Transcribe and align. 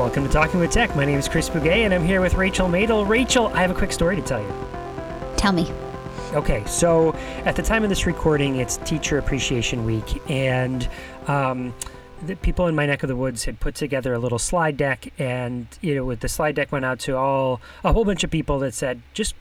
Welcome 0.00 0.26
to 0.26 0.32
Talking 0.32 0.60
with 0.60 0.70
Tech. 0.70 0.96
My 0.96 1.04
name 1.04 1.18
is 1.18 1.28
Chris 1.28 1.50
Bugaj, 1.50 1.84
and 1.84 1.92
I'm 1.92 2.02
here 2.02 2.22
with 2.22 2.32
Rachel 2.32 2.68
Madel. 2.68 3.06
Rachel, 3.06 3.48
I 3.48 3.60
have 3.60 3.70
a 3.70 3.74
quick 3.74 3.92
story 3.92 4.16
to 4.16 4.22
tell 4.22 4.40
you. 4.40 4.50
Tell 5.36 5.52
me. 5.52 5.70
Okay, 6.32 6.64
so 6.64 7.12
at 7.44 7.54
the 7.54 7.62
time 7.62 7.82
of 7.82 7.90
this 7.90 8.06
recording, 8.06 8.56
it's 8.56 8.78
Teacher 8.78 9.18
Appreciation 9.18 9.84
Week, 9.84 10.22
and 10.30 10.88
um, 11.26 11.74
the 12.24 12.34
people 12.34 12.66
in 12.66 12.74
my 12.74 12.86
neck 12.86 13.02
of 13.02 13.08
the 13.08 13.14
woods 13.14 13.44
had 13.44 13.60
put 13.60 13.74
together 13.74 14.14
a 14.14 14.18
little 14.18 14.38
slide 14.38 14.78
deck, 14.78 15.12
and 15.18 15.66
you 15.82 15.94
know, 15.94 16.06
with 16.06 16.20
the 16.20 16.30
slide 16.30 16.54
deck 16.54 16.72
went 16.72 16.86
out 16.86 16.98
to 17.00 17.18
all 17.18 17.60
a 17.84 17.92
whole 17.92 18.06
bunch 18.06 18.24
of 18.24 18.30
people 18.30 18.58
that 18.60 18.72
said, 18.72 19.02
just 19.12 19.34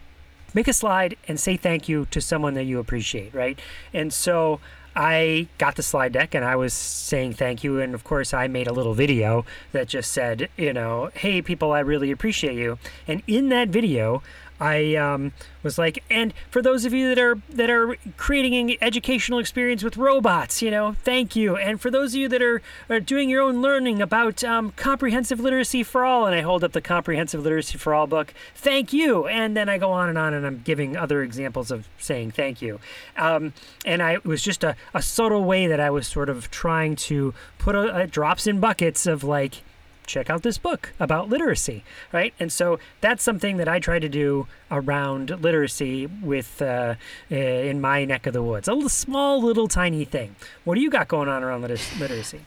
make 0.54 0.68
a 0.68 0.74
slide 0.74 1.16
and 1.26 1.40
say 1.40 1.56
thank 1.56 1.88
you 1.88 2.06
to 2.12 2.20
someone 2.20 2.54
that 2.56 2.66
you 2.66 2.80
appreciate, 2.80 3.34
right? 3.34 3.58
And 3.94 4.12
so 4.12 4.60
I 4.96 5.48
got 5.58 5.76
the 5.76 5.84
slide 5.84 6.14
deck 6.14 6.34
and 6.34 6.44
I 6.44 6.56
was 6.56 6.74
saying 6.74 7.34
thank 7.34 7.64
you. 7.64 7.80
And 7.80 7.94
of 7.94 8.04
course, 8.04 8.34
I 8.34 8.48
made 8.48 8.68
a 8.68 8.74
little 8.74 8.94
video 8.94 9.46
that 9.72 9.88
just 9.88 10.12
said, 10.12 10.50
you 10.58 10.74
know, 10.74 11.12
hey, 11.14 11.42
people, 11.42 11.72
I 11.72 11.80
really 11.80 12.12
appreciate 12.12 12.56
you. 12.56 12.78
And 13.08 13.24
in 13.28 13.50
that 13.50 13.70
video, 13.70 14.22
I 14.60 14.96
um, 14.96 15.32
was 15.64 15.78
like, 15.78 16.04
and 16.10 16.34
for 16.50 16.62
those 16.62 16.86
of 16.86 16.94
you 16.94 17.14
that 17.14 17.20
are 17.20 17.38
that 17.50 17.70
are 17.70 17.96
creating 18.18 18.72
an 18.72 18.78
educational 18.82 19.40
experience 19.40 19.84
with 19.84 19.98
robots, 19.98 20.62
you 20.62 20.70
know, 20.70 20.96
thank 21.04 21.36
you. 21.36 21.56
And 21.56 21.80
for 21.80 21.90
those 21.90 22.14
of 22.14 22.20
you 22.20 22.28
that 22.30 22.42
are, 22.42 22.62
are 22.90 23.00
doing 23.00 23.30
your 23.30 23.42
own 23.42 23.62
learning 23.62 24.02
about 24.02 24.44
um, 24.44 24.72
comprehensive 24.76 25.40
literacy 25.40 25.84
for 25.84 26.06
all, 26.06 26.26
and 26.26 26.36
I 26.36 26.42
hold 26.42 26.64
up 26.64 26.74
the 26.74 26.82
comprehensive 26.82 27.42
literacy 27.42 27.78
for 27.78 27.94
all 27.94 28.08
book, 28.08 28.34
thank 28.54 28.94
you. 28.94 29.28
And 29.28 29.56
then 29.56 29.70
I 29.70 29.78
go 29.78 29.92
on 29.92 30.10
and 30.10 30.18
on, 30.18 30.34
and 30.34 30.46
I'm 30.46 30.62
giving 30.64 30.98
other 30.98 31.24
examples 31.24 31.72
of 31.72 31.88
saying 31.98 32.32
thank 32.32 32.62
you. 32.62 32.80
Um, 33.18 33.54
and 33.86 34.04
I 34.04 34.20
it 34.20 34.26
was 34.26 34.44
just 34.44 34.64
a, 34.64 34.76
a 34.94 35.02
subtle 35.02 35.46
way 35.46 35.68
that 35.68 35.80
I 35.80 35.90
was 35.90 36.08
sort 36.08 36.30
of 36.30 36.52
trying 36.52 36.96
to 36.98 37.34
put 37.58 37.76
a, 37.76 37.96
a 37.96 38.08
drops 38.08 38.48
in 38.48 38.60
buckets 38.60 39.06
of 39.06 39.24
like 39.24 39.64
check 40.10 40.30
out 40.30 40.44
this 40.44 40.58
book 40.58 40.92
about 41.00 41.30
literacy, 41.30 41.84
right? 42.12 42.34
And 42.40 42.52
so 42.52 42.80
that's 43.00 43.24
something 43.24 43.58
that 43.58 43.68
I 43.68 43.80
try 43.80 44.00
to 44.00 44.10
do 44.10 44.48
around 44.72 45.30
literacy 45.42 46.08
with 46.08 46.62
uh, 46.62 46.96
in 47.30 47.80
my 47.80 48.06
neck 48.06 48.28
of 48.28 48.34
the 48.34 48.44
woods. 48.44 48.68
A 48.68 48.74
little, 48.74 48.90
small, 48.90 49.42
little, 49.42 49.68
tiny 49.68 50.04
thing. 50.04 50.36
What 50.64 50.76
do 50.76 50.82
you 50.82 50.90
got 50.90 51.08
going 51.08 51.30
on 51.30 51.44
around 51.44 51.62
liter- 51.62 52.00
literacy? 52.00 52.42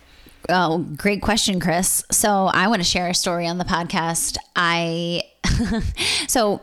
Oh, 0.49 0.79
great 0.97 1.23
question, 1.23 1.61
Chris. 1.61 2.05
So 2.11 2.51
I 2.53 2.67
want 2.67 2.83
to 2.83 2.89
share 2.89 3.09
a 3.09 3.15
story 3.15 3.47
on 3.47 3.59
the 3.59 3.65
podcast. 3.65 4.37
I 4.57 5.23
so 6.29 6.61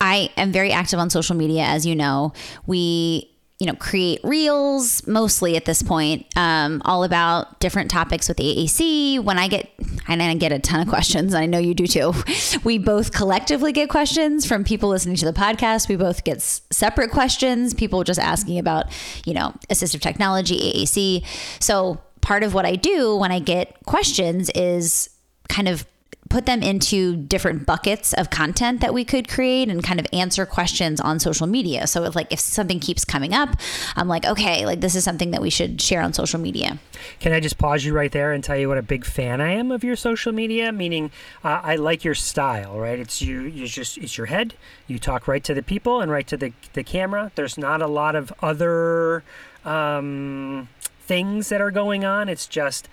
I 0.00 0.30
am 0.36 0.52
very 0.52 0.72
active 0.72 0.98
on 0.98 1.10
social 1.10 1.36
media, 1.36 1.62
as 1.62 1.86
you 1.86 1.94
know. 1.94 2.32
We 2.66 3.30
you 3.58 3.66
know, 3.66 3.74
create 3.74 4.20
reels 4.22 5.06
mostly 5.06 5.56
at 5.56 5.64
this 5.64 5.82
point, 5.82 6.26
um, 6.36 6.82
all 6.84 7.04
about 7.04 7.58
different 7.58 7.90
topics 7.90 8.28
with 8.28 8.36
AAC. 8.36 9.18
When 9.18 9.38
I 9.38 9.48
get, 9.48 9.70
and 10.06 10.22
I 10.22 10.34
get 10.34 10.52
a 10.52 10.58
ton 10.58 10.82
of 10.82 10.88
questions, 10.88 11.34
I 11.34 11.46
know 11.46 11.58
you 11.58 11.74
do 11.74 11.86
too. 11.86 12.12
We 12.64 12.78
both 12.78 13.12
collectively 13.12 13.72
get 13.72 13.88
questions 13.88 14.44
from 14.44 14.64
people 14.64 14.88
listening 14.88 15.16
to 15.16 15.24
the 15.24 15.32
podcast. 15.32 15.88
We 15.88 15.96
both 15.96 16.24
get 16.24 16.42
separate 16.42 17.10
questions, 17.10 17.74
people 17.74 18.02
just 18.02 18.18
asking 18.18 18.58
about, 18.58 18.86
you 19.24 19.34
know, 19.34 19.54
assistive 19.70 20.00
technology, 20.00 20.72
AAC. 20.72 21.24
So 21.62 22.00
part 22.20 22.42
of 22.42 22.54
what 22.54 22.66
I 22.66 22.74
do 22.74 23.16
when 23.16 23.30
I 23.30 23.38
get 23.38 23.76
questions 23.86 24.50
is 24.54 25.10
kind 25.48 25.68
of 25.68 25.86
put 26.28 26.46
them 26.46 26.62
into 26.62 27.16
different 27.16 27.66
buckets 27.66 28.12
of 28.12 28.30
content 28.30 28.80
that 28.80 28.92
we 28.92 29.04
could 29.04 29.28
create 29.28 29.68
and 29.68 29.82
kind 29.82 30.00
of 30.00 30.06
answer 30.12 30.46
questions 30.46 31.00
on 31.00 31.18
social 31.18 31.46
media. 31.46 31.86
So 31.86 32.02
like 32.14 32.32
if 32.32 32.40
something 32.40 32.80
keeps 32.80 33.04
coming 33.04 33.34
up, 33.34 33.56
I'm 33.94 34.08
like, 34.08 34.24
okay, 34.24 34.66
like 34.66 34.80
this 34.80 34.94
is 34.94 35.04
something 35.04 35.30
that 35.30 35.42
we 35.42 35.50
should 35.50 35.80
share 35.80 36.02
on 36.02 36.12
social 36.12 36.40
media. 36.40 36.78
Can 37.20 37.32
I 37.32 37.40
just 37.40 37.58
pause 37.58 37.84
you 37.84 37.92
right 37.92 38.10
there 38.10 38.32
and 38.32 38.42
tell 38.42 38.56
you 38.56 38.68
what 38.68 38.78
a 38.78 38.82
big 38.82 39.04
fan 39.04 39.40
I 39.40 39.52
am 39.52 39.70
of 39.70 39.84
your 39.84 39.96
social 39.96 40.32
media? 40.32 40.72
Meaning, 40.72 41.10
uh, 41.44 41.60
I 41.62 41.76
like 41.76 42.04
your 42.04 42.14
style, 42.14 42.78
right? 42.78 42.98
It's 42.98 43.22
you. 43.22 43.42
You 43.42 43.66
just 43.66 43.98
it's 43.98 44.16
your 44.16 44.26
head. 44.26 44.54
You 44.86 44.98
talk 44.98 45.28
right 45.28 45.44
to 45.44 45.54
the 45.54 45.62
people 45.62 46.00
and 46.00 46.10
right 46.10 46.26
to 46.26 46.36
the 46.36 46.52
the 46.72 46.82
camera. 46.82 47.32
There's 47.34 47.58
not 47.58 47.82
a 47.82 47.86
lot 47.86 48.16
of 48.16 48.32
other 48.42 49.22
um, 49.64 50.68
things 51.00 51.48
that 51.50 51.60
are 51.60 51.70
going 51.70 52.04
on. 52.04 52.28
It's 52.28 52.46
just 52.46 52.88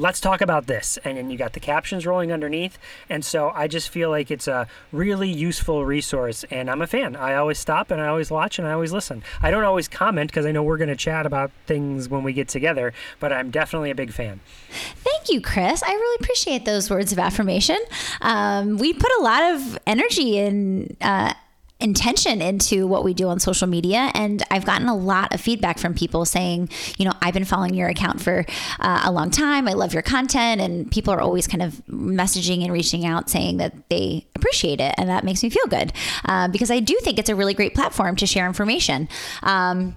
let's 0.00 0.20
talk 0.20 0.40
about 0.40 0.66
this. 0.66 0.98
And 1.04 1.16
then 1.16 1.30
you 1.30 1.38
got 1.38 1.52
the 1.52 1.60
captions 1.60 2.06
rolling 2.06 2.32
underneath. 2.32 2.78
And 3.08 3.24
so 3.24 3.50
I 3.54 3.68
just 3.68 3.88
feel 3.88 4.10
like 4.10 4.30
it's 4.30 4.48
a 4.48 4.68
really 4.92 5.28
useful 5.28 5.84
resource. 5.84 6.44
And 6.50 6.70
I'm 6.70 6.82
a 6.82 6.86
fan. 6.86 7.16
I 7.16 7.34
always 7.34 7.58
stop 7.58 7.90
and 7.90 8.00
I 8.00 8.08
always 8.08 8.30
watch 8.30 8.58
and 8.58 8.66
I 8.66 8.72
always 8.72 8.92
listen. 8.92 9.22
I 9.42 9.50
don't 9.50 9.64
always 9.64 9.88
comment 9.88 10.30
because 10.30 10.46
I 10.46 10.52
know 10.52 10.62
we're 10.62 10.78
going 10.78 10.88
to 10.88 10.96
chat 10.96 11.26
about 11.26 11.50
things 11.66 12.08
when 12.08 12.22
we 12.22 12.32
get 12.32 12.48
together, 12.48 12.92
but 13.20 13.32
I'm 13.32 13.50
definitely 13.50 13.90
a 13.90 13.94
big 13.94 14.12
fan. 14.12 14.40
Thank 14.70 15.30
you, 15.30 15.40
Chris. 15.40 15.82
I 15.82 15.92
really 15.92 16.16
appreciate 16.22 16.64
those 16.64 16.90
words 16.90 17.12
of 17.12 17.18
affirmation. 17.18 17.78
Um, 18.20 18.78
we 18.78 18.92
put 18.92 19.10
a 19.18 19.22
lot 19.22 19.54
of 19.54 19.78
energy 19.86 20.38
in. 20.38 20.96
Uh, 21.00 21.34
intention 21.78 22.40
into 22.40 22.86
what 22.86 23.04
we 23.04 23.12
do 23.12 23.28
on 23.28 23.38
social 23.38 23.66
media. 23.66 24.10
And 24.14 24.42
I've 24.50 24.64
gotten 24.64 24.88
a 24.88 24.96
lot 24.96 25.34
of 25.34 25.40
feedback 25.40 25.78
from 25.78 25.94
people 25.94 26.24
saying, 26.24 26.70
you 26.96 27.04
know, 27.04 27.12
I've 27.20 27.34
been 27.34 27.44
following 27.44 27.74
your 27.74 27.88
account 27.88 28.20
for 28.20 28.46
uh, 28.80 29.02
a 29.04 29.12
long 29.12 29.30
time. 29.30 29.68
I 29.68 29.74
love 29.74 29.92
your 29.92 30.02
content. 30.02 30.60
And 30.60 30.90
people 30.90 31.12
are 31.12 31.20
always 31.20 31.46
kind 31.46 31.62
of 31.62 31.82
messaging 31.86 32.62
and 32.62 32.72
reaching 32.72 33.04
out 33.04 33.28
saying 33.28 33.58
that 33.58 33.90
they 33.90 34.26
appreciate 34.34 34.80
it. 34.80 34.94
And 34.96 35.08
that 35.10 35.22
makes 35.22 35.42
me 35.42 35.50
feel 35.50 35.66
good 35.66 35.92
uh, 36.24 36.48
because 36.48 36.70
I 36.70 36.80
do 36.80 36.96
think 37.02 37.18
it's 37.18 37.28
a 37.28 37.34
really 37.34 37.54
great 37.54 37.74
platform 37.74 38.16
to 38.16 38.26
share 38.26 38.46
information. 38.46 39.08
Um, 39.42 39.96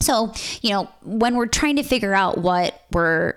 so, 0.00 0.34
you 0.60 0.70
know, 0.70 0.90
when 1.02 1.36
we're 1.36 1.46
trying 1.46 1.76
to 1.76 1.82
figure 1.82 2.14
out 2.14 2.38
what 2.38 2.82
we're 2.92 3.34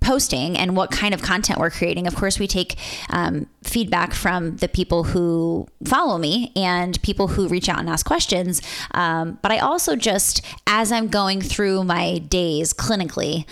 posting 0.00 0.56
and 0.56 0.76
what 0.76 0.90
kind 0.90 1.14
of 1.14 1.22
content 1.22 1.58
we're 1.58 1.70
creating. 1.70 2.06
Of 2.06 2.14
course, 2.14 2.38
we 2.38 2.46
take 2.46 2.76
um, 3.10 3.46
feedback 3.64 4.12
from 4.12 4.56
the 4.56 4.68
people 4.68 5.04
who 5.04 5.66
follow 5.84 6.18
me 6.18 6.52
and 6.56 7.00
people 7.02 7.28
who 7.28 7.48
reach 7.48 7.68
out 7.68 7.78
and 7.78 7.88
ask 7.88 8.04
questions. 8.04 8.62
Um, 8.92 9.38
but 9.42 9.52
I 9.52 9.58
also 9.58 9.96
just, 9.96 10.42
as 10.66 10.92
I'm 10.92 11.08
going 11.08 11.40
through 11.40 11.84
my 11.84 12.18
days 12.18 12.72
clinically, 12.72 13.46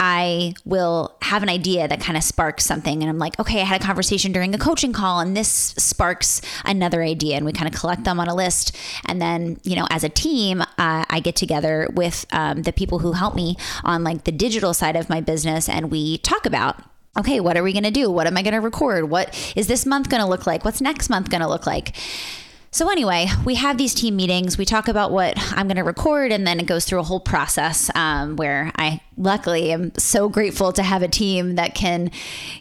I 0.00 0.54
will 0.64 1.16
have 1.22 1.42
an 1.42 1.48
idea 1.48 1.88
that 1.88 2.00
kind 2.00 2.16
of 2.16 2.24
sparks 2.24 2.64
something. 2.64 3.02
And 3.02 3.08
I'm 3.08 3.18
like, 3.18 3.38
okay, 3.38 3.60
I 3.60 3.64
had 3.64 3.80
a 3.80 3.84
conversation 3.84 4.32
during 4.32 4.54
a 4.54 4.58
coaching 4.58 4.92
call 4.92 5.20
and 5.20 5.36
this 5.36 5.48
sparks 5.48 6.40
another 6.64 7.02
idea. 7.02 7.36
And 7.36 7.46
we 7.46 7.52
kind 7.52 7.72
of 7.72 7.78
collect 7.78 8.04
them 8.04 8.20
on 8.20 8.28
a 8.28 8.34
list. 8.34 8.76
And 9.06 9.20
then, 9.20 9.58
you 9.62 9.76
know, 9.76 9.86
as 9.90 10.04
a 10.04 10.08
team, 10.08 10.60
uh, 10.62 11.04
I 11.08 11.20
get 11.22 11.36
together 11.36 11.88
with 11.94 12.26
um, 12.32 12.62
the 12.62 12.72
people 12.72 12.98
who 12.98 13.12
help 13.12 13.34
me 13.34 13.56
on 13.84 14.04
like 14.04 14.24
the 14.24 14.32
digital 14.32 14.74
side 14.74 14.96
of 14.96 15.08
my 15.08 15.20
business 15.20 15.68
and 15.68 15.90
we 15.90 16.18
talk 16.18 16.46
about 16.46 16.82
okay, 17.18 17.40
what 17.40 17.56
are 17.56 17.62
we 17.62 17.72
going 17.72 17.84
to 17.84 17.90
do? 17.90 18.10
What 18.10 18.26
am 18.26 18.36
I 18.36 18.42
going 18.42 18.54
to 18.54 18.60
record? 18.60 19.10
What 19.10 19.52
is 19.56 19.66
this 19.66 19.86
month 19.86 20.08
going 20.08 20.22
to 20.22 20.28
look 20.28 20.46
like? 20.46 20.64
What's 20.64 20.80
next 20.80 21.08
month 21.08 21.30
going 21.30 21.42
to 21.42 21.48
look 21.48 21.66
like? 21.66 21.94
So, 22.70 22.90
anyway, 22.90 23.28
we 23.44 23.54
have 23.54 23.78
these 23.78 23.94
team 23.94 24.16
meetings. 24.16 24.58
We 24.58 24.64
talk 24.64 24.88
about 24.88 25.12
what 25.12 25.34
I'm 25.56 25.68
going 25.68 25.76
to 25.76 25.84
record, 25.84 26.32
and 26.32 26.44
then 26.44 26.58
it 26.58 26.66
goes 26.66 26.84
through 26.84 26.98
a 26.98 27.04
whole 27.04 27.20
process 27.20 27.88
um, 27.94 28.34
where 28.34 28.72
I 28.74 29.00
luckily 29.16 29.72
I'm 29.72 29.92
so 29.96 30.28
grateful 30.28 30.72
to 30.72 30.82
have 30.82 31.02
a 31.02 31.08
team 31.08 31.54
that 31.56 31.74
can, 31.74 32.10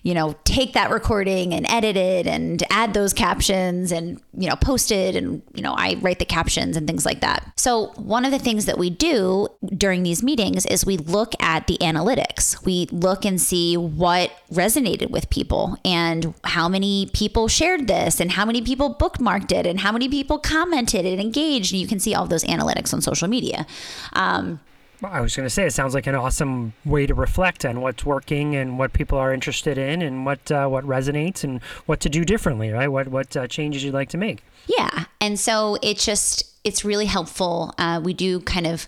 you 0.04 0.14
know, 0.14 0.36
take 0.44 0.74
that 0.74 0.90
recording 0.92 1.54
and 1.54 1.70
edit 1.70 1.96
it 1.96 2.28
and 2.28 2.64
add 2.70 2.94
those 2.94 3.14
captions 3.14 3.92
and, 3.92 4.22
you 4.38 4.50
know, 4.50 4.56
post 4.56 4.92
it. 4.92 5.16
And, 5.16 5.42
you 5.54 5.62
know, 5.62 5.74
I 5.74 5.96
write 6.02 6.20
the 6.20 6.26
captions 6.26 6.78
and 6.78 6.88
things 6.88 7.06
like 7.06 7.22
that. 7.22 7.52
So, 7.56 7.88
one 7.96 8.26
of 8.26 8.32
the 8.32 8.40
things 8.40 8.66
that 8.66 8.78
we 8.78 8.90
do 8.90 9.48
during 9.76 10.04
these 10.04 10.24
meetings 10.24 10.66
is 10.66 10.86
we 10.86 10.98
look 10.98 11.34
at 11.42 11.68
the 11.68 11.78
analytics. 11.80 12.64
We 12.66 12.88
look 12.92 13.26
and 13.26 13.40
see 13.40 13.78
what 13.78 14.32
resonated 14.52 15.10
with 15.10 15.30
people 15.30 15.78
and 15.84 16.34
how 16.44 16.70
many 16.70 17.10
people 17.14 17.48
shared 17.48 17.88
this 17.88 18.20
and 18.20 18.32
how 18.32 18.46
many 18.46 18.62
people 18.62 18.94
bookmarked 18.96 19.52
it 19.52 19.66
and 19.66 19.80
how 19.80 19.92
many 19.92 20.10
people 20.10 20.40
commented 20.40 21.06
and 21.06 21.20
engaged. 21.20 21.74
And 21.74 21.82
you 21.82 21.88
can 21.88 22.00
see 22.00 22.14
all 22.14 22.26
those 22.26 22.44
analytics 22.44 22.94
on 22.94 23.02
social 23.02 23.28
media. 23.28 23.66
Um, 24.14 24.60
I 25.02 25.22
was 25.22 25.36
going 25.36 25.46
to 25.46 25.50
say 25.50 25.66
it 25.66 25.74
sounds 25.74 25.94
like 25.94 26.08
an 26.08 26.16
awesome 26.16 26.74
way 26.86 27.06
to 27.06 27.14
reflect 27.14 27.66
on 27.66 27.82
what's 27.82 28.06
working 28.06 28.56
and 28.56 28.78
what 28.78 28.94
people 28.94 29.18
are 29.18 29.34
interested 29.34 29.78
in 29.78 30.02
and 30.02 30.26
what 30.26 30.52
uh, 30.52 30.68
what 30.68 30.86
resonates 30.86 31.44
and 31.44 31.62
what 31.86 32.00
to 32.02 32.10
do 32.10 32.24
differently, 32.24 32.72
right? 32.72 32.88
What 32.88 33.08
what 33.08 33.36
uh, 33.36 33.48
changes 33.48 33.84
you'd 33.84 33.94
like 33.94 34.10
to 34.10 34.18
make. 34.18 34.44
Yeah, 34.68 35.06
and 35.20 35.40
so 35.40 35.78
it 35.82 35.98
just 35.98 36.44
it's 36.64 36.86
really 36.86 37.06
helpful. 37.06 37.74
Uh, 37.78 38.00
we 38.04 38.14
do 38.14 38.40
kind 38.42 38.68
of 38.68 38.88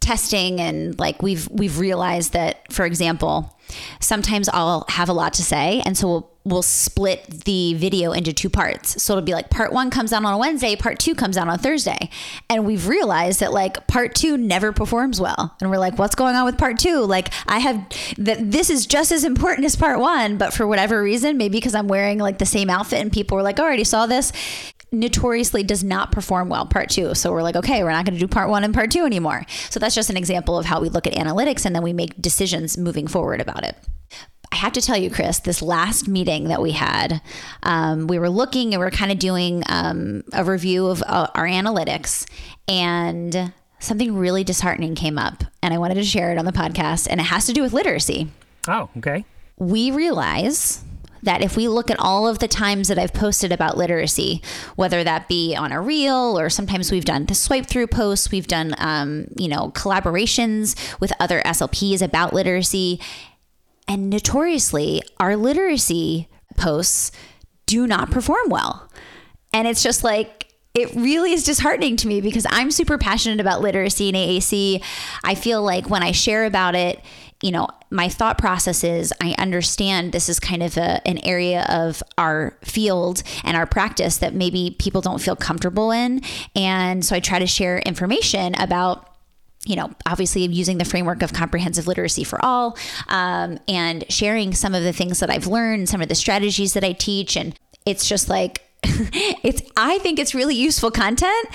testing 0.00 0.60
and 0.60 0.98
like 0.98 1.22
we've 1.22 1.46
we've 1.50 1.78
realized 1.78 2.32
that 2.32 2.72
for 2.72 2.86
example 2.86 3.58
sometimes 4.00 4.48
I'll 4.48 4.86
have 4.88 5.10
a 5.10 5.12
lot 5.12 5.34
to 5.34 5.42
say 5.42 5.82
and 5.84 5.96
so 5.96 6.08
we'll 6.08 6.29
we'll 6.44 6.62
split 6.62 7.26
the 7.44 7.74
video 7.74 8.12
into 8.12 8.32
two 8.32 8.48
parts. 8.48 9.02
So 9.02 9.12
it'll 9.12 9.24
be 9.24 9.34
like 9.34 9.50
part 9.50 9.72
1 9.72 9.90
comes 9.90 10.12
out 10.12 10.24
on 10.24 10.32
a 10.32 10.38
Wednesday, 10.38 10.74
part 10.74 10.98
2 10.98 11.14
comes 11.14 11.36
out 11.36 11.48
on 11.48 11.58
Thursday. 11.58 12.08
And 12.48 12.64
we've 12.64 12.88
realized 12.88 13.40
that 13.40 13.52
like 13.52 13.86
part 13.86 14.14
2 14.14 14.36
never 14.36 14.72
performs 14.72 15.20
well. 15.20 15.54
And 15.60 15.70
we're 15.70 15.78
like 15.78 15.98
what's 15.98 16.14
going 16.14 16.36
on 16.36 16.44
with 16.44 16.56
part 16.56 16.78
2? 16.78 17.00
Like 17.00 17.32
I 17.46 17.58
have 17.58 17.86
that 18.18 18.50
this 18.50 18.70
is 18.70 18.86
just 18.86 19.12
as 19.12 19.24
important 19.24 19.66
as 19.66 19.76
part 19.76 20.00
1, 20.00 20.38
but 20.38 20.52
for 20.52 20.66
whatever 20.66 21.02
reason, 21.02 21.36
maybe 21.36 21.58
because 21.58 21.74
I'm 21.74 21.88
wearing 21.88 22.18
like 22.18 22.38
the 22.38 22.46
same 22.46 22.70
outfit 22.70 23.00
and 23.00 23.12
people 23.12 23.36
were 23.36 23.42
like, 23.42 23.58
oh, 23.58 23.64
"I 23.64 23.66
already 23.66 23.84
saw 23.84 24.06
this." 24.06 24.32
notoriously 24.92 25.62
does 25.62 25.84
not 25.84 26.10
perform 26.10 26.48
well 26.48 26.66
part 26.66 26.90
two. 26.90 27.14
So 27.14 27.32
we're 27.32 27.42
like, 27.42 27.56
okay, 27.56 27.84
we're 27.84 27.92
not 27.92 28.04
going 28.04 28.14
to 28.14 28.20
do 28.20 28.26
part 28.26 28.50
one 28.50 28.64
and 28.64 28.74
part 28.74 28.90
two 28.90 29.04
anymore. 29.04 29.44
So 29.70 29.78
that's 29.78 29.94
just 29.94 30.10
an 30.10 30.16
example 30.16 30.58
of 30.58 30.66
how 30.66 30.80
we 30.80 30.88
look 30.88 31.06
at 31.06 31.12
analytics 31.14 31.64
and 31.64 31.74
then 31.74 31.82
we 31.82 31.92
make 31.92 32.20
decisions 32.20 32.76
moving 32.76 33.06
forward 33.06 33.40
about 33.40 33.64
it. 33.64 33.76
I 34.52 34.56
have 34.56 34.72
to 34.72 34.80
tell 34.80 34.96
you, 34.96 35.10
Chris, 35.10 35.38
this 35.38 35.62
last 35.62 36.08
meeting 36.08 36.48
that 36.48 36.60
we 36.60 36.72
had, 36.72 37.22
um, 37.62 38.08
we 38.08 38.18
were 38.18 38.28
looking 38.28 38.74
and 38.74 38.80
we 38.80 38.86
are 38.86 38.90
kind 38.90 39.12
of 39.12 39.18
doing 39.18 39.62
um, 39.68 40.24
a 40.32 40.44
review 40.44 40.86
of 40.86 41.02
uh, 41.06 41.28
our 41.34 41.46
analytics, 41.46 42.28
and 42.66 43.52
something 43.78 44.16
really 44.16 44.42
disheartening 44.42 44.94
came 44.94 45.18
up, 45.18 45.44
and 45.62 45.72
I 45.72 45.78
wanted 45.78 45.94
to 45.94 46.04
share 46.04 46.32
it 46.32 46.38
on 46.38 46.44
the 46.44 46.52
podcast, 46.52 47.06
and 47.08 47.20
it 47.20 47.24
has 47.24 47.46
to 47.46 47.52
do 47.52 47.62
with 47.62 47.72
literacy. 47.72 48.28
Oh, 48.68 48.90
okay. 48.98 49.24
We 49.56 49.90
realize 49.90 50.82
that 51.22 51.42
if 51.42 51.56
we 51.56 51.68
look 51.68 51.90
at 51.90 51.98
all 51.98 52.26
of 52.26 52.38
the 52.38 52.48
times 52.48 52.88
that 52.88 52.98
I've 52.98 53.12
posted 53.12 53.52
about 53.52 53.76
literacy, 53.76 54.42
whether 54.76 55.04
that 55.04 55.28
be 55.28 55.54
on 55.54 55.72
a 55.72 55.80
reel 55.80 56.38
or 56.38 56.48
sometimes 56.48 56.90
we've 56.90 57.04
done 57.04 57.26
the 57.26 57.34
swipe 57.34 57.66
through 57.66 57.88
posts, 57.88 58.30
we've 58.30 58.46
done, 58.46 58.74
um, 58.78 59.26
you 59.36 59.48
know, 59.48 59.70
collaborations 59.74 60.98
with 60.98 61.12
other 61.20 61.42
SLPs 61.42 62.00
about 62.02 62.32
literacy. 62.32 63.00
And 63.88 64.10
notoriously, 64.10 65.02
our 65.18 65.36
literacy 65.36 66.28
posts 66.56 67.12
do 67.66 67.86
not 67.86 68.10
perform 68.10 68.48
well. 68.48 68.90
And 69.52 69.66
it's 69.66 69.82
just 69.82 70.04
like, 70.04 70.52
it 70.74 70.94
really 70.94 71.32
is 71.32 71.44
disheartening 71.44 71.96
to 71.96 72.08
me 72.08 72.20
because 72.20 72.46
I'm 72.48 72.70
super 72.70 72.96
passionate 72.98 73.40
about 73.40 73.60
literacy 73.60 74.08
and 74.08 74.16
AAC. 74.16 74.82
I 75.24 75.34
feel 75.34 75.62
like 75.62 75.90
when 75.90 76.02
I 76.02 76.12
share 76.12 76.44
about 76.44 76.76
it, 76.76 77.00
you 77.42 77.50
know, 77.50 77.68
my 77.90 78.08
thought 78.08 78.38
process 78.38 78.84
is 78.84 79.12
I 79.20 79.34
understand 79.38 80.12
this 80.12 80.28
is 80.28 80.38
kind 80.38 80.62
of 80.62 80.76
a, 80.76 81.06
an 81.08 81.18
area 81.24 81.66
of 81.68 82.02
our 82.18 82.56
field 82.62 83.22
and 83.44 83.56
our 83.56 83.66
practice 83.66 84.18
that 84.18 84.34
maybe 84.34 84.76
people 84.78 85.00
don't 85.00 85.20
feel 85.20 85.36
comfortable 85.36 85.90
in. 85.90 86.20
And 86.54 87.04
so 87.04 87.16
I 87.16 87.20
try 87.20 87.38
to 87.38 87.46
share 87.46 87.78
information 87.78 88.54
about 88.56 89.09
you 89.66 89.76
know, 89.76 89.90
obviously 90.06 90.46
using 90.46 90.78
the 90.78 90.84
framework 90.84 91.22
of 91.22 91.32
comprehensive 91.32 91.86
literacy 91.86 92.24
for 92.24 92.42
all 92.44 92.78
um, 93.08 93.58
and 93.68 94.10
sharing 94.10 94.54
some 94.54 94.74
of 94.74 94.82
the 94.82 94.92
things 94.92 95.20
that 95.20 95.30
I've 95.30 95.46
learned, 95.46 95.88
some 95.88 96.00
of 96.00 96.08
the 96.08 96.14
strategies 96.14 96.72
that 96.72 96.84
I 96.84 96.92
teach. 96.92 97.36
And 97.36 97.54
it's 97.84 98.08
just 98.08 98.28
like, 98.28 98.62
it's, 98.82 99.62
I 99.76 99.98
think 99.98 100.18
it's 100.18 100.34
really 100.34 100.54
useful 100.54 100.90
content. 100.90 101.48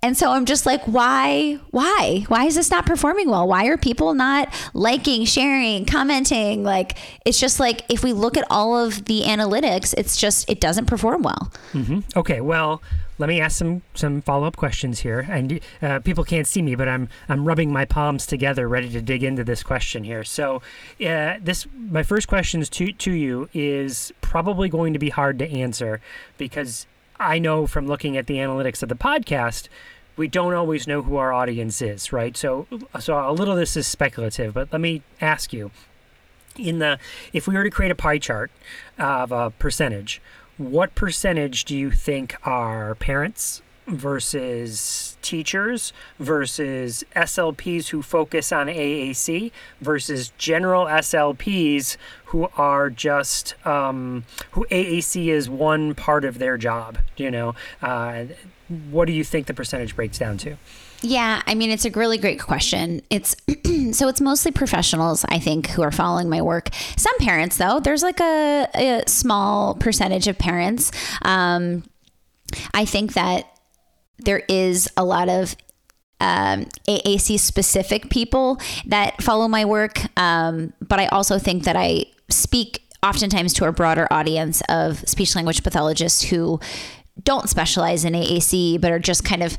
And 0.00 0.16
so 0.16 0.30
I'm 0.30 0.44
just 0.44 0.64
like, 0.64 0.84
why, 0.84 1.58
why, 1.72 2.24
why 2.28 2.44
is 2.44 2.54
this 2.54 2.70
not 2.70 2.86
performing 2.86 3.28
well? 3.28 3.48
Why 3.48 3.66
are 3.66 3.76
people 3.76 4.14
not 4.14 4.48
liking, 4.72 5.24
sharing, 5.24 5.86
commenting? 5.86 6.62
Like, 6.62 6.96
it's 7.26 7.40
just 7.40 7.58
like, 7.58 7.84
if 7.88 8.04
we 8.04 8.12
look 8.12 8.36
at 8.36 8.44
all 8.48 8.78
of 8.78 9.06
the 9.06 9.22
analytics, 9.22 9.94
it's 9.98 10.16
just, 10.16 10.48
it 10.48 10.60
doesn't 10.60 10.86
perform 10.86 11.22
well. 11.22 11.52
Mm-hmm. 11.72 12.00
Okay. 12.16 12.40
Well, 12.40 12.80
let 13.18 13.28
me 13.28 13.40
ask 13.40 13.58
some, 13.58 13.82
some 13.94 14.22
follow 14.22 14.46
up 14.46 14.56
questions 14.56 15.00
here. 15.00 15.26
And 15.28 15.60
uh, 15.82 16.00
people 16.00 16.24
can't 16.24 16.46
see 16.46 16.62
me, 16.62 16.74
but 16.74 16.88
I'm, 16.88 17.08
I'm 17.28 17.44
rubbing 17.44 17.72
my 17.72 17.84
palms 17.84 18.26
together, 18.26 18.68
ready 18.68 18.88
to 18.90 19.02
dig 19.02 19.22
into 19.22 19.44
this 19.44 19.62
question 19.62 20.04
here. 20.04 20.24
So, 20.24 20.62
uh, 21.04 21.34
this, 21.40 21.66
my 21.74 22.02
first 22.02 22.28
question 22.28 22.62
to, 22.62 22.92
to 22.92 23.12
you 23.12 23.48
is 23.52 24.12
probably 24.20 24.68
going 24.68 24.92
to 24.92 24.98
be 24.98 25.10
hard 25.10 25.38
to 25.40 25.50
answer 25.50 26.00
because 26.36 26.86
I 27.18 27.38
know 27.38 27.66
from 27.66 27.86
looking 27.86 28.16
at 28.16 28.26
the 28.26 28.36
analytics 28.36 28.82
of 28.82 28.88
the 28.88 28.94
podcast, 28.94 29.68
we 30.16 30.28
don't 30.28 30.54
always 30.54 30.86
know 30.86 31.02
who 31.02 31.16
our 31.16 31.32
audience 31.32 31.80
is, 31.82 32.12
right? 32.12 32.36
So, 32.36 32.66
so 33.00 33.18
a 33.18 33.32
little 33.32 33.54
of 33.54 33.60
this 33.60 33.76
is 33.76 33.86
speculative, 33.86 34.54
but 34.54 34.72
let 34.72 34.80
me 34.80 35.02
ask 35.20 35.52
you: 35.52 35.70
in 36.58 36.80
the 36.80 36.98
if 37.32 37.46
we 37.46 37.54
were 37.54 37.64
to 37.64 37.70
create 37.70 37.92
a 37.92 37.94
pie 37.94 38.18
chart 38.18 38.50
of 38.98 39.32
a 39.32 39.50
percentage, 39.50 40.20
what 40.58 40.94
percentage 40.94 41.64
do 41.64 41.76
you 41.76 41.90
think 41.90 42.36
are 42.44 42.94
parents 42.96 43.62
versus 43.86 45.16
teachers 45.22 45.92
versus 46.18 47.04
SLPs 47.16 47.88
who 47.88 48.02
focus 48.02 48.52
on 48.52 48.66
AAC 48.66 49.50
versus 49.80 50.32
general 50.36 50.86
SLPs 50.86 51.96
who 52.26 52.48
are 52.56 52.90
just 52.90 53.54
um, 53.66 54.24
who 54.52 54.66
AAC 54.70 55.28
is 55.28 55.48
one 55.48 55.94
part 55.94 56.24
of 56.24 56.38
their 56.38 56.58
job. 56.58 56.98
You 57.16 57.30
know, 57.30 57.54
uh, 57.80 58.24
what 58.90 59.06
do 59.06 59.12
you 59.12 59.24
think 59.24 59.46
the 59.46 59.54
percentage 59.54 59.96
breaks 59.96 60.18
down 60.18 60.36
to? 60.38 60.56
Yeah, 61.00 61.42
I 61.46 61.54
mean, 61.54 61.70
it's 61.70 61.84
a 61.84 61.90
really 61.90 62.18
great 62.18 62.40
question. 62.40 63.02
It's 63.08 63.36
so 63.96 64.08
it's 64.08 64.20
mostly 64.20 64.50
professionals, 64.50 65.24
I 65.28 65.38
think, 65.38 65.68
who 65.68 65.82
are 65.82 65.92
following 65.92 66.28
my 66.28 66.42
work. 66.42 66.70
Some 66.96 67.16
parents, 67.18 67.56
though, 67.56 67.80
there's 67.80 68.02
like 68.02 68.20
a, 68.20 68.68
a 68.74 69.02
small 69.06 69.74
percentage 69.76 70.26
of 70.26 70.38
parents. 70.38 70.90
Um, 71.22 71.84
I 72.74 72.84
think 72.84 73.14
that 73.14 73.44
there 74.18 74.42
is 74.48 74.88
a 74.96 75.04
lot 75.04 75.28
of 75.28 75.54
um, 76.20 76.66
AAC 76.88 77.38
specific 77.38 78.10
people 78.10 78.60
that 78.86 79.22
follow 79.22 79.46
my 79.46 79.64
work. 79.64 80.00
Um, 80.18 80.72
but 80.80 80.98
I 80.98 81.06
also 81.06 81.38
think 81.38 81.64
that 81.64 81.76
I 81.76 82.06
speak 82.28 82.82
oftentimes 83.04 83.52
to 83.54 83.66
a 83.66 83.72
broader 83.72 84.08
audience 84.10 84.60
of 84.68 85.08
speech 85.08 85.36
language 85.36 85.62
pathologists 85.62 86.22
who 86.22 86.58
don't 87.22 87.48
specialize 87.48 88.04
in 88.04 88.14
AAC, 88.14 88.80
but 88.80 88.90
are 88.90 88.98
just 88.98 89.24
kind 89.24 89.42
of 89.42 89.56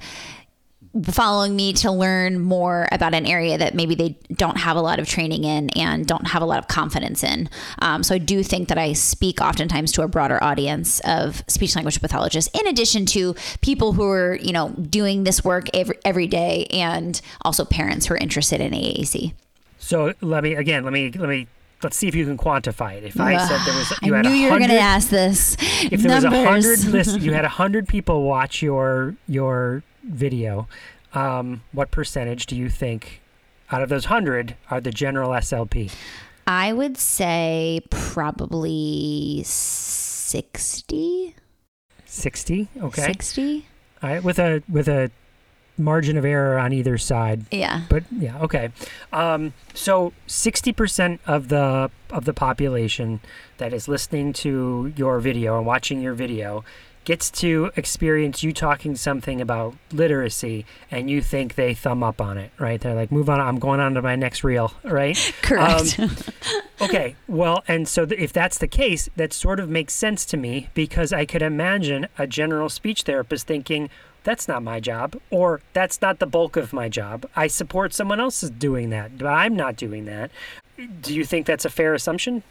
following 1.04 1.56
me 1.56 1.72
to 1.72 1.92
learn 1.92 2.40
more 2.40 2.88
about 2.92 3.14
an 3.14 3.26
area 3.26 3.58
that 3.58 3.76
maybe 3.76 3.94
they 3.94 4.18
don't 4.34 4.58
have 4.58 4.76
a 4.76 4.82
lot 4.82 5.00
of 5.00 5.08
training 5.08 5.44
in 5.44 5.70
and 5.72 6.08
don't 6.08 6.28
have 6.28 6.42
a 6.42 6.46
lot 6.46 6.58
of 6.58 6.68
confidence 6.68 7.24
in. 7.24 7.50
Um, 7.80 8.02
so 8.02 8.16
I 8.16 8.18
do 8.18 8.42
think 8.42 8.70
that 8.70 8.78
I 8.78 8.94
speak 8.94 9.40
oftentimes 9.40 9.92
to 9.94 10.02
a 10.02 10.08
broader 10.08 10.44
audience 10.44 11.00
of 11.02 11.44
speech 11.48 11.76
language 11.76 12.02
pathologists, 12.02 12.50
in 12.60 12.68
addition 12.68 13.06
to 13.08 13.36
people 13.62 13.94
who 13.94 14.10
are 14.10 14.36
you 14.36 14.52
know 14.52 14.70
doing 14.70 15.24
this 15.24 15.44
work 15.44 15.68
every 15.74 15.98
every 16.04 16.28
day, 16.28 16.66
and 16.72 17.22
also 17.44 17.66
parents 17.66 18.08
who 18.08 18.16
are 18.16 18.18
interested 18.18 18.60
in 18.60 18.74
AAC. 18.74 19.34
So 19.78 20.14
let 20.22 20.44
me 20.44 20.56
again. 20.56 20.84
Let 20.84 20.94
me 20.94 21.12
let 21.12 21.30
me 21.30 21.48
let's 21.84 21.98
see 21.98 22.08
if 22.08 22.16
you 22.16 22.26
can 22.26 22.38
quantify 22.38 22.98
it. 22.98 23.04
If 23.04 23.20
I 23.20 23.38
said 23.38 23.60
there 23.66 23.76
was, 23.76 23.94
you 24.02 24.14
I 24.14 24.18
had 24.18 24.26
knew 24.26 24.32
you 24.32 24.52
were 24.52 24.58
going 24.58 24.70
to 24.70 24.80
ask 24.80 25.10
this. 25.10 25.56
If 25.84 26.02
there 26.02 26.20
Numbers. 26.20 26.24
was 26.24 26.34
a 26.34 26.46
hundred, 26.46 26.84
list, 26.86 27.22
you 27.22 27.34
had 27.34 27.46
a 27.46 27.50
hundred 27.60 27.88
people 27.88 28.24
watch 28.24 28.62
your 28.62 29.16
your 29.28 29.84
video, 30.04 30.68
um, 31.14 31.64
what 31.72 31.92
percentage 31.92 32.46
do 32.46 32.56
you 32.56 32.70
think 32.70 33.22
out 33.72 33.82
of 33.82 33.90
those 33.90 34.06
100 34.06 34.56
are 34.70 34.82
the 34.82 34.92
general 34.92 35.32
SLP? 35.32 35.92
I 36.48 36.74
would 36.74 36.98
say 36.98 37.82
probably 37.90 39.42
60. 39.46 41.36
60, 42.06 42.68
okay. 42.82 43.02
60. 43.02 43.68
All 44.02 44.10
right, 44.10 44.24
with 44.24 44.40
a 44.40 44.64
with 44.70 44.88
a 44.88 45.12
margin 45.80 46.18
of 46.18 46.26
error 46.26 46.58
on 46.58 46.74
either 46.74 46.98
side. 46.98 47.46
Yeah. 47.52 47.84
But 47.90 48.04
yeah, 48.12 48.38
okay. 48.40 48.72
Um, 49.14 49.54
so 49.74 50.14
60% 50.28 51.20
of 51.26 51.48
the 51.48 51.90
of 52.10 52.26
the 52.26 52.34
population 52.34 53.22
that 53.58 53.74
is 53.74 53.88
listening 53.88 54.34
to 54.34 54.94
your 54.96 55.20
video 55.20 55.58
and 55.58 55.66
watching 55.66 56.02
your 56.02 56.14
video 56.14 56.64
gets 57.10 57.32
to 57.32 57.72
experience 57.76 58.44
you 58.44 58.54
talking 58.54 58.96
something 58.96 59.42
about 59.42 59.74
literacy 59.92 60.64
and 60.92 61.10
you 61.10 61.24
think 61.24 61.56
they 61.56 61.74
thumb 61.74 62.04
up 62.04 62.22
on 62.22 62.38
it, 62.38 62.52
right? 62.60 62.80
They're 62.82 62.94
like, 62.94 63.12
move 63.12 63.32
on, 63.32 63.40
I'm 63.40 63.58
going 63.58 63.80
on 63.80 63.96
to 63.96 64.02
my 64.04 64.16
next 64.16 64.44
reel, 64.44 64.74
right? 64.84 65.18
Correct. 65.42 65.98
Um, 65.98 66.12
okay, 66.80 67.16
well, 67.28 67.64
and 67.68 67.88
so 67.88 68.06
th- 68.06 68.22
if 68.22 68.32
that's 68.32 68.60
the 68.60 68.68
case, 68.68 69.10
that 69.16 69.34
sort 69.34 69.60
of 69.60 69.68
makes 69.68 69.96
sense 69.96 70.24
to 70.26 70.38
me 70.38 70.70
because 70.76 71.12
I 71.12 71.26
could 71.26 71.42
imagine 71.42 72.08
a 72.20 72.28
general 72.28 72.70
speech 72.70 73.02
therapist 73.02 73.48
thinking, 73.48 73.90
that's 74.24 74.48
not 74.48 74.62
my 74.62 74.80
job, 74.80 75.20
or 75.32 75.62
that's 75.74 76.04
not 76.04 76.20
the 76.20 76.28
bulk 76.28 76.58
of 76.58 76.74
my 76.74 76.90
job. 76.90 77.26
I 77.36 77.48
support 77.48 77.92
someone 77.92 78.20
else 78.20 78.44
is 78.44 78.52
doing 78.52 78.92
that, 78.92 79.18
but 79.18 79.26
I'm 79.26 79.56
not 79.56 79.78
doing 79.78 80.06
that. 80.06 80.30
Do 81.02 81.16
you 81.16 81.26
think 81.26 81.48
that's 81.48 81.66
a 81.66 81.72
fair 81.72 81.96
assumption? 81.96 82.44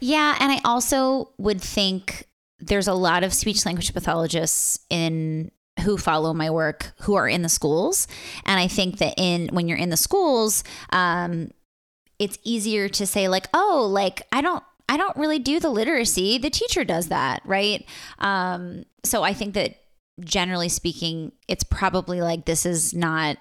Yeah, 0.00 0.38
and 0.40 0.50
I 0.50 0.60
also 0.64 1.28
would 1.36 1.60
think 1.60 2.24
there's 2.60 2.88
a 2.88 2.94
lot 2.94 3.24
of 3.24 3.32
speech 3.32 3.64
language 3.66 3.92
pathologists 3.92 4.80
in 4.90 5.50
who 5.84 5.96
follow 5.96 6.34
my 6.34 6.50
work 6.50 6.92
who 7.00 7.14
are 7.14 7.28
in 7.28 7.42
the 7.42 7.48
schools. 7.48 8.06
And 8.44 8.60
i 8.60 8.68
think 8.68 8.98
that 8.98 9.14
in 9.16 9.48
when 9.52 9.68
you're 9.68 9.78
in 9.78 9.90
the 9.90 9.96
schools 9.96 10.64
um, 10.90 11.50
it's 12.18 12.38
easier 12.44 12.88
to 12.88 13.06
say 13.06 13.28
like 13.28 13.48
oh 13.54 13.88
like 13.90 14.22
i 14.32 14.40
don't 14.40 14.62
i 14.88 14.96
don't 14.96 15.16
really 15.16 15.38
do 15.38 15.60
the 15.60 15.70
literacy. 15.70 16.38
The 16.38 16.50
teacher 16.50 16.84
does 16.84 17.08
that 17.08 17.42
right? 17.44 17.84
Um, 18.18 18.84
so 19.04 19.22
i 19.22 19.32
think 19.32 19.54
that 19.54 19.76
generally 20.20 20.68
speaking 20.68 21.32
it's 21.48 21.64
probably 21.64 22.20
like 22.20 22.44
this 22.44 22.66
is 22.66 22.92
not 22.92 23.38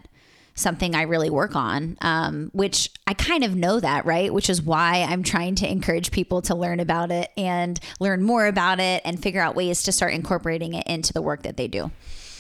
something 0.60 0.96
I 0.96 1.04
really 1.04 1.30
work 1.30 1.56
on, 1.56 1.98
um, 2.02 2.50
which 2.54 2.92
I 3.08 3.14
kind 3.14 3.44
of 3.44 3.56
know 3.56 3.80
that, 3.80 4.06
right? 4.06 4.34
Which 4.34 4.50
is 4.50 4.62
why 4.62 5.06
I'm 5.08 5.24
trying 5.24 5.56
to 5.56 5.70
encourage 5.70 6.12
people 6.12 6.42
to 6.44 6.56
learn 6.56 6.80
about 6.80 7.12
it 7.12 7.32
and 7.38 7.80
learn 8.00 8.24
more 8.24 8.46
about 8.46 8.80
it 8.80 9.02
and 9.06 9.22
figure 9.22 9.42
out 9.42 9.56
ways 9.56 9.84
to 9.84 9.92
start 9.92 10.14
incorporating 10.14 10.74
it 10.74 10.86
into 10.88 11.14
the 11.14 11.22
work 11.22 11.44
that 11.44 11.58
they 11.58 11.68
do. 11.68 11.92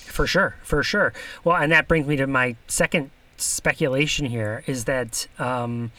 For 0.06 0.28
sure, 0.28 0.56
for 0.62 0.84
sure. 0.84 1.14
Well, 1.44 1.56
and 1.56 1.72
that 1.72 1.88
brings 1.88 2.08
me 2.08 2.18
to 2.18 2.28
my 2.28 2.56
second 2.68 3.12
speculation 3.38 4.26
here 4.26 4.64
is 4.68 4.86
that 4.86 5.28
um, 5.40 5.92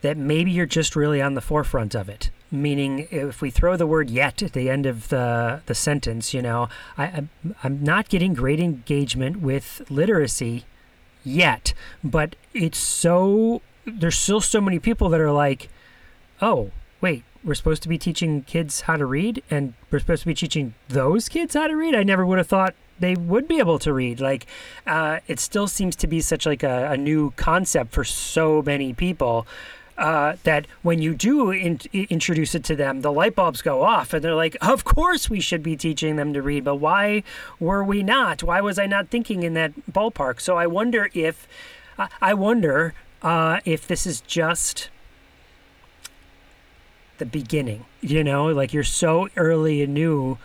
that 0.00 0.16
maybe 0.16 0.50
you're 0.50 0.64
just 0.64 0.96
really 0.96 1.20
on 1.20 1.34
the 1.34 1.42
forefront 1.42 1.94
of 1.94 2.08
it 2.08 2.30
meaning 2.50 3.06
if 3.10 3.40
we 3.40 3.50
throw 3.50 3.76
the 3.76 3.86
word 3.86 4.10
yet 4.10 4.42
at 4.42 4.52
the 4.52 4.68
end 4.68 4.86
of 4.86 5.08
the, 5.08 5.62
the 5.66 5.74
sentence, 5.74 6.34
you 6.34 6.42
know, 6.42 6.68
I, 6.98 7.24
I'm 7.62 7.82
not 7.82 8.08
getting 8.08 8.34
great 8.34 8.60
engagement 8.60 9.40
with 9.40 9.82
literacy 9.88 10.64
yet, 11.24 11.74
but 12.02 12.36
it's 12.54 12.78
so 12.78 13.62
there's 13.84 14.18
still 14.18 14.40
so 14.40 14.60
many 14.60 14.78
people 14.78 15.08
that 15.08 15.20
are 15.20 15.32
like, 15.32 15.68
oh, 16.40 16.70
wait, 17.00 17.24
we're 17.42 17.54
supposed 17.54 17.82
to 17.82 17.88
be 17.88 17.98
teaching 17.98 18.42
kids 18.42 18.82
how 18.82 18.96
to 18.96 19.06
read, 19.06 19.42
and 19.50 19.74
we're 19.90 19.98
supposed 19.98 20.22
to 20.22 20.26
be 20.26 20.34
teaching 20.34 20.74
those 20.88 21.28
kids 21.28 21.54
how 21.54 21.66
to 21.66 21.76
read. 21.76 21.94
I 21.94 22.02
never 22.02 22.26
would 22.26 22.38
have 22.38 22.46
thought 22.46 22.74
they 22.98 23.14
would 23.14 23.48
be 23.48 23.58
able 23.58 23.78
to 23.78 23.92
read. 23.92 24.20
Like, 24.20 24.46
uh, 24.86 25.20
it 25.26 25.40
still 25.40 25.66
seems 25.66 25.96
to 25.96 26.06
be 26.06 26.20
such 26.20 26.44
like 26.44 26.62
a, 26.62 26.90
a 26.92 26.96
new 26.96 27.32
concept 27.32 27.92
for 27.92 28.04
so 28.04 28.62
many 28.62 28.92
people. 28.92 29.46
Uh, 30.00 30.36
that 30.44 30.66
when 30.80 31.02
you 31.02 31.14
do 31.14 31.50
in, 31.50 31.78
introduce 31.92 32.54
it 32.54 32.64
to 32.64 32.74
them, 32.74 33.02
the 33.02 33.12
light 33.12 33.34
bulbs 33.34 33.60
go 33.60 33.82
off, 33.82 34.14
and 34.14 34.24
they're 34.24 34.34
like, 34.34 34.56
"Of 34.62 34.82
course 34.82 35.28
we 35.28 35.40
should 35.40 35.62
be 35.62 35.76
teaching 35.76 36.16
them 36.16 36.32
to 36.32 36.40
read, 36.40 36.64
but 36.64 36.76
why 36.76 37.22
were 37.58 37.84
we 37.84 38.02
not? 38.02 38.42
Why 38.42 38.62
was 38.62 38.78
I 38.78 38.86
not 38.86 39.08
thinking 39.08 39.42
in 39.42 39.52
that 39.54 39.72
ballpark?" 39.92 40.40
So 40.40 40.56
I 40.56 40.66
wonder 40.66 41.10
if, 41.12 41.46
I 42.22 42.32
wonder 42.32 42.94
uh, 43.20 43.60
if 43.66 43.86
this 43.86 44.06
is 44.06 44.22
just 44.22 44.88
the 47.18 47.26
beginning. 47.26 47.84
You 48.00 48.24
know, 48.24 48.46
like 48.46 48.72
you're 48.72 48.84
so 48.84 49.28
early 49.36 49.82
and 49.82 49.92
new, 49.92 50.38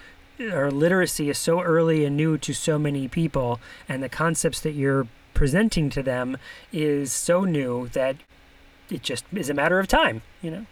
or 0.51 0.69
literacy 0.69 1.29
is 1.29 1.37
so 1.37 1.61
early 1.61 2.03
and 2.03 2.17
new 2.17 2.37
to 2.39 2.53
so 2.53 2.77
many 2.77 3.07
people, 3.07 3.61
and 3.87 4.03
the 4.03 4.09
concepts 4.09 4.59
that 4.59 4.73
you're 4.73 5.07
presenting 5.33 5.89
to 5.91 6.03
them 6.03 6.35
is 6.73 7.13
so 7.13 7.45
new 7.45 7.87
that 7.93 8.17
it 8.89 9.01
just 9.01 9.25
is 9.33 9.49
a 9.49 9.53
matter 9.53 9.79
of 9.79 9.87
time, 9.87 10.21
you 10.41 10.51
know? 10.51 10.65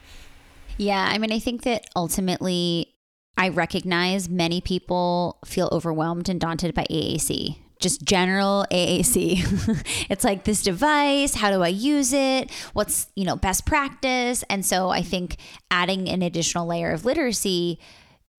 Yeah. 0.77 1.07
I 1.11 1.17
mean, 1.17 1.31
I 1.31 1.39
think 1.39 1.63
that 1.63 1.85
ultimately 1.95 2.93
I 3.37 3.49
recognize 3.49 4.29
many 4.29 4.61
people 4.61 5.39
feel 5.45 5.69
overwhelmed 5.71 6.29
and 6.29 6.39
daunted 6.39 6.73
by 6.73 6.85
AAC. 6.89 7.57
Just 7.79 8.03
general 8.03 8.65
AAC. 8.71 10.05
it's 10.09 10.23
like 10.23 10.45
this 10.45 10.61
device, 10.61 11.35
how 11.35 11.51
do 11.51 11.61
I 11.61 11.67
use 11.67 12.13
it? 12.13 12.51
What's, 12.73 13.07
you 13.15 13.25
know, 13.25 13.35
best 13.35 13.65
practice? 13.65 14.43
And 14.49 14.65
so 14.65 14.89
I 14.89 15.01
think 15.01 15.37
adding 15.69 16.07
an 16.07 16.21
additional 16.21 16.67
layer 16.67 16.91
of 16.91 17.05
literacy 17.05 17.79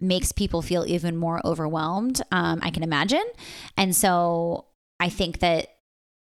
makes 0.01 0.33
people 0.33 0.63
feel 0.63 0.85
even 0.87 1.17
more 1.17 1.41
overwhelmed, 1.45 2.23
um, 2.31 2.61
I 2.63 2.71
can 2.71 2.83
imagine. 2.83 3.25
And 3.77 3.95
so 3.95 4.67
I 5.01 5.09
think 5.09 5.41
that 5.41 5.69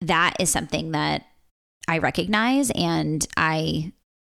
that 0.02 0.36
is 0.40 0.50
something 0.50 0.92
that 0.92 1.26
I 1.88 1.98
recognize 1.98 2.72
and 2.72 3.26
I 3.38 3.94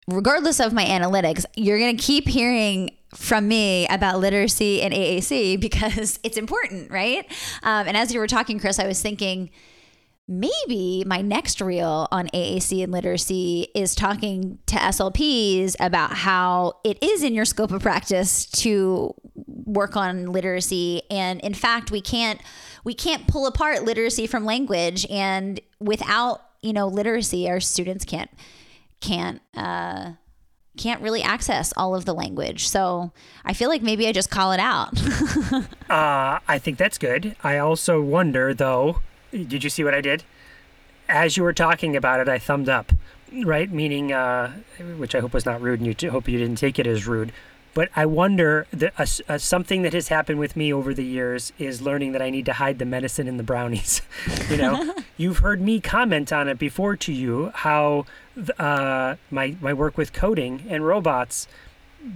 regardless 0.07 0.59
of 0.59 0.73
my 0.73 0.83
analytics, 0.83 1.45
you're 1.55 1.79
going 1.79 1.95
to 1.95 2.03
keep 2.03 2.27
hearing 2.27 2.91
from 3.15 3.47
me 3.47 3.87
about 3.87 4.19
literacy 4.19 4.81
and 4.81 4.93
AAC 4.93 5.59
because 5.59 6.19
it's 6.23 6.37
important, 6.37 6.91
right? 6.91 7.25
Um, 7.61 7.87
and 7.87 7.95
as 7.95 8.13
you 8.13 8.19
were 8.19 8.27
talking, 8.27 8.59
Chris, 8.59 8.79
I 8.79 8.87
was 8.87 9.01
thinking 9.01 9.49
maybe 10.27 11.03
my 11.05 11.21
next 11.21 11.59
reel 11.59 12.07
on 12.11 12.27
AAC 12.27 12.81
and 12.81 12.91
literacy 12.91 13.67
is 13.75 13.93
talking 13.93 14.57
to 14.67 14.75
SLPs 14.75 15.75
about 15.81 16.13
how 16.13 16.73
it 16.85 17.01
is 17.03 17.23
in 17.23 17.33
your 17.33 17.43
scope 17.43 17.71
of 17.71 17.81
practice 17.81 18.45
to 18.45 19.13
work 19.35 19.97
on 19.97 20.27
literacy 20.27 21.01
and 21.09 21.41
in 21.41 21.53
fact 21.53 21.91
we 21.91 21.99
can't 21.99 22.39
we 22.83 22.93
can't 22.93 23.27
pull 23.27 23.47
apart 23.47 23.83
literacy 23.83 24.27
from 24.27 24.45
language 24.45 25.05
and 25.09 25.59
without 25.79 26.41
you 26.63 26.73
know 26.73 26.87
literacy 26.87 27.47
our 27.49 27.59
students 27.59 28.05
can't 28.05 28.31
can't 29.01 29.41
uh 29.55 30.13
can't 30.75 31.01
really 31.01 31.21
access 31.21 31.71
all 31.77 31.93
of 31.93 32.05
the 32.05 32.13
language. 32.15 32.67
So 32.67 33.11
i 33.45 33.53
feel 33.53 33.69
like 33.69 33.83
maybe 33.83 34.07
i 34.07 34.11
just 34.11 34.31
call 34.31 34.51
it 34.53 34.59
out. 34.59 34.93
Uh 35.89 36.39
i 36.47 36.57
think 36.57 36.77
that's 36.79 36.97
good. 36.97 37.35
I 37.43 37.57
also 37.59 38.01
wonder 38.01 38.53
though 38.53 39.01
did 39.31 39.63
you 39.63 39.69
see 39.69 39.83
what 39.83 39.93
i 39.93 40.01
did? 40.01 40.23
As 41.09 41.37
you 41.37 41.43
were 41.43 41.53
talking 41.53 41.95
about 41.95 42.19
it 42.19 42.27
i 42.29 42.39
thumbed 42.39 42.69
up 42.69 42.91
right? 43.45 43.71
Meaning 43.71 44.11
uh 44.13 44.53
which 44.97 45.13
i 45.13 45.19
hope 45.19 45.33
was 45.33 45.45
not 45.45 45.61
rude 45.61 45.81
and 45.81 46.01
you 46.01 46.11
hope 46.11 46.27
you 46.27 46.39
didn't 46.39 46.57
take 46.57 46.79
it 46.79 46.87
as 46.87 47.05
rude 47.05 47.31
but 47.73 47.89
I 47.95 48.05
wonder 48.05 48.67
that 48.71 48.93
uh, 48.97 49.05
uh, 49.33 49.37
something 49.37 49.81
that 49.81 49.93
has 49.93 50.09
happened 50.09 50.39
with 50.39 50.55
me 50.55 50.71
over 50.71 50.93
the 50.93 51.03
years 51.03 51.51
is 51.57 51.81
learning 51.81 52.11
that 52.11 52.21
I 52.21 52.29
need 52.29 52.45
to 52.45 52.53
hide 52.53 52.79
the 52.79 52.85
medicine 52.85 53.27
in 53.27 53.37
the 53.37 53.43
brownies. 53.43 54.01
you 54.49 54.57
know, 54.57 54.95
you've 55.17 55.39
heard 55.39 55.61
me 55.61 55.79
comment 55.79 56.31
on 56.31 56.47
it 56.47 56.59
before 56.59 56.95
to 56.97 57.11
you 57.11 57.51
how 57.53 58.05
uh, 58.59 59.15
my 59.31 59.55
my 59.61 59.73
work 59.73 59.97
with 59.97 60.13
coding 60.13 60.65
and 60.69 60.85
robots. 60.85 61.47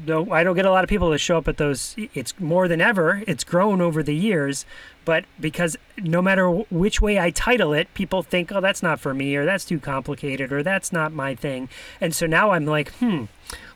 No, 0.05 0.29
I 0.31 0.43
don't 0.43 0.57
get 0.57 0.65
a 0.65 0.69
lot 0.69 0.83
of 0.83 0.89
people 0.89 1.11
to 1.11 1.17
show 1.17 1.37
up 1.37 1.47
at 1.47 1.55
those. 1.55 1.95
It's 2.13 2.37
more 2.39 2.67
than 2.67 2.81
ever. 2.81 3.23
It's 3.25 3.45
grown 3.45 3.79
over 3.79 4.03
the 4.03 4.13
years, 4.13 4.65
but 5.05 5.23
because 5.39 5.77
no 5.97 6.21
matter 6.21 6.49
which 6.49 7.01
way 7.01 7.17
I 7.17 7.29
title 7.29 7.71
it, 7.71 7.93
people 7.93 8.21
think, 8.21 8.51
"Oh, 8.51 8.59
that's 8.59 8.83
not 8.83 8.99
for 8.99 9.13
me," 9.13 9.35
or 9.37 9.45
"That's 9.45 9.63
too 9.63 9.79
complicated," 9.79 10.51
or 10.51 10.61
"That's 10.61 10.91
not 10.91 11.13
my 11.13 11.35
thing." 11.35 11.69
And 12.01 12.13
so 12.13 12.25
now 12.25 12.51
I'm 12.51 12.65
like, 12.65 12.91
"Hmm, 12.95 13.25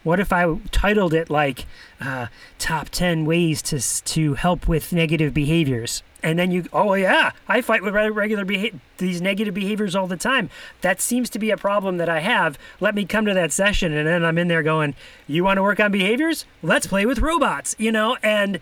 what 0.03 0.19
if 0.19 0.33
I 0.33 0.55
titled 0.71 1.13
it 1.13 1.29
like 1.29 1.65
uh, 1.99 2.27
"Top 2.57 2.89
Ten 2.89 3.25
Ways 3.25 3.61
to 3.63 3.79
to 3.79 4.33
Help 4.33 4.67
with 4.67 4.93
Negative 4.93 5.33
Behaviors"? 5.33 6.03
And 6.23 6.37
then 6.37 6.51
you, 6.51 6.65
oh 6.71 6.93
yeah, 6.93 7.31
I 7.47 7.61
fight 7.61 7.81
with 7.81 7.95
regular 7.95 8.45
beha- 8.45 8.77
these 8.97 9.21
negative 9.21 9.55
behaviors 9.55 9.95
all 9.95 10.05
the 10.05 10.17
time. 10.17 10.51
That 10.81 11.01
seems 11.01 11.31
to 11.31 11.39
be 11.39 11.49
a 11.49 11.57
problem 11.57 11.97
that 11.97 12.09
I 12.09 12.19
have. 12.19 12.59
Let 12.79 12.93
me 12.93 13.05
come 13.05 13.25
to 13.25 13.33
that 13.33 13.51
session, 13.51 13.91
and 13.91 14.07
then 14.07 14.23
I'm 14.23 14.37
in 14.37 14.47
there 14.47 14.61
going, 14.63 14.93
"You 15.27 15.43
want 15.43 15.57
to 15.57 15.63
work 15.63 15.79
on 15.79 15.91
behaviors? 15.91 16.45
Let's 16.61 16.85
play 16.87 17.05
with 17.05 17.19
robots," 17.19 17.75
you 17.79 17.91
know. 17.91 18.17
And 18.21 18.59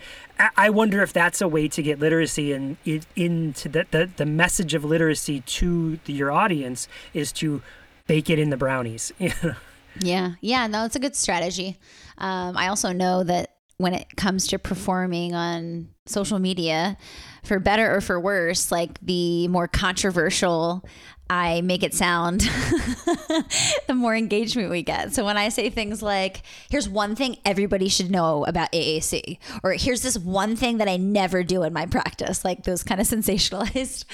I 0.55 0.69
wonder 0.69 1.01
if 1.01 1.11
that's 1.11 1.41
a 1.41 1.47
way 1.47 1.67
to 1.67 1.81
get 1.81 1.99
literacy 1.99 2.53
and 2.53 2.77
in, 2.85 3.01
into 3.15 3.67
the, 3.67 3.85
the 3.91 4.09
the 4.15 4.25
message 4.25 4.73
of 4.73 4.85
literacy 4.85 5.41
to 5.41 5.99
the, 6.05 6.13
your 6.13 6.31
audience 6.31 6.87
is 7.13 7.31
to 7.33 7.61
bake 8.07 8.29
it 8.29 8.39
in 8.39 8.49
the 8.49 8.57
brownies. 8.57 9.11
You 9.19 9.31
know? 9.43 9.55
Yeah. 10.01 10.33
Yeah. 10.41 10.67
No, 10.67 10.85
it's 10.85 10.95
a 10.95 10.99
good 10.99 11.15
strategy. 11.15 11.77
Um, 12.17 12.57
I 12.57 12.67
also 12.67 12.91
know 12.91 13.23
that 13.23 13.55
when 13.77 13.93
it 13.93 14.15
comes 14.17 14.47
to 14.47 14.59
performing 14.59 15.33
on 15.33 15.89
social 16.05 16.39
media, 16.39 16.97
for 17.43 17.59
better 17.59 17.95
or 17.95 18.01
for 18.01 18.19
worse, 18.19 18.71
like 18.71 18.99
the 19.01 19.47
more 19.47 19.67
controversial 19.67 20.85
I 21.29 21.61
make 21.61 21.83
it 21.83 21.93
sound, 21.93 22.41
the 23.87 23.93
more 23.93 24.15
engagement 24.15 24.71
we 24.71 24.81
get. 24.81 25.13
So 25.13 25.23
when 25.23 25.37
I 25.37 25.49
say 25.49 25.69
things 25.69 26.01
like, 26.01 26.41
here's 26.71 26.89
one 26.89 27.15
thing 27.15 27.37
everybody 27.45 27.87
should 27.87 28.09
know 28.09 28.45
about 28.45 28.71
AAC, 28.71 29.37
or 29.63 29.73
here's 29.73 30.01
this 30.01 30.17
one 30.17 30.55
thing 30.55 30.79
that 30.79 30.87
I 30.87 30.97
never 30.97 31.43
do 31.43 31.61
in 31.63 31.71
my 31.71 31.85
practice, 31.85 32.43
like 32.43 32.63
those 32.63 32.83
kind 32.83 32.99
of 32.99 33.07
sensationalized 33.09 34.05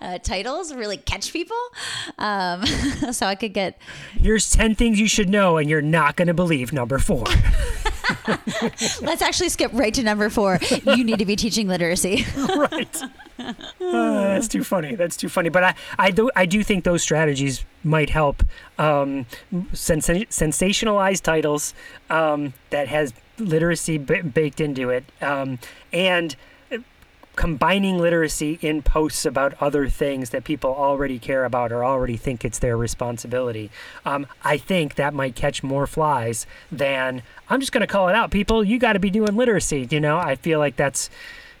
uh, 0.00 0.18
titles 0.18 0.74
really 0.74 0.96
catch 0.96 1.32
people. 1.32 1.56
Um, 2.18 2.66
so 3.12 3.26
I 3.26 3.36
could 3.36 3.54
get. 3.54 3.78
Here's 4.14 4.50
10 4.50 4.74
things 4.74 4.98
you 4.98 5.06
should 5.08 5.28
know, 5.28 5.58
and 5.58 5.70
you're 5.70 5.80
not 5.82 6.16
going 6.16 6.28
to 6.28 6.34
believe 6.34 6.72
number 6.72 6.98
four. 6.98 7.24
Let's 9.02 9.22
actually 9.22 9.48
skip 9.48 9.70
right 9.72 9.92
to 9.94 10.02
number 10.02 10.28
four. 10.30 10.58
You 10.84 11.04
need 11.04 11.18
to 11.18 11.26
be 11.26 11.36
teaching 11.36 11.68
literacy. 11.68 12.24
right. 12.56 13.02
Uh, 13.38 13.52
that's 13.80 14.48
too 14.48 14.64
funny. 14.64 14.94
That's 14.94 15.16
too 15.16 15.28
funny. 15.28 15.48
But 15.48 15.64
I, 15.64 15.74
I 15.98 16.10
do, 16.10 16.30
I 16.36 16.46
do 16.46 16.62
think 16.62 16.84
those 16.84 17.02
strategies 17.02 17.64
might 17.82 18.10
help. 18.10 18.42
Um, 18.78 19.26
sens- 19.72 20.06
sensationalized 20.08 21.22
titles 21.22 21.74
um, 22.10 22.54
that 22.70 22.88
has 22.88 23.12
literacy 23.38 23.98
b- 23.98 24.22
baked 24.22 24.60
into 24.60 24.90
it, 24.90 25.04
um, 25.20 25.58
and 25.92 26.36
combining 27.36 27.98
literacy 27.98 28.58
in 28.62 28.82
posts 28.82 29.26
about 29.26 29.54
other 29.60 29.88
things 29.88 30.30
that 30.30 30.44
people 30.44 30.74
already 30.74 31.18
care 31.18 31.44
about 31.44 31.72
or 31.72 31.84
already 31.84 32.16
think 32.16 32.44
it's 32.44 32.58
their 32.58 32.76
responsibility. 32.76 33.70
Um, 34.04 34.26
I 34.42 34.56
think 34.58 34.94
that 34.96 35.14
might 35.14 35.34
catch 35.34 35.62
more 35.62 35.86
flies 35.86 36.46
than 36.70 37.22
I'm 37.48 37.60
just 37.60 37.72
going 37.72 37.80
to 37.80 37.86
call 37.86 38.08
it 38.08 38.14
out. 38.14 38.30
People, 38.30 38.62
you 38.64 38.78
got 38.78 38.94
to 38.94 38.98
be 38.98 39.10
doing 39.10 39.36
literacy. 39.36 39.88
You 39.90 40.00
know, 40.00 40.18
I 40.18 40.36
feel 40.36 40.58
like 40.58 40.76
that's. 40.76 41.10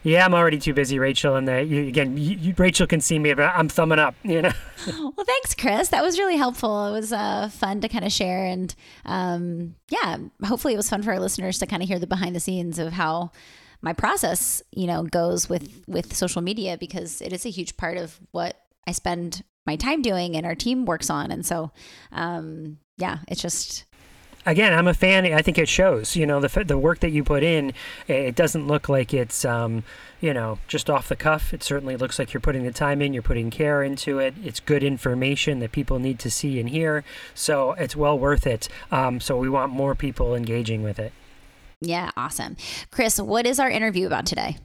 Yeah, 0.02 0.26
I'm 0.26 0.34
already 0.34 0.58
too 0.58 0.74
busy, 0.74 0.98
Rachel. 0.98 1.34
And 1.34 1.48
the, 1.48 1.64
you, 1.64 1.86
again, 1.86 2.18
you, 2.18 2.36
you, 2.36 2.54
Rachel 2.58 2.86
can 2.86 3.00
see 3.00 3.18
me, 3.18 3.32
but 3.32 3.44
I'm 3.44 3.70
thumbing 3.70 3.98
up. 3.98 4.14
You 4.22 4.42
know. 4.42 4.52
well, 4.86 5.24
thanks, 5.24 5.54
Chris. 5.54 5.88
That 5.88 6.02
was 6.02 6.18
really 6.18 6.36
helpful. 6.36 6.88
It 6.88 6.92
was 6.92 7.10
uh, 7.10 7.48
fun 7.48 7.80
to 7.80 7.88
kind 7.88 8.04
of 8.04 8.12
share, 8.12 8.44
and 8.44 8.74
um, 9.06 9.76
yeah, 9.88 10.18
hopefully, 10.44 10.74
it 10.74 10.76
was 10.76 10.90
fun 10.90 11.02
for 11.02 11.12
our 11.12 11.18
listeners 11.18 11.58
to 11.60 11.66
kind 11.66 11.82
of 11.82 11.88
hear 11.88 11.98
the 11.98 12.06
behind 12.06 12.36
the 12.36 12.40
scenes 12.40 12.78
of 12.78 12.92
how 12.92 13.30
my 13.84 13.92
process, 13.92 14.62
you 14.72 14.86
know, 14.86 15.04
goes 15.04 15.48
with 15.48 15.84
with 15.86 16.16
social 16.16 16.42
media 16.42 16.76
because 16.78 17.20
it 17.20 17.32
is 17.32 17.44
a 17.44 17.50
huge 17.50 17.76
part 17.76 17.98
of 17.98 18.18
what 18.32 18.58
I 18.86 18.92
spend 18.92 19.44
my 19.66 19.76
time 19.76 20.02
doing 20.02 20.36
and 20.36 20.44
our 20.46 20.54
team 20.54 20.86
works 20.86 21.10
on. 21.10 21.30
And 21.30 21.44
so, 21.44 21.70
um, 22.10 22.78
yeah, 22.96 23.18
it's 23.28 23.42
just 23.42 23.84
again, 24.46 24.72
I'm 24.72 24.88
a 24.88 24.94
fan. 24.94 25.26
I 25.26 25.42
think 25.42 25.58
it 25.58 25.68
shows. 25.68 26.16
You 26.16 26.26
know, 26.26 26.40
the 26.40 26.64
the 26.64 26.78
work 26.78 27.00
that 27.00 27.10
you 27.10 27.22
put 27.22 27.42
in, 27.42 27.72
it 28.08 28.34
doesn't 28.34 28.66
look 28.66 28.88
like 28.88 29.12
it's 29.12 29.44
um, 29.44 29.84
you 30.20 30.32
know 30.32 30.58
just 30.66 30.88
off 30.88 31.08
the 31.08 31.16
cuff. 31.16 31.52
It 31.52 31.62
certainly 31.62 31.96
looks 31.96 32.18
like 32.18 32.32
you're 32.32 32.40
putting 32.40 32.64
the 32.64 32.72
time 32.72 33.02
in. 33.02 33.12
You're 33.12 33.22
putting 33.22 33.50
care 33.50 33.82
into 33.82 34.18
it. 34.18 34.34
It's 34.42 34.60
good 34.60 34.82
information 34.82 35.60
that 35.60 35.72
people 35.72 35.98
need 35.98 36.18
to 36.20 36.30
see 36.30 36.58
and 36.58 36.70
hear. 36.70 37.04
So 37.34 37.72
it's 37.72 37.94
well 37.94 38.18
worth 38.18 38.46
it. 38.46 38.68
Um, 38.90 39.20
so 39.20 39.36
we 39.36 39.48
want 39.50 39.72
more 39.72 39.94
people 39.94 40.34
engaging 40.34 40.82
with 40.82 40.98
it. 40.98 41.12
Yeah, 41.84 42.10
awesome. 42.16 42.56
Chris, 42.90 43.20
what 43.20 43.46
is 43.46 43.60
our 43.60 43.70
interview 43.70 44.06
about 44.06 44.26
today? 44.26 44.56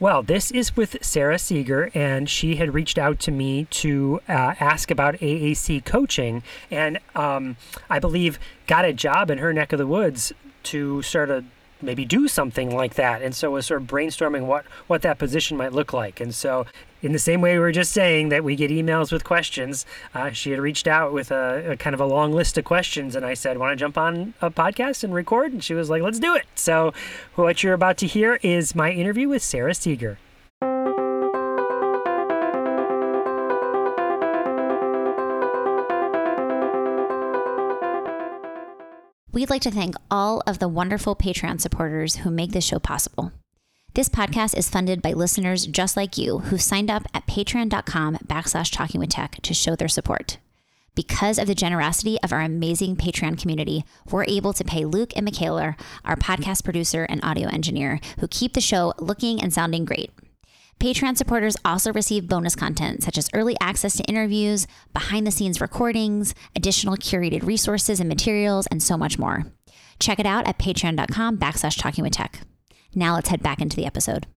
Well, 0.00 0.22
this 0.22 0.50
is 0.50 0.76
with 0.76 0.96
Sarah 1.02 1.38
Seiger, 1.38 1.90
and 1.94 2.28
she 2.28 2.56
had 2.56 2.74
reached 2.74 2.98
out 2.98 3.18
to 3.20 3.30
me 3.30 3.64
to 3.66 4.20
uh, 4.28 4.54
ask 4.60 4.90
about 4.90 5.14
AAC 5.16 5.84
coaching, 5.84 6.42
and 6.70 6.98
um, 7.14 7.56
I 7.88 7.98
believe 7.98 8.38
got 8.66 8.84
a 8.84 8.92
job 8.92 9.30
in 9.30 9.38
her 9.38 9.52
neck 9.52 9.72
of 9.72 9.78
the 9.78 9.86
woods 9.86 10.32
to 10.64 11.02
sort 11.02 11.30
of 11.30 11.44
maybe 11.82 12.04
do 12.04 12.28
something 12.28 12.74
like 12.74 12.94
that. 12.94 13.22
And 13.22 13.34
so 13.34 13.50
was 13.50 13.66
sort 13.66 13.82
of 13.82 13.88
brainstorming 13.88 14.46
what 14.46 14.64
what 14.86 15.02
that 15.02 15.18
position 15.18 15.56
might 15.56 15.72
look 15.72 15.92
like. 15.92 16.20
And 16.20 16.34
so 16.34 16.66
in 17.00 17.12
the 17.12 17.18
same 17.18 17.40
way 17.40 17.54
we 17.54 17.60
were 17.60 17.72
just 17.72 17.92
saying 17.92 18.28
that 18.30 18.42
we 18.42 18.56
get 18.56 18.70
emails 18.70 19.12
with 19.12 19.24
questions, 19.24 19.86
uh, 20.14 20.30
she 20.30 20.50
had 20.50 20.60
reached 20.60 20.88
out 20.88 21.12
with 21.12 21.30
a, 21.30 21.72
a, 21.72 21.76
kind 21.76 21.94
of 21.94 22.00
a 22.00 22.06
long 22.06 22.32
list 22.32 22.58
of 22.58 22.64
questions, 22.64 23.14
and 23.14 23.24
I 23.24 23.34
said, 23.34 23.58
"Want 23.58 23.72
to 23.72 23.76
jump 23.76 23.96
on 23.96 24.34
a 24.40 24.50
podcast 24.50 25.04
and 25.04 25.14
record?" 25.14 25.52
And 25.52 25.62
she 25.62 25.74
was 25.74 25.88
like, 25.88 26.02
"Let's 26.02 26.18
do 26.18 26.34
it." 26.34 26.46
So 26.54 26.92
what 27.36 27.62
you're 27.62 27.74
about 27.74 27.98
to 27.98 28.06
hear 28.06 28.38
is 28.42 28.74
my 28.74 28.90
interview 28.90 29.28
with 29.28 29.42
Sarah 29.42 29.74
Seiger. 29.74 30.18
We'd 39.38 39.50
like 39.50 39.62
to 39.62 39.70
thank 39.70 39.94
all 40.10 40.42
of 40.48 40.58
the 40.58 40.66
wonderful 40.66 41.14
Patreon 41.14 41.60
supporters 41.60 42.16
who 42.16 42.30
make 42.32 42.50
this 42.50 42.64
show 42.64 42.80
possible. 42.80 43.30
This 43.94 44.08
podcast 44.08 44.58
is 44.58 44.68
funded 44.68 45.00
by 45.00 45.12
listeners 45.12 45.64
just 45.64 45.96
like 45.96 46.18
you 46.18 46.38
who 46.38 46.58
signed 46.58 46.90
up 46.90 47.04
at 47.14 47.28
patreon.com 47.28 48.16
backslash 48.26 48.72
talking 48.72 48.98
with 48.98 49.10
tech 49.10 49.40
to 49.42 49.54
show 49.54 49.76
their 49.76 49.86
support. 49.86 50.38
Because 50.96 51.38
of 51.38 51.46
the 51.46 51.54
generosity 51.54 52.18
of 52.20 52.32
our 52.32 52.40
amazing 52.40 52.96
Patreon 52.96 53.40
community, 53.40 53.84
we're 54.10 54.24
able 54.24 54.52
to 54.54 54.64
pay 54.64 54.84
Luke 54.84 55.12
and 55.14 55.24
Michaela, 55.24 55.76
our 56.04 56.16
podcast 56.16 56.64
producer 56.64 57.04
and 57.04 57.22
audio 57.22 57.48
engineer, 57.48 58.00
who 58.18 58.26
keep 58.26 58.54
the 58.54 58.60
show 58.60 58.92
looking 58.98 59.40
and 59.40 59.54
sounding 59.54 59.84
great. 59.84 60.10
Patreon 60.80 61.16
supporters 61.16 61.56
also 61.64 61.92
receive 61.92 62.28
bonus 62.28 62.54
content 62.54 63.02
such 63.02 63.18
as 63.18 63.28
early 63.34 63.56
access 63.60 63.96
to 63.96 64.04
interviews, 64.04 64.68
behind 64.92 65.26
the 65.26 65.32
scenes 65.32 65.60
recordings, 65.60 66.36
additional 66.54 66.96
curated 66.96 67.44
resources 67.44 67.98
and 67.98 68.08
materials, 68.08 68.68
and 68.68 68.80
so 68.80 68.96
much 68.96 69.18
more. 69.18 69.46
Check 69.98 70.20
it 70.20 70.26
out 70.26 70.46
at 70.46 70.58
patreon.com 70.58 71.36
backslash 71.38 71.76
talking 71.76 72.04
with 72.04 72.12
tech. 72.12 72.42
Now 72.94 73.16
let's 73.16 73.28
head 73.28 73.42
back 73.42 73.60
into 73.60 73.76
the 73.76 73.86
episode. 73.86 74.28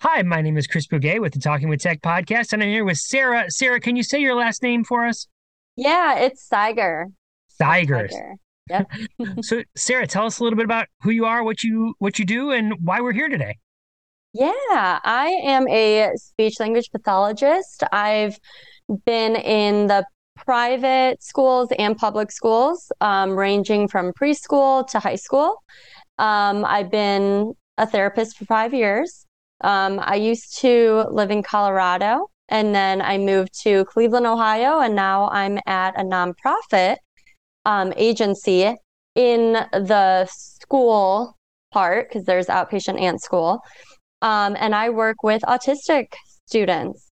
Hi, 0.00 0.22
my 0.22 0.40
name 0.40 0.56
is 0.56 0.66
Chris 0.66 0.86
Bugaj 0.86 1.20
with 1.20 1.34
the 1.34 1.38
Talking 1.38 1.68
with 1.68 1.82
Tech 1.82 2.00
podcast, 2.00 2.54
and 2.54 2.62
I'm 2.62 2.70
here 2.70 2.86
with 2.86 2.96
Sarah. 2.96 3.44
Sarah, 3.50 3.78
can 3.78 3.96
you 3.96 4.02
say 4.02 4.18
your 4.18 4.34
last 4.34 4.62
name 4.62 4.84
for 4.84 5.04
us? 5.04 5.26
Yeah, 5.80 6.18
it's 6.18 6.46
Seiger. 6.46 7.08
Seiger. 7.48 8.06
Yep. 8.68 8.90
so, 9.40 9.62
Sarah, 9.74 10.06
tell 10.06 10.26
us 10.26 10.38
a 10.38 10.44
little 10.44 10.58
bit 10.58 10.66
about 10.66 10.88
who 11.02 11.10
you 11.10 11.24
are, 11.24 11.42
what 11.42 11.64
you 11.64 11.94
what 11.98 12.18
you 12.18 12.26
do, 12.26 12.50
and 12.50 12.74
why 12.82 13.00
we're 13.00 13.14
here 13.14 13.30
today. 13.30 13.56
Yeah, 14.34 14.50
I 15.02 15.40
am 15.42 15.66
a 15.68 16.10
speech 16.16 16.60
language 16.60 16.90
pathologist. 16.92 17.82
I've 17.92 18.38
been 19.06 19.36
in 19.36 19.86
the 19.86 20.04
private 20.36 21.22
schools 21.22 21.70
and 21.78 21.96
public 21.96 22.30
schools, 22.30 22.92
um, 23.00 23.30
ranging 23.30 23.88
from 23.88 24.12
preschool 24.12 24.86
to 24.88 24.98
high 24.98 25.16
school. 25.16 25.62
Um, 26.18 26.66
I've 26.66 26.90
been 26.90 27.54
a 27.78 27.86
therapist 27.86 28.36
for 28.36 28.44
five 28.44 28.74
years. 28.74 29.24
Um, 29.62 29.98
I 30.02 30.16
used 30.16 30.58
to 30.58 31.06
live 31.10 31.30
in 31.30 31.42
Colorado 31.42 32.28
and 32.50 32.74
then 32.74 33.00
I 33.00 33.18
moved 33.18 33.58
to 33.62 33.84
Cleveland, 33.86 34.26
Ohio, 34.26 34.80
and 34.80 34.94
now 34.94 35.28
I'm 35.30 35.58
at 35.66 35.98
a 35.98 36.04
nonprofit 36.04 36.96
um, 37.64 37.92
agency 37.96 38.74
in 39.14 39.52
the 39.52 40.26
school 40.26 41.36
part 41.72 42.08
because 42.08 42.24
there's 42.24 42.46
outpatient 42.46 43.00
and 43.00 43.20
school. 43.20 43.60
Um, 44.22 44.56
and 44.58 44.74
I 44.74 44.90
work 44.90 45.22
with 45.22 45.42
autistic 45.42 46.08
students. 46.46 47.08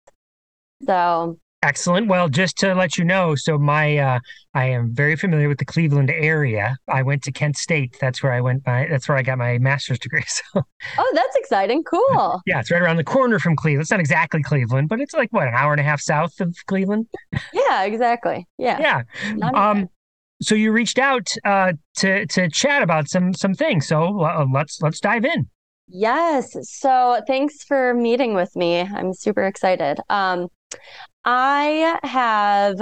So 0.85 1.37
Excellent. 1.63 2.07
Well, 2.07 2.29
just 2.29 2.57
to 2.59 2.75
let 2.75 2.99
you 2.99 3.03
know, 3.03 3.33
so 3.33 3.57
my 3.57 3.97
uh, 3.97 4.19
I 4.53 4.65
am 4.65 4.93
very 4.93 5.15
familiar 5.15 5.49
with 5.49 5.57
the 5.57 5.65
Cleveland 5.65 6.11
area. 6.11 6.77
I 6.87 7.01
went 7.01 7.23
to 7.23 7.31
Kent 7.31 7.57
State. 7.57 7.97
That's 7.99 8.21
where 8.21 8.31
I 8.31 8.41
went. 8.41 8.65
My 8.67 8.85
that's 8.87 9.09
where 9.09 9.17
I 9.17 9.23
got 9.23 9.39
my 9.39 9.57
master's 9.57 9.99
degree. 9.99 10.23
So. 10.53 10.61
Oh, 10.99 11.11
that's 11.15 11.35
exciting! 11.35 11.83
Cool. 11.83 12.41
yeah, 12.45 12.59
it's 12.59 12.69
right 12.69 12.81
around 12.81 12.97
the 12.97 13.03
corner 13.03 13.39
from 13.39 13.55
Cleveland. 13.55 13.81
It's 13.81 13.91
not 13.91 13.99
exactly 13.99 14.43
Cleveland, 14.43 14.87
but 14.87 14.99
it's 14.99 15.13
like 15.13 15.29
what 15.31 15.47
an 15.47 15.53
hour 15.55 15.71
and 15.73 15.79
a 15.79 15.83
half 15.83 15.99
south 15.99 16.39
of 16.39 16.55
Cleveland. 16.67 17.07
Yeah, 17.53 17.83
exactly. 17.83 18.45
Yeah. 18.59 19.03
Yeah. 19.39 19.49
Um. 19.49 19.89
So 20.43 20.53
you 20.53 20.71
reached 20.71 20.99
out 20.99 21.27
uh, 21.43 21.73
to 21.97 22.27
to 22.27 22.49
chat 22.49 22.83
about 22.83 23.09
some 23.09 23.33
some 23.33 23.55
things. 23.55 23.87
So 23.87 24.21
uh, 24.21 24.45
let's 24.51 24.79
let's 24.81 24.99
dive 24.99 25.25
in. 25.25 25.49
Yes. 25.87 26.55
So 26.69 27.21
thanks 27.27 27.63
for 27.63 27.93
meeting 27.95 28.35
with 28.35 28.55
me. 28.55 28.81
I'm 28.81 29.13
super 29.13 29.45
excited. 29.45 29.99
Um, 30.09 30.49
I 31.27 31.99
have 32.03 32.79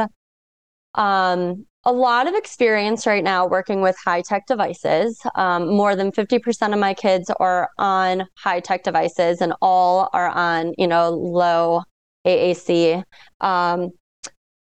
um, 0.93 1.65
a 1.83 1.91
lot 1.91 2.27
of 2.27 2.35
experience 2.35 3.07
right 3.07 3.23
now 3.23 3.47
working 3.47 3.81
with 3.81 3.97
high 4.05 4.21
tech 4.21 4.45
devices. 4.45 5.19
Um, 5.33 5.67
more 5.75 5.95
than 5.95 6.11
50% 6.11 6.71
of 6.71 6.79
my 6.79 6.93
kids 6.93 7.31
are 7.39 7.69
on 7.79 8.27
high 8.37 8.59
tech 8.59 8.83
devices, 8.83 9.41
and 9.41 9.53
all 9.63 10.09
are 10.13 10.29
on, 10.29 10.73
you 10.77 10.87
know, 10.87 11.09
low 11.09 11.81
AAC. 12.27 13.03
Um, 13.41 13.89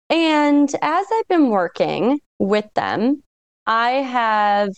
and 0.09 0.73
as 0.81 1.05
I've 1.11 1.27
been 1.27 1.49
working 1.49 2.21
with 2.39 2.65
them, 2.75 3.21
I 3.67 3.89
have 3.91 4.69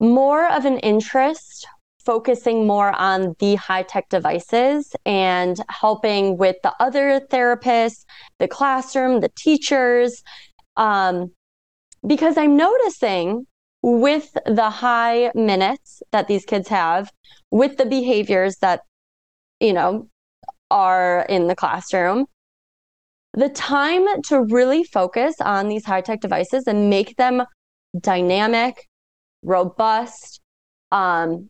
more 0.00 0.50
of 0.50 0.64
an 0.64 0.78
interest 0.78 1.68
focusing 2.04 2.66
more 2.66 2.92
on 2.92 3.34
the 3.38 3.54
high 3.54 3.82
tech 3.82 4.08
devices 4.08 4.94
and 5.06 5.56
helping 5.68 6.36
with 6.36 6.56
the 6.62 6.72
other 6.80 7.20
therapists, 7.20 8.04
the 8.38 8.48
classroom, 8.48 9.20
the 9.20 9.30
teachers. 9.36 10.22
Um, 10.76 11.32
because 12.06 12.36
I'm 12.36 12.56
noticing 12.56 13.46
with 13.82 14.36
the 14.46 14.70
high 14.70 15.30
minutes 15.34 16.02
that 16.12 16.28
these 16.28 16.44
kids 16.44 16.68
have, 16.68 17.10
with 17.50 17.76
the 17.76 17.86
behaviors 17.86 18.56
that, 18.58 18.80
you 19.60 19.72
know, 19.72 20.08
are 20.70 21.26
in 21.28 21.46
the 21.48 21.54
classroom, 21.54 22.26
the 23.34 23.48
time 23.48 24.06
to 24.24 24.42
really 24.42 24.84
focus 24.84 25.34
on 25.40 25.68
these 25.68 25.84
high 25.84 26.00
tech 26.00 26.20
devices 26.20 26.66
and 26.66 26.90
make 26.90 27.16
them 27.16 27.42
dynamic, 28.00 28.86
robust, 29.42 30.40
um, 30.90 31.48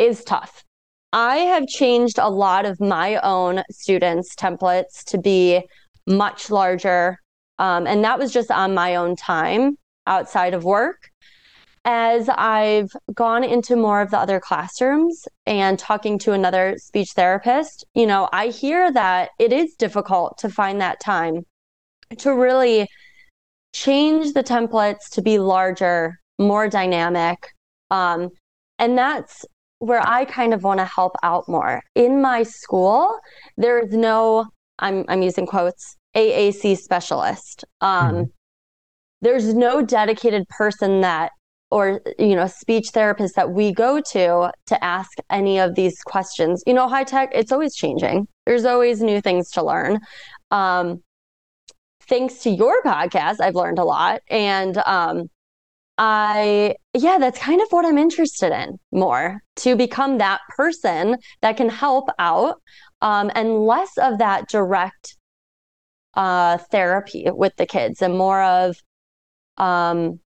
is 0.00 0.24
tough. 0.24 0.64
I 1.12 1.36
have 1.38 1.66
changed 1.66 2.18
a 2.18 2.30
lot 2.30 2.66
of 2.66 2.80
my 2.80 3.16
own 3.16 3.62
students' 3.70 4.34
templates 4.34 5.04
to 5.06 5.18
be 5.18 5.62
much 6.06 6.50
larger. 6.50 7.18
Um, 7.58 7.86
and 7.86 8.02
that 8.04 8.18
was 8.18 8.32
just 8.32 8.50
on 8.50 8.74
my 8.74 8.94
own 8.96 9.16
time 9.16 9.76
outside 10.06 10.54
of 10.54 10.64
work. 10.64 11.10
As 11.84 12.28
I've 12.28 12.90
gone 13.14 13.42
into 13.42 13.74
more 13.74 14.00
of 14.00 14.10
the 14.10 14.18
other 14.18 14.38
classrooms 14.38 15.26
and 15.46 15.78
talking 15.78 16.18
to 16.20 16.32
another 16.32 16.76
speech 16.78 17.12
therapist, 17.12 17.84
you 17.94 18.06
know, 18.06 18.28
I 18.32 18.48
hear 18.48 18.92
that 18.92 19.30
it 19.38 19.52
is 19.52 19.74
difficult 19.74 20.38
to 20.38 20.48
find 20.48 20.80
that 20.80 21.00
time 21.00 21.44
to 22.18 22.34
really 22.34 22.86
change 23.72 24.32
the 24.32 24.44
templates 24.44 25.08
to 25.12 25.22
be 25.22 25.38
larger, 25.38 26.18
more 26.38 26.68
dynamic. 26.68 27.38
Um, 27.90 28.30
and 28.78 28.96
that's 28.96 29.44
where 29.80 30.06
I 30.06 30.26
kind 30.26 30.54
of 30.54 30.62
want 30.62 30.78
to 30.78 30.84
help 30.84 31.16
out 31.22 31.48
more. 31.48 31.82
In 31.94 32.20
my 32.20 32.42
school, 32.42 33.18
there 33.56 33.80
is 33.80 33.92
no, 33.92 34.46
I'm, 34.78 35.04
I'm 35.08 35.22
using 35.22 35.46
quotes, 35.46 35.96
AAC 36.14 36.76
specialist. 36.78 37.64
Um, 37.80 38.14
mm-hmm. 38.14 38.22
There's 39.22 39.54
no 39.54 39.82
dedicated 39.82 40.46
person 40.48 41.00
that, 41.00 41.32
or, 41.70 42.02
you 42.18 42.36
know, 42.36 42.46
speech 42.46 42.90
therapist 42.90 43.36
that 43.36 43.52
we 43.52 43.72
go 43.72 44.00
to 44.12 44.50
to 44.66 44.84
ask 44.84 45.12
any 45.30 45.58
of 45.58 45.74
these 45.74 45.98
questions. 46.02 46.62
You 46.66 46.74
know, 46.74 46.86
high 46.86 47.04
tech, 47.04 47.30
it's 47.32 47.52
always 47.52 47.74
changing. 47.74 48.28
There's 48.44 48.66
always 48.66 49.00
new 49.00 49.20
things 49.22 49.50
to 49.52 49.64
learn. 49.64 49.98
Um, 50.50 51.02
thanks 52.02 52.38
to 52.42 52.50
your 52.50 52.82
podcast, 52.82 53.40
I've 53.40 53.54
learned 53.54 53.78
a 53.78 53.84
lot. 53.84 54.20
And 54.28 54.76
um, 54.78 55.30
I, 56.02 56.76
yeah, 56.94 57.18
that's 57.18 57.38
kind 57.38 57.60
of 57.60 57.66
what 57.68 57.84
I'm 57.84 57.98
interested 57.98 58.52
in 58.52 58.78
more 58.90 59.42
to 59.56 59.76
become 59.76 60.16
that 60.16 60.40
person 60.56 61.18
that 61.42 61.58
can 61.58 61.68
help 61.68 62.08
out 62.18 62.62
um, 63.02 63.30
and 63.34 63.66
less 63.66 63.90
of 63.98 64.16
that 64.16 64.48
direct 64.48 65.18
uh, 66.14 66.56
therapy 66.70 67.26
with 67.30 67.54
the 67.56 67.66
kids 67.66 68.00
and 68.00 68.16
more 68.16 68.42
of, 68.42 68.76
um, 69.58 70.20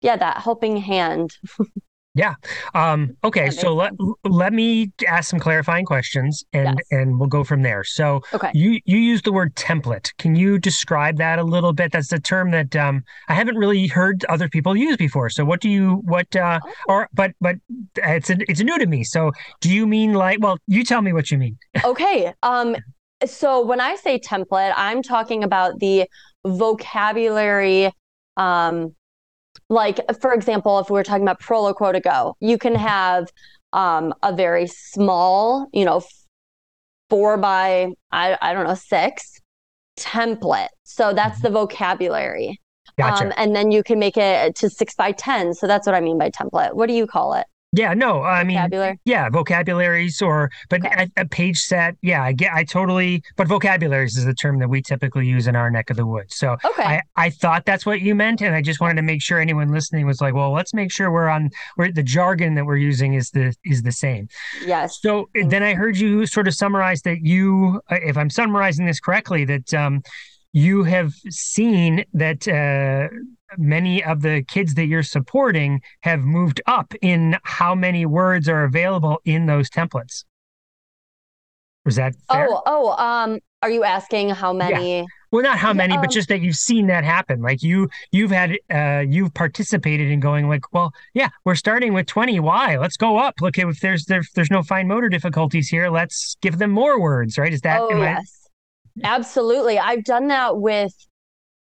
yeah, 0.00 0.16
that 0.16 0.38
helping 0.38 0.76
hand. 0.76 1.30
Yeah. 2.14 2.34
Um, 2.74 3.16
okay. 3.22 3.50
So 3.50 3.72
let 3.74 3.92
let 4.24 4.52
me 4.52 4.90
ask 5.06 5.30
some 5.30 5.38
clarifying 5.38 5.84
questions, 5.84 6.44
and 6.52 6.78
yes. 6.78 6.86
and 6.90 7.20
we'll 7.20 7.28
go 7.28 7.44
from 7.44 7.62
there. 7.62 7.84
So 7.84 8.20
okay. 8.34 8.50
you 8.52 8.80
you 8.84 8.98
use 8.98 9.22
the 9.22 9.32
word 9.32 9.54
template. 9.54 10.12
Can 10.18 10.34
you 10.34 10.58
describe 10.58 11.18
that 11.18 11.38
a 11.38 11.44
little 11.44 11.72
bit? 11.72 11.92
That's 11.92 12.12
a 12.12 12.18
term 12.18 12.50
that 12.50 12.74
um, 12.74 13.04
I 13.28 13.34
haven't 13.34 13.56
really 13.56 13.86
heard 13.86 14.24
other 14.24 14.48
people 14.48 14.76
use 14.76 14.96
before. 14.96 15.30
So 15.30 15.44
what 15.44 15.60
do 15.60 15.68
you 15.68 16.02
what 16.04 16.34
uh, 16.34 16.58
oh. 16.64 16.72
or 16.88 17.08
but 17.14 17.32
but 17.40 17.56
it's 17.96 18.28
a, 18.28 18.36
it's 18.50 18.60
new 18.60 18.78
to 18.78 18.86
me. 18.86 19.04
So 19.04 19.30
do 19.60 19.70
you 19.70 19.86
mean 19.86 20.12
like? 20.14 20.40
Well, 20.40 20.58
you 20.66 20.82
tell 20.82 21.02
me 21.02 21.12
what 21.12 21.30
you 21.30 21.38
mean. 21.38 21.58
okay. 21.84 22.34
Um, 22.42 22.76
so 23.24 23.64
when 23.64 23.80
I 23.80 23.94
say 23.94 24.18
template, 24.18 24.72
I'm 24.76 25.02
talking 25.02 25.44
about 25.44 25.78
the 25.78 26.08
vocabulary. 26.44 27.92
Um, 28.36 28.96
like 29.68 30.00
for 30.20 30.32
example, 30.32 30.78
if 30.78 30.90
we 30.90 30.94
we're 30.94 31.02
talking 31.02 31.22
about 31.22 31.40
Proloquo2Go, 31.40 32.34
you 32.40 32.58
can 32.58 32.74
have 32.74 33.28
um, 33.72 34.12
a 34.22 34.34
very 34.34 34.66
small, 34.66 35.68
you 35.72 35.84
know, 35.84 36.02
four 37.08 37.36
by 37.36 37.92
I, 38.12 38.36
I 38.40 38.52
don't 38.52 38.66
know 38.66 38.74
six 38.74 39.40
template. 39.98 40.68
So 40.84 41.12
that's 41.12 41.38
mm-hmm. 41.38 41.48
the 41.48 41.50
vocabulary. 41.50 42.60
Gotcha. 42.98 43.26
Um, 43.26 43.32
and 43.36 43.54
then 43.54 43.70
you 43.70 43.82
can 43.82 43.98
make 43.98 44.16
it 44.16 44.54
to 44.56 44.70
six 44.70 44.94
by 44.94 45.12
ten. 45.12 45.54
So 45.54 45.66
that's 45.66 45.86
what 45.86 45.94
I 45.94 46.00
mean 46.00 46.18
by 46.18 46.30
template. 46.30 46.74
What 46.74 46.88
do 46.88 46.94
you 46.94 47.06
call 47.06 47.34
it? 47.34 47.46
Yeah, 47.72 47.94
no, 47.94 48.24
I 48.24 48.42
mean, 48.42 48.98
yeah, 49.04 49.28
vocabularies 49.30 50.20
or, 50.20 50.50
but 50.68 50.84
okay. 50.84 51.08
a, 51.16 51.20
a, 51.20 51.24
page 51.24 51.58
set. 51.58 51.94
Yeah, 52.02 52.24
I 52.24 52.32
get, 52.32 52.52
I 52.52 52.64
totally, 52.64 53.22
but 53.36 53.46
vocabularies 53.46 54.16
is 54.16 54.24
the 54.24 54.34
term 54.34 54.58
that 54.58 54.68
we 54.68 54.82
typically 54.82 55.24
use 55.26 55.46
in 55.46 55.54
our 55.54 55.70
neck 55.70 55.88
of 55.88 55.96
the 55.96 56.04
woods. 56.04 56.34
So 56.36 56.56
okay. 56.64 56.82
I, 56.82 57.02
I 57.14 57.30
thought 57.30 57.64
that's 57.66 57.86
what 57.86 58.00
you 58.00 58.16
meant. 58.16 58.40
And 58.40 58.56
I 58.56 58.62
just 58.62 58.80
wanted 58.80 58.96
to 58.96 59.02
make 59.02 59.22
sure 59.22 59.38
anyone 59.38 59.70
listening 59.70 60.04
was 60.04 60.20
like, 60.20 60.34
well, 60.34 60.50
let's 60.50 60.74
make 60.74 60.90
sure 60.90 61.12
we're 61.12 61.28
on, 61.28 61.50
where 61.76 61.92
the 61.92 62.02
jargon 62.02 62.56
that 62.56 62.66
we're 62.66 62.76
using 62.76 63.14
is 63.14 63.30
the, 63.30 63.54
is 63.64 63.82
the 63.82 63.92
same. 63.92 64.28
Yes. 64.66 64.98
So 65.00 65.28
then 65.34 65.62
I 65.62 65.74
heard 65.74 65.96
you 65.96 66.26
sort 66.26 66.48
of 66.48 66.54
summarize 66.54 67.02
that 67.02 67.20
you, 67.24 67.80
uh, 67.88 67.98
if 68.02 68.16
I'm 68.16 68.30
summarizing 68.30 68.86
this 68.86 68.98
correctly, 68.98 69.44
that, 69.44 69.72
um, 69.74 70.02
you 70.52 70.82
have 70.82 71.14
seen 71.28 72.04
that 72.12 72.48
uh, 72.48 73.14
many 73.58 74.02
of 74.04 74.22
the 74.22 74.42
kids 74.48 74.74
that 74.74 74.86
you're 74.86 75.02
supporting 75.02 75.80
have 76.00 76.20
moved 76.20 76.60
up 76.66 76.94
in 77.02 77.36
how 77.42 77.74
many 77.74 78.06
words 78.06 78.48
are 78.48 78.64
available 78.64 79.20
in 79.24 79.46
those 79.46 79.70
templates. 79.70 80.24
Was 81.84 81.96
that 81.96 82.14
fair? 82.30 82.46
Oh, 82.48 82.62
oh, 82.66 82.90
um, 82.92 83.38
are 83.62 83.70
you 83.70 83.84
asking 83.84 84.30
how 84.30 84.52
many? 84.52 84.98
Yeah. 84.98 85.04
Well, 85.32 85.42
not 85.42 85.58
how 85.58 85.72
many, 85.72 85.94
um, 85.94 86.00
but 86.00 86.10
just 86.10 86.28
that 86.28 86.40
you've 86.40 86.56
seen 86.56 86.88
that 86.88 87.04
happen. 87.04 87.40
Like 87.40 87.62
you, 87.62 87.88
you've 88.10 88.30
had, 88.30 88.58
uh, 88.68 89.04
you've 89.08 89.32
participated 89.32 90.10
in 90.10 90.18
going 90.20 90.48
like, 90.48 90.72
well, 90.72 90.92
yeah, 91.14 91.28
we're 91.44 91.54
starting 91.54 91.94
with 91.94 92.06
20. 92.06 92.40
Why? 92.40 92.76
Let's 92.76 92.96
go 92.96 93.16
up. 93.16 93.34
Look, 93.40 93.56
if 93.56 93.80
there's 93.80 94.06
there, 94.06 94.22
there's 94.34 94.50
no 94.50 94.62
fine 94.62 94.88
motor 94.88 95.08
difficulties 95.08 95.68
here, 95.68 95.88
let's 95.88 96.36
give 96.42 96.58
them 96.58 96.70
more 96.70 97.00
words, 97.00 97.38
right? 97.38 97.52
Is 97.52 97.60
that? 97.62 97.80
Oh, 97.80 97.96
yes. 97.96 98.48
Absolutely. 99.04 99.78
I've 99.78 100.04
done 100.04 100.28
that 100.28 100.58
with 100.58 100.92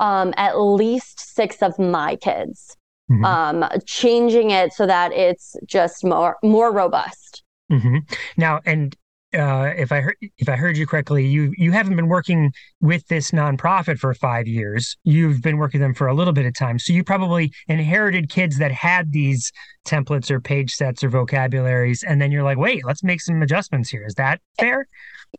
um, 0.02 0.34
at 0.36 0.60
least 0.60 1.34
six 1.34 1.62
of 1.62 1.78
my 1.78 2.16
kids, 2.16 2.76
mm-hmm. 3.10 3.24
um, 3.24 3.64
changing 3.86 4.50
it 4.50 4.72
so 4.72 4.84
that 4.84 5.12
it's 5.12 5.56
just 5.64 6.04
more 6.04 6.36
more 6.42 6.72
robust. 6.72 7.44
Mm-hmm. 7.70 7.98
Now, 8.36 8.60
and 8.66 8.96
uh, 9.32 9.72
if 9.76 9.92
I 9.92 10.00
heard 10.00 10.16
if 10.38 10.48
I 10.48 10.56
heard 10.56 10.76
you 10.76 10.88
correctly, 10.88 11.24
you 11.24 11.54
you 11.56 11.70
haven't 11.70 11.94
been 11.94 12.08
working 12.08 12.52
with 12.80 13.06
this 13.06 13.30
nonprofit 13.30 13.98
for 13.98 14.12
five 14.12 14.48
years. 14.48 14.96
You've 15.04 15.40
been 15.40 15.56
working 15.56 15.80
with 15.80 15.86
them 15.86 15.94
for 15.94 16.08
a 16.08 16.14
little 16.14 16.34
bit 16.34 16.46
of 16.46 16.54
time, 16.54 16.80
so 16.80 16.92
you 16.92 17.04
probably 17.04 17.52
inherited 17.68 18.28
kids 18.28 18.58
that 18.58 18.72
had 18.72 19.12
these 19.12 19.52
templates 19.86 20.32
or 20.32 20.40
page 20.40 20.72
sets 20.72 21.04
or 21.04 21.10
vocabularies, 21.10 22.02
and 22.02 22.20
then 22.20 22.32
you're 22.32 22.42
like, 22.42 22.58
wait, 22.58 22.84
let's 22.84 23.04
make 23.04 23.20
some 23.20 23.40
adjustments 23.40 23.88
here. 23.88 24.04
Is 24.04 24.14
that 24.16 24.40
fair? 24.58 24.88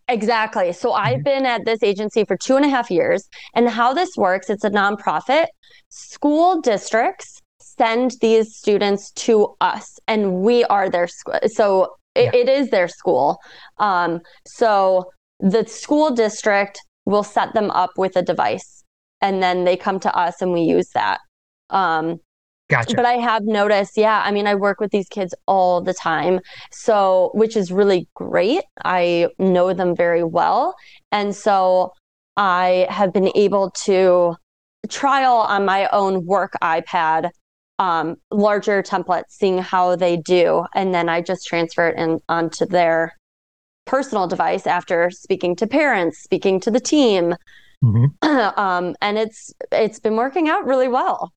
Exactly. 0.08 0.74
So 0.74 0.92
mm-hmm. 0.92 1.06
I've 1.06 1.24
been 1.24 1.46
at 1.46 1.66
this 1.66 1.82
agency 1.84 2.26
for 2.26 2.38
two 2.38 2.56
and 2.56 2.66
a 2.66 2.70
half 2.70 2.92
years. 2.92 3.28
And 3.56 3.70
how 3.70 3.94
this 3.94 4.16
works, 4.18 4.50
it's 4.50 4.64
a 4.64 4.70
nonprofit. 4.70 5.48
School 5.90 6.62
districts 6.62 7.40
send 7.60 8.12
these 8.22 8.56
students 8.56 9.12
to 9.12 9.56
us, 9.62 9.98
and 10.08 10.42
we 10.42 10.64
are 10.66 10.90
their 10.90 11.08
school. 11.08 11.40
So 11.48 11.96
it, 12.16 12.26
yeah. 12.34 12.42
it 12.42 12.50
is 12.50 12.70
their 12.70 12.88
school. 12.88 13.38
Um, 13.78 14.20
so 14.46 15.06
the 15.40 15.66
school 15.66 16.12
district 16.14 16.80
will 17.06 17.24
set 17.24 17.54
them 17.54 17.72
up 17.72 17.92
with 17.98 18.16
a 18.16 18.22
device, 18.22 18.84
and 19.22 19.42
then 19.42 19.64
they 19.64 19.76
come 19.76 20.00
to 20.02 20.16
us 20.16 20.42
and 20.42 20.52
we 20.52 20.62
use 20.62 20.90
that. 20.94 21.20
Um, 21.70 22.18
Gotcha. 22.74 22.96
But 22.96 23.06
I 23.06 23.14
have 23.14 23.44
noticed, 23.44 23.98
yeah, 23.98 24.24
I 24.26 24.32
mean, 24.32 24.48
I 24.48 24.56
work 24.56 24.80
with 24.80 24.90
these 24.90 25.08
kids 25.08 25.36
all 25.48 25.80
the 25.80 25.94
time. 25.94 26.40
So, 26.72 27.30
which 27.36 27.56
is 27.56 27.72
really 27.72 28.08
great. 28.16 28.64
I 28.84 29.28
know 29.38 29.74
them 29.74 29.96
very 29.96 30.24
well. 30.24 30.76
And 31.12 31.36
so 31.36 31.94
I 32.36 32.88
have 32.90 33.14
been 33.14 33.32
able 33.36 33.70
to 33.86 34.36
trial 34.90 35.36
on 35.36 35.66
my 35.66 35.88
own 35.92 36.26
work 36.26 36.54
iPad 36.64 37.30
um, 37.78 38.16
larger 38.32 38.82
templates, 38.82 39.30
seeing 39.30 39.60
how 39.60 39.96
they 39.96 40.18
do. 40.18 40.66
And 40.74 40.96
then 40.96 41.10
I 41.10 41.22
just 41.22 41.46
transfer 41.46 41.90
it 41.90 41.98
in 41.98 42.20
onto 42.28 42.66
their 42.66 43.14
personal 43.86 44.28
device 44.28 44.66
after 44.66 45.12
speaking 45.12 45.56
to 45.58 45.68
parents, 45.68 46.24
speaking 46.24 46.60
to 46.62 46.72
the 46.72 46.80
team. 46.80 47.36
Mm-hmm. 47.84 48.28
um, 48.60 48.96
and 49.02 49.18
it's 49.18 49.54
it's 49.72 50.00
been 50.00 50.16
working 50.16 50.50
out 50.50 50.66
really 50.66 50.88
well. 50.88 51.34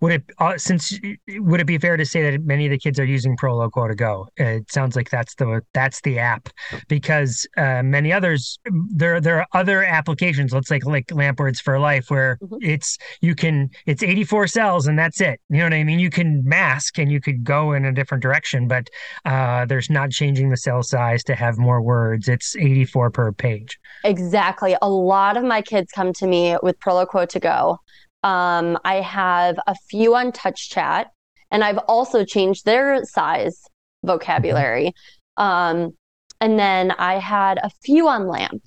Would 0.00 0.12
it 0.12 0.24
uh, 0.38 0.56
since 0.58 0.96
would 1.28 1.60
it 1.60 1.66
be 1.66 1.76
fair 1.76 1.96
to 1.96 2.06
say 2.06 2.30
that 2.30 2.44
many 2.44 2.66
of 2.66 2.70
the 2.70 2.78
kids 2.78 3.00
are 3.00 3.04
using 3.04 3.36
Proloquo2Go? 3.36 4.28
It 4.36 4.70
sounds 4.70 4.94
like 4.94 5.10
that's 5.10 5.34
the 5.34 5.60
that's 5.74 6.00
the 6.02 6.20
app 6.20 6.48
because 6.86 7.48
uh, 7.56 7.82
many 7.82 8.12
others 8.12 8.60
there 8.94 9.20
there 9.20 9.40
are 9.40 9.46
other 9.52 9.82
applications. 9.82 10.52
Let's 10.52 10.70
like 10.70 10.84
like 10.86 11.10
LAMP 11.10 11.40
Words 11.40 11.60
for 11.60 11.80
Life 11.80 12.10
where 12.10 12.38
mm-hmm. 12.40 12.56
it's 12.62 12.96
you 13.22 13.34
can 13.34 13.70
it's 13.86 14.04
84 14.04 14.46
cells 14.46 14.86
and 14.86 14.96
that's 14.96 15.20
it. 15.20 15.40
You 15.48 15.58
know 15.58 15.64
what 15.64 15.74
I 15.74 15.82
mean? 15.82 15.98
You 15.98 16.10
can 16.10 16.44
mask 16.44 16.98
and 16.98 17.10
you 17.10 17.20
could 17.20 17.42
go 17.42 17.72
in 17.72 17.84
a 17.84 17.92
different 17.92 18.22
direction, 18.22 18.68
but 18.68 18.88
uh, 19.24 19.66
there's 19.66 19.90
not 19.90 20.12
changing 20.12 20.50
the 20.50 20.56
cell 20.56 20.84
size 20.84 21.24
to 21.24 21.34
have 21.34 21.58
more 21.58 21.82
words. 21.82 22.28
It's 22.28 22.54
84 22.54 23.10
per 23.10 23.32
page. 23.32 23.80
Exactly. 24.04 24.76
A 24.80 24.88
lot 24.88 25.36
of 25.36 25.42
my 25.42 25.60
kids 25.60 25.90
come 25.90 26.12
to 26.14 26.26
me 26.28 26.56
with 26.62 26.78
Proloquo2Go 26.78 27.78
um, 28.22 28.78
I 28.84 28.96
have 28.96 29.58
a 29.66 29.74
few 29.88 30.14
on 30.14 30.32
TouchChat, 30.32 31.06
and 31.50 31.64
I've 31.64 31.78
also 31.78 32.24
changed 32.24 32.64
their 32.64 33.04
size 33.04 33.60
vocabulary. 34.04 34.92
Um, 35.36 35.92
and 36.40 36.58
then 36.58 36.92
I 36.92 37.14
had 37.18 37.58
a 37.62 37.70
few 37.82 38.08
on 38.08 38.26
Lamp. 38.26 38.62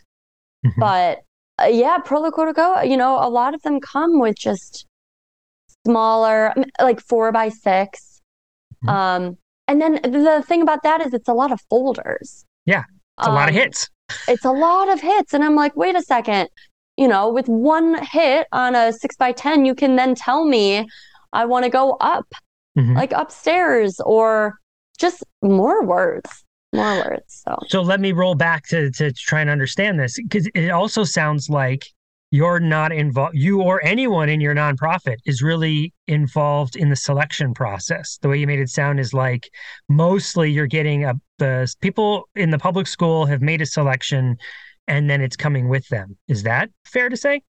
Mm-hmm. 0.65 0.79
But 0.79 1.19
uh, 1.61 1.67
yeah, 1.67 1.97
go, 2.53 2.81
you 2.81 2.97
know, 2.97 3.17
a 3.19 3.29
lot 3.29 3.53
of 3.53 3.61
them 3.61 3.79
come 3.79 4.19
with 4.19 4.35
just 4.37 4.85
smaller, 5.85 6.53
like 6.81 6.99
four 7.01 7.31
by 7.31 7.49
6 7.49 8.21
mm-hmm. 8.85 8.89
Um, 8.89 9.37
and 9.67 9.81
then 9.81 9.93
the 10.03 10.43
thing 10.45 10.61
about 10.61 10.83
that 10.83 11.05
is 11.05 11.13
it's 11.13 11.29
a 11.29 11.33
lot 11.33 11.51
of 11.51 11.61
folders. 11.69 12.45
Yeah, 12.65 12.83
it's 13.17 13.27
a 13.27 13.29
um, 13.29 13.35
lot 13.35 13.49
of 13.49 13.55
um, 13.55 13.61
hits. 13.61 13.89
it's 14.27 14.45
a 14.45 14.51
lot 14.51 14.89
of 14.89 14.99
hits. 14.99 15.33
And 15.33 15.43
I'm 15.43 15.55
like, 15.55 15.75
wait 15.75 15.95
a 15.95 16.01
second 16.01 16.49
you 16.97 17.07
know, 17.07 17.29
with 17.29 17.47
one 17.47 18.01
hit 18.03 18.47
on 18.51 18.75
a 18.75 18.93
six 18.93 19.15
by 19.15 19.31
10, 19.31 19.65
you 19.65 19.75
can 19.75 19.95
then 19.95 20.15
tell 20.15 20.45
me 20.45 20.87
I 21.31 21.45
want 21.45 21.65
to 21.65 21.69
go 21.69 21.97
up, 21.99 22.27
mm-hmm. 22.77 22.95
like 22.95 23.11
upstairs 23.11 23.99
or 24.05 24.59
just 24.99 25.23
more 25.41 25.83
words, 25.83 26.29
more 26.73 26.95
words. 26.97 27.43
So, 27.45 27.57
so 27.67 27.81
let 27.81 27.99
me 27.99 28.11
roll 28.11 28.35
back 28.35 28.67
to, 28.67 28.91
to 28.91 29.11
try 29.11 29.41
and 29.41 29.49
understand 29.49 29.99
this 29.99 30.19
because 30.21 30.47
it 30.53 30.69
also 30.69 31.03
sounds 31.03 31.49
like 31.49 31.85
you're 32.33 32.59
not 32.59 32.91
involved, 32.91 33.35
you 33.37 33.61
or 33.61 33.83
anyone 33.85 34.27
in 34.27 34.41
your 34.41 34.55
nonprofit 34.55 35.17
is 35.25 35.43
really 35.43 35.93
involved 36.07 36.75
in 36.75 36.89
the 36.89 36.95
selection 36.95 37.53
process. 37.53 38.17
The 38.23 38.29
way 38.29 38.39
you 38.39 38.47
made 38.47 38.59
it 38.59 38.69
sound 38.69 38.99
is 38.99 39.13
like 39.13 39.49
mostly 39.87 40.51
you're 40.51 40.65
getting 40.65 41.05
a, 41.05 41.13
the 41.37 41.71
people 41.81 42.27
in 42.35 42.49
the 42.49 42.57
public 42.57 42.87
school 42.87 43.27
have 43.27 43.41
made 43.41 43.61
a 43.61 43.67
selection 43.67 44.37
and 44.87 45.09
then 45.09 45.21
it's 45.21 45.35
coming 45.35 45.69
with 45.69 45.87
them. 45.89 46.17
Is 46.27 46.43
that 46.43 46.69
fair 46.85 47.09
to 47.09 47.17
say? 47.17 47.41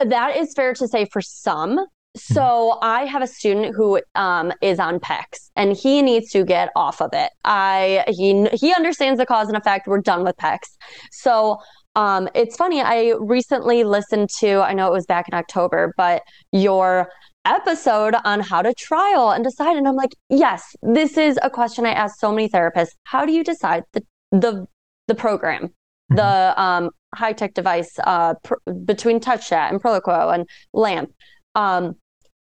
That 0.00 0.36
is 0.36 0.52
fair 0.54 0.74
to 0.74 0.88
say 0.88 1.06
for 1.06 1.20
some. 1.20 1.78
So 2.14 2.78
I 2.82 3.06
have 3.06 3.22
a 3.22 3.26
student 3.26 3.74
who 3.74 4.00
um, 4.14 4.52
is 4.60 4.78
on 4.78 5.00
PECS 5.00 5.50
and 5.56 5.74
he 5.74 6.02
needs 6.02 6.30
to 6.32 6.44
get 6.44 6.68
off 6.76 7.00
of 7.00 7.10
it. 7.14 7.30
I 7.44 8.04
he 8.08 8.48
he 8.52 8.74
understands 8.74 9.18
the 9.18 9.24
cause 9.24 9.48
and 9.48 9.56
effect. 9.56 9.86
We're 9.86 10.00
done 10.00 10.22
with 10.22 10.36
PECS. 10.36 10.76
So 11.10 11.58
um, 11.94 12.28
it's 12.34 12.56
funny. 12.56 12.82
I 12.82 13.14
recently 13.18 13.84
listened 13.84 14.28
to. 14.40 14.60
I 14.60 14.74
know 14.74 14.88
it 14.88 14.92
was 14.92 15.06
back 15.06 15.28
in 15.28 15.34
October, 15.34 15.94
but 15.96 16.22
your 16.52 17.08
episode 17.44 18.14
on 18.24 18.40
how 18.40 18.62
to 18.62 18.74
trial 18.74 19.30
and 19.30 19.42
decide. 19.42 19.76
And 19.76 19.88
I'm 19.88 19.96
like, 19.96 20.14
yes, 20.28 20.76
this 20.82 21.16
is 21.16 21.38
a 21.42 21.50
question 21.50 21.86
I 21.86 21.92
ask 21.92 22.18
so 22.18 22.30
many 22.30 22.48
therapists. 22.48 22.90
How 23.04 23.24
do 23.24 23.32
you 23.32 23.42
decide 23.42 23.84
the 23.92 24.02
the 24.30 24.66
the 25.08 25.14
program? 25.14 25.72
Mm-hmm. 26.14 26.16
the 26.16 26.62
um, 26.62 26.90
high 27.14 27.32
tech 27.32 27.54
device 27.54 27.98
uh, 28.04 28.34
pr- 28.42 28.70
between 28.84 29.20
TouchChat 29.20 29.70
and 29.70 29.82
Proloquo 29.82 30.34
and 30.34 30.46
LAMP. 30.72 31.10
Um, 31.54 31.94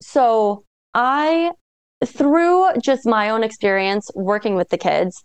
so 0.03 0.65
I, 0.95 1.53
through 2.05 2.69
just 2.83 3.07
my 3.07 3.31
own 3.31 3.43
experience 3.43 4.11
working 4.15 4.55
with 4.55 4.69
the 4.69 4.79
kids, 4.79 5.23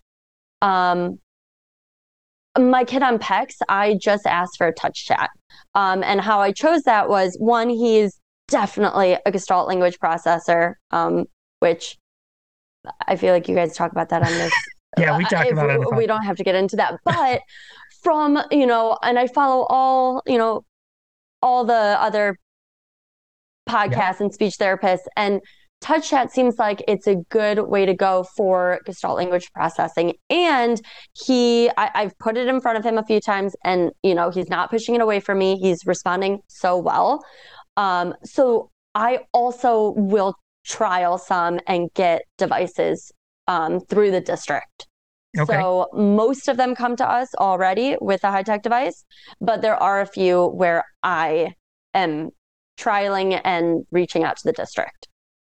um, 0.61 1.19
my 2.57 2.83
kid 2.83 3.03
on 3.03 3.19
PECS, 3.19 3.57
I 3.67 3.97
just 4.01 4.25
asked 4.25 4.57
for 4.57 4.67
a 4.67 4.73
TouchChat. 4.73 5.27
Um, 5.73 6.03
and 6.03 6.21
how 6.21 6.39
I 6.39 6.51
chose 6.51 6.83
that 6.83 7.09
was 7.09 7.35
one, 7.39 7.69
he's 7.69 8.19
definitely 8.47 9.17
a 9.25 9.31
Gestalt 9.31 9.67
language 9.67 9.99
processor, 9.99 10.73
um, 10.91 11.25
which 11.59 11.97
I 13.07 13.15
feel 13.15 13.33
like 13.33 13.47
you 13.49 13.55
guys 13.55 13.75
talk 13.75 13.91
about 13.91 14.09
that 14.09 14.23
on 14.23 14.31
this. 14.31 14.53
yeah, 14.97 15.17
we 15.17 15.25
talk 15.25 15.47
about 15.51 15.69
it. 15.69 15.95
We 15.95 16.07
don't 16.07 16.23
have 16.23 16.37
to 16.37 16.43
get 16.43 16.55
into 16.55 16.75
that. 16.77 16.95
But 17.03 17.41
from, 18.05 18.39
you 18.51 18.67
know, 18.67 18.97
and 19.01 19.19
I 19.19 19.27
follow 19.27 19.65
all, 19.67 20.21
you 20.27 20.37
know, 20.37 20.63
all 21.41 21.65
the 21.65 21.73
other 21.73 22.37
podcasts 23.67 24.21
and 24.21 24.31
speech 24.31 24.53
therapists 24.59 25.07
and 25.17 25.41
TouchChat 25.81 26.29
seems 26.29 26.57
like 26.57 26.83
it's 26.87 27.07
a 27.07 27.15
good 27.29 27.59
way 27.59 27.85
to 27.85 27.93
go 27.93 28.25
for 28.37 28.79
gestalt 28.85 29.17
language 29.17 29.51
processing. 29.53 30.13
And 30.29 30.81
he 31.13 31.69
I, 31.77 31.91
i've 31.95 32.17
put 32.19 32.37
it 32.37 32.47
in 32.47 32.61
front 32.61 32.77
of 32.77 32.85
him 32.85 32.97
a 32.97 33.03
few 33.03 33.19
times 33.19 33.55
and 33.63 33.91
you 34.01 34.15
know 34.15 34.29
he's 34.29 34.49
not 34.49 34.69
pushing 34.69 34.95
it 34.95 35.01
away 35.01 35.19
from 35.19 35.39
me. 35.39 35.57
He's 35.57 35.85
responding 35.85 36.39
so 36.47 36.77
well. 36.77 37.23
Um, 37.75 38.13
so 38.23 38.71
i 38.95 39.19
also 39.33 39.93
will 39.97 40.35
trial 40.65 41.17
some 41.17 41.59
and 41.67 41.89
get 41.93 42.21
devices 42.37 43.11
um, 43.47 43.79
through 43.81 44.11
the 44.11 44.21
district 44.21 44.87
Okay. 45.37 45.53
so 45.53 45.87
most 45.93 46.47
of 46.47 46.57
them 46.57 46.75
come 46.75 46.95
to 46.95 47.09
us 47.09 47.33
already 47.35 47.97
with 48.01 48.23
a 48.23 48.31
high 48.31 48.43
tech 48.43 48.63
device, 48.63 49.03
but 49.41 49.61
there 49.61 49.75
are 49.75 50.01
a 50.01 50.05
few 50.05 50.47
where 50.47 50.85
I 51.03 51.53
am 51.93 52.29
trialing 52.77 53.39
and 53.43 53.85
reaching 53.91 54.23
out 54.23 54.37
to 54.37 54.43
the 54.45 54.53
district. 54.53 55.07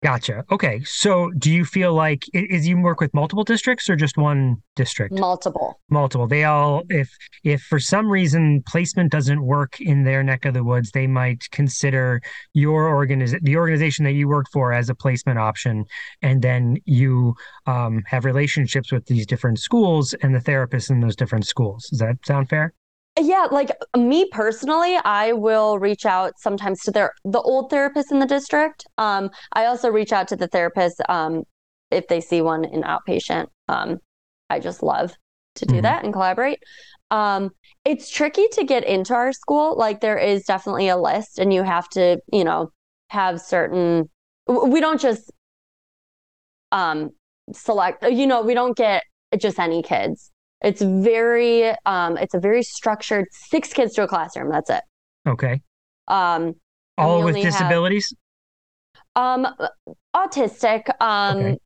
Gotcha. 0.02 0.44
Okay. 0.52 0.82
So 0.84 1.30
do 1.38 1.50
you 1.50 1.64
feel 1.64 1.94
like 1.94 2.24
is 2.34 2.68
you 2.68 2.78
work 2.80 3.00
with 3.00 3.14
multiple 3.14 3.44
districts 3.44 3.88
or 3.88 3.96
just 3.96 4.18
one 4.18 4.62
district? 4.76 5.18
Multiple. 5.18 5.80
multiple 5.88 6.26
they 6.26 6.44
all 6.44 6.82
if 6.90 7.10
if 7.44 7.62
for 7.62 7.80
some 7.80 8.06
reason 8.08 8.62
placement 8.66 9.10
doesn't 9.10 9.42
work 9.42 9.80
in 9.80 10.04
their 10.04 10.22
neck 10.22 10.44
of 10.44 10.52
the 10.52 10.62
woods 10.62 10.90
they 10.90 11.06
might 11.06 11.48
consider 11.50 12.20
your 12.52 12.90
organiz- 12.92 13.40
the 13.42 13.56
organization 13.56 14.04
that 14.04 14.12
you 14.12 14.28
work 14.28 14.46
for 14.52 14.72
as 14.72 14.90
a 14.90 14.94
placement 14.94 15.38
option 15.38 15.84
and 16.20 16.42
then 16.42 16.76
you 16.84 17.34
um, 17.66 18.02
have 18.06 18.26
relationships 18.26 18.92
with 18.92 19.06
these 19.06 19.26
different 19.26 19.58
schools 19.58 20.14
and 20.22 20.34
the 20.34 20.40
therapists 20.40 20.90
in 20.90 21.00
those 21.00 21.16
different 21.16 21.46
schools 21.46 21.88
does 21.88 22.00
that 22.00 22.16
sound 22.26 22.48
fair 22.48 22.74
Yeah, 23.18 23.46
like 23.50 23.70
me 23.96 24.28
personally, 24.30 24.96
I 25.02 25.32
will 25.32 25.78
reach 25.78 26.04
out 26.04 26.38
sometimes 26.38 26.80
to 26.82 26.90
their 26.90 27.12
the 27.24 27.40
old 27.40 27.70
therapist 27.70 28.12
in 28.12 28.18
the 28.18 28.26
district. 28.26 28.86
Um, 28.98 29.30
I 29.54 29.66
also 29.66 29.88
reach 29.90 30.12
out 30.12 30.28
to 30.28 30.36
the 30.36 30.48
therapist 30.48 31.00
um, 31.08 31.44
if 31.90 32.06
they 32.08 32.20
see 32.20 32.42
one 32.42 32.64
in 32.64 32.82
outpatient. 32.82 33.46
Um, 33.68 33.98
I 34.50 34.60
just 34.60 34.82
love 34.82 35.14
to 35.56 35.64
do 35.66 35.76
Mhm. 35.76 35.82
that 35.82 36.04
and 36.04 36.12
collaborate. 36.12 36.58
Um, 37.10 37.50
it's 37.86 38.10
tricky 38.10 38.48
to 38.52 38.64
get 38.64 38.84
into 38.84 39.14
our 39.14 39.32
school. 39.32 39.76
Like 39.78 40.00
there 40.00 40.18
is 40.18 40.44
definitely 40.44 40.88
a 40.88 40.96
list, 40.98 41.38
and 41.38 41.52
you 41.54 41.62
have 41.62 41.88
to, 41.90 42.20
you 42.32 42.44
know, 42.44 42.70
have 43.10 43.40
certain. 43.40 44.10
We 44.46 44.80
don't 44.80 45.00
just 45.00 45.30
um, 46.72 47.10
select. 47.52 48.04
You 48.04 48.26
know, 48.26 48.42
we 48.42 48.54
don't 48.54 48.76
get 48.76 49.02
just 49.38 49.58
any 49.58 49.82
kids. 49.82 50.30
It's 50.62 50.80
very, 50.82 51.68
um, 51.84 52.16
it's 52.16 52.34
a 52.34 52.40
very 52.40 52.62
structured 52.62 53.26
six 53.30 53.72
kids 53.72 53.94
to 53.94 54.02
a 54.04 54.08
classroom. 54.08 54.50
That's 54.50 54.70
it. 54.70 54.82
okay 55.26 55.60
Um, 56.08 56.54
all 56.98 57.18
with 57.18 57.36
only 57.36 57.42
have- 57.42 57.52
disabilities 57.52 58.12
um, 59.14 59.46
autistic. 60.14 60.88
Um, 61.00 61.38
Okay. 61.38 61.58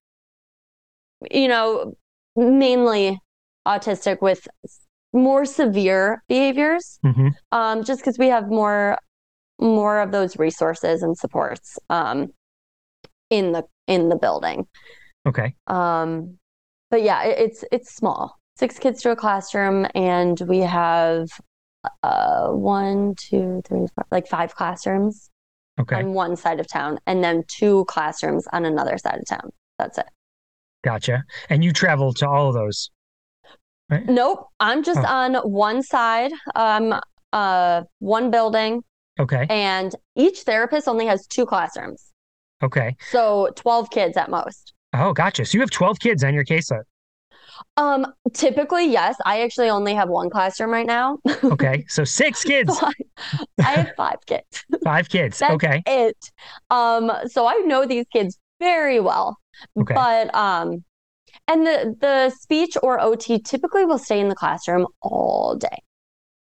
you 1.31 1.49
know, 1.49 1.95
mainly 2.37 3.19
autistic 3.67 4.23
with 4.23 4.47
more 5.13 5.45
severe 5.45 6.23
behaviors. 6.29 6.99
hmm 7.03 7.29
Um, 7.53 7.85
just 7.85 8.01
because 8.01 8.17
we 8.19 8.29
have 8.29 8.49
more, 8.49 8.97
more 9.61 10.01
of 10.01 10.13
those 10.13 10.39
resources 10.39 11.03
and 11.03 11.17
supports. 11.17 11.79
Um, 11.91 12.29
in 13.29 13.53
the 13.53 13.63
in 13.87 14.09
the 14.09 14.17
building. 14.17 14.67
okay 15.27 15.55
Um, 15.69 16.39
but 16.91 17.03
yeah, 17.03 17.23
it, 17.25 17.39
it's 17.39 17.65
it's 17.71 17.95
small. 17.95 18.40
Six 18.61 18.79
kids 18.79 19.01
to 19.01 19.11
a 19.11 19.17
classroom, 19.17 19.87
and 19.95 20.39
we 20.43 20.59
have 20.59 21.31
uh 22.03 22.49
one, 22.49 23.15
two, 23.17 23.63
three, 23.67 23.87
four, 23.95 24.05
like 24.11 24.29
five 24.29 24.55
classrooms 24.55 25.31
okay. 25.81 25.97
on 25.97 26.13
one 26.13 26.37
side 26.37 26.61
of 26.61 26.69
town, 26.69 26.99
and 27.07 27.25
then 27.25 27.43
two 27.49 27.87
classrooms 27.87 28.47
on 28.53 28.67
another 28.67 28.99
side 28.99 29.19
of 29.19 29.27
town. 29.27 29.49
That's 29.79 29.97
it. 29.97 30.05
gotcha. 30.85 31.25
And 31.49 31.65
you 31.65 31.73
travel 31.73 32.13
to 32.13 32.29
all 32.29 32.49
of 32.49 32.55
those 32.55 32.91
Nope, 34.05 34.47
I'm 34.61 34.83
just 34.83 35.01
Oh. 35.01 35.07
on 35.07 35.35
one 35.37 35.83
side, 35.83 36.33
um, 36.55 37.01
uh, 37.33 37.85
one 38.01 38.31
building, 38.31 38.83
okay. 39.19 39.47
And 39.49 39.97
each 40.17 40.41
therapist 40.41 40.87
only 40.87 41.07
has 41.07 41.27
two 41.27 41.47
classrooms, 41.47 42.13
okay. 42.63 42.95
So 43.11 43.49
twelve 43.57 43.89
kids 43.89 44.19
at 44.19 44.29
most. 44.29 44.75
oh 44.93 45.15
gotcha. 45.15 45.47
So 45.47 45.57
you 45.57 45.61
have 45.63 45.71
12 45.71 45.99
kids 45.99 46.23
on 46.23 46.35
your 46.35 46.45
caseload 46.45 46.83
Um, 47.77 48.07
typically, 48.33 48.87
yes. 48.91 49.17
I 49.25 49.43
actually 49.43 49.71
only 49.71 49.95
have 49.95 50.09
one 50.09 50.31
classroom 50.31 50.71
right 50.71 50.87
now. 50.87 51.19
okay 51.45 51.85
so 51.89 52.05
six 52.05 52.45
kids 52.45 52.79
So 52.79 52.87
I, 52.87 52.93
I 53.65 53.73
have 53.73 53.89
five 53.97 54.19
kids. 54.27 54.65
five 54.85 55.09
kids 55.09 55.39
That's 55.39 55.55
okay 55.55 55.83
it. 55.87 56.17
Um, 56.71 57.11
so 57.27 57.47
I 57.47 57.55
know 57.67 57.87
these 57.87 58.07
kids 58.13 58.39
very 58.61 59.01
well. 59.01 59.39
Okay. 59.79 59.95
But 59.95 60.35
um 60.35 60.85
and 61.49 61.67
the 61.67 61.97
the 62.01 62.31
speech 62.31 62.77
or 62.83 63.01
OT 63.01 63.41
typically 63.41 63.85
will 63.85 63.99
stay 63.99 64.21
in 64.21 64.29
the 64.29 64.35
classroom 64.35 64.87
all 65.03 65.57
day. 65.57 65.79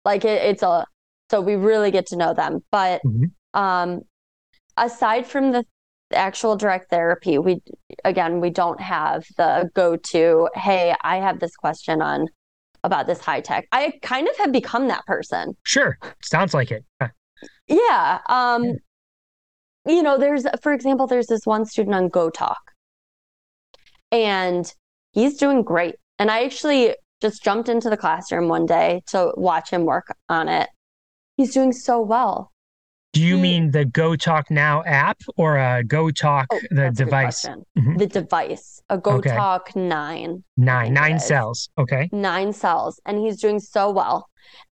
Like 0.05 0.25
it, 0.25 0.43
it's 0.43 0.63
a 0.63 0.87
so 1.31 1.41
we 1.41 1.55
really 1.57 1.91
get 1.91 2.07
to 2.09 2.17
know 2.17 2.35
them. 2.35 2.61
But 2.71 3.03
Mhm. 3.05 3.33
um 3.55 4.03
aside 4.77 5.27
from 5.27 5.53
the 5.53 5.65
actual 6.15 6.57
direct 6.57 6.91
therapy, 6.91 7.39
we 7.39 7.63
again 8.05 8.41
we 8.41 8.51
don't 8.51 8.81
have 8.81 9.25
the 9.37 9.71
go 9.75 9.97
to, 9.97 10.49
hey, 10.55 10.95
I 11.03 11.17
have 11.17 11.41
this 11.41 11.57
question 11.57 12.03
on 12.03 12.29
about 12.85 13.07
this 13.07 13.21
high 13.21 13.41
tech. 13.41 13.67
I 13.73 13.93
kind 14.03 14.29
of 14.29 14.37
have 14.39 14.53
become 14.53 14.89
that 14.89 15.05
person. 15.07 15.57
sure 15.65 15.99
sounds 16.23 16.55
like 16.55 16.71
it 16.71 16.85
Yeah. 17.69 18.19
Um, 18.29 18.77
you 19.87 20.03
know, 20.03 20.19
there's, 20.19 20.47
for 20.63 20.73
example, 20.73 21.07
there's 21.07 21.27
this 21.27 21.45
one 21.45 21.65
student 21.65 21.95
on 21.95 22.09
GoTalk, 22.09 22.55
and 24.13 24.73
he's 25.13 25.39
doing 25.39 25.63
great. 25.63 25.97
And 26.19 26.31
I 26.31 26.45
actually 26.45 26.95
just 27.21 27.43
jumped 27.43 27.69
into 27.69 27.91
the 27.91 27.97
classroom 27.97 28.49
one 28.49 28.67
day 28.67 29.03
to 29.09 29.33
watch 29.37 29.71
him 29.71 29.85
work 29.85 30.07
on 30.29 30.49
it. 30.49 30.69
He's 31.37 31.53
doing 31.53 31.73
so 31.73 32.01
well. 32.01 32.52
Do 33.13 33.21
you 33.23 33.37
He- 33.37 33.43
mean 33.43 33.71
the 33.71 33.85
GoTalk 33.85 34.45
Now 34.51 34.83
app 34.85 35.21
or 35.37 35.57
a 35.59 35.85
GoTalk 35.85 36.47
Oh, 36.51 36.61
the 36.71 36.75
that's 36.77 37.01
a 37.01 37.05
good 37.05 37.11
device? 37.11 37.47
Mhm. 37.79 37.99
The 37.99 38.07
device, 38.07 38.81
a 38.89 38.97
Go 38.99 39.13
Okay. 39.17 39.31
Talk 39.35 39.77
9, 39.77 40.43
Nine, 40.57 40.95
nine 40.95 41.19
cells. 41.19 41.69
Okay. 41.77 42.09
nine 42.13 42.53
cells, 42.55 43.01
and 43.05 43.19
he's 43.19 43.39
doing 43.41 43.61
so 43.61 43.91
well. 43.91 44.29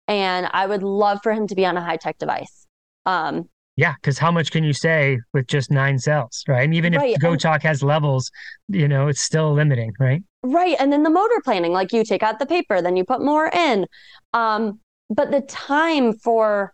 And 0.08 0.48
I 0.54 0.66
would 0.68 0.84
love 0.84 1.20
for 1.22 1.34
him 1.34 1.48
to 1.48 1.56
be 1.56 1.66
on 1.66 1.76
a 1.78 1.82
high 1.82 1.98
tech 1.98 2.18
device. 2.18 2.66
Um, 3.06 3.50
Yeah, 3.76 3.94
because 3.96 4.18
how 4.18 4.30
much 4.32 4.52
can 4.52 4.64
you 4.66 4.74
say 4.74 5.20
with 5.34 5.48
just 5.48 5.72
nine 5.72 6.00
cells, 6.00 6.44
right? 6.50 6.64
And 6.64 6.74
even 6.74 6.94
Right, 6.94 7.16
if 7.16 7.22
GoTalk 7.22 7.62
has 7.64 7.82
levels, 7.84 8.30
you 8.68 8.88
know, 8.90 9.08
it's 9.08 9.22
still 9.22 9.54
limiting, 9.54 9.94
right? 10.00 10.22
Right. 10.44 10.76
And 10.80 10.92
then 10.92 11.04
the 11.04 11.10
motor 11.10 11.40
planning, 11.46 11.72
like 11.72 11.94
you 11.94 12.04
take 12.04 12.22
out 12.24 12.40
the 12.40 12.46
paper, 12.46 12.82
then 12.82 12.96
you 12.98 13.04
put 13.06 13.22
more 13.22 13.48
in. 13.54 13.86
Um, 14.34 14.80
but 15.10 15.32
the 15.32 15.42
time 15.42 16.14
for 16.14 16.74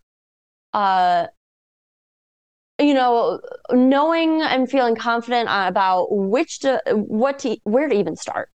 uh 0.73 1.27
you 2.79 2.93
know, 2.93 3.39
knowing 3.71 4.41
and 4.41 4.69
feeling 4.69 4.95
confident 4.95 5.47
about 5.51 6.07
which 6.11 6.59
to 6.59 6.81
what 6.93 7.39
to 7.39 7.57
where 7.63 7.87
to 7.87 7.95
even 7.95 8.15
start, 8.15 8.49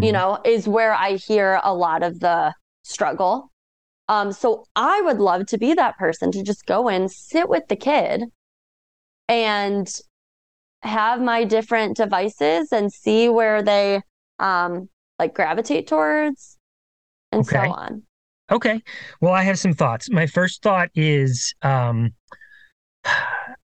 you 0.00 0.12
Mhm. 0.12 0.12
know, 0.12 0.38
is 0.44 0.66
where 0.66 0.94
I 0.94 1.12
hear 1.14 1.60
a 1.62 1.74
lot 1.74 2.02
of 2.02 2.20
the 2.20 2.54
struggle. 2.84 3.50
Um, 4.08 4.32
so 4.32 4.64
I 4.76 5.00
would 5.02 5.18
love 5.18 5.46
to 5.46 5.58
be 5.58 5.74
that 5.74 5.98
person 5.98 6.30
to 6.32 6.42
just 6.42 6.64
go 6.66 6.88
in, 6.88 7.08
sit 7.08 7.48
with 7.48 7.64
the 7.68 7.76
kid 7.76 8.24
and 9.28 9.92
have 10.82 11.20
my 11.20 11.44
different 11.44 11.96
devices 11.96 12.72
and 12.72 12.92
see 12.92 13.28
where 13.28 13.62
they 13.62 14.02
um 14.38 14.88
like 15.18 15.34
gravitate 15.34 15.86
towards 15.86 16.58
and 17.32 17.42
Okay. 17.42 17.66
so 17.66 17.70
on. 17.70 18.02
Okay. 18.50 18.82
Well, 19.20 19.32
I 19.32 19.42
have 19.42 19.58
some 19.58 19.72
thoughts. 19.74 20.10
My 20.10 20.26
first 20.26 20.62
thought 20.62 20.90
is 20.94 21.54
um 21.62 22.12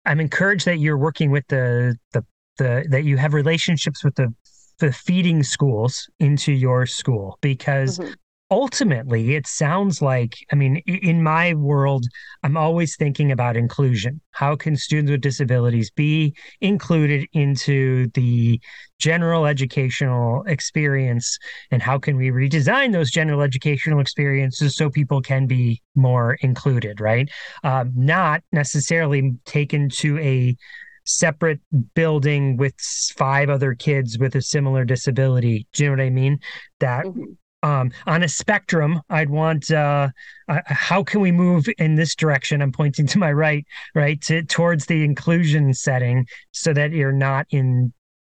I'm 0.05 0.21
encouraged 0.21 0.65
that 0.67 0.79
you're 0.79 0.99
working 0.99 1.31
with 1.31 1.47
the 1.49 1.97
the 2.13 2.25
the 2.59 2.87
that 2.91 3.05
you 3.05 3.17
have 3.17 3.35
relationships 3.35 4.05
with 4.05 4.15
the 4.17 4.35
the 4.79 4.93
feeding 4.93 5.43
schools 5.43 6.09
into 6.19 6.53
your 6.53 6.87
school 6.87 7.39
because 7.41 7.99
Mhm. 7.99 8.15
Ultimately 8.53 9.35
it 9.35 9.47
sounds 9.47 10.03
like 10.03 10.35
i 10.53 10.55
mean 10.55 10.77
in 10.87 11.23
my 11.23 11.55
world 11.55 12.05
i'm 12.43 12.57
always 12.57 12.97
thinking 12.97 13.33
about 13.33 13.57
inclusion. 13.57 14.21
How 14.33 14.57
can 14.57 14.77
students 14.77 15.11
with 15.11 15.21
disabilities 15.23 15.91
be 15.91 16.35
included 16.61 17.27
into 17.33 18.09
the 18.15 18.61
general 18.99 19.47
educational 19.47 20.43
experience? 20.47 21.39
And 21.71 21.83
how 21.83 21.99
can 21.99 22.17
we 22.17 22.31
redesign 22.31 22.93
those 22.93 23.11
general 23.11 23.43
educational 23.43 24.01
experiences 24.01 24.77
so 24.77 24.91
people 24.91 25.21
can 25.23 25.47
be 25.47 25.81
more 25.95 26.35
included 26.41 27.01
right? 27.01 27.31
Um, 27.65 27.93
not 27.95 28.43
necessarily 28.53 29.33
taken 29.45 29.89
to 30.01 30.19
a 30.19 30.57
separate 31.05 31.61
building 31.95 32.57
with 32.57 32.75
five 33.17 33.49
other 33.51 33.75
kids 33.75 34.19
with 34.19 34.35
a 34.35 34.43
similar 34.43 34.85
disability. 34.85 35.67
Do 35.73 35.85
you 35.85 35.91
know 35.91 35.97
what 35.97 36.07
i 36.07 36.11
mean? 36.11 36.39
That 36.81 37.07
Mhm. 37.07 37.37
Um, 37.63 37.91
on 38.07 38.23
a 38.23 38.29
spectrum, 38.29 39.01
I'd 39.09 39.31
want 39.31 39.71
uh, 39.71 40.09
uh, 40.49 40.61
how 40.67 41.03
can 41.05 41.21
we 41.21 41.33
move 41.33 41.67
in 41.79 41.95
this 41.95 42.15
direction? 42.15 42.61
I'm 42.61 42.73
pointing 42.73 43.07
to 43.09 43.19
my 43.19 43.33
right, 43.33 43.65
right, 43.95 44.21
to, 44.23 44.43
towards 44.43 44.87
the 44.87 45.05
inclusion 45.05 45.73
setting, 45.75 46.27
so 46.51 46.73
that 46.73 46.93
you're 46.93 47.13
not 47.13 47.47
in 47.51 47.93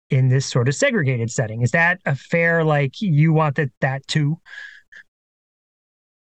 in 0.09 0.29
this 0.29 0.45
sort 0.45 0.69
of 0.69 0.75
segregated 0.75 1.29
setting. 1.29 1.61
Is 1.61 1.71
that 1.71 1.99
a 2.05 2.15
fair 2.15 2.63
like 2.63 3.01
you 3.01 3.33
want 3.33 3.55
that 3.55 3.69
that 3.81 4.07
too? 4.07 4.39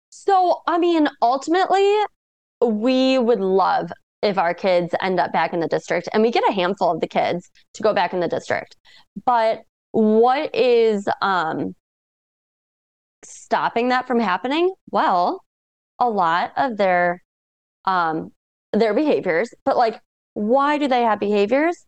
So, 0.09 0.61
I 0.67 0.77
mean, 0.77 1.07
ultimately, 1.21 1.89
we 2.61 3.17
would 3.17 3.39
love 3.39 3.91
if 4.21 4.37
our 4.37 4.53
kids 4.53 4.93
end 5.01 5.19
up 5.19 5.31
back 5.31 5.53
in 5.53 5.61
the 5.61 5.67
district 5.67 6.09
and 6.13 6.21
we 6.21 6.29
get 6.29 6.43
a 6.49 6.51
handful 6.51 6.91
of 6.91 6.99
the 6.99 7.07
kids 7.07 7.49
to 7.73 7.81
go 7.81 7.93
back 7.93 8.13
in 8.13 8.19
the 8.19 8.27
district. 8.27 8.75
But 9.25 9.61
what 9.91 10.53
is 10.53 11.07
um 11.21 11.73
stopping 13.23 13.89
that 13.89 14.07
from 14.07 14.19
happening? 14.19 14.73
Well, 14.91 15.43
a 15.99 16.09
lot 16.09 16.51
of 16.57 16.77
their 16.77 17.21
um 17.85 18.31
their 18.73 18.93
behaviors, 18.93 19.53
but 19.65 19.77
like 19.77 19.99
why 20.33 20.77
do 20.77 20.87
they 20.87 21.01
have 21.01 21.19
behaviors? 21.19 21.85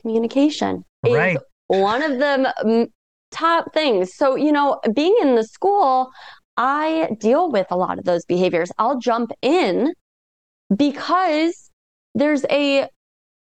Communication 0.00 0.84
right. 1.06 1.36
is 1.36 1.42
one 1.68 2.02
of 2.02 2.18
the 2.18 2.88
top 3.30 3.72
things. 3.74 4.14
So, 4.14 4.36
you 4.36 4.52
know, 4.52 4.80
being 4.94 5.16
in 5.20 5.34
the 5.34 5.44
school, 5.44 6.10
I 6.56 7.10
deal 7.18 7.50
with 7.50 7.66
a 7.70 7.76
lot 7.76 7.98
of 7.98 8.04
those 8.04 8.24
behaviors. 8.24 8.70
I'll 8.78 8.98
jump 8.98 9.32
in 9.42 9.92
because 10.74 11.70
there's 12.14 12.44
a, 12.50 12.88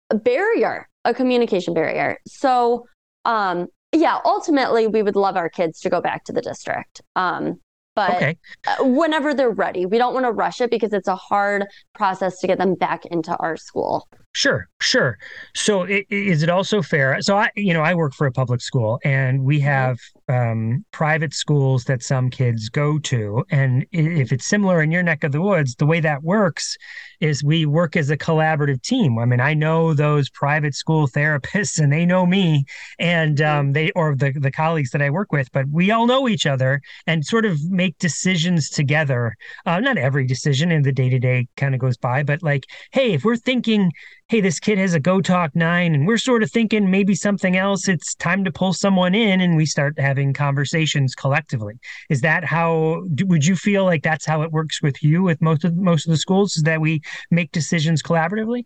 a 0.09 0.15
barrier, 0.15 0.87
a 1.03 1.13
communication 1.13 1.73
barrier. 1.73 2.17
So, 2.27 2.85
um, 3.25 3.67
yeah, 3.95 4.19
ultimately, 4.25 4.87
we 4.87 5.01
would 5.01 5.15
love 5.15 5.37
our 5.37 5.49
kids 5.49 5.79
to 5.81 5.89
go 5.89 6.01
back 6.01 6.23
to 6.25 6.33
the 6.33 6.41
district. 6.41 7.01
Um, 7.15 7.59
but 7.95 8.15
okay. 8.15 8.37
Uh, 8.67 8.83
whenever 8.83 9.33
they're 9.33 9.49
ready, 9.49 9.85
we 9.85 9.97
don't 9.97 10.13
want 10.13 10.25
to 10.25 10.31
rush 10.31 10.59
it 10.59 10.69
because 10.69 10.91
it's 10.91 11.07
a 11.07 11.15
hard 11.15 11.65
process 11.93 12.39
to 12.39 12.47
get 12.47 12.57
them 12.57 12.75
back 12.75 13.05
into 13.05 13.35
our 13.37 13.55
school. 13.55 14.07
Sure, 14.35 14.67
sure. 14.81 15.17
So 15.53 15.83
it, 15.83 16.05
is 16.09 16.43
it 16.43 16.49
also 16.49 16.81
fair? 16.81 17.21
So 17.21 17.37
I, 17.37 17.49
you 17.55 17.73
know, 17.73 17.81
I 17.81 17.93
work 17.93 18.13
for 18.13 18.27
a 18.27 18.33
public 18.33 18.59
school, 18.59 18.99
and 19.05 19.45
we 19.45 19.59
mm-hmm. 19.59 19.65
have 19.65 19.97
um, 20.27 20.83
private 20.91 21.33
schools 21.33 21.85
that 21.85 22.03
some 22.03 22.29
kids 22.29 22.67
go 22.67 22.99
to, 22.99 23.45
and 23.49 23.85
if 23.93 24.33
it's 24.33 24.45
similar 24.45 24.81
in 24.81 24.91
your 24.91 25.03
neck 25.03 25.23
of 25.23 25.31
the 25.31 25.39
woods, 25.39 25.75
the 25.75 25.85
way 25.85 26.01
that 26.01 26.21
works 26.21 26.75
is 27.21 27.45
we 27.45 27.65
work 27.65 27.95
as 27.95 28.09
a 28.09 28.17
collaborative 28.17 28.81
team. 28.81 29.17
I 29.17 29.23
mean, 29.23 29.39
I 29.39 29.53
know 29.53 29.93
those 29.93 30.29
private 30.29 30.75
school 30.75 31.07
therapists, 31.15 31.79
and 31.79 31.93
they 31.93 32.05
know 32.05 32.25
me, 32.25 32.65
and 32.99 33.37
mm-hmm. 33.37 33.59
um, 33.59 33.71
they 33.71 33.91
or 33.91 34.17
the 34.17 34.33
the 34.33 34.51
colleagues 34.51 34.91
that 34.91 35.01
I 35.01 35.11
work 35.11 35.31
with, 35.31 35.49
but 35.53 35.65
we 35.71 35.91
all 35.91 36.07
know 36.07 36.27
each 36.27 36.45
other 36.45 36.81
and 37.07 37.25
sort 37.25 37.45
of 37.45 37.63
make 37.71 37.97
decisions 37.99 38.69
together. 38.69 39.33
Uh, 39.65 39.79
not 39.79 39.97
every 39.97 40.27
decision 40.27 40.73
in 40.73 40.81
the 40.81 40.91
day 40.91 41.07
to 41.07 41.19
day 41.19 41.47
kind 41.55 41.73
of 41.73 41.79
goes 41.79 41.95
by, 41.95 42.21
but 42.23 42.43
like, 42.43 42.65
hey, 42.91 43.13
if 43.13 43.23
we're 43.23 43.37
thinking 43.37 43.93
hey, 44.27 44.41
this 44.41 44.59
kid 44.59 44.77
has 44.77 44.93
a 44.95 44.99
GoTalk 44.99 45.51
9, 45.53 45.93
and 45.93 46.07
we're 46.07 46.17
sort 46.17 46.41
of 46.41 46.51
thinking 46.51 46.89
maybe 46.89 47.13
something 47.13 47.55
else. 47.55 47.87
It's 47.87 48.15
time 48.15 48.43
to 48.43 48.51
pull 48.51 48.73
someone 48.73 49.13
in, 49.13 49.39
and 49.39 49.55
we 49.55 49.65
start 49.65 49.99
having 49.99 50.33
conversations 50.33 51.13
collectively. 51.13 51.75
Is 52.09 52.21
that 52.21 52.43
how? 52.43 53.03
Would 53.21 53.45
you 53.45 53.55
feel 53.55 53.85
like 53.85 54.03
that's 54.03 54.25
how 54.25 54.41
it 54.41 54.51
works 54.51 54.81
with 54.81 55.03
you 55.03 55.23
with 55.23 55.41
most 55.41 55.63
of 55.63 55.75
most 55.75 56.07
of 56.07 56.11
the 56.11 56.17
schools? 56.17 56.57
Is 56.57 56.63
that 56.63 56.81
we 56.81 57.01
make 57.29 57.51
decisions 57.51 58.01
collaboratively? 58.01 58.65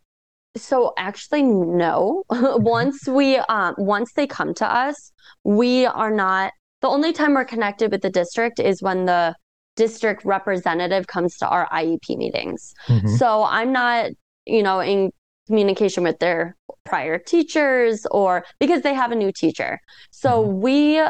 So 0.56 0.94
actually, 0.98 1.44
no. 1.44 2.24
once 2.30 3.08
we 3.08 3.38
um, 3.38 3.76
once 3.78 4.14
they 4.14 4.28
come 4.28 4.54
to 4.56 4.66
us, 4.66 5.12
we 5.44 5.86
are 5.86 6.12
not. 6.12 6.54
The 6.82 6.88
only 6.88 7.12
time 7.12 7.34
we're 7.34 7.44
connected 7.44 7.92
with 7.92 8.02
the 8.02 8.10
district 8.10 8.60
is 8.60 8.82
when 8.82 9.06
the 9.06 9.36
district 9.76 10.24
representative 10.24 11.08
comes 11.08 11.38
to 11.38 11.48
our 11.48 11.68
IEP 11.70 12.18
meetings. 12.18 12.74
Mm-hmm. 12.88 13.16
So 13.16 13.44
I'm 13.44 13.74
not, 13.74 14.12
you 14.46 14.64
know, 14.64 14.80
in 14.80 15.12
communication 15.50 16.04
with 16.04 16.20
their 16.20 16.56
prior 16.86 17.18
teachers 17.18 18.06
or 18.12 18.46
because 18.60 18.84
they 18.84 18.94
have 18.94 19.12
a 19.12 19.16
new 19.16 19.32
teacher. 19.32 19.80
So 20.12 20.44
mm-hmm. 20.44 20.62
we 20.62 21.02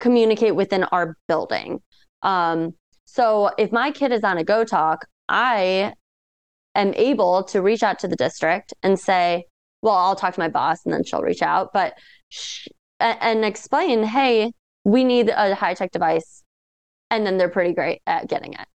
communicate 0.00 0.56
within 0.56 0.82
our 0.84 1.16
building. 1.28 1.80
Um, 2.22 2.74
so 3.04 3.50
if 3.56 3.70
my 3.70 3.92
kid 3.92 4.10
is 4.10 4.24
on 4.24 4.36
a 4.36 4.44
GoTalk, 4.44 4.98
I 5.28 5.94
am 6.74 6.92
able 6.94 7.44
to 7.44 7.62
reach 7.62 7.84
out 7.84 8.00
to 8.00 8.08
the 8.08 8.16
district 8.16 8.74
and 8.82 8.98
say, 8.98 9.44
well, 9.80 9.94
I'll 9.94 10.16
talk 10.16 10.34
to 10.34 10.40
my 10.40 10.48
boss 10.48 10.84
and 10.84 10.92
then 10.92 11.04
she'll 11.04 11.22
reach 11.22 11.42
out, 11.42 11.72
but 11.72 11.94
sh- 12.30 12.66
and 12.98 13.44
explain, 13.44 14.02
hey, 14.02 14.50
we 14.82 15.04
need 15.04 15.28
a 15.28 15.54
high 15.54 15.74
tech 15.74 15.92
device. 15.92 16.42
And 17.10 17.24
then 17.24 17.38
they're 17.38 17.48
pretty 17.48 17.74
great 17.74 18.02
at 18.08 18.28
getting 18.28 18.54
it. 18.54 18.66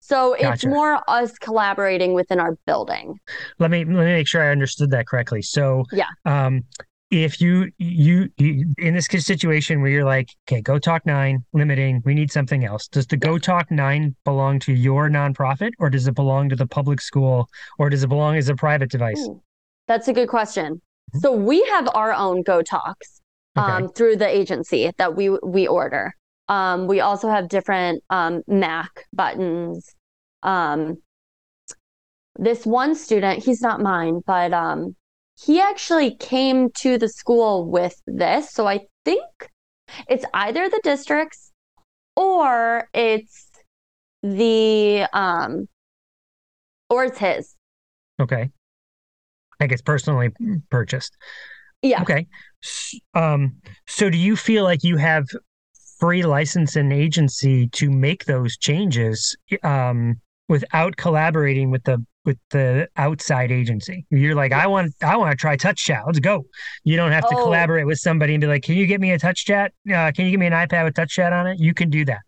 So 0.00 0.36
gotcha. 0.40 0.52
it's 0.52 0.66
more 0.66 1.02
us 1.08 1.38
collaborating 1.38 2.14
within 2.14 2.40
our 2.40 2.56
building. 2.66 3.18
Let 3.58 3.70
me 3.70 3.84
let 3.84 4.04
me 4.04 4.12
make 4.12 4.28
sure 4.28 4.42
I 4.42 4.50
understood 4.50 4.90
that 4.90 5.06
correctly. 5.06 5.42
So 5.42 5.84
yeah. 5.92 6.06
Um, 6.24 6.64
if 7.10 7.40
you, 7.40 7.70
you 7.78 8.28
you 8.36 8.66
in 8.76 8.94
this 8.94 9.06
situation 9.06 9.80
where 9.80 9.90
you're 9.90 10.04
like, 10.04 10.28
okay, 10.46 10.60
GoTalk 10.60 11.00
nine 11.06 11.44
limiting, 11.52 12.02
we 12.04 12.14
need 12.14 12.30
something 12.30 12.64
else. 12.64 12.86
Does 12.86 13.06
the 13.06 13.16
GoTalk 13.16 13.70
nine 13.70 14.14
belong 14.24 14.58
to 14.60 14.74
your 14.74 15.08
nonprofit, 15.08 15.70
or 15.78 15.88
does 15.88 16.06
it 16.06 16.14
belong 16.14 16.50
to 16.50 16.56
the 16.56 16.66
public 16.66 17.00
school, 17.00 17.48
or 17.78 17.88
does 17.88 18.04
it 18.04 18.08
belong 18.08 18.36
as 18.36 18.48
a 18.48 18.54
private 18.54 18.90
device? 18.90 19.20
Ooh, 19.20 19.42
that's 19.86 20.08
a 20.08 20.12
good 20.12 20.28
question. 20.28 20.74
Mm-hmm. 20.74 21.18
So 21.20 21.32
we 21.32 21.64
have 21.64 21.88
our 21.94 22.12
own 22.12 22.44
GoTalks 22.44 23.20
um, 23.56 23.88
through 23.88 24.16
the 24.16 24.28
agency 24.28 24.90
that 24.98 25.16
we 25.16 25.30
we 25.30 25.66
order. 25.66 26.12
Um, 26.48 26.86
we 26.86 27.00
also 27.00 27.28
have 27.28 27.48
different 27.48 28.02
um, 28.10 28.42
Mac 28.46 29.06
buttons. 29.12 29.94
Um, 30.42 30.98
this 32.36 32.64
one 32.64 32.94
student, 32.94 33.44
he's 33.44 33.60
not 33.60 33.80
mine, 33.80 34.20
but 34.26 34.52
um, 34.52 34.94
he 35.44 35.60
actually 35.60 36.14
came 36.16 36.70
to 36.78 36.98
the 36.98 37.08
school 37.08 37.70
with 37.70 37.94
this. 38.06 38.50
So 38.50 38.66
I 38.66 38.80
think 39.04 39.24
it's 40.08 40.24
either 40.34 40.68
the 40.68 40.80
districts 40.82 41.52
or 42.16 42.88
it's 42.92 43.48
the 44.22 45.06
um 45.12 45.68
or 46.90 47.04
it's 47.04 47.18
his. 47.18 47.54
Okay. 48.20 48.50
I 49.60 49.66
guess 49.66 49.80
personally 49.80 50.30
purchased. 50.70 51.16
Yeah. 51.82 52.02
Okay. 52.02 52.26
Um 53.14 53.56
so 53.86 54.10
do 54.10 54.18
you 54.18 54.34
feel 54.34 54.64
like 54.64 54.82
you 54.82 54.96
have 54.96 55.26
free 55.98 56.22
license 56.22 56.76
and 56.76 56.92
agency 56.92 57.68
to 57.68 57.90
make 57.90 58.24
those 58.24 58.56
changes 58.56 59.36
um, 59.62 60.20
without 60.48 60.96
collaborating 60.96 61.70
with 61.70 61.84
the 61.84 62.04
with 62.24 62.38
the 62.50 62.86
outside 62.96 63.50
agency. 63.50 64.04
You're 64.10 64.34
like, 64.34 64.52
I 64.52 64.66
want 64.66 64.94
I 65.02 65.16
want 65.16 65.30
to 65.30 65.36
try 65.36 65.56
TouchChat. 65.56 66.02
Let's 66.06 66.20
go. 66.20 66.44
You 66.84 66.96
don't 66.96 67.12
have 67.12 67.28
to 67.28 67.36
oh. 67.36 67.44
collaborate 67.44 67.86
with 67.86 67.98
somebody 67.98 68.34
and 68.34 68.40
be 68.40 68.46
like, 68.46 68.62
can 68.62 68.76
you 68.76 68.86
get 68.86 69.00
me 69.00 69.12
a 69.12 69.18
TouchChat? 69.18 69.68
Uh, 69.90 70.12
can 70.12 70.26
you 70.26 70.30
give 70.30 70.40
me 70.40 70.46
an 70.46 70.52
iPad 70.52 70.84
with 70.84 70.94
TouchChat 70.94 71.32
on 71.32 71.46
it? 71.46 71.58
You 71.58 71.72
can 71.74 71.90
do 71.90 72.04
that. 72.04 72.20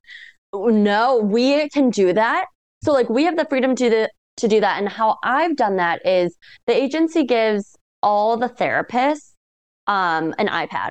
No, 0.55 1.19
we 1.19 1.69
can 1.69 1.91
do 1.91 2.13
that. 2.13 2.47
So 2.83 2.93
like 2.93 3.11
we 3.11 3.25
have 3.25 3.37
the 3.37 3.45
freedom 3.45 3.77
to 3.77 3.91
the 3.91 4.11
to 4.39 4.49
do 4.49 4.61
that. 4.61 4.79
And 4.79 4.89
how 4.89 5.19
I've 5.23 5.57
done 5.57 5.77
that 5.77 6.05
is 6.07 6.37
the 6.67 6.75
agency 6.75 7.25
gives 7.25 7.77
all 8.03 8.37
the 8.37 8.49
therapists 8.49 9.33
um, 9.87 10.35
an 10.39 10.49
iPad. 10.49 10.91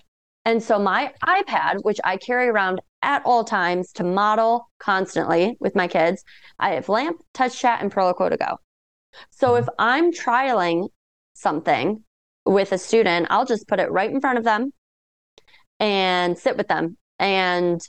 And 0.49 0.63
so 0.63 0.79
my 0.79 1.13
iPad, 1.23 1.83
which 1.83 1.99
I 2.03 2.17
carry 2.17 2.47
around 2.47 2.81
at 3.03 3.21
all 3.23 3.43
times 3.43 3.91
to 3.91 4.03
model 4.03 4.67
constantly 4.79 5.55
with 5.59 5.75
my 5.75 5.87
kids, 5.87 6.23
I 6.57 6.71
have 6.71 6.89
LAMP, 6.89 7.21
Touch 7.35 7.59
Chat, 7.59 7.83
and 7.83 7.93
Proloquo2Go. 7.93 8.55
So 9.29 9.57
if 9.57 9.67
I'm 9.77 10.11
trialing 10.11 10.87
something 11.35 12.03
with 12.47 12.71
a 12.71 12.79
student, 12.79 13.27
I'll 13.29 13.45
just 13.45 13.67
put 13.67 13.79
it 13.79 13.91
right 13.91 14.09
in 14.09 14.19
front 14.21 14.39
of 14.39 14.43
them 14.43 14.73
and 15.79 16.35
sit 16.35 16.57
with 16.57 16.67
them. 16.67 16.97
And 17.19 17.79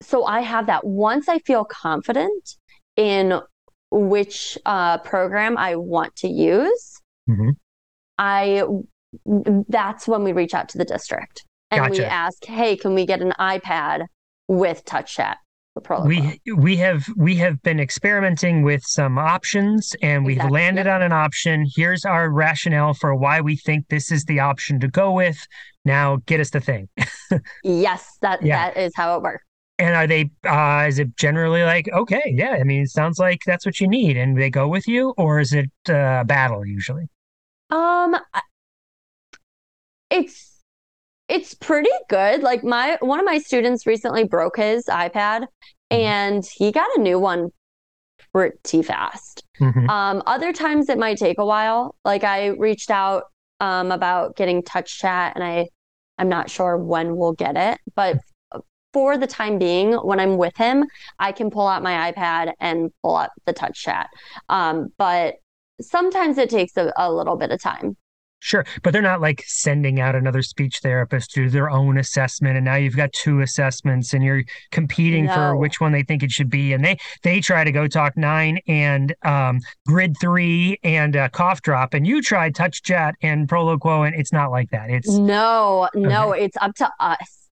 so 0.00 0.24
I 0.24 0.42
have 0.42 0.66
that. 0.66 0.86
Once 0.86 1.28
I 1.28 1.40
feel 1.40 1.64
confident 1.64 2.54
in 2.94 3.40
which 3.90 4.56
uh, 4.64 4.98
program 4.98 5.58
I 5.58 5.74
want 5.74 6.14
to 6.18 6.28
use, 6.28 7.00
mm-hmm. 7.28 7.50
I 8.16 8.62
that's 9.68 10.06
when 10.06 10.22
we 10.22 10.32
reach 10.32 10.54
out 10.54 10.68
to 10.68 10.78
the 10.78 10.84
district 10.84 11.44
and 11.74 11.88
gotcha. 11.88 12.02
we 12.02 12.04
ask, 12.04 12.44
"Hey, 12.44 12.76
can 12.76 12.94
we 12.94 13.06
get 13.06 13.20
an 13.20 13.32
iPad 13.38 14.06
with 14.48 14.84
TouchChat?" 14.84 15.36
We 16.04 16.40
we 16.54 16.76
have 16.76 17.04
we 17.16 17.34
have 17.36 17.60
been 17.62 17.80
experimenting 17.80 18.62
with 18.62 18.84
some 18.84 19.18
options 19.18 19.96
and 20.02 20.24
we've 20.24 20.36
exactly. 20.36 20.60
landed 20.60 20.86
yep. 20.86 20.94
on 20.94 21.02
an 21.02 21.12
option. 21.12 21.66
Here's 21.74 22.04
our 22.04 22.30
rationale 22.30 22.94
for 22.94 23.12
why 23.16 23.40
we 23.40 23.56
think 23.56 23.88
this 23.88 24.12
is 24.12 24.24
the 24.24 24.38
option 24.38 24.78
to 24.80 24.88
go 24.88 25.10
with. 25.10 25.36
Now 25.84 26.18
get 26.26 26.38
us 26.38 26.50
the 26.50 26.60
thing. 26.60 26.88
yes, 27.64 28.18
that 28.22 28.44
yeah. 28.44 28.70
that 28.70 28.80
is 28.80 28.92
how 28.94 29.16
it 29.16 29.22
works. 29.22 29.44
And 29.80 29.96
are 29.96 30.06
they 30.06 30.30
uh 30.48 30.84
is 30.86 31.00
it 31.00 31.16
generally 31.16 31.64
like, 31.64 31.88
okay, 31.92 32.22
yeah, 32.26 32.50
I 32.52 32.62
mean 32.62 32.82
it 32.82 32.90
sounds 32.90 33.18
like 33.18 33.40
that's 33.44 33.66
what 33.66 33.80
you 33.80 33.88
need 33.88 34.16
and 34.16 34.40
they 34.40 34.50
go 34.50 34.68
with 34.68 34.86
you 34.86 35.12
or 35.18 35.40
is 35.40 35.52
it 35.52 35.72
uh, 35.88 36.20
a 36.20 36.24
battle 36.24 36.64
usually? 36.64 37.08
Um 37.70 38.16
it's 40.08 40.53
it's 41.28 41.54
pretty 41.54 41.90
good. 42.08 42.42
Like 42.42 42.62
my 42.64 42.98
one 43.00 43.18
of 43.18 43.24
my 43.24 43.38
students 43.38 43.86
recently 43.86 44.24
broke 44.24 44.56
his 44.56 44.84
iPad 44.86 45.46
Mm-hmm. 45.92 46.02
and 46.02 46.44
he 46.46 46.72
got 46.72 46.88
a 46.96 47.00
new 47.00 47.18
one 47.18 47.50
pretty 48.32 48.82
fast. 48.82 49.44
Mhm. 49.60 49.88
Um, 49.88 50.22
other 50.26 50.52
times 50.52 50.88
it 50.88 50.98
might 50.98 51.18
take 51.18 51.38
a 51.38 51.44
while. 51.44 51.94
Like 52.04 52.24
I 52.24 52.48
reached 52.48 52.90
out 52.90 53.24
um, 53.60 53.92
about 53.92 54.34
getting 54.34 54.62
TouchChat 54.62 55.32
and 55.34 55.44
I 55.44 55.68
I'm 56.18 56.28
not 56.28 56.48
sure 56.50 56.76
when 56.78 57.16
we'll 57.16 57.32
get 57.34 57.56
it, 57.56 57.78
but 57.94 58.18
for 58.92 59.18
the 59.18 59.26
time 59.26 59.58
being, 59.58 59.94
when 59.94 60.20
I'm 60.20 60.36
with 60.36 60.56
him, 60.56 60.84
I 61.18 61.32
can 61.32 61.50
pull 61.50 61.66
out 61.66 61.82
my 61.82 62.12
iPad 62.12 62.52
and 62.60 62.90
pull 63.02 63.16
up 63.16 63.32
the 63.44 63.52
TouchChat. 63.52 64.06
Um, 64.48 64.88
but 64.96 65.34
sometimes 65.80 66.38
it 66.38 66.48
takes 66.48 66.76
a, 66.76 66.92
a 66.96 67.12
little 67.12 67.36
bit 67.36 67.50
of 67.50 67.60
time. 67.60 67.96
Sure, 68.44 68.62
but 68.82 68.92
they're 68.92 69.00
not 69.00 69.22
like 69.22 69.42
sending 69.46 70.00
out 70.00 70.14
another 70.14 70.42
speech 70.42 70.80
therapist 70.82 71.30
to 71.30 71.44
do 71.44 71.48
their 71.48 71.70
own 71.70 71.96
assessment, 71.96 72.56
and 72.56 72.64
now 72.66 72.74
you've 72.74 72.94
got 72.94 73.10
two 73.14 73.40
assessments, 73.40 74.12
and 74.12 74.22
you're 74.22 74.42
competing 74.70 75.30
for 75.30 75.56
which 75.56 75.80
one 75.80 75.92
they 75.92 76.02
think 76.02 76.22
it 76.22 76.30
should 76.30 76.50
be, 76.50 76.74
and 76.74 76.84
they 76.84 76.98
they 77.22 77.40
try 77.40 77.64
to 77.64 77.72
GoTalk 77.72 78.18
nine 78.18 78.58
and 78.68 79.14
um, 79.22 79.60
grid 79.86 80.14
three 80.20 80.78
and 80.84 81.16
uh, 81.16 81.30
CoughDrop, 81.30 81.94
and 81.94 82.06
you 82.06 82.20
try 82.20 82.50
TouchChat 82.50 83.14
and 83.22 83.48
Proloquo, 83.48 84.06
and 84.06 84.14
it's 84.14 84.30
not 84.30 84.50
like 84.50 84.68
that. 84.72 84.90
It's 84.90 85.08
No, 85.08 85.88
no, 85.94 86.32
it's 86.32 86.58
up 86.60 86.74
to 86.74 86.90
us. 87.00 87.48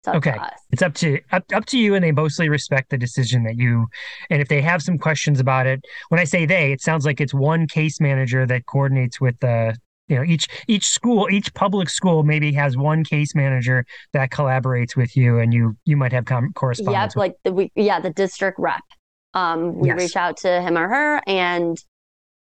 It's 0.00 0.08
up 0.08 0.16
Okay. 0.16 0.32
to 0.32 0.42
us. 0.42 0.60
it's 0.70 0.82
up 0.82 0.92
to 0.96 1.18
up, 1.32 1.44
up 1.54 1.64
to 1.64 1.78
you 1.78 1.94
and 1.94 2.04
they 2.04 2.12
mostly 2.12 2.50
respect 2.50 2.90
the 2.90 2.98
decision 2.98 3.44
that 3.44 3.56
you 3.56 3.86
and 4.28 4.42
if 4.42 4.48
they 4.48 4.60
have 4.60 4.82
some 4.82 4.96
questions 4.98 5.40
about 5.40 5.66
it 5.66 5.84
when 6.08 6.18
i 6.18 6.24
say 6.24 6.46
they 6.46 6.72
it 6.72 6.80
sounds 6.80 7.04
like 7.04 7.20
it's 7.20 7.34
one 7.34 7.66
case 7.66 8.00
manager 8.00 8.46
that 8.46 8.64
coordinates 8.64 9.20
with 9.20 9.38
the 9.40 9.76
you 10.10 10.16
know 10.16 10.24
each 10.24 10.48
each 10.68 10.86
school 10.88 11.28
each 11.30 11.52
public 11.54 11.88
school 11.88 12.22
maybe 12.24 12.52
has 12.52 12.76
one 12.76 13.04
case 13.04 13.34
manager 13.34 13.84
that 14.12 14.30
collaborates 14.30 14.96
with 14.96 15.16
you 15.16 15.38
and 15.38 15.54
you 15.54 15.76
you 15.86 15.96
might 15.96 16.12
have 16.12 16.24
com- 16.26 16.52
correspondence 16.54 17.14
Yep, 17.14 17.20
like 17.20 17.34
the 17.44 17.52
we 17.52 17.72
yeah, 17.76 18.00
the 18.00 18.10
district 18.10 18.58
rep. 18.58 18.82
Um, 19.32 19.78
we 19.78 19.88
Yes. 19.88 19.98
reach 20.00 20.16
out 20.16 20.36
to 20.38 20.60
him 20.60 20.76
or 20.76 20.88
her, 20.88 21.22
and 21.26 21.78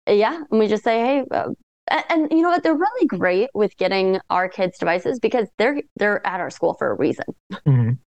yeah, 0.09 0.43
and 0.51 0.61
we 0.61 0.69
just 0.69 0.85
say, 0.85 1.01
hey, 1.01 1.25
uh, 1.31 1.49
and, 1.89 2.05
and 2.11 2.33
you 2.33 2.43
know 2.43 2.51
what? 2.51 2.63
They're 2.63 2.75
really 2.77 3.07
great 3.07 3.51
with 3.55 3.77
getting 3.77 4.21
our 4.31 4.49
kids 4.49 4.79
devices 4.79 5.19
because 5.19 5.49
they're 5.59 5.81
they're 5.97 6.25
at 6.27 6.41
our 6.41 6.51
school 6.51 6.75
for 6.75 6.91
a 6.91 6.95
reason. 6.95 7.25
with 7.51 7.61
Mhm. 7.67 7.99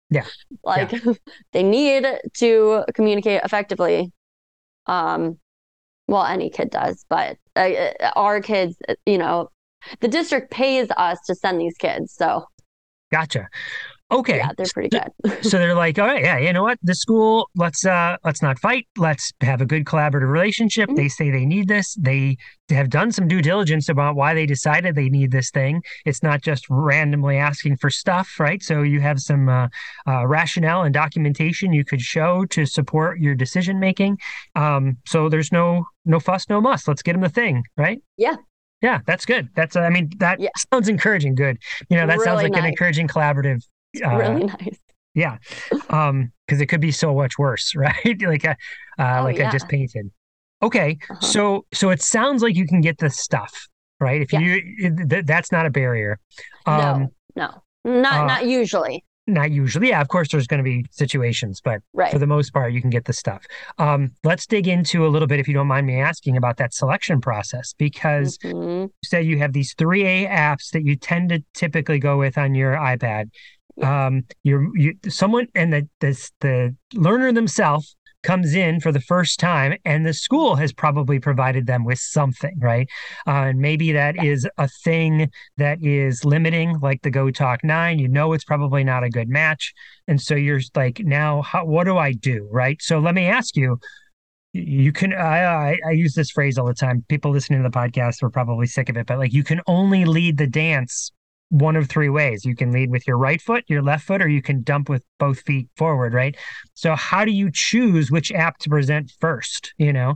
Like 0.63 0.91
they 1.53 1.63
need 1.63 2.05
to 2.37 2.83
communicate 2.93 3.41
effectively. 3.43 4.11
Um, 4.85 5.39
well, 6.09 6.25
any 6.25 6.49
kid 6.49 6.69
does, 6.71 7.05
but 7.09 7.37
uh, 7.55 7.59
uh, 7.59 8.11
our 8.15 8.41
kids, 8.41 8.75
uh, 8.87 8.95
you 9.05 9.17
know, 9.17 9.49
the 10.01 10.07
district 10.07 10.51
pays 10.51 10.89
us 10.97 11.19
to 11.27 11.35
send 11.35 11.59
these 11.59 11.75
kids, 11.77 12.13
so. 12.13 12.45
Gotcha 13.11 13.47
okay. 14.11 14.37
Yeah, 14.37 14.51
they're 14.57 14.65
pretty 14.73 14.89
good. 14.89 15.43
so 15.45 15.57
they're 15.57 15.75
like 15.75 15.97
all 15.99 16.07
right 16.07 16.23
yeah 16.23 16.37
you 16.37 16.51
know 16.53 16.63
what? 16.63 16.77
The 16.83 16.95
school 16.95 17.49
let's 17.55 17.85
uh 17.85 18.17
let's 18.23 18.41
not 18.41 18.59
fight. 18.59 18.87
Let's 18.97 19.31
have 19.41 19.61
a 19.61 19.65
good 19.65 19.85
collaborative 19.85 20.29
relationship. 20.31 20.89
Mhm. 20.89 20.95
they 20.95 21.07
say 21.07 21.29
they 21.31 21.45
need 21.45 21.67
this. 21.67 21.95
They 21.95 22.37
have 22.69 22.89
done 22.89 23.11
some 23.11 23.27
due 23.27 23.41
diligence 23.41 23.89
about 23.89 24.15
why 24.15 24.33
they 24.33 24.45
decided 24.45 24.95
they 24.95 25.09
need 25.09 25.31
this 25.31 25.49
thing. 25.51 25.81
It's 26.05 26.21
not 26.21 26.41
just 26.41 26.65
randomly 26.69 27.37
asking 27.37 27.77
for 27.77 27.89
stuff 27.89 28.29
right? 28.39 28.61
So 28.63 28.81
you 28.83 29.01
have 29.01 29.19
some 29.19 29.49
uh, 29.49 29.67
uh, 30.07 30.27
rationale 30.27 30.83
and 30.83 30.93
documentation 30.93 31.73
you 31.73 31.83
could 31.85 32.01
show 32.01 32.45
to 32.45 32.65
support 32.65 33.19
your 33.19 33.35
decision 33.35 33.79
making 33.79 34.17
um 34.55 34.97
so 35.07 35.29
there's 35.29 35.51
no 35.51 35.85
no 36.05 36.19
fuss 36.19 36.47
no 36.49 36.61
muss. 36.61 36.87
Let's 36.87 37.01
get 37.01 37.13
them 37.13 37.21
the 37.21 37.29
thing 37.29 37.63
right? 37.77 38.01
Yeah. 38.17 38.35
yeah 38.81 38.99
that's 39.05 39.25
good. 39.25 39.49
That's 39.55 39.75
uh, 39.75 39.81
i 39.81 39.89
mean 39.89 40.09
that 40.17 40.39
Yeah. 40.39 40.49
sounds 40.71 40.87
encouraging 40.89 41.35
good. 41.35 41.57
You 41.89 41.97
know 41.97 42.07
that 42.07 42.19
sounds 42.21 42.39
Really 42.41 42.49
like 42.51 42.59
an 42.63 42.65
encouraging 42.69 43.07
collaborative 43.07 43.61
uh, 44.05 44.15
really 44.15 44.45
nice. 44.59 44.77
yeah. 45.13 45.37
Um, 45.89 46.31
because 46.47 46.61
it 46.61 46.65
could 46.67 46.81
be 46.81 46.91
so 46.91 47.13
much 47.13 47.37
worse, 47.37 47.73
right? 47.75 48.21
like 48.21 48.45
uh, 48.45 48.55
uh 48.97 49.17
Oh, 49.19 49.23
like 49.23 49.39
I 49.39 49.49
just 49.51 49.67
painted. 49.67 50.09
Okay. 50.61 50.97
Uh-huh. 51.09 51.19
So 51.25 51.65
so 51.73 51.89
it 51.89 52.01
sounds 52.01 52.41
like 52.43 52.55
you 52.55 52.67
can 52.67 52.81
get 52.81 52.97
the 52.97 53.09
stuff, 53.09 53.67
right? 53.99 54.21
If 54.21 54.33
you 54.33 54.61
th- 55.09 55.25
that's 55.25 55.51
not 55.51 55.65
a 55.65 55.69
barrier. 55.69 56.19
Um 56.65 57.07
no, 57.35 57.61
no, 57.85 57.91
not 58.01 58.21
uh, 58.21 58.25
not 58.25 58.45
usually. 58.45 59.05
not 59.27 59.51
usually. 59.51 59.89
Yeah, 59.89 60.01
of 60.01 60.07
course 60.09 60.27
there's 60.31 60.47
going 60.47 60.57
to 60.57 60.63
be 60.63 60.85
situations, 60.91 61.61
but 61.63 61.79
Right. 61.93 62.11
for 62.11 62.19
the 62.19 62.27
most 62.27 62.51
part 62.51 62.73
you 62.73 62.81
can 62.81 62.89
get 62.89 63.05
the 63.05 63.13
stuff. 63.13 63.45
Um 63.77 64.11
let's 64.25 64.45
dig 64.47 64.67
into 64.67 65.05
a 65.05 65.09
little 65.09 65.27
bit 65.27 65.39
if 65.39 65.47
you 65.47 65.53
don't 65.53 65.67
mind 65.67 65.87
me 65.87 65.99
asking 66.01 66.35
about 66.35 66.57
that 66.57 66.73
selection 66.73 67.21
process 67.21 67.73
because 67.77 68.37
Mhm. 68.39 68.83
you 68.87 68.91
said 69.05 69.25
you 69.25 69.37
have 69.37 69.53
these 69.53 69.73
3A 69.75 70.27
apps 70.27 70.71
that 70.71 70.83
you 70.83 70.95
tend 70.97 71.29
to 71.29 71.41
typically 71.53 71.99
go 71.99 72.17
with 72.17 72.37
on 72.37 72.53
your 72.55 72.73
iPad. 72.75 73.29
Um, 73.81 74.25
you're 74.43 74.67
you 74.77 74.95
someone 75.07 75.47
and 75.55 75.73
the 75.73 75.87
this 75.99 76.31
the 76.41 76.75
learner 76.93 77.31
themselves 77.31 77.95
comes 78.21 78.53
in 78.53 78.79
for 78.81 78.91
the 78.91 78.99
first 78.99 79.39
time, 79.39 79.77
and 79.85 80.05
the 80.05 80.13
school 80.13 80.55
has 80.55 80.73
probably 80.73 81.19
provided 81.19 81.67
them 81.67 81.85
with 81.85 81.99
something, 81.99 82.55
right? 82.59 82.87
Uh, 83.25 83.47
and 83.47 83.59
maybe 83.59 83.91
that 83.93 84.21
is 84.23 84.47
a 84.57 84.67
thing 84.83 85.29
that 85.57 85.77
is 85.81 86.25
limiting, 86.25 86.77
like 86.81 87.01
the 87.01 87.11
GoTalk 87.11 87.59
Nine. 87.63 87.99
You 87.99 88.07
know, 88.07 88.33
it's 88.33 88.43
probably 88.43 88.83
not 88.83 89.03
a 89.03 89.09
good 89.09 89.29
match, 89.29 89.73
and 90.07 90.21
so 90.21 90.35
you're 90.35 90.61
like, 90.75 90.99
now, 90.99 91.41
how, 91.41 91.65
what 91.65 91.85
do 91.85 91.97
I 91.97 92.11
do, 92.11 92.47
right? 92.51 92.81
So 92.81 92.99
let 92.99 93.15
me 93.15 93.25
ask 93.25 93.55
you 93.55 93.79
you 94.53 94.91
can 94.91 95.13
I, 95.13 95.43
I 95.43 95.77
i 95.87 95.91
use 95.91 96.15
this 96.15 96.31
phrase 96.31 96.57
all 96.57 96.65
the 96.65 96.73
time 96.73 97.05
people 97.07 97.29
listening 97.29 97.61
to 97.61 97.69
the 97.69 97.75
podcast 97.77 98.23
are 98.23 98.31
probably 98.31 98.65
sick 98.65 98.89
of 98.89 98.97
it 98.97 99.05
but 99.05 99.19
like 99.19 99.31
you 99.31 99.43
can 99.43 99.61
only 99.67 100.05
lead 100.05 100.37
the 100.37 100.47
dance 100.47 101.11
one 101.49 101.75
of 101.75 101.89
three 101.89 102.09
ways 102.09 102.45
you 102.45 102.55
can 102.55 102.71
lead 102.71 102.91
with 102.91 103.07
your 103.07 103.17
right 103.17 103.41
foot 103.41 103.63
your 103.67 103.81
left 103.81 104.05
foot 104.05 104.21
or 104.21 104.27
you 104.27 104.41
can 104.41 104.61
dump 104.61 104.87
with 104.87 105.03
both 105.17 105.39
feet 105.41 105.67
forward 105.75 106.13
right 106.13 106.37
so 106.75 106.95
how 106.95 107.25
do 107.25 107.31
you 107.31 107.49
choose 107.51 108.11
which 108.11 108.31
app 108.31 108.57
to 108.59 108.69
present 108.69 109.11
first 109.19 109.73
you 109.77 109.91
know 109.91 110.15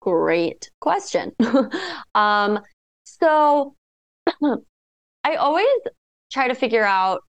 Great 0.00 0.70
question. 0.80 1.32
um, 2.14 2.60
so 3.04 3.74
I 5.24 5.34
always 5.34 5.66
try 6.32 6.48
to 6.48 6.54
figure 6.54 6.84
out 6.84 7.20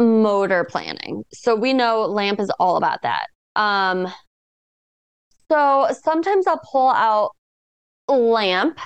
motor 0.00 0.64
planning. 0.64 1.24
So 1.32 1.54
we 1.54 1.72
know 1.72 2.02
LAMP 2.06 2.40
is 2.40 2.50
all 2.58 2.76
about 2.76 3.02
that. 3.02 3.26
Um, 3.54 4.12
so 5.50 5.88
sometimes 6.02 6.46
I'll 6.46 6.60
pull 6.72 6.90
out 6.90 7.30
LAMP. 8.08 8.78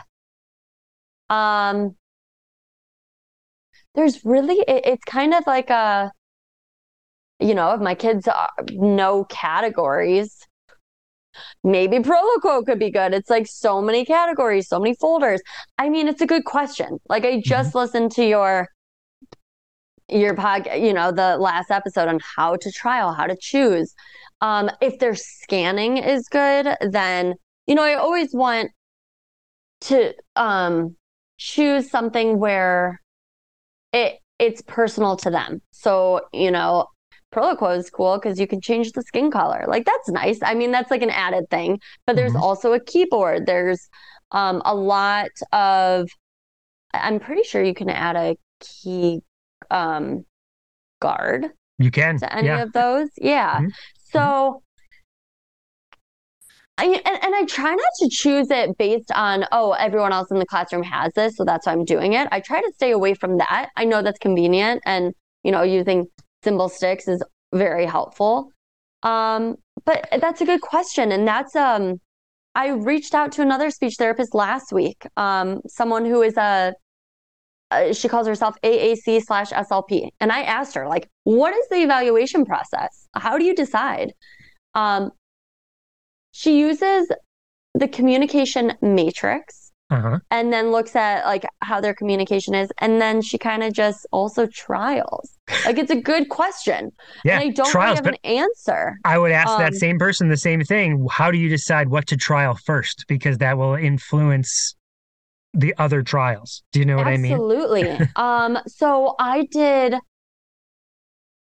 Um, 1.31 1.97
there's 3.95 4.25
really, 4.25 4.59
it, 4.61 4.87
it's 4.87 5.05
kind 5.05 5.35
of 5.35 5.45
like 5.47 5.71
a, 5.71 6.11
you 7.41 7.55
know, 7.55 7.73
if 7.73 7.81
my 7.81 7.95
kids 7.95 8.27
are, 8.29 8.51
know 8.73 9.25
categories, 9.25 10.47
maybe 11.63 11.99
Proloquo 11.99 12.65
could 12.65 12.79
be 12.79 12.91
good. 12.91 13.15
It's 13.15 13.31
like 13.31 13.47
so 13.47 13.81
many 13.81 14.05
categories, 14.05 14.69
so 14.69 14.79
many 14.79 14.95
folders. 14.95 15.41
I 15.79 15.89
mean, 15.89 16.09
it's 16.09 16.21
a 16.21 16.27
good 16.27 16.45
question. 16.45 16.99
Like 17.09 17.25
I 17.25 17.41
just 17.45 17.75
listened 17.75 18.13
to 18.13 18.25
your 18.25 18.69
your 20.11 20.35
pod, 20.35 20.67
you 20.75 20.95
know, 20.95 21.13
the 21.13 21.37
last 21.37 21.71
episode 21.71 22.09
on 22.09 22.19
how 22.37 22.57
to 22.57 22.73
trial, 22.73 23.13
how 23.13 23.27
to 23.27 23.37
choose. 23.39 23.95
Um, 24.41 24.71
if 24.81 24.99
their 24.99 25.15
scanning 25.15 25.99
is 25.99 26.29
good, 26.29 26.75
then 26.81 27.35
you 27.67 27.75
know, 27.75 27.83
I 27.83 27.95
always 27.95 28.33
want 28.33 28.71
to 29.83 30.15
um 30.37 30.97
choose 31.39 31.91
something 31.91 32.39
where 32.39 33.01
it 33.93 34.19
it's 34.39 34.63
personal 34.63 35.17
to 35.19 35.31
them. 35.31 35.61
So, 35.73 36.21
you 36.33 36.51
know, 36.51 36.87
Proloquo 37.35 37.77
is 37.77 37.91
cool 37.91 38.19
because 38.19 38.39
you 38.39 38.47
can 38.47 38.61
change 38.61 38.93
the 38.93 39.03
skin 39.03 39.31
color. 39.31 39.65
Like 39.69 39.85
that's 39.85 40.09
nice. 40.09 40.39
I 40.43 40.55
mean, 40.55 40.71
that's 40.71 40.91
like 40.91 41.03
an 41.03 41.11
added 41.11 41.51
thing. 41.51 41.81
But 42.07 42.17
there's 42.17 42.35
Mhm. 42.35 42.43
also 42.43 42.73
a 42.73 42.81
keyboard. 42.81 43.47
There's 43.47 43.89
um, 44.33 44.63
a 44.65 44.75
lot 44.75 45.31
of. 45.53 46.09
I'm 46.95 47.21
pretty 47.21 47.43
sure 47.43 47.63
you 47.63 47.75
can 47.75 47.91
add 47.91 48.17
a 48.17 48.37
key 48.61 49.23
um, 49.71 50.25
guard 51.01 51.47
you 51.79 51.91
can 51.91 52.19
to 52.19 52.35
any 52.35 52.49
yeah 52.49 52.63
of 52.63 52.73
those. 52.73 53.09
Yeah. 53.19 53.61
Mhm. 53.61 53.71
So. 54.13 54.63
I, 56.79 56.85
and, 56.87 57.25
and 57.25 57.35
I 57.35 57.45
try 57.45 57.71
not 57.71 57.93
to 58.01 58.09
choose 58.09 58.51
it 58.51 58.79
based 58.79 59.11
on, 59.13 59.45
oh, 59.51 59.73
everyone 59.73 60.13
else 60.13 60.31
in 60.31 60.39
the 60.39 60.47
classroom 60.47 60.85
has 60.85 61.13
this, 61.15 61.37
so 61.37 61.45
that's 61.45 61.67
why 61.67 61.73
I'm 61.73 61.85
doing 61.85 62.13
it. 62.13 62.29
I 62.31 62.39
try 62.41 62.61
to 62.61 62.73
stay 62.77 62.93
away 62.93 63.15
from 63.15 63.39
that. 63.39 63.71
I 63.77 63.85
know 63.85 64.01
that's 64.01 64.19
convenient 64.19 64.83
and, 64.87 65.13
you 65.43 65.51
know, 65.51 65.63
using 65.63 66.07
SymbolStix 66.45 67.09
is 67.09 67.23
very 67.53 67.85
helpful. 67.85 68.53
Um, 69.03 69.57
but 69.85 70.09
that's 70.21 70.41
a 70.41 70.45
good 70.45 70.61
question. 70.61 71.11
And 71.11 71.27
that's, 71.27 71.57
um, 71.57 72.01
I 72.55 72.69
reached 72.69 73.15
out 73.15 73.33
to 73.33 73.43
another 73.43 73.71
speech 73.71 73.95
therapist 73.99 74.35
last 74.35 74.73
week, 74.73 75.05
um, 75.17 75.61
someone 75.67 76.05
who 76.05 76.23
is 76.23 76.37
a, 76.37 76.75
uh, 77.71 77.93
she 77.93 78.09
calls 78.09 78.27
herself 78.27 78.55
AAC 78.63 79.23
slash 79.25 79.51
SLP. 79.51 80.09
And 80.21 80.31
I 80.31 80.43
asked 80.43 80.75
her, 80.75 80.87
like, 80.87 81.09
what 81.25 81.55
is 81.55 81.67
the 81.71 81.83
evaluation 81.83 82.45
process? 82.45 83.09
How 83.15 83.37
do 83.37 83.45
you 83.45 83.55
decide? 83.55 84.13
Um, 84.75 85.11
she 86.39 86.59
uses 86.69 87.03
the 87.75 87.89
communication 87.89 88.73
matrix 88.81 89.73
Uh-huh. 89.91 90.19
and 90.31 90.53
then 90.53 90.71
looks 90.77 90.95
at 90.95 91.25
like 91.33 91.45
how 91.69 91.81
their 91.81 91.95
communication 92.01 92.55
is 92.55 92.69
and 92.79 93.01
then 93.03 93.21
she 93.23 93.39
kind 93.39 93.63
of 93.67 93.73
just 93.73 94.01
also 94.13 94.47
trials 94.47 95.27
like 95.65 95.79
it's 95.83 95.91
a 95.99 96.01
good 96.13 96.29
question 96.29 96.91
Yeah. 97.25 97.35
and 97.41 97.49
i 97.49 97.53
don't 97.59 97.71
trials, 97.71 98.01
really 98.01 98.05
have 98.05 98.15
an 98.15 98.41
answer 98.43 98.83
I 99.05 99.17
would 99.19 99.33
ask 99.43 99.53
that 99.59 99.73
Um, 99.73 99.79
same 99.87 99.99
person 99.99 100.29
the 100.29 100.37
same 100.49 100.63
thing. 100.73 100.89
How 101.11 101.31
do 101.31 101.39
you 101.39 101.49
decide 101.49 101.87
what 101.89 102.05
to 102.11 102.17
trial 102.17 102.55
first? 102.71 103.05
Because 103.09 103.37
that 103.39 103.55
will 103.61 103.75
influence 103.75 104.51
the 105.65 105.73
other 105.79 106.03
trials. 106.03 106.63
Do 106.73 106.77
you 106.81 106.87
know 106.89 106.97
what 107.01 107.07
I 107.09 107.17
mean? 107.17 107.33
absolutely 107.33 107.89
um 108.17 108.53
so 108.67 109.15
i 109.19 109.47
did 109.51 109.95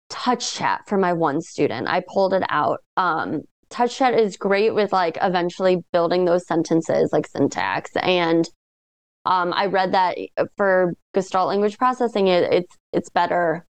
TouchChat 0.09 0.79
for 0.87 0.97
my 0.97 1.13
one 1.13 1.41
student 1.41 1.87
i 1.87 2.01
pulled 2.13 2.33
it 2.33 2.43
out 2.49 2.79
um 2.97 3.41
TouchChat 3.71 4.17
is 4.17 4.37
great 4.37 4.73
with 4.75 4.91
like 4.91 5.17
eventually 5.21 5.83
building 5.91 6.25
those 6.25 6.45
sentences 6.47 7.11
like 7.13 7.27
syntax. 7.27 7.91
And 7.95 8.47
um 9.25 9.53
i 9.53 9.67
read 9.67 9.91
that 9.93 10.17
for 10.57 10.93
gestalt 11.13 11.47
language 11.47 11.77
processing 11.77 12.27
it, 12.27 12.51
it's 12.51 12.77
it's 12.93 13.09
better 13.09 13.65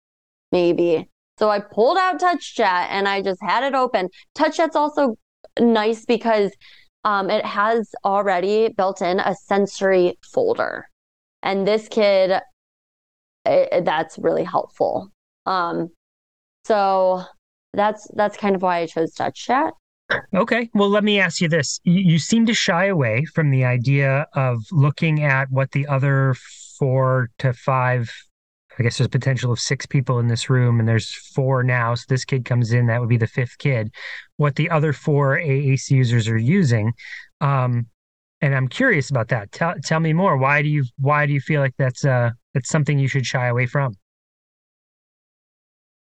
maybe. 0.52 1.08
So 1.38 1.48
i 1.50 1.60
pulled 1.60 1.98
out 1.98 2.20
TouchChat 2.20 2.88
and 2.90 3.08
i 3.08 3.22
just 3.22 3.40
had 3.42 3.64
it 3.64 3.74
open. 3.74 4.08
TouchChat's 4.36 4.76
also 4.76 5.16
nice 5.58 6.04
because 6.04 6.52
um, 7.04 7.30
it 7.30 7.44
has 7.44 7.90
already 8.04 8.68
built 8.76 9.00
in 9.00 9.20
a 9.20 9.34
sensory 9.34 10.18
folder. 10.32 10.88
And 11.42 11.66
this 11.66 11.88
kid 11.88 12.40
eh, 13.46 13.80
that's 13.80 14.18
really 14.18 14.44
helpful. 14.44 15.08
Um, 15.46 15.88
so 16.64 17.22
that's 17.72 18.08
that's 18.14 18.36
kind 18.36 18.56
of 18.56 18.62
why 18.62 18.78
i 18.78 18.86
chose 18.86 19.14
TouchChat 19.14 19.72
Okay. 20.34 20.70
Well, 20.74 20.88
let 20.88 21.04
me 21.04 21.20
ask 21.20 21.40
you 21.40 21.48
this. 21.48 21.80
You, 21.84 22.18
seem 22.18 22.46
to 22.46 22.54
shy 22.54 22.86
away 22.86 23.24
from 23.34 23.50
the 23.50 23.64
idea 23.64 24.26
of 24.34 24.62
looking 24.72 25.22
at 25.22 25.50
what 25.50 25.72
the 25.72 25.86
other 25.86 26.34
four 26.78 27.30
to 27.38 27.52
five, 27.52 28.10
I 28.78 28.82
guess 28.82 28.98
there's 28.98 29.08
potential 29.08 29.52
of 29.52 29.60
six 29.60 29.84
people 29.84 30.18
in 30.18 30.28
this 30.28 30.48
room, 30.48 30.80
and 30.80 30.88
there's 30.88 31.12
four 31.12 31.62
now. 31.62 31.94
So 31.94 32.04
this 32.08 32.24
kid 32.24 32.44
comes 32.44 32.72
in, 32.72 32.86
that 32.86 33.00
would 33.00 33.08
be 33.08 33.18
the 33.18 33.26
fifth 33.26 33.58
kid. 33.58 33.92
What 34.36 34.56
the 34.56 34.70
other 34.70 34.92
four 34.92 35.38
AAC 35.38 35.90
users 35.90 36.28
are 36.28 36.38
using. 36.38 36.92
Um, 37.40 37.86
and 38.40 38.54
I'm 38.54 38.68
curious 38.68 39.10
about 39.10 39.28
that. 39.28 39.52
Tell 39.52 39.74
tell 39.84 40.00
me 40.00 40.12
more. 40.12 40.36
Why 40.36 40.62
do 40.62 40.68
you 40.68 40.84
why 40.98 41.26
do 41.26 41.32
you 41.32 41.40
feel 41.40 41.60
like 41.60 41.74
that's 41.76 42.04
uh 42.04 42.30
that's 42.54 42.68
something 42.68 42.98
you 42.98 43.08
should 43.08 43.26
shy 43.26 43.46
away 43.48 43.66
from? 43.66 43.94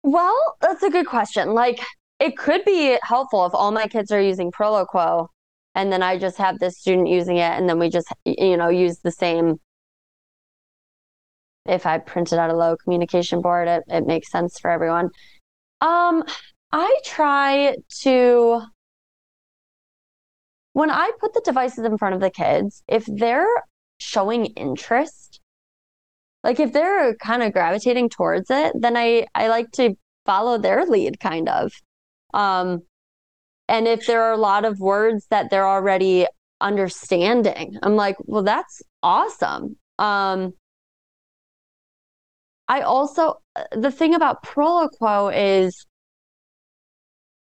well 0.03 0.57
that's 0.61 0.83
a 0.83 0.89
good 0.89 1.07
question 1.07 1.53
like 1.53 1.79
it 2.23 2.37
could 2.37 2.63
be 2.63 2.97
helpful 3.03 3.45
if 3.45 3.53
all 3.53 3.71
my 3.71 3.85
kids 3.85 4.09
are 4.09 4.21
using 4.21 4.49
Proloquo 4.49 5.27
and 5.75 5.91
then 5.91 6.01
i 6.01 6.17
just 6.17 6.37
have 6.37 6.57
this 6.59 6.79
student 6.79 7.09
using 7.09 7.37
it 7.37 7.51
and 7.51 7.67
then 7.67 7.79
we 7.79 7.89
just 7.89 8.07
you 8.25 8.55
know 8.57 8.69
use 8.69 8.99
the 8.99 9.11
same. 9.11 9.55
If 11.65 11.85
i 11.85 11.97
printed 11.97 12.39
out 12.39 12.49
a 12.49 12.55
low 12.55 12.75
communication 12.77 13.41
board 13.41 13.67
it, 13.67 13.83
it 13.87 14.07
makes 14.07 14.31
sense 14.31 14.57
for 14.59 14.71
everyone. 14.71 15.09
Um 15.81 16.23
i 16.71 16.99
try 17.03 17.75
to 18.03 18.61
when 20.71 20.89
i 20.89 21.11
put 21.19 21.33
the 21.33 21.41
devices 21.45 21.85
in 21.85 21.97
front 21.97 22.15
of 22.15 22.21
the 22.21 22.31
kids 22.31 22.83
if 22.87 23.05
they're 23.05 23.63
showing 23.99 24.45
interest 24.67 25.41
like 26.43 26.59
if 26.59 26.73
they're 26.73 27.15
kind 27.15 27.43
of 27.43 27.53
gravitating 27.53 28.09
towards 28.09 28.49
it 28.49 28.73
then 28.79 28.97
i 28.97 29.25
i 29.35 29.47
like 29.47 29.69
to 29.71 29.95
follow 30.25 30.57
their 30.57 30.85
lead 30.85 31.19
kind 31.19 31.47
of 31.49 31.71
um 32.33 32.81
and 33.67 33.87
if 33.87 34.05
there 34.07 34.23
are 34.23 34.33
a 34.33 34.37
lot 34.37 34.65
of 34.65 34.79
words 34.79 35.27
that 35.29 35.49
they're 35.49 35.67
already 35.67 36.27
understanding 36.61 37.77
i'm 37.83 37.95
like 37.95 38.15
well 38.25 38.43
that's 38.43 38.81
awesome. 39.03 39.77
Um 39.99 40.53
i 42.67 42.81
also 42.81 43.35
the 43.71 43.91
thing 43.91 44.15
about 44.15 44.43
Proloquo 44.43 45.31
is 45.35 45.85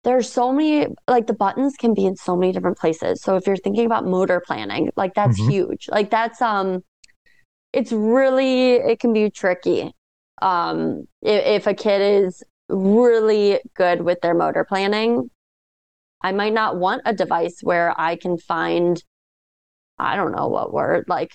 there's 0.05 0.31
so 0.33 0.53
many 0.53 0.87
like 1.09 1.27
the 1.27 1.35
buttons 1.35 1.77
can 1.77 1.93
be 1.95 2.07
in 2.07 2.17
so 2.17 2.37
many 2.37 2.53
different 2.53 2.79
places. 2.79 3.23
So 3.23 3.37
if 3.37 3.47
you're 3.47 3.57
thinking 3.57 3.85
about 3.87 4.07
motor 4.07 4.43
planning 4.47 4.91
like 4.97 5.15
that's 5.15 5.39
Mhm. 5.39 5.51
huge. 5.51 5.89
Like 5.91 6.11
that's 6.11 6.41
um 6.41 6.83
it's 7.73 7.93
really 7.93 8.73
it 8.75 9.01
can 9.01 9.13
be 9.13 9.31
tricky. 9.31 9.93
Um 10.43 11.07
if, 11.23 11.65
if 11.65 11.67
a 11.67 11.75
kid 11.75 12.01
is 12.25 12.43
really 12.71 13.61
good 13.75 14.03
with 14.03 14.21
their 14.21 14.35
motor 14.35 14.65
planning 14.65 15.29
i 16.23 16.33
might 16.33 16.53
not 16.53 16.77
want 16.77 17.03
a 17.05 17.13
device 17.13 17.61
where 17.63 17.93
i 18.01 18.17
can 18.17 18.39
find 18.39 19.03
i 19.99 20.17
don't 20.17 20.33
know 20.33 20.49
what 20.49 20.73
word 20.73 21.05
like 21.09 21.31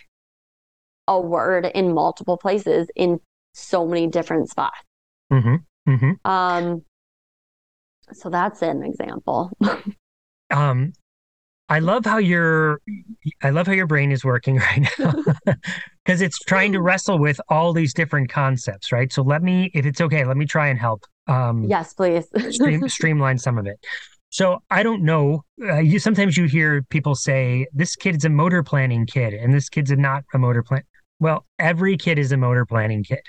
a 1.07 1.19
word 1.19 1.65
in 1.75 1.93
multiple 1.93 2.37
places 2.37 2.87
in 2.95 3.19
so 3.53 3.85
many 3.87 4.07
different 4.07 4.49
spots 4.49 4.79
Mm-hmm. 5.31 5.55
Mm-hmm. 5.91 6.29
um 6.29 6.83
so 8.13 8.29
that's 8.29 8.61
an 8.61 8.83
example 8.83 9.51
um 10.51 10.93
i 11.69 11.79
love 11.79 12.05
how 12.05 12.17
your 12.17 12.79
i 13.41 13.49
love 13.49 13.65
how 13.65 13.73
your 13.73 13.87
brain 13.87 14.11
is 14.11 14.23
working 14.23 14.57
right 14.57 14.87
now 14.99 15.13
because 16.05 16.21
it's 16.21 16.39
trying 16.39 16.71
to 16.71 16.81
wrestle 16.81 17.17
with 17.17 17.39
all 17.49 17.73
these 17.73 17.93
different 17.93 18.29
concepts 18.29 18.91
right? 18.91 19.11
So 19.11 19.21
let 19.21 19.43
me 19.43 19.71
if 19.73 19.85
it's 19.85 20.01
okay 20.01 20.25
let 20.25 20.37
me 20.37 20.45
try 20.45 20.67
and 20.67 20.79
help 20.79 21.03
um 21.27 21.63
yes 21.63 21.93
please. 21.93 22.27
stream, 22.51 22.87
streamline 22.97 23.37
some 23.37 23.57
of 23.57 23.65
it. 23.65 23.79
So 24.29 24.59
i 24.69 24.83
don't 24.83 25.03
know 25.03 25.43
uh, 25.61 25.77
you 25.77 25.99
sometimes 25.99 26.37
you 26.37 26.45
hear 26.45 26.83
people 26.83 27.15
say 27.15 27.67
this 27.73 27.95
kid's 27.95 28.25
a 28.25 28.29
motor 28.29 28.63
planning 28.63 29.05
kid 29.05 29.33
and 29.33 29.53
this 29.53 29.69
kid's 29.69 29.91
a 29.91 29.95
not 29.95 30.23
a 30.33 30.37
motor 30.37 30.63
plan 30.63 30.83
well 31.19 31.45
every 31.59 31.97
kid 31.97 32.19
is 32.19 32.31
a 32.31 32.37
motor 32.37 32.65
planning 32.65 33.03
kid. 33.03 33.21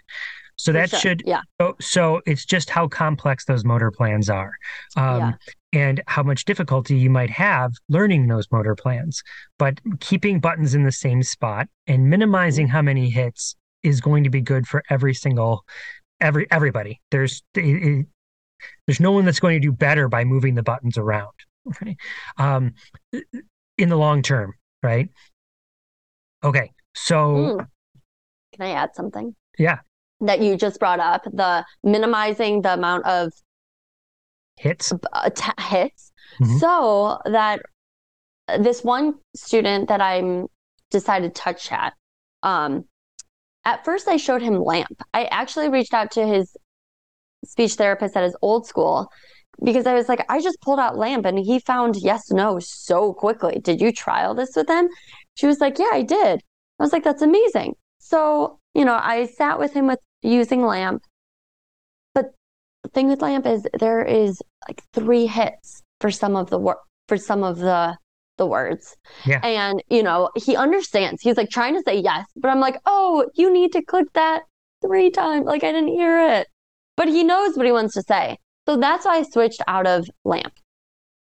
So 0.57 0.73
that 0.73 0.91
sure. 0.91 0.99
should 0.99 1.23
yeah. 1.27 1.43
So, 1.61 1.77
so 1.81 2.23
it's 2.27 2.45
just 2.45 2.71
how 2.71 2.89
complex 2.89 3.45
those 3.45 3.65
motor 3.65 3.91
plans 3.91 4.31
are. 4.31 4.53
Um, 4.97 5.19
Yeah. 5.19 5.33
And 5.77 6.03
how 6.07 6.23
much 6.23 6.47
difficulty 6.47 6.97
you 6.97 7.11
might 7.11 7.29
have 7.29 7.73
learning 7.91 8.27
those 8.29 8.47
motor 8.51 8.75
plans. 8.75 9.23
But 9.59 9.79
keeping 10.01 10.41
buttons 10.41 10.75
in 10.75 10.85
the 10.85 10.93
same 10.93 11.23
spot 11.23 11.69
and 11.87 12.09
minimizing 12.09 12.67
how 12.69 12.81
many 12.81 13.11
hits 13.11 13.57
is 13.83 14.01
going 14.01 14.25
to 14.25 14.31
be 14.31 14.41
good 14.41 14.67
for 14.67 14.83
every 14.89 15.13
single 15.13 15.65
every 16.21 16.51
everybody. 16.51 17.01
There's 17.11 17.43
it, 17.55 17.61
it- 17.65 18.07
there's 18.87 19.01
no 19.01 19.13
one 19.13 19.27
that's 19.27 19.39
going 19.39 19.55
to 19.61 19.61
do 19.69 19.71
better 19.71 20.09
by 20.09 20.25
moving 20.25 20.55
the 20.55 20.63
buttons 20.63 20.97
around. 20.99 21.33
Right? 21.83 21.97
Um, 22.39 22.73
in 23.77 23.89
the 23.89 23.97
long 23.97 24.23
term, 24.23 24.55
right? 24.83 25.09
Okay, 26.43 26.71
so 26.95 27.17
Mm. 27.59 27.67
can 28.55 28.67
i 28.67 28.71
add 28.71 28.91
something 28.95 29.35
yeah, 29.59 29.79
that 30.21 30.41
you 30.41 30.57
just 30.57 30.79
brought 30.81 31.01
up 31.01 31.25
the 31.25 31.65
minimizing 31.83 32.63
the 32.63 32.73
amount 32.75 33.05
of 33.05 33.33
hits. 34.57 34.93
uh, 35.13 35.31
t- 35.31 35.63
hits. 35.63 36.13
Mhm. 36.41 36.59
so 36.61 37.19
that 37.27 37.61
this 38.59 38.83
one 38.85 39.15
student 39.35 39.89
that 39.89 40.01
i'm 40.01 40.47
decided 40.91 41.35
TouchChat 41.35 41.93
um 42.43 42.85
at 43.65 43.85
first 43.85 44.07
i 44.09 44.17
showed 44.17 44.43
him 44.43 44.63
LAMP. 44.63 45.03
I 45.15 45.25
actually 45.27 45.69
reached 45.69 45.95
out 45.95 46.11
to 46.13 46.27
his 46.27 46.57
speech 47.45 47.75
therapist 47.75 48.17
at 48.17 48.25
his 48.25 48.37
old 48.43 48.67
school 48.67 49.09
because 49.65 49.87
i 49.87 49.95
was 49.95 50.09
like 50.09 50.25
i 50.29 50.41
just 50.41 50.61
pulled 50.61 50.79
out 50.79 50.97
LAMP 50.99 51.25
and 51.27 51.39
he 51.39 51.59
found 51.61 51.97
yes 51.97 52.31
no 52.31 52.59
so 52.59 53.13
quickly. 53.13 53.59
Did 53.63 53.81
you 53.81 53.93
trial 53.93 54.35
this 54.35 54.55
with 54.57 54.69
him? 54.69 54.89
She 55.35 55.47
was 55.47 55.61
like 55.61 55.79
yeah 55.79 55.91
i 55.93 56.03
did. 56.03 56.41
I 56.79 56.83
was 56.83 56.93
like 56.93 57.05
that's 57.05 57.23
amazing. 57.23 57.75
So 57.99 58.59
you 58.75 58.85
know 58.85 58.99
i 59.03 59.27
sat 59.27 59.59
with 59.59 59.73
him 59.73 59.87
with 59.87 60.01
using 60.23 60.63
LAMP 60.65 61.03
thing 62.89 63.09
with 63.09 63.23
LAMP 63.23 63.47
is 63.47 63.67
there 63.79 64.05
is 64.05 64.41
like 64.69 64.83
three 64.93 65.27
hits 65.27 65.83
for 66.01 66.11
some 66.11 66.37
of 66.37 66.51
the 66.51 66.59
wor- 66.59 66.81
for 67.09 67.17
some 67.17 67.43
of 67.43 67.59
the 67.59 67.97
the 68.39 68.47
words. 68.47 68.97
Yeah. 69.25 69.41
And 69.43 69.83
you 69.89 70.03
know, 70.03 70.31
he 70.37 70.57
understands. 70.57 71.23
He's 71.23 71.37
like 71.37 71.51
trying 71.51 71.75
to 71.75 71.83
say 71.87 71.99
yes, 72.01 72.27
but 72.37 72.49
I'm 72.49 72.61
like, 72.61 72.79
"Oh, 72.87 73.29
you 73.35 73.53
need 73.53 73.73
to 73.73 73.83
click 73.83 74.07
that 74.15 74.43
3 74.83 75.11
times." 75.11 75.47
Like 75.47 75.65
I 75.65 75.73
didn't 75.73 75.89
hear 75.89 76.19
it. 76.21 76.49
But 76.97 77.09
he 77.09 77.25
knows 77.25 77.57
what 77.57 77.67
he 77.67 77.73
wants 77.73 77.95
to 77.95 78.03
say. 78.03 78.39
So 78.67 78.77
that's 78.77 79.05
why 79.05 79.19
I 79.19 79.23
switched 79.23 79.63
out 79.69 79.87
of 79.87 80.09
LAMP. 80.25 80.53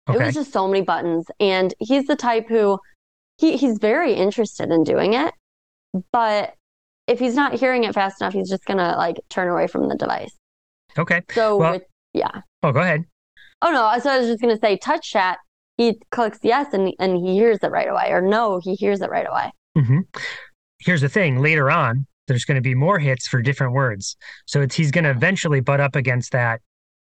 It 0.09 0.19
was 0.19 0.33
just 0.33 0.51
so 0.51 0.67
many 0.67 0.81
buttons 0.81 1.25
and 1.39 1.73
he's 1.79 2.05
the 2.05 2.15
type 2.15 2.47
who 2.49 2.79
he 3.37 3.55
he's 3.55 3.77
very 3.77 4.13
interested 4.13 4.69
in 4.69 4.83
doing 4.83 5.13
it, 5.13 5.33
but 6.11 6.53
if 7.07 7.19
he's 7.19 7.35
not 7.35 7.53
hearing 7.53 7.83
it 7.83 7.93
fast 7.93 8.21
enough, 8.21 8.33
he's 8.33 8.49
just 8.49 8.65
going 8.65 8.77
to 8.77 8.95
like 8.95 9.17
turn 9.29 9.49
away 9.49 9.67
from 9.67 9.89
the 9.89 9.95
device. 9.95 10.35
Okay. 10.97 11.21
So 11.31 11.57
Well- 11.57 11.71
with 11.73 11.83
yeah. 12.13 12.41
Oh, 12.63 12.71
go 12.71 12.79
ahead. 12.81 13.05
Oh 13.61 13.71
no, 13.71 13.97
so 13.99 14.09
I 14.09 14.17
was 14.19 14.27
just 14.27 14.41
gonna 14.41 14.57
say 14.59 14.77
TouchChat. 14.77 15.35
He 15.77 15.99
clicks 16.11 16.39
yes 16.43 16.73
and 16.73 16.93
and 16.99 17.17
he 17.25 17.33
hears 17.35 17.59
it 17.63 17.71
right 17.71 17.87
away, 17.87 18.09
or 18.11 18.21
no, 18.21 18.59
he 18.61 18.75
hears 18.75 19.01
it 19.01 19.09
right 19.09 19.27
away. 19.29 19.51
hmm 19.77 19.99
Here's 20.79 21.01
the 21.01 21.09
thing: 21.09 21.39
later 21.39 21.69
on, 21.69 22.07
there's 22.27 22.43
going 22.43 22.55
to 22.55 22.61
be 22.61 22.73
more 22.73 22.97
hits 22.97 23.27
for 23.27 23.41
different 23.41 23.73
words, 23.73 24.17
so 24.47 24.61
it's 24.61 24.75
he's 24.75 24.89
going 24.91 25.03
to 25.03 25.11
eventually 25.11 25.59
butt 25.59 25.79
up 25.79 25.95
against 25.95 26.31
that 26.31 26.59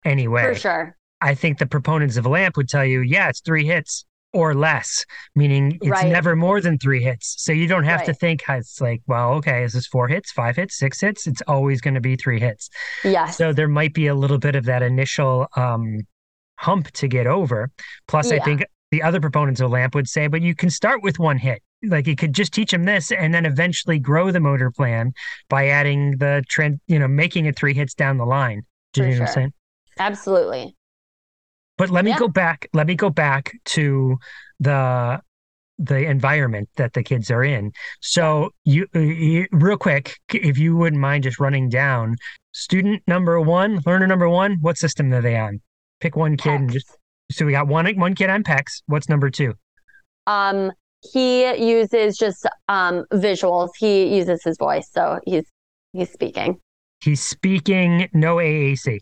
anyway. 0.04 0.42
For 0.42 0.54
sure. 0.54 0.96
I 1.20 1.34
think 1.34 1.58
the 1.58 1.66
proponents 1.66 2.16
of 2.18 2.26
LAMP 2.26 2.56
would 2.58 2.68
tell 2.68 2.84
you, 2.84 3.00
yeah, 3.00 3.30
it's 3.30 3.40
three 3.40 3.64
hits, 3.64 4.04
or 4.34 4.54
less, 4.54 5.04
meaning 5.34 5.78
it's 5.80 5.88
Right. 5.88 6.10
never 6.12 6.36
more 6.36 6.60
than 6.60 6.78
three 6.78 7.02
hits. 7.02 7.36
So 7.38 7.52
you 7.52 7.66
don't 7.66 7.84
have 7.84 8.04
to 8.04 8.12
think 8.14 8.42
it's 8.48 8.80
like, 8.80 9.00
well, 9.06 9.34
okay, 9.34 9.62
is 9.62 9.72
this 9.72 9.86
four 9.86 10.08
hits, 10.08 10.32
five 10.32 10.56
hits, 10.56 10.76
six 10.76 11.00
hits? 11.00 11.26
It's 11.26 11.42
always 11.46 11.80
going 11.80 11.94
to 11.94 12.00
be 12.00 12.16
three 12.16 12.40
hits. 12.40 12.68
Yes. 13.04 13.36
So 13.38 13.52
there 13.52 13.68
might 13.68 13.94
be 13.94 14.08
a 14.08 14.14
little 14.14 14.38
bit 14.38 14.56
of 14.56 14.64
that 14.64 14.82
initial 14.82 15.46
um, 15.56 16.00
hump 16.58 16.90
to 16.92 17.08
get 17.08 17.26
over. 17.26 17.70
Plus, 18.08 18.30
I 18.32 18.38
think 18.40 18.64
the 18.90 19.02
other 19.02 19.20
proponents 19.20 19.60
of 19.60 19.70
LAMP 19.70 19.94
would 19.94 20.08
say, 20.08 20.26
but 20.26 20.42
you 20.42 20.54
can 20.54 20.70
start 20.70 21.02
with 21.02 21.18
one 21.18 21.38
hit. 21.38 21.62
Like 21.82 22.06
you 22.06 22.16
could 22.16 22.32
just 22.32 22.52
teach 22.52 22.70
them 22.70 22.84
this 22.84 23.12
and 23.12 23.34
then 23.34 23.44
eventually 23.44 23.98
grow 23.98 24.30
the 24.30 24.40
motor 24.40 24.70
plan 24.70 25.12
by 25.48 25.68
adding 25.68 26.16
the 26.18 26.42
trend, 26.48 26.80
you 26.86 26.98
know, 26.98 27.08
making 27.08 27.46
it 27.46 27.56
three 27.56 27.74
hits 27.74 27.94
down 27.94 28.16
the 28.16 28.24
line. 28.24 28.62
Do 28.94 29.02
you 29.02 29.08
For 29.08 29.12
know 29.12 29.20
what 29.20 29.28
I'm 29.28 29.34
saying? 29.34 29.52
Absolutely. 29.98 30.76
But 31.76 31.90
let 31.90 32.04
me 32.04 32.12
Yeah. 32.12 32.18
go 32.18 32.28
back. 32.28 32.68
Let 32.72 32.86
me 32.86 32.94
go 32.94 33.10
back 33.10 33.52
to 33.66 34.16
the 34.60 35.20
the 35.78 36.08
environment 36.08 36.68
that 36.76 36.92
the 36.92 37.02
kids 37.02 37.32
are 37.32 37.42
in. 37.42 37.72
So 38.00 38.50
you, 38.64 38.86
uh, 38.94 39.00
you 39.00 39.46
real 39.50 39.76
quick, 39.76 40.16
if 40.32 40.56
you 40.56 40.76
wouldn't 40.76 41.02
mind 41.02 41.24
just 41.24 41.40
running 41.40 41.68
down 41.68 42.14
student 42.52 43.02
number 43.08 43.40
one, 43.40 43.80
learner 43.84 44.06
number 44.06 44.28
one. 44.28 44.58
What 44.60 44.78
system 44.78 45.12
are 45.12 45.20
they 45.20 45.36
on? 45.36 45.60
Pick 46.00 46.14
one 46.14 46.36
kid 46.36 46.60
and 46.60 46.70
just. 46.70 46.86
So 47.32 47.44
we 47.44 47.52
got 47.52 47.66
one 47.66 47.86
one 47.98 48.14
kid 48.14 48.30
on 48.30 48.44
PECS. 48.44 48.82
What's 48.86 49.08
number 49.08 49.30
two? 49.30 49.54
Um, 50.26 50.70
he 51.12 51.52
uses 51.56 52.16
just 52.16 52.46
um 52.68 53.04
visuals. 53.12 53.70
He 53.78 54.16
uses 54.16 54.42
his 54.44 54.56
voice, 54.58 54.88
so 54.92 55.18
he's 55.26 55.44
he's 55.92 56.12
speaking. 56.12 56.60
He's 57.02 57.22
speaking 57.22 58.08
no 58.12 58.36
AAC. 58.36 59.00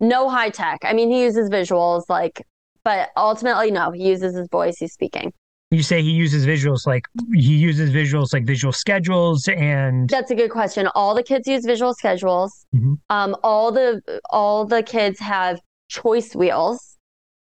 No 0.00 0.28
high 0.28 0.50
tech. 0.50 0.80
I 0.84 0.92
mean, 0.92 1.10
he 1.10 1.22
uses 1.22 1.48
visuals, 1.50 2.04
like, 2.08 2.42
but 2.84 3.10
ultimately, 3.16 3.70
no. 3.70 3.90
He 3.90 4.08
uses 4.08 4.36
his 4.36 4.48
voice. 4.48 4.78
He's 4.78 4.92
speaking. 4.92 5.32
You 5.72 5.82
say 5.82 6.00
he 6.00 6.12
uses 6.12 6.46
visuals 6.46 6.86
like 6.86 7.04
he 7.34 7.56
uses 7.56 7.90
visuals 7.90 8.32
like 8.32 8.46
visual 8.46 8.72
schedules 8.72 9.48
and 9.48 10.08
That's 10.08 10.30
a 10.30 10.36
good 10.36 10.50
question. 10.50 10.88
All 10.94 11.12
the 11.12 11.24
kids 11.24 11.48
use 11.48 11.64
visual 11.64 11.92
schedules. 11.92 12.64
Mhm. 12.74 12.98
Um, 13.10 13.36
all 13.42 13.72
the 13.72 14.00
all 14.30 14.64
the 14.64 14.84
kids 14.84 15.18
have 15.18 15.58
choice 15.88 16.36
wheels, 16.36 16.96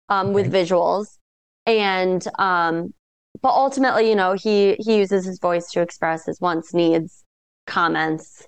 um, 0.09 0.31
with 0.31 0.51
visuals, 0.51 1.07
and 1.65 2.23
um, 2.37 2.93
but 3.41 3.49
ultimately, 3.49 4.09
you 4.09 4.15
know, 4.15 4.33
he 4.33 4.75
he 4.79 4.97
uses 4.97 5.25
his 5.25 5.39
voice 5.39 5.71
to 5.71 5.81
express 5.81 6.27
his 6.27 6.39
wants, 6.39 6.71
needs, 6.71 7.23
comments. 7.65 8.47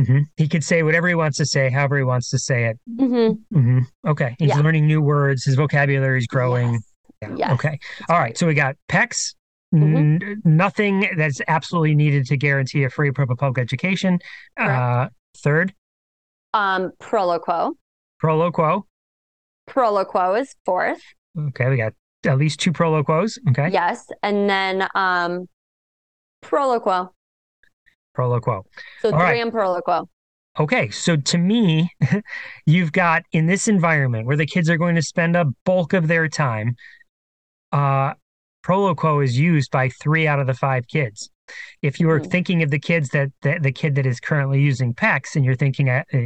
Mhm. 0.00 0.24
he 0.36 0.48
could 0.48 0.64
say 0.64 0.82
whatever 0.82 1.08
he 1.08 1.14
wants 1.14 1.36
to 1.38 1.46
say, 1.46 1.70
however 1.70 1.96
he 1.98 2.04
wants 2.04 2.30
to 2.30 2.38
say 2.38 2.66
it. 2.66 2.78
hmm 2.98 3.30
hmm 3.52 3.80
Okay. 4.06 4.36
He's 4.38 4.48
Yeah. 4.50 4.58
learning 4.60 4.86
new 4.86 5.00
words. 5.02 5.44
His 5.44 5.54
vocabulary 5.56 6.18
is 6.18 6.26
growing. 6.26 6.72
Yes. 6.74 6.82
Yeah. 7.22 7.34
Yes. 7.36 7.52
Okay. 7.52 7.78
All 8.08 8.18
right. 8.18 8.36
So 8.38 8.46
we 8.46 8.54
got 8.54 8.76
PECS. 8.88 9.34
Mhm. 9.74 10.22
N- 10.22 10.42
nothing 10.44 11.08
that's 11.16 11.40
absolutely 11.46 11.94
needed 11.94 12.26
to 12.26 12.36
guarantee 12.36 12.82
a 12.84 12.90
free 12.90 13.10
public 13.12 13.58
education. 13.58 14.18
Uh, 14.56 15.08
third, 15.36 15.74
Um, 16.52 16.90
Proloquo. 17.00 17.74
Proloquo. 18.20 18.82
Proloquo 19.68 20.40
is 20.40 20.54
fourth. 20.64 21.02
Okay. 21.38 21.68
We 21.68 21.76
got 21.76 21.92
at 22.26 22.36
least 22.38 22.58
two 22.58 22.72
Proloquos. 22.72 23.38
Okay. 23.50 23.68
Yes, 23.70 24.06
and 24.22 24.50
then 24.50 24.88
um, 24.96 25.46
Proloquo. 26.42 27.10
Proloquo. 28.20 28.64
So 29.00 29.12
All 29.12 29.18
right. 29.18 29.32
three 29.32 29.40
and 29.40 29.52
Proloquo. 29.52 30.06
Okay, 30.58 30.90
so 30.90 31.16
to 31.16 31.38
me, 31.38 31.90
you've 32.66 32.92
got 32.92 33.22
in 33.32 33.46
this 33.46 33.68
environment 33.68 34.26
where 34.26 34.36
the 34.36 34.46
kids 34.46 34.68
are 34.68 34.76
going 34.76 34.96
to 34.96 35.02
spend 35.02 35.36
a 35.36 35.46
bulk 35.64 35.92
of 35.92 36.08
their 36.08 36.28
time, 36.28 36.74
uh, 37.72 38.14
Proloquo 38.64 39.24
is 39.24 39.38
used 39.38 39.70
by 39.70 39.88
three 39.88 40.26
out 40.26 40.38
of 40.38 40.46
the 40.46 40.54
five 40.54 40.86
kids. 40.86 41.30
If 41.82 41.98
you 41.98 42.08
were 42.08 42.20
Mhm. 42.20 42.30
thinking 42.30 42.62
of 42.62 42.70
the 42.70 42.78
kids 42.78 43.08
that, 43.08 43.30
that 43.42 43.62
the 43.62 43.72
kid 43.72 43.94
that 43.94 44.06
is 44.06 44.20
currently 44.20 44.60
using 44.60 44.92
PECS, 44.92 45.34
and 45.34 45.44
you're 45.44 45.56
thinking 45.56 45.88
uh, 45.88 46.02
uh, 46.12 46.18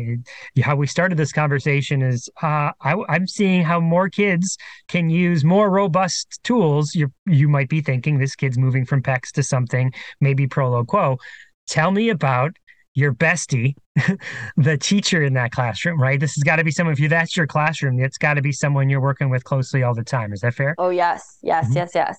how 0.62 0.74
we 0.74 0.86
started 0.86 1.16
this 1.16 1.32
conversation 1.32 2.02
is, 2.02 2.28
uh, 2.42 2.72
I, 2.80 2.96
I'm 3.08 3.26
seeing 3.26 3.62
how 3.62 3.80
more 3.80 4.08
kids 4.08 4.58
can 4.88 5.08
use 5.10 5.44
more 5.44 5.70
robust 5.70 6.40
tools. 6.44 6.94
You 6.94 7.12
you 7.26 7.48
might 7.48 7.68
be 7.68 7.80
thinking 7.80 8.18
this 8.18 8.34
kid's 8.36 8.58
moving 8.58 8.84
from 8.84 9.02
PECS 9.02 9.32
to 9.32 9.42
something 9.42 9.92
maybe 10.20 10.46
Proloquo. 10.46 11.18
Tell 11.66 11.90
me 11.90 12.08
about 12.10 12.52
your 12.94 13.12
bestie 13.12 13.74
the 14.56 14.76
teacher 14.78 15.22
in 15.22 15.34
that 15.34 15.50
classroom, 15.50 16.00
right? 16.00 16.20
This 16.20 16.34
has 16.34 16.42
got 16.44 16.56
to 16.56 16.64
be 16.64 16.70
someone, 16.70 16.92
if 16.92 17.00
you 17.00 17.08
that's 17.08 17.36
your 17.36 17.46
classroom, 17.46 17.98
it's 17.98 18.18
got 18.18 18.34
to 18.34 18.42
be 18.42 18.52
someone 18.52 18.88
you're 18.88 19.00
working 19.00 19.30
with 19.30 19.42
closely 19.44 19.82
all 19.82 19.94
the 19.94 20.04
time. 20.04 20.32
Is 20.32 20.40
that 20.40 20.54
fair? 20.54 20.74
Oh 20.78 20.90
yes, 20.90 21.38
yes, 21.42 21.68
Mhm. 21.70 21.74
yes, 21.74 21.90
yes. 21.94 22.18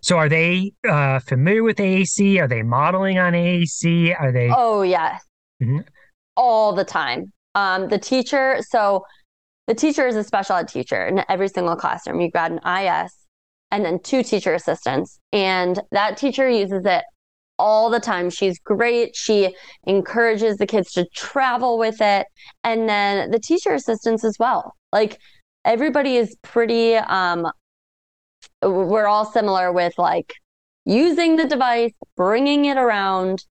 So 0.00 0.18
are 0.18 0.28
they 0.28 0.72
uh, 0.88 1.20
familiar 1.20 1.62
with 1.62 1.76
AAC? 1.76 2.40
Are 2.40 2.48
they 2.48 2.62
modeling 2.62 3.18
on 3.18 3.32
AAC? 3.34 4.14
Are 4.18 4.32
they? 4.32 4.50
Oh 4.54 4.82
yes, 4.82 5.22
Mhm. 5.62 5.84
all 6.36 6.72
the 6.74 6.84
time. 6.84 7.32
Um, 7.54 7.88
the 7.88 7.98
teacher. 7.98 8.58
So 8.68 9.04
the 9.66 9.74
teacher 9.74 10.06
is 10.06 10.16
a 10.16 10.24
special 10.24 10.56
ed 10.56 10.68
teacher 10.68 11.06
in 11.06 11.24
every 11.28 11.48
single 11.48 11.76
classroom. 11.76 12.20
You've 12.20 12.32
got 12.32 12.50
an 12.50 12.58
IS 12.64 13.12
and 13.70 13.84
then 13.84 14.00
two 14.00 14.22
teacher 14.22 14.54
assistants, 14.54 15.18
and 15.32 15.80
that 15.92 16.16
teacher 16.16 16.48
uses 16.48 16.84
it 16.84 17.04
all 17.62 17.88
the 17.90 18.00
time. 18.00 18.28
She's 18.30 18.58
great. 18.58 19.14
She 19.14 19.54
encourages 19.86 20.56
the 20.58 20.66
kids 20.66 20.92
to 20.92 21.06
travel 21.14 21.78
with 21.78 22.00
it, 22.00 22.26
and 22.64 22.88
then 22.88 23.30
the 23.30 23.38
teacher 23.38 23.72
assistants 23.74 24.24
as 24.24 24.36
well. 24.38 24.74
Like 24.92 25.18
everybody 25.64 26.16
is 26.16 26.36
pretty. 26.42 26.96
Um, 26.96 27.46
we're 28.62 29.06
all 29.06 29.24
similar 29.24 29.72
with 29.72 29.94
like 29.98 30.32
using 30.84 31.36
the 31.36 31.46
device, 31.46 31.92
bringing 32.16 32.64
it 32.66 32.76
around. 32.76 33.44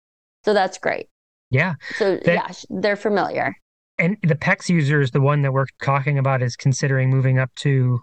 So 0.43 0.53
that's 0.53 0.77
great. 0.77 1.07
yeah. 1.49 1.75
So 1.97 2.17
That- 2.17 2.25
yeah, 2.25 2.51
they're 2.81 2.95
familiar. 2.95 3.53
And 3.99 4.17
the 4.23 4.35
PECS 4.35 4.69
user 4.69 4.99
is 5.01 5.11
the 5.11 5.21
one 5.21 5.43
that 5.43 5.53
we're 5.53 5.67
talking 5.83 6.17
about 6.17 6.41
is 6.41 6.55
considering 6.55 7.09
moving 7.09 7.37
up 7.39 7.51
to 7.57 7.99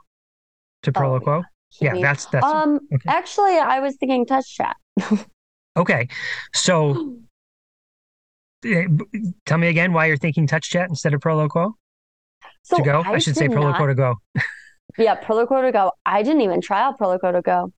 to 0.84 0.90
Oh, 0.94 1.00
Proloquo. 1.00 1.42
yeah, 1.80 1.94
that's 2.00 2.26
that's 2.26 2.46
um 2.46 2.78
okay. 2.94 3.08
actually 3.08 3.56
I 3.58 3.80
was 3.80 3.96
thinking 3.98 4.24
TouchChat. 4.26 4.74
okay. 5.76 6.08
So 6.54 7.16
uh, 8.66 8.82
tell 9.46 9.58
me 9.58 9.68
again 9.68 9.92
why 9.92 10.06
you're 10.06 10.16
thinking 10.16 10.46
TouchChat 10.46 10.88
instead 10.88 11.14
of 11.14 11.20
Proloquo 11.20 11.72
So 12.62 12.76
to 12.78 12.82
go. 12.82 13.02
I, 13.06 13.18
should 13.18 13.36
say 13.36 13.48
Proloquo 13.48 13.80
not- 13.80 13.86
to 13.86 13.94
go 13.94 14.14
Yeah, 14.98 15.14
Proloquo2Go. 15.20 15.92
I 16.06 16.22
didn't 16.22 16.40
even 16.40 16.60
try 16.60 16.80
out 16.82 16.98
Proloquo2Go. 16.98 17.70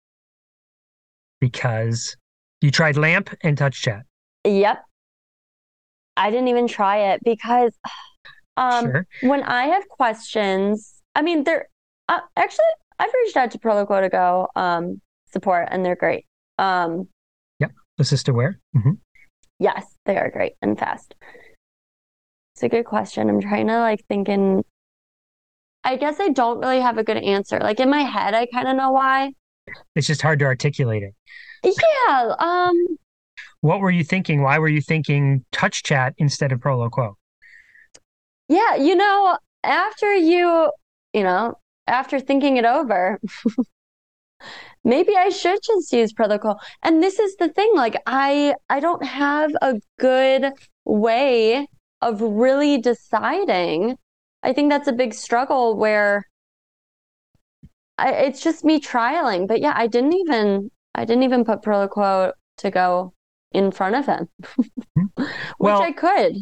because 1.41 2.17
you 2.63 2.71
tried 2.71 2.97
LAMP 2.97 3.31
and 3.43 3.59
TouchChat. 3.59 4.03
Yep. 4.45 4.83
I 6.17 6.31
didn't 6.31 6.49
even 6.49 6.67
try 6.67 7.13
it 7.13 7.21
because 7.25 7.73
um 8.57 8.85
sure. 8.87 9.07
when 9.23 9.43
I 9.43 9.65
have 9.67 9.87
questions, 9.89 11.03
I 11.15 11.23
mean 11.23 11.45
they're 11.45 11.69
uh, 12.09 12.21
actually 12.37 12.65
I've 12.99 13.13
reached 13.25 13.37
out 13.37 13.51
to 13.53 13.59
Proloquo2Go 13.59 14.47
um 14.57 15.01
support 15.33 15.69
and 15.71 15.85
they're 15.85 15.97
great. 15.97 16.27
Um 16.59 17.09
AssistiveWare. 18.01 18.55
hmm 18.73 18.93
Yes, 19.59 19.85
they 20.07 20.17
are 20.17 20.31
great 20.31 20.55
and 20.63 20.79
fast. 20.79 21.15
It's 22.55 22.63
a 22.63 22.69
good 22.69 22.87
question. 22.87 23.29
I'm 23.29 23.41
trying 23.41 23.67
to 23.69 23.79
like 23.79 24.05
thinking. 24.09 24.65
I 25.85 25.97
guess 25.97 26.19
I 26.19 26.29
don't 26.29 26.61
really 26.61 26.81
have 26.81 26.99
a 26.99 27.05
good 27.05 27.19
answer. 27.19 27.59
Like 27.59 27.79
in 27.81 27.91
my 27.91 28.03
head, 28.03 28.35
I 28.35 28.47
kind 28.47 28.69
of 28.69 28.77
know 28.77 28.91
why. 28.91 29.33
It's 29.95 30.07
just 30.07 30.23
hard 30.23 30.39
to 30.41 30.47
articulate 30.47 31.03
it. 31.03 31.15
Yeah. 31.63 32.35
Um. 32.39 32.97
What 33.61 33.81
were 33.81 33.91
you 33.91 34.05
thinking? 34.05 34.43
Why 34.43 34.59
were 34.59 34.69
you 34.69 34.81
thinking 34.81 35.45
TouchChat 35.53 36.15
instead 36.17 36.53
of 36.53 36.61
Proloquo? 36.61 37.15
Yeah. 38.49 38.77
You 38.77 38.97
know, 38.97 39.37
after 39.63 40.15
you, 40.15 40.73
you 41.13 41.23
know, 41.23 41.59
after 41.87 42.19
thinking 42.19 42.57
it 42.57 42.65
over, 42.65 43.21
maybe 44.85 45.17
I 45.17 45.29
should 45.29 45.61
just 45.63 45.93
use 45.93 46.13
Proloquo. 46.13 46.59
And 46.83 47.03
this 47.03 47.19
is 47.19 47.37
the 47.37 47.49
thing. 47.49 47.71
Like 47.75 47.97
I, 48.07 48.55
I 48.69 48.81
don't 48.81 49.05
have 49.05 49.51
a 49.63 49.75
good 49.99 50.53
way 50.85 51.67
of 52.01 52.21
really 52.21 52.79
deciding. 52.79 53.97
I 54.43 54.53
think 54.53 54.71
that's 54.71 54.89
a 54.89 54.93
big 54.93 55.15
struggle 55.15 55.77
where 55.77 56.25
I, 57.99 58.13
it's 58.13 58.43
just 58.43 58.65
me 58.65 58.81
trialing. 58.81 59.47
But 59.47 59.61
yeah, 59.61 59.75
I 59.77 59.87
didn't 59.87 60.15
even 60.15 60.71
I 60.95 61.05
didn't 61.05 61.23
even 61.23 61.45
put 61.45 61.63
Proloquo 61.63 62.33
to 62.59 62.71
go 62.71 63.13
in 63.53 63.71
front 63.71 63.97
of 63.97 64.07
him, 64.07 64.29
hmm. 64.97 65.05
which 65.17 65.29
Well, 65.59 65.83
I 65.83 65.93
could. 65.93 66.37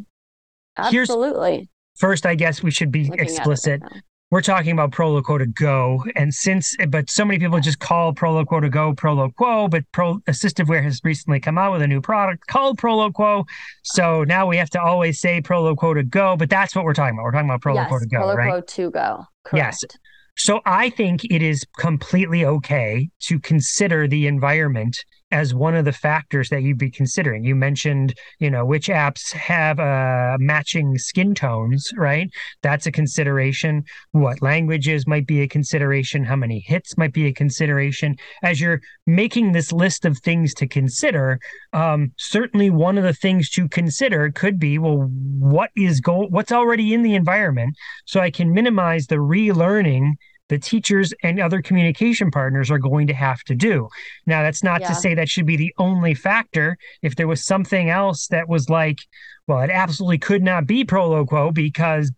Absolutely. 0.76 1.68
First, 1.96 2.26
I 2.26 2.36
guess 2.36 2.62
we 2.62 2.70
should 2.70 2.92
be 2.92 3.04
Looking 3.04 3.18
right 3.18 3.28
explicit. 3.28 3.82
We're 4.30 4.42
talking 4.42 4.72
about 4.72 4.90
Proloquo2Go, 4.90 6.12
and 6.14 6.34
since 6.34 6.76
but 6.90 7.08
so 7.08 7.24
many 7.24 7.38
people 7.38 7.60
just 7.60 7.78
call 7.78 8.12
Proloquo2Go 8.12 8.94
Proloquo, 8.94 9.70
but 9.70 9.84
Pro 9.92 10.18
assistive 10.28 10.66
AssistiveWare 10.66 10.82
has 10.82 11.00
recently 11.02 11.40
come 11.40 11.56
out 11.56 11.72
with 11.72 11.80
a 11.80 11.86
new 11.86 12.02
product 12.02 12.46
called 12.46 12.78
Proloquo, 12.78 13.46
so 13.84 14.24
now 14.24 14.46
we 14.46 14.58
have 14.58 14.68
to 14.70 14.82
always 14.82 15.18
say 15.18 15.40
Proloquo2Go. 15.40 16.36
But 16.36 16.50
that's 16.50 16.76
what 16.76 16.84
we're 16.84 16.92
talking 16.92 17.16
about. 17.16 17.24
We're 17.24 17.32
talking 17.32 17.48
about 17.48 17.62
Proloquo 17.62 17.90
yes, 17.90 18.02
to 18.02 18.08
go, 18.08 18.18
Proloquo 18.18 18.36
right? 18.36 18.66
to 18.66 18.90
go. 18.90 19.24
Yes. 19.54 19.80
Correct. 19.80 19.98
So 20.36 20.60
I 20.66 20.90
think 20.90 21.24
it 21.24 21.40
is 21.40 21.64
completely 21.78 22.44
okay 22.44 23.08
to 23.20 23.40
consider 23.40 24.06
the 24.06 24.26
environment 24.26 24.98
as 25.30 25.54
one 25.54 25.74
of 25.74 25.84
the 25.84 25.92
factors 25.92 26.48
that 26.48 26.62
you'd 26.62 26.78
be 26.78 26.90
considering. 26.90 27.44
You 27.44 27.54
mentioned, 27.54 28.14
you 28.38 28.50
know, 28.50 28.64
which 28.64 28.88
apps 28.88 29.32
have 29.32 29.78
uh, 29.78 30.36
matching 30.40 30.96
skin 30.96 31.34
tones, 31.34 31.90
right? 31.96 32.30
That's 32.62 32.86
a 32.86 32.92
consideration. 32.92 33.84
What 34.12 34.40
languages 34.40 35.06
might 35.06 35.26
be 35.26 35.42
a 35.42 35.48
consideration? 35.48 36.24
How 36.24 36.36
many 36.36 36.60
hits 36.60 36.96
might 36.96 37.12
be 37.12 37.26
a 37.26 37.32
consideration? 37.32 38.16
As 38.42 38.60
you're 38.60 38.80
making 39.06 39.52
this 39.52 39.72
list 39.72 40.04
of 40.04 40.18
things 40.18 40.54
to 40.54 40.66
consider, 40.66 41.38
um, 41.72 42.12
certainly 42.16 42.70
one 42.70 42.96
of 42.96 43.04
the 43.04 43.14
things 43.14 43.50
to 43.50 43.68
consider 43.68 44.30
could 44.30 44.58
be, 44.58 44.78
well, 44.78 45.08
what 45.38 45.70
is 45.76 46.00
go? 46.00 46.26
What's 46.28 46.52
already 46.52 46.94
in 46.94 47.02
the 47.02 47.14
environment, 47.14 47.76
so 48.06 48.20
I 48.20 48.30
can 48.30 48.52
minimize 48.52 49.06
the 49.06 49.16
relearning 49.16 50.14
the 50.48 50.58
teachers 50.58 51.12
and 51.22 51.40
other 51.40 51.62
communication 51.62 52.30
partners 52.30 52.70
are 52.70 52.78
going 52.78 53.06
to 53.06 53.14
have 53.14 53.42
to 53.44 53.54
do. 53.54 53.88
Now, 54.26 54.42
that's 54.42 54.62
not 54.62 54.80
yeah. 54.80 54.88
to 54.88 54.94
say 54.94 55.14
that 55.14 55.28
should 55.28 55.46
be 55.46 55.56
the 55.56 55.74
only 55.78 56.14
factor. 56.14 56.76
If 57.02 57.16
there 57.16 57.28
was 57.28 57.44
something 57.44 57.90
else 57.90 58.28
that 58.28 58.48
was 58.48 58.68
like, 58.70 58.98
well, 59.46 59.60
it 59.60 59.70
absolutely 59.70 60.18
could 60.18 60.42
not 60.42 60.66
be 60.66 60.84
Proloquo 60.84 61.52
because 61.52 62.12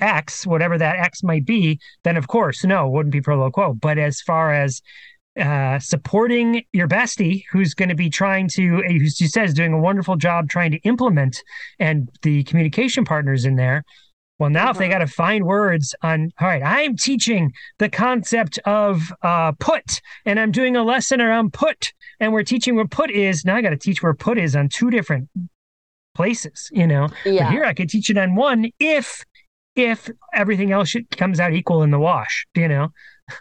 X, 0.00 0.46
whatever 0.46 0.78
that 0.78 0.98
X 0.98 1.22
might 1.22 1.44
be, 1.44 1.78
then 2.04 2.16
of 2.16 2.28
course, 2.28 2.64
no, 2.64 2.86
it 2.86 2.92
wouldn't 2.92 3.12
be 3.12 3.20
Proloquo. 3.20 3.78
But 3.78 3.98
as 3.98 4.20
far 4.20 4.52
as 4.52 4.80
uh, 5.38 5.78
supporting 5.78 6.64
your 6.72 6.88
bestie 6.88 7.44
who's 7.52 7.74
going 7.74 7.90
to 7.90 7.94
be 7.94 8.08
trying 8.08 8.48
to, 8.48 8.82
who 8.82 9.10
she 9.10 9.26
says 9.26 9.52
doing 9.52 9.72
a 9.72 9.78
wonderful 9.78 10.16
job 10.16 10.48
trying 10.48 10.70
to 10.70 10.78
implement 10.78 11.42
and 11.78 12.08
the 12.22 12.42
communication 12.44 13.04
partners 13.04 13.44
in 13.44 13.56
there, 13.56 13.84
well, 14.38 14.50
now 14.50 14.70
if 14.70 14.78
they 14.78 14.86
uh-huh. 14.86 14.98
got 14.98 15.06
to 15.06 15.06
find 15.06 15.44
words 15.44 15.94
on, 16.02 16.30
all 16.40 16.48
right, 16.48 16.62
I'm 16.62 16.96
teaching 16.96 17.52
the 17.78 17.88
concept 17.88 18.58
of 18.66 19.12
uh, 19.22 19.52
put, 19.52 20.00
and 20.26 20.38
I'm 20.38 20.52
doing 20.52 20.76
a 20.76 20.82
lesson 20.82 21.20
around 21.20 21.52
put, 21.52 21.92
and 22.20 22.32
we're 22.32 22.42
teaching 22.42 22.76
where 22.76 22.86
put 22.86 23.10
is. 23.10 23.44
Now 23.44 23.56
I 23.56 23.62
got 23.62 23.70
to 23.70 23.78
teach 23.78 24.02
where 24.02 24.14
put 24.14 24.38
is 24.38 24.54
on 24.54 24.68
two 24.68 24.90
different 24.90 25.28
places, 26.14 26.68
you 26.72 26.86
know. 26.86 27.08
Yeah. 27.24 27.44
But 27.44 27.52
here 27.52 27.64
I 27.64 27.72
could 27.72 27.88
teach 27.88 28.10
it 28.10 28.18
on 28.18 28.34
one 28.34 28.70
if 28.78 29.24
if 29.74 30.10
everything 30.34 30.72
else 30.72 30.94
comes 31.16 31.40
out 31.40 31.52
equal 31.52 31.82
in 31.82 31.90
the 31.90 31.98
wash, 31.98 32.46
you 32.54 32.68
know. 32.68 32.88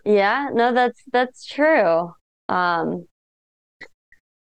Yeah, 0.05 0.49
no, 0.53 0.73
that's 0.73 1.01
that's 1.11 1.45
true. 1.45 2.13
Um, 2.47 3.07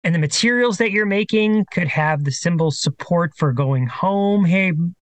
and 0.04 0.14
the 0.14 0.18
materials 0.18 0.78
that 0.78 0.90
you're 0.90 1.06
making 1.06 1.64
could 1.72 1.88
have 1.88 2.24
the 2.24 2.32
symbol 2.32 2.70
support 2.70 3.32
for 3.36 3.52
going 3.52 3.86
home. 3.86 4.44
Hey, 4.44 4.72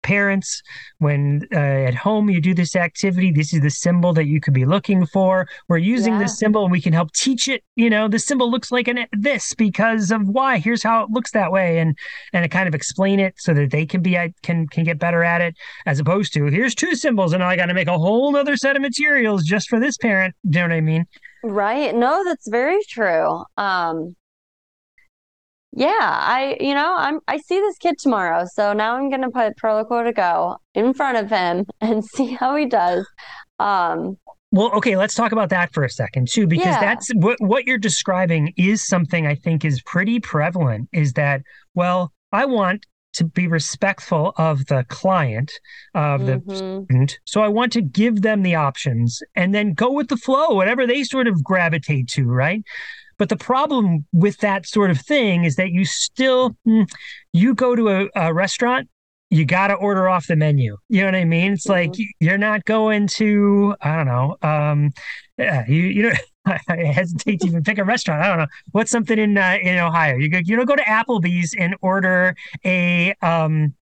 parents 0.05 0.63
when 0.99 1.47
uh, 1.53 1.59
at 1.59 1.95
home 1.95 2.31
you 2.31 2.41
do 2.41 2.55
this 2.55 2.77
activity 2.77 3.33
this 3.33 3.53
is 3.53 3.61
the 3.61 3.71
symbol 3.71 4.13
that 4.13 4.27
you 4.27 4.41
could 4.41 4.55
be 4.55 4.65
looking 4.65 5.05
for. 5.07 5.49
We're 5.69 5.79
using 5.79 6.15
yeah. 6.15 6.21
this 6.21 6.39
symbol 6.39 6.63
and 6.63 6.73
we 6.73 6.81
can 6.81 6.93
help 6.93 7.13
teach 7.13 7.49
it. 7.49 7.63
You 7.77 7.91
know 7.91 8.07
the 8.07 8.19
symbol 8.19 8.51
looks 8.51 8.71
like 8.71 8.89
an 8.89 9.07
this 9.13 9.55
because 9.55 10.11
of 10.11 10.29
why. 10.29 10.59
Here's 10.59 10.83
how 10.83 11.03
it 11.03 11.11
looks 11.11 11.33
that 11.33 11.51
way. 11.51 11.79
And 11.79 11.99
and 12.33 12.45
kind 12.55 12.69
of 12.69 12.75
explain 12.75 13.19
it 13.19 13.35
so 13.37 13.53
that 13.53 13.71
they 13.71 13.85
can 13.85 14.01
be 14.01 14.17
can 14.43 14.69
can 14.69 14.85
get 14.85 14.99
better 14.99 15.25
at 15.25 15.41
it 15.41 15.57
as 15.87 15.99
opposed 15.99 16.33
to 16.35 16.45
here's 16.45 16.75
two 16.75 16.95
symbols 16.95 17.33
and 17.33 17.43
i 17.43 17.57
got 17.57 17.67
to 17.67 17.75
make 17.75 17.89
a 17.89 17.99
whole 17.99 18.37
other 18.37 18.57
set 18.57 18.77
of 18.77 18.83
materials 18.83 19.43
just 19.45 19.69
for 19.69 19.81
this 19.81 19.97
parent. 19.97 20.35
Do 20.49 20.59
you 20.59 20.69
know 20.69 20.75
what 20.75 20.77
i 20.77 20.81
mean? 20.81 21.05
Right. 21.43 21.95
No 21.95 22.23
that's 22.25 22.49
very 22.49 22.81
true. 22.89 23.45
Um 23.57 24.15
yeah, 25.77 25.99
I 26.01 26.57
you 26.61 26.75
know, 26.75 26.95
I'm 26.97 27.21
I 27.27 27.39
see 27.39 27.59
this 27.59 27.77
kid 27.79 27.97
tomorrow, 27.99 28.45
so 28.53 28.73
now 28.73 28.97
I'm 28.97 29.11
gonna 29.11 29.31
put 29.31 29.57
Proloquo2Go 29.57 30.57
in 30.75 30.95
front 30.95 31.19
of 31.19 31.31
him 31.31 31.67
and 31.81 32.05
see 32.05 32.33
how 32.33 32.55
he 32.57 32.67
does. 32.67 33.07
Um 33.59 34.17
well, 34.53 34.71
okay, 34.75 34.97
let's 34.97 35.17
talk 35.17 35.33
about 35.33 35.51
that 35.51 35.75
for 35.75 35.83
a 35.83 35.91
second 35.91 36.29
too, 36.29 36.47
because 36.47 36.67
yeah. 36.67 36.81
that's 36.81 37.11
what 37.15 37.39
what 37.41 37.65
you're 37.65 37.79
describing 37.79 38.53
is 38.57 38.87
something 38.87 39.27
I 39.27 39.35
think 39.35 39.65
is 39.65 39.83
pretty 39.83 40.21
prevalent. 40.21 40.89
Is 40.93 41.15
that 41.15 41.43
well, 41.75 42.13
I 42.31 42.45
want 42.45 42.87
to 43.15 43.25
be 43.25 43.47
respectful 43.47 44.33
of 44.37 44.67
the 44.67 44.85
client 44.89 45.53
of 45.95 46.21
mm-hmm. 46.21 46.49
the 46.49 46.57
student 46.57 47.19
so 47.25 47.41
i 47.41 47.47
want 47.47 47.73
to 47.73 47.81
give 47.81 48.23
them 48.23 48.43
the 48.43 48.57
options 48.57 49.23
and 49.37 49.55
then 49.55 49.73
go 49.73 49.93
with 49.93 50.09
the 50.09 50.17
flow 50.17 50.49
whatever 50.49 50.85
they 50.85 51.05
sort 51.05 51.29
of 51.29 51.45
gravitate 51.45 52.09
to 52.09 52.25
right 52.25 52.65
but 53.19 53.29
the 53.29 53.37
problem 53.37 54.07
with 54.13 54.39
that 54.39 54.67
sort 54.67 54.91
of 54.91 55.01
thing 55.01 55.45
is 55.45 55.57
that 55.57 55.71
you 55.71 55.85
still, 55.85 56.57
mm, 56.67 56.89
you 57.33 57.55
go 57.55 57.75
to 57.77 57.89
a, 57.89 58.09
a 58.15 58.35
restaurant, 58.35 58.89
you 59.31 59.45
got 59.45 59.69
to 59.69 59.75
order 59.75 60.09
off 60.09 60.27
the 60.27 60.37
menu. 60.37 60.77
You 60.89 61.01
know 61.01 61.07
what 61.09 61.15
I 61.15 61.25
mean? 61.25 61.55
It's 61.55 61.67
mm-hmm. 61.67 61.91
like 61.91 61.99
you're 62.21 62.39
not 62.39 62.65
going 62.65 63.07
to, 63.09 63.75
I 63.81 63.97
don't 63.97 64.07
know, 64.07 64.37
um, 64.43 64.93
yeah, 65.39 65.65
you, 65.67 65.83
you 65.83 66.03
know, 66.05 66.13
I 66.69 66.77
hesitate 66.77 67.41
to 67.41 67.47
even 67.47 67.65
pick 67.65 67.79
a 67.79 67.85
restaurant. 67.85 68.23
I 68.23 68.29
don't 68.29 68.39
know 68.39 68.47
what's 68.73 68.91
something 68.91 69.19
in 69.19 69.37
uh, 69.39 69.57
in 69.63 69.79
Ohio. 69.79 70.17
You 70.17 70.29
go, 70.29 70.39
you 70.45 70.57
don't 70.57 70.67
go 70.67 70.77
to 70.77 70.83
Applebee's 70.83 71.55
and 71.59 71.75
order 71.81 72.37
a 72.65 73.15
um, 73.23 73.75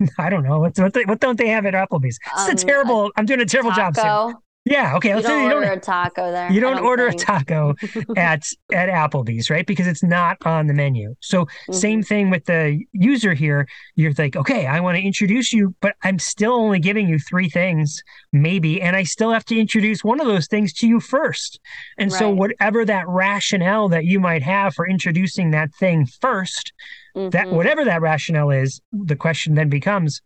I 0.18 0.30
don't 0.30 0.44
know 0.44 0.60
what 0.60 0.78
what, 0.78 0.96
what 1.06 1.20
don't 1.20 1.38
they 1.38 1.48
have 1.48 1.66
at 1.66 1.74
Applebee's? 1.74 2.18
It's 2.26 2.48
um, 2.48 2.50
a 2.50 2.54
terrible. 2.54 3.10
I'm 3.16 3.26
doing 3.26 3.40
a 3.40 3.46
terrible 3.46 3.72
taco. 3.72 4.02
job. 4.02 4.34
Yeah. 4.66 4.96
Okay. 4.96 5.08
You 5.08 5.14
let's 5.16 5.26
don't 5.26 5.38
say 5.38 5.46
you 5.46 5.54
order 5.54 5.66
don't, 5.66 5.78
a 5.78 5.80
taco 5.80 6.30
there. 6.30 6.52
You 6.52 6.60
don't, 6.60 6.76
don't 6.76 6.84
order 6.84 7.08
think. 7.08 7.22
a 7.22 7.24
taco 7.24 7.74
at 8.16 8.44
at 8.72 8.88
Applebee's, 8.88 9.48
right? 9.48 9.66
Because 9.66 9.86
it's 9.86 10.02
not 10.02 10.36
on 10.44 10.66
the 10.66 10.74
menu. 10.74 11.14
So 11.20 11.46
mm-hmm. 11.46 11.72
same 11.72 12.02
thing 12.02 12.28
with 12.28 12.44
the 12.44 12.78
user 12.92 13.32
here. 13.32 13.66
You're 13.96 14.12
like, 14.18 14.36
okay, 14.36 14.66
I 14.66 14.80
want 14.80 14.98
to 14.98 15.02
introduce 15.02 15.52
you, 15.52 15.74
but 15.80 15.96
I'm 16.02 16.18
still 16.18 16.52
only 16.52 16.78
giving 16.78 17.08
you 17.08 17.18
three 17.18 17.48
things, 17.48 18.02
maybe, 18.32 18.82
and 18.82 18.96
I 18.96 19.04
still 19.04 19.32
have 19.32 19.46
to 19.46 19.58
introduce 19.58 20.04
one 20.04 20.20
of 20.20 20.26
those 20.26 20.46
things 20.46 20.74
to 20.74 20.86
you 20.86 21.00
first. 21.00 21.58
And 21.96 22.12
right. 22.12 22.18
so 22.18 22.30
whatever 22.30 22.84
that 22.84 23.08
rationale 23.08 23.88
that 23.88 24.04
you 24.04 24.20
might 24.20 24.42
have 24.42 24.74
for 24.74 24.86
introducing 24.86 25.52
that 25.52 25.74
thing 25.74 26.06
1st 26.06 26.72
mm-hmm. 27.16 27.30
that 27.30 27.50
whatever 27.50 27.84
that 27.84 28.02
rationale 28.02 28.50
is, 28.50 28.80
the 28.92 29.16
question 29.16 29.54
then 29.54 29.68
becomes, 29.68 30.20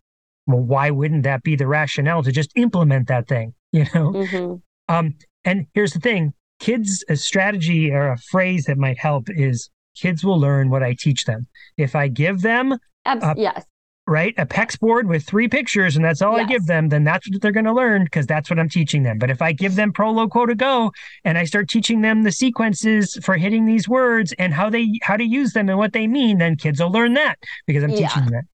well, 0.47 0.61
why 0.61 0.91
wouldn't 0.91 1.23
that 1.23 1.43
be 1.43 1.55
the 1.55 1.67
rationale 1.67 2.23
to 2.23 2.31
just 2.31 2.51
implement 2.55 3.07
that 3.07 3.27
thing? 3.27 3.53
you 3.75 3.85
know 3.93 4.11
mm-hmm. 4.11 4.95
um 4.95 5.13
and 5.43 5.67
here's 5.73 5.91
the 5.91 5.99
thing 5.99 6.33
kids 6.59 7.03
a 7.09 7.15
strategy 7.15 7.91
or 7.91 8.11
a 8.11 8.17
phrase 8.17 8.63
that 8.65 8.77
might 8.77 8.97
help 8.97 9.27
is 9.29 9.69
kids 9.97 10.23
will 10.23 10.39
learn 10.39 10.69
what 10.69 10.81
i 10.81 10.95
teach 10.97 11.25
them 11.25 11.45
if 11.77 11.93
i 11.93 12.07
give 12.07 12.41
them 12.41 12.77
Abs- 13.03 13.25
a, 13.25 13.33
yes 13.37 13.65
right 14.07 14.35
a 14.37 14.45
PECS 14.45 14.79
board 14.79 15.09
with 15.09 15.25
three 15.25 15.49
pictures 15.49 15.95
and 15.95 16.05
that's 16.05 16.21
all 16.21 16.37
yes. 16.37 16.45
i 16.45 16.47
give 16.47 16.67
them 16.67 16.87
then 16.87 17.03
that's 17.03 17.29
what 17.29 17.41
they're 17.41 17.51
going 17.51 17.65
to 17.65 17.73
learn 17.73 18.05
because 18.05 18.25
that's 18.27 18.49
what 18.49 18.59
i'm 18.59 18.69
teaching 18.69 19.03
them 19.03 19.17
but 19.17 19.29
if 19.29 19.41
i 19.41 19.51
give 19.51 19.75
them 19.75 19.91
Proloquo2Go 19.91 20.91
and 21.25 21.37
i 21.37 21.43
start 21.43 21.67
teaching 21.67 21.99
them 22.01 22.23
the 22.23 22.31
sequences 22.31 23.17
for 23.23 23.35
hitting 23.35 23.65
these 23.65 23.89
words 23.89 24.33
and 24.39 24.53
how 24.53 24.69
they 24.69 24.99
how 25.01 25.17
to 25.17 25.23
use 25.25 25.53
them 25.53 25.67
and 25.67 25.77
what 25.77 25.91
they 25.91 26.07
mean 26.07 26.37
then 26.37 26.55
kids 26.55 26.79
will 26.79 26.91
learn 26.91 27.15
that 27.15 27.35
because 27.65 27.83
i'm 27.83 27.89
yeah. 27.89 28.07
teaching 28.07 28.23
them 28.25 28.31
that 28.31 28.45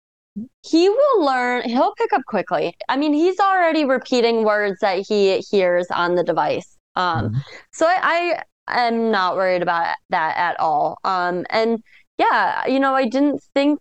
he 0.64 0.90
will 0.90 1.26
learn 1.26 1.64
he'll 1.64 1.94
pick 1.96 2.14
up 2.14 2.24
quickly. 2.26 2.76
I 2.88 2.98
mean 2.98 3.14
he's 3.14 3.40
already 3.40 3.86
repeating 3.86 4.44
words 4.44 4.80
that 4.82 5.06
he 5.08 5.40
hears 5.40 5.88
on 5.92 6.16
the 6.16 6.24
device. 6.24 6.78
Um 6.96 7.30
mm-hmm. 7.30 7.38
so 7.74 7.86
I, 7.86 8.42
I 8.68 8.88
am 8.88 9.12
not 9.12 9.36
worried 9.36 9.62
about 9.62 9.96
that 10.10 10.38
at 10.38 10.60
all. 10.60 10.98
Um 11.04 11.46
and 11.50 11.80
yeah 12.18 12.66
you 12.68 12.80
know 12.80 12.94
i 12.94 13.08
didn't 13.08 13.42
think 13.56 13.80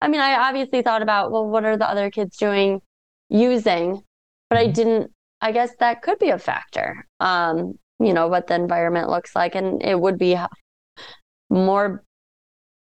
i 0.00 0.08
mean 0.08 0.20
i 0.20 0.34
obviously 0.34 0.82
thought 0.82 1.00
about 1.02 1.32
well 1.32 1.48
what 1.48 1.64
are 1.64 1.76
the 1.76 1.88
other 1.88 2.10
kids 2.10 2.36
doing 2.36 2.80
using? 3.28 4.02
But 4.50 4.58
i 4.58 4.64
mm-hmm. 4.64 4.72
didn't 4.72 5.12
i 5.40 5.52
guess 5.52 5.70
that 5.80 6.02
could 6.02 6.18
be 6.18 6.30
a 6.30 6.38
factor. 6.38 7.06
Um 7.20 7.74
you 7.98 8.12
know 8.12 8.28
what 8.28 8.46
the 8.46 8.54
environment 8.54 9.08
looks 9.08 9.34
like. 9.34 9.54
And 9.54 9.82
it 9.82 9.98
would 9.98 10.18
be 10.18 10.36
more 11.50 12.04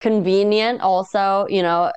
convenient 0.01 0.79
also 0.81 1.45
you 1.49 1.61
know 1.61 1.91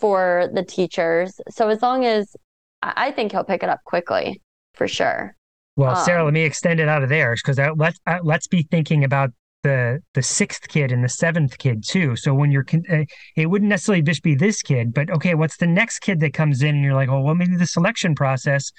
for 0.00 0.48
the 0.52 0.64
teachers. 0.64 1.40
So 1.50 1.68
as 1.68 1.82
long 1.82 2.04
as 2.04 2.34
I 2.82 3.10
think 3.10 3.32
he'll 3.32 3.44
pick 3.44 3.62
it 3.62 3.68
up 3.68 3.80
quickly 3.84 4.40
for 4.74 4.88
sure. 4.88 5.36
Well, 5.76 5.96
um, 5.96 6.04
Sarah, 6.04 6.24
let 6.24 6.32
me 6.32 6.42
extend 6.42 6.80
it 6.80 6.88
out 6.88 7.02
of 7.02 7.08
there 7.08 7.34
because 7.34 7.58
let's 7.76 7.98
uh, 8.06 8.18
let's 8.22 8.46
be 8.46 8.62
thinking 8.62 9.04
about 9.04 9.30
the 9.62 10.00
the 10.14 10.22
sixth 10.22 10.68
kid 10.68 10.92
and 10.92 11.04
the 11.04 11.08
seventh 11.08 11.58
kid 11.58 11.84
too. 11.86 12.16
So 12.16 12.34
when 12.34 12.50
you're, 12.50 12.64
uh, 12.90 13.04
it 13.36 13.46
wouldn't 13.46 13.68
necessarily 13.68 14.02
just 14.02 14.22
be 14.22 14.34
this 14.34 14.62
kid, 14.62 14.94
but 14.94 15.10
okay, 15.10 15.34
what's 15.34 15.58
the 15.58 15.66
next 15.66 16.00
kid 16.00 16.20
that 16.20 16.32
comes 16.32 16.62
in 16.62 16.76
and 16.76 16.84
you're 16.84 16.94
like, 16.94 17.08
oh, 17.08 17.20
well, 17.20 17.34
maybe 17.34 17.56
the 17.56 17.66
selection 17.66 18.14
process, 18.14 18.72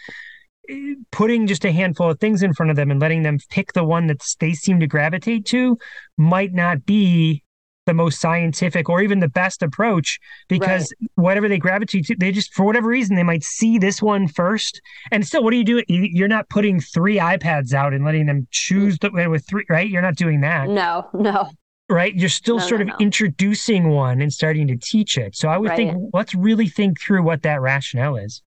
eh, 0.70 0.96
putting 1.12 1.48
just 1.48 1.66
a 1.66 1.72
handful 1.72 2.10
of 2.10 2.20
things 2.20 2.44
in 2.44 2.54
front 2.54 2.72
of 2.72 2.76
them 2.76 2.92
and 2.92 3.00
letting 3.00 3.24
them 3.24 3.38
pick 3.50 3.74
the 3.74 3.84
one 3.84 4.08
that 4.08 4.22
they 4.40 4.54
seem 4.54 4.80
to 4.80 4.88
gravitate 4.88 5.46
to 5.48 5.78
might 6.18 6.54
not 6.54 6.86
be 6.86 7.44
the 7.86 7.94
most 7.94 8.20
scientific 8.20 8.90
or 8.90 9.02
even 9.02 9.20
the 9.20 9.28
best 9.28 9.64
approach 9.64 10.20
because 10.48 10.94
right. 11.02 11.10
whatever 11.16 11.48
they 11.48 11.58
gravitate 11.58 12.06
to, 12.06 12.16
they 12.16 12.32
just 12.32 12.54
for 12.54 12.64
whatever 12.64 12.88
reason 12.88 13.16
they 13.16 13.24
might 13.24 13.44
see 13.44 13.78
this 13.78 14.02
one 14.02 14.28
first. 14.28 14.82
And 15.12 15.26
still, 15.26 15.44
what 15.44 15.52
do 15.52 15.58
you 15.58 15.64
do? 15.64 15.84
You're 15.88 16.28
not 16.28 16.50
putting 16.50 16.80
three 16.80 17.18
iPads 17.18 17.74
out 17.74 17.94
and 17.94 18.06
letting 18.06 18.28
them 18.28 18.48
choose 18.52 18.98
the, 19.00 19.10
way 19.12 19.28
with 19.28 19.46
three, 19.48 19.66
right? 19.70 19.90
You're 19.90 20.02
not 20.02 20.16
doing 20.16 20.42
that. 20.42 20.70
No, 20.70 21.08
no. 21.14 21.50
Right, 21.90 22.16
you're 22.16 22.30
still 22.30 22.58
no, 22.58 22.66
sort 22.66 22.80
no, 22.80 22.94
of 22.94 23.00
no. 23.00 23.04
introducing 23.04 23.90
one 23.90 24.22
and 24.22 24.32
starting 24.32 24.66
to 24.68 24.78
teach 24.78 25.18
it. 25.18 25.36
So 25.36 25.50
I 25.50 25.58
would 25.58 25.72
right. 25.72 25.76
think 25.76 26.12
let's 26.14 26.34
really 26.34 26.68
think 26.68 27.02
through 27.02 27.24
what 27.24 27.42
that 27.42 27.60
rationale 27.60 28.16
is. 28.16 28.42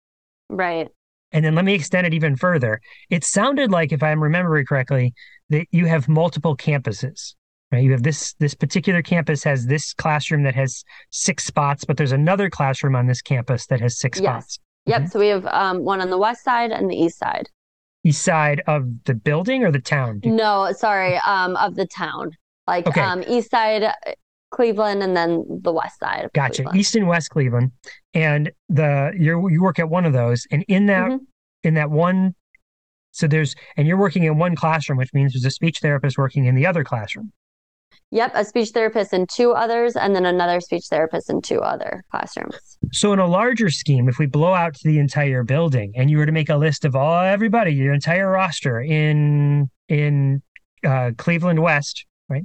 Right. 0.49 0.89
And 1.33 1.45
then 1.45 1.55
let 1.55 1.65
me 1.65 1.75
extend 1.75 2.07
it 2.07 2.15
even 2.15 2.37
further. 2.37 2.81
It 3.11 3.25
sounded 3.25 3.71
like, 3.71 3.91
if 3.91 4.03
I'm 4.03 4.23
remembering 4.23 4.67
correctly, 4.67 5.15
that 5.49 5.67
you 5.73 5.87
have 5.87 6.09
multiple 6.09 6.57
campuses. 6.57 7.35
Right? 7.73 7.83
You 7.83 7.93
have 7.93 8.03
this 8.03 8.35
this 8.35 8.55
particular 8.55 9.01
campus 9.01 9.43
has 9.45 9.67
this 9.67 9.95
classroom 9.95 10.43
that 10.43 10.55
has 10.55 10.85
six 11.11 11.45
spots, 11.47 11.85
but 11.85 11.97
there's 11.97 12.13
another 12.13 12.51
classroom 12.51 12.95
on 12.95 13.07
this 13.07 13.23
campus 13.23 13.67
that 13.69 13.81
has 13.81 13.99
six 13.99 14.21
Yes. 14.21 14.31
spots. 14.45 14.59
Yep. 14.87 15.03
Mhm. 15.03 15.11
So 15.11 15.19
we 15.19 15.29
have 15.29 15.47
um, 15.47 15.83
one 15.85 16.01
on 16.03 16.11
the 16.11 16.19
west 16.19 16.45
side 16.45 16.71
and 16.71 16.91
the 16.91 16.97
east 16.97 17.19
side. 17.19 17.49
East 18.05 18.23
side 18.23 18.63
of 18.67 18.85
the 19.05 19.15
building 19.15 19.65
or 19.65 19.71
the 19.71 19.81
town? 19.81 20.21
No, 20.25 20.71
sorry, 20.73 21.17
um, 21.27 21.57
of 21.57 21.75
the 21.77 21.87
town. 21.87 22.33
Like 22.67 22.87
Okay. 22.89 23.01
um, 23.01 23.25
east 23.27 23.51
side 23.51 23.85
uh, 23.85 23.93
Cleveland 24.51 25.03
and 25.03 25.17
then 25.17 25.43
the 25.63 25.73
west 25.73 25.99
side. 25.99 26.27
Of 26.27 26.33
Gotcha. 26.35 26.57
Cleveland. 26.65 26.79
East 26.79 26.95
and 26.97 27.09
West 27.09 27.31
Cleveland, 27.31 27.73
and 28.13 28.51
the 28.69 29.13
you 29.19 29.49
you 29.49 29.63
work 29.63 29.79
at 29.79 29.89
one 29.89 30.05
of 30.05 30.13
those, 30.13 30.47
and 30.51 30.63
in 30.69 30.87
that 30.87 31.11
Mhm. 31.11 31.21
in 31.63 31.75
that 31.75 31.91
one, 31.91 32.35
so 33.13 33.27
there's 33.27 33.55
and 33.79 33.89
you're 33.89 33.97
working 33.97 34.25
in 34.25 34.37
one 34.37 34.57
classroom, 34.57 34.99
which 34.99 35.15
means 35.15 35.33
there's 35.33 35.47
a 35.47 35.51
speech 35.51 35.79
therapist 35.81 36.19
working 36.19 36.45
in 36.45 36.55
the 36.55 36.67
other 36.67 36.85
classroom. 36.85 37.33
Yep, 38.11 38.33
a 38.35 38.45
speech 38.45 38.71
therapist 38.71 39.15
in 39.15 39.27
two 39.27 39.53
others, 39.53 39.97
and 39.97 40.15
then 40.15 40.27
another 40.27 40.61
speech 40.61 40.85
therapist 40.91 41.31
in 41.31 41.41
two 41.41 41.61
other 41.61 42.05
classrooms. 42.11 42.79
So 42.93 43.13
in 43.13 43.19
a 43.19 43.27
larger 43.27 43.71
scheme, 43.71 44.09
if 44.09 44.19
we 44.19 44.27
blow 44.27 44.53
out 44.53 44.75
to 44.75 44.89
the 44.89 44.99
entire 44.99 45.43
building, 45.43 45.93
and 45.97 46.11
you 46.11 46.19
were 46.19 46.27
to 46.27 46.33
make 46.33 46.51
a 46.51 46.57
list 46.57 46.85
of 46.85 46.95
all 46.95 47.25
everybody, 47.25 47.73
your 47.73 47.95
entire 47.95 48.31
roster 48.31 48.81
in 48.81 49.71
in 49.89 50.43
uh, 50.87 51.13
Cleveland 51.17 51.63
West, 51.63 52.05
right? 52.29 52.45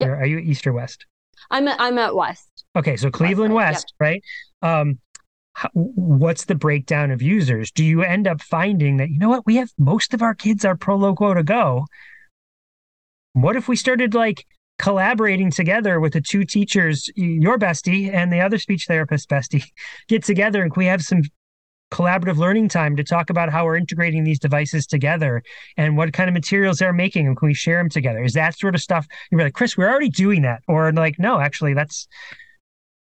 Yep. 0.00 0.08
Or 0.08 0.16
are 0.16 0.26
you 0.26 0.38
East 0.38 0.66
or 0.66 0.72
West? 0.72 1.04
I'm 1.50 1.68
at, 1.68 1.80
I'm 1.80 1.98
at 1.98 2.14
West. 2.14 2.64
Okay, 2.76 2.96
so 2.96 3.10
Cleveland 3.10 3.52
yep. 3.52 3.56
West, 3.56 3.92
right? 4.00 4.22
Um, 4.62 4.98
how, 5.54 5.68
what's 5.74 6.46
the 6.46 6.54
breakdown 6.54 7.10
of 7.10 7.20
users? 7.20 7.70
Do 7.70 7.84
you 7.84 8.02
end 8.02 8.26
up 8.26 8.40
finding 8.40 8.96
that 8.96 9.10
you 9.10 9.18
know 9.18 9.28
what 9.28 9.46
we 9.46 9.56
have 9.56 9.70
most 9.78 10.14
of 10.14 10.22
our 10.22 10.34
kids 10.34 10.64
are 10.64 10.76
Proloquo2Go? 10.76 11.84
What 13.34 13.56
if 13.56 13.68
we 13.68 13.76
started 13.76 14.14
like 14.14 14.46
collaborating 14.78 15.50
together 15.50 16.00
with 16.00 16.12
the 16.12 16.20
two 16.20 16.44
teachers, 16.44 17.08
your 17.14 17.58
bestie 17.58 18.12
and 18.12 18.32
the 18.32 18.40
other 18.40 18.58
speech 18.58 18.86
therapist 18.86 19.28
bestie, 19.28 19.64
get 20.08 20.24
together 20.24 20.62
and 20.62 20.72
we 20.76 20.86
have 20.86 21.02
some 21.02 21.22
collaborative 21.92 22.38
learning 22.38 22.68
time 22.68 22.96
to 22.96 23.04
talk 23.04 23.28
about 23.28 23.50
how 23.50 23.66
we're 23.66 23.76
integrating 23.76 24.24
these 24.24 24.38
devices 24.38 24.86
together 24.86 25.42
and 25.76 25.96
what 25.96 26.12
kind 26.14 26.28
of 26.28 26.32
materials 26.32 26.78
they're 26.78 26.92
making 26.92 27.26
and 27.26 27.36
can 27.36 27.46
we 27.46 27.54
share 27.54 27.76
them 27.76 27.90
together? 27.90 28.24
Is 28.24 28.32
that 28.32 28.58
sort 28.58 28.74
of 28.74 28.80
stuff? 28.80 29.06
You're 29.30 29.42
like, 29.42 29.52
Chris, 29.52 29.76
we're 29.76 29.90
already 29.90 30.08
doing 30.08 30.42
that, 30.42 30.62
or 30.66 30.90
like, 30.92 31.18
no, 31.18 31.38
actually, 31.38 31.74
that's 31.74 32.08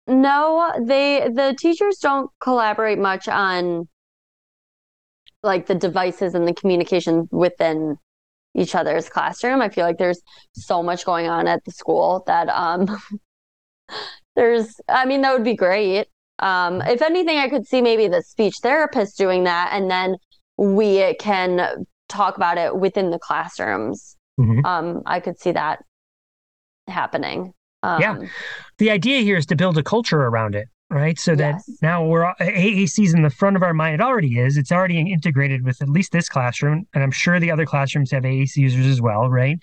No, 0.07 0.71
they 0.81 1.27
the 1.29 1.55
teachers 1.59 1.97
don't 1.97 2.31
collaborate 2.39 2.99
much 2.99 3.27
on 3.27 3.87
like 5.43 5.67
the 5.67 5.75
devices 5.75 6.33
and 6.33 6.47
the 6.47 6.53
communication 6.53 7.27
within 7.31 7.97
each 8.55 8.75
other's 8.75 9.09
classroom. 9.09 9.61
I 9.61 9.69
feel 9.69 9.85
like 9.85 9.97
there's 9.97 10.21
so 10.53 10.81
much 10.83 11.05
going 11.05 11.27
on 11.27 11.47
at 11.47 11.63
the 11.65 11.71
school 11.71 12.23
that 12.27 12.49
um 12.49 12.87
there's 14.35 14.75
I 14.87 15.05
mean 15.05 15.21
that 15.21 15.33
would 15.33 15.43
be 15.43 15.55
great. 15.55 16.07
Um 16.39 16.81
if 16.81 17.01
anything 17.01 17.37
I 17.37 17.49
could 17.49 17.67
see 17.67 17.81
maybe 17.81 18.07
the 18.07 18.21
speech 18.21 18.55
therapist 18.61 19.17
doing 19.17 19.43
that 19.45 19.69
and 19.73 19.89
then 19.89 20.15
we 20.57 21.15
can 21.15 21.85
talk 22.07 22.37
about 22.37 22.57
it 22.57 22.75
within 22.75 23.11
the 23.11 23.19
classrooms. 23.19 24.15
Mhm. 24.39 24.65
Um 24.65 25.01
I 25.05 25.19
could 25.19 25.39
see 25.39 25.51
that 25.51 25.79
happening. 26.87 27.53
Um, 27.83 28.01
Yeah. 28.01 28.17
the 28.77 28.91
idea 28.91 29.21
here 29.21 29.37
is 29.37 29.45
to 29.47 29.55
build 29.55 29.77
a 29.77 29.83
culture 29.83 30.19
around 30.19 30.55
it, 30.55 30.67
right? 30.89 31.19
So 31.19 31.35
that 31.35 31.61
now 31.81 32.05
we're 32.05 32.33
AAC's 32.39 33.13
in 33.13 33.21
the 33.21 33.29
front 33.29 33.55
of 33.55 33.63
our 33.63 33.73
mind. 33.73 33.95
It 33.95 34.01
already 34.01 34.39
is. 34.39 34.57
It's 34.57 34.71
already 34.71 34.99
integrated 35.11 35.63
with 35.63 35.81
at 35.81 35.89
least 35.89 36.11
this 36.11 36.29
classroom, 36.29 36.87
and 36.93 37.03
I'm 37.03 37.11
sure 37.11 37.39
the 37.39 37.51
other 37.51 37.65
classrooms 37.65 38.11
have 38.11 38.25
AAC 38.25 38.61
users 38.61 38.85
as 38.85 39.01
well, 39.01 39.29
right? 39.29 39.57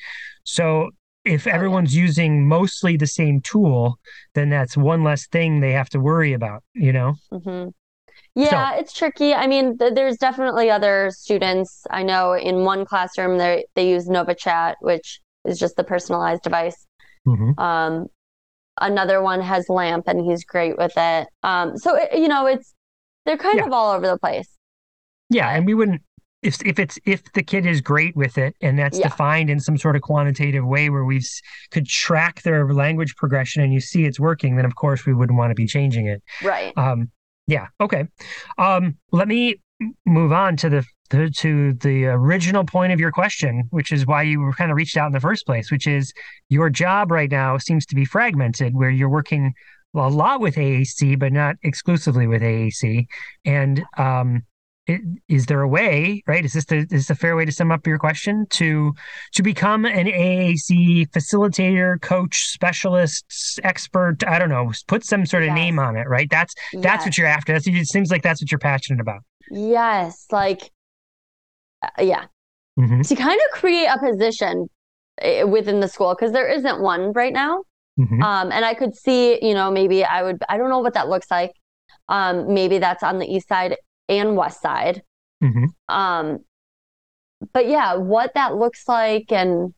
So 0.45 0.91
if 1.24 1.47
Oh, 1.51 1.51
yeah. 1.51 1.55
everyone's 1.57 1.95
using 1.97 2.47
mostly 2.49 2.97
the 2.97 3.07
same 3.07 3.41
tool, 3.41 3.99
then 4.35 4.49
that's 4.49 4.77
one 4.77 5.03
less 5.03 5.27
thing 5.27 5.61
they 5.61 5.72
have 5.72 5.89
to 5.91 6.01
worry 6.01 6.33
about, 6.33 6.62
you 6.74 6.93
know? 6.93 7.14
hmm 7.33 7.68
Yeah, 8.35 8.74
it's 8.77 8.93
tricky. 8.93 9.35
I 9.35 9.47
mean, 9.47 9.79
th- 9.79 9.95
there's 9.95 10.18
definitely 10.18 10.70
other 10.70 11.11
students. 11.12 11.85
I 11.91 12.03
know 12.03 12.35
in 12.35 12.64
one 12.64 12.85
classroom 12.85 13.39
they 13.39 13.66
they 13.74 13.89
use 13.89 14.09
NovaChat, 14.09 14.77
which 14.81 15.20
is 15.45 15.59
just 15.59 15.77
the 15.77 15.85
personalized 15.85 16.43
device. 16.43 16.87
Mhm. 17.27 17.59
Um, 17.59 18.07
another 18.81 19.22
one 19.22 19.41
has 19.41 19.68
LAMP, 19.68 20.07
and 20.09 20.20
he's 20.24 20.45
great 20.45 20.77
with 20.79 20.93
it. 20.97 21.29
Um, 21.43 21.77
so 21.77 21.97
it, 21.97 22.18
you 22.18 22.29
know, 22.29 22.47
it's 22.47 22.74
they're 23.24 23.37
kind 23.37 23.59
Yeah. 23.59 23.66
of 23.66 23.72
all 23.72 23.93
over 23.93 24.07
the 24.07 24.18
place. 24.18 24.49
Yeah, 25.31 25.51
and 25.51 25.66
we 25.66 25.74
wouldn't 25.74 26.03
if 26.43 26.64
if 26.64 26.79
it's 26.79 26.99
if 27.05 27.33
the 27.33 27.43
kid 27.43 27.66
is 27.66 27.81
great 27.81 28.14
with 28.14 28.39
it 28.39 28.55
and 28.61 28.79
that's 28.79 28.99
Yeah. 28.99 29.09
defined 29.09 29.51
in 29.51 29.59
some 29.59 29.77
sort 29.77 29.97
of 29.97 30.03
quantitative 30.03 30.64
way 30.64 30.91
where 30.91 31.05
we 31.05 31.20
could 31.70 31.87
track 31.87 32.43
their 32.43 32.72
language 32.72 33.16
progression 33.16 33.62
and 33.62 33.72
you 33.72 33.81
see 33.81 34.05
it's 34.05 34.20
working, 34.20 34.55
then 34.57 34.64
of 34.64 34.77
course 34.77 35.07
we 35.07 35.14
wouldn't 35.14 35.37
want 35.39 35.51
to 35.51 35.55
be 35.55 35.66
changing 35.66 36.07
it. 36.07 36.22
Right. 36.45 36.72
Um, 36.77 37.11
yeah, 37.49 37.66
okay. 37.81 38.07
Um, 38.59 38.97
let 39.12 39.27
me 39.29 39.57
move 40.05 40.33
on 40.33 40.57
to 40.59 40.68
the, 40.68 40.85
the 41.07 41.30
to 41.38 41.72
the 41.74 42.07
original 42.07 42.64
point 42.64 42.92
of 42.92 43.00
your 43.00 43.12
question, 43.12 43.64
which 43.70 43.92
is 43.92 44.07
why 44.07 44.22
you 44.22 44.40
were 44.40 44.52
kind 44.52 44.70
of 44.70 44.76
reached 44.76 44.96
out 44.96 45.07
in 45.07 45.12
the 45.12 45.20
first 45.20 45.46
place, 45.46 45.70
which 45.70 45.86
is 45.86 46.12
your 46.48 46.70
job 46.70 47.11
right 47.11 47.30
now 47.30 47.59
seems 47.59 47.86
to 47.86 47.94
be 47.94 48.04
fragmented, 48.04 48.74
where 48.74 48.90
you're 48.90 49.09
working 49.09 49.52
a 49.94 50.09
lot 50.11 50.40
with 50.40 50.57
AAC, 50.57 51.18
but 51.18 51.32
not 51.32 51.57
exclusively 51.62 52.26
with 52.26 52.42
AAC. 52.42 53.07
And 53.46 53.82
um, 53.96 54.42
i- 54.88 55.00
is 55.28 55.46
there 55.46 55.62
a 55.62 55.68
way, 55.68 56.22
right? 56.26 56.44
Is 56.44 56.52
this 56.52 56.66
the 56.66 56.78
is 56.78 56.88
this 56.90 57.11
a 57.11 57.14
fair 57.14 57.34
way 57.34 57.44
to 57.46 57.52
sum 57.52 57.72
up 57.72 57.86
your 57.86 57.98
question 57.98 58.46
to 58.50 58.92
to 59.32 59.42
become 59.42 59.86
an 59.86 60.07
AAC 60.07 61.09
facilitator, 61.11 62.00
coach, 62.02 62.46
specialist, 62.48 63.59
expert? 63.64 64.18
I 64.26 64.38
don't 64.38 64.50
know. 64.50 64.70
Put 64.86 65.04
some 65.04 65.24
sort 65.26 65.44
of 65.44 65.48
Yes. 65.48 65.54
name 65.57 65.78
on 65.78 65.96
it, 65.96 66.07
right? 66.09 66.28
That's 66.30 66.54
that's 66.74 67.04
what 67.07 67.16
you're 67.16 67.26
after. 67.26 67.52
That's, 67.54 67.66
it 67.66 67.86
seems 67.86 68.11
like 68.11 68.22
that's 68.22 68.42
what 68.42 68.50
you're 68.52 68.59
passionate 68.59 69.00
about. 69.00 69.20
Yes, 69.50 70.26
like 70.30 70.70
yeah, 71.99 72.27
hmm 72.77 73.03
to 73.03 73.14
kind 73.16 73.41
of 73.47 73.61
create 73.61 73.87
a 73.87 73.99
position 73.99 74.68
eh, 75.20 75.43
within 75.45 75.81
the 75.81 75.89
school 75.89 76.14
because 76.14 76.33
there 76.33 76.49
isn't 76.49 76.81
one 76.81 77.12
right 77.12 77.33
now. 77.33 77.64
hmm 77.97 78.22
Um, 78.22 78.53
and 78.53 78.64
I 78.64 78.74
could 78.74 78.95
see, 78.95 79.39
you 79.47 79.55
know, 79.55 79.70
maybe 79.70 80.05
I 80.05 80.22
would, 80.22 80.43
I 80.49 80.57
don't 80.59 80.68
know 80.70 80.81
what 80.81 80.95
that 80.95 81.09
looks 81.09 81.31
like. 81.31 81.53
Um, 82.09 82.53
maybe 82.55 82.79
that's 82.79 83.03
on 83.03 83.18
the 83.18 83.27
east 83.27 83.49
side 83.49 83.77
and 84.09 84.37
west 84.37 84.61
side. 84.62 85.03
hmm 85.41 85.66
Um, 85.89 86.41
but 87.53 87.66
yeah, 87.68 87.95
what 87.95 88.33
that 88.35 88.57
looks 88.57 88.89
like 88.89 89.31
and 89.33 89.74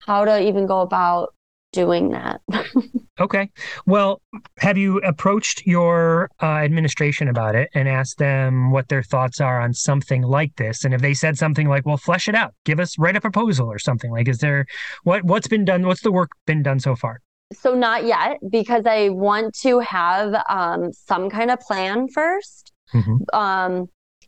how 0.00 0.24
to 0.24 0.40
even 0.40 0.66
go 0.66 0.80
about 0.80 1.34
doing 1.72 2.10
that. 2.10 2.40
Okay. 3.20 3.50
Well, 3.86 4.22
have 4.58 4.78
you 4.78 4.98
approached 4.98 5.66
your 5.66 6.30
uh, 6.42 6.46
administration 6.46 7.28
about 7.28 7.54
it 7.54 7.68
and 7.74 7.88
asked 7.88 8.18
them 8.18 8.70
what 8.70 8.88
their 8.88 9.02
thoughts 9.02 9.40
are 9.40 9.60
on 9.60 9.74
something 9.74 10.22
like 10.22 10.56
this? 10.56 10.84
And 10.84 10.94
if 10.94 11.00
they 11.00 11.14
said 11.14 11.36
something 11.36 11.68
like, 11.68 11.84
"Well, 11.86 11.98
flesh 11.98 12.28
it 12.28 12.34
out, 12.34 12.54
give 12.64 12.80
us 12.80 12.98
write 12.98 13.16
a 13.16 13.20
proposal 13.20 13.70
or 13.70 13.78
something," 13.78 14.10
like, 14.10 14.28
is 14.28 14.38
there 14.38 14.66
what 15.04 15.24
what's 15.24 15.48
been 15.48 15.64
done? 15.64 15.86
What's 15.86 16.02
the 16.02 16.12
work 16.12 16.30
been 16.46 16.62
done 16.62 16.80
so 16.80 16.96
far? 16.96 17.20
so 17.52 17.74
not 17.74 18.04
yet 18.04 18.38
because 18.50 18.84
I 18.86 19.08
want 19.08 19.54
to 19.62 19.80
have 19.80 20.34
um, 20.48 20.92
some 20.92 21.28
kind 21.30 21.50
of 21.50 21.58
plan 21.60 22.08
first. 22.08 22.72
Mhm. 22.94 23.18
Um, 23.32 23.86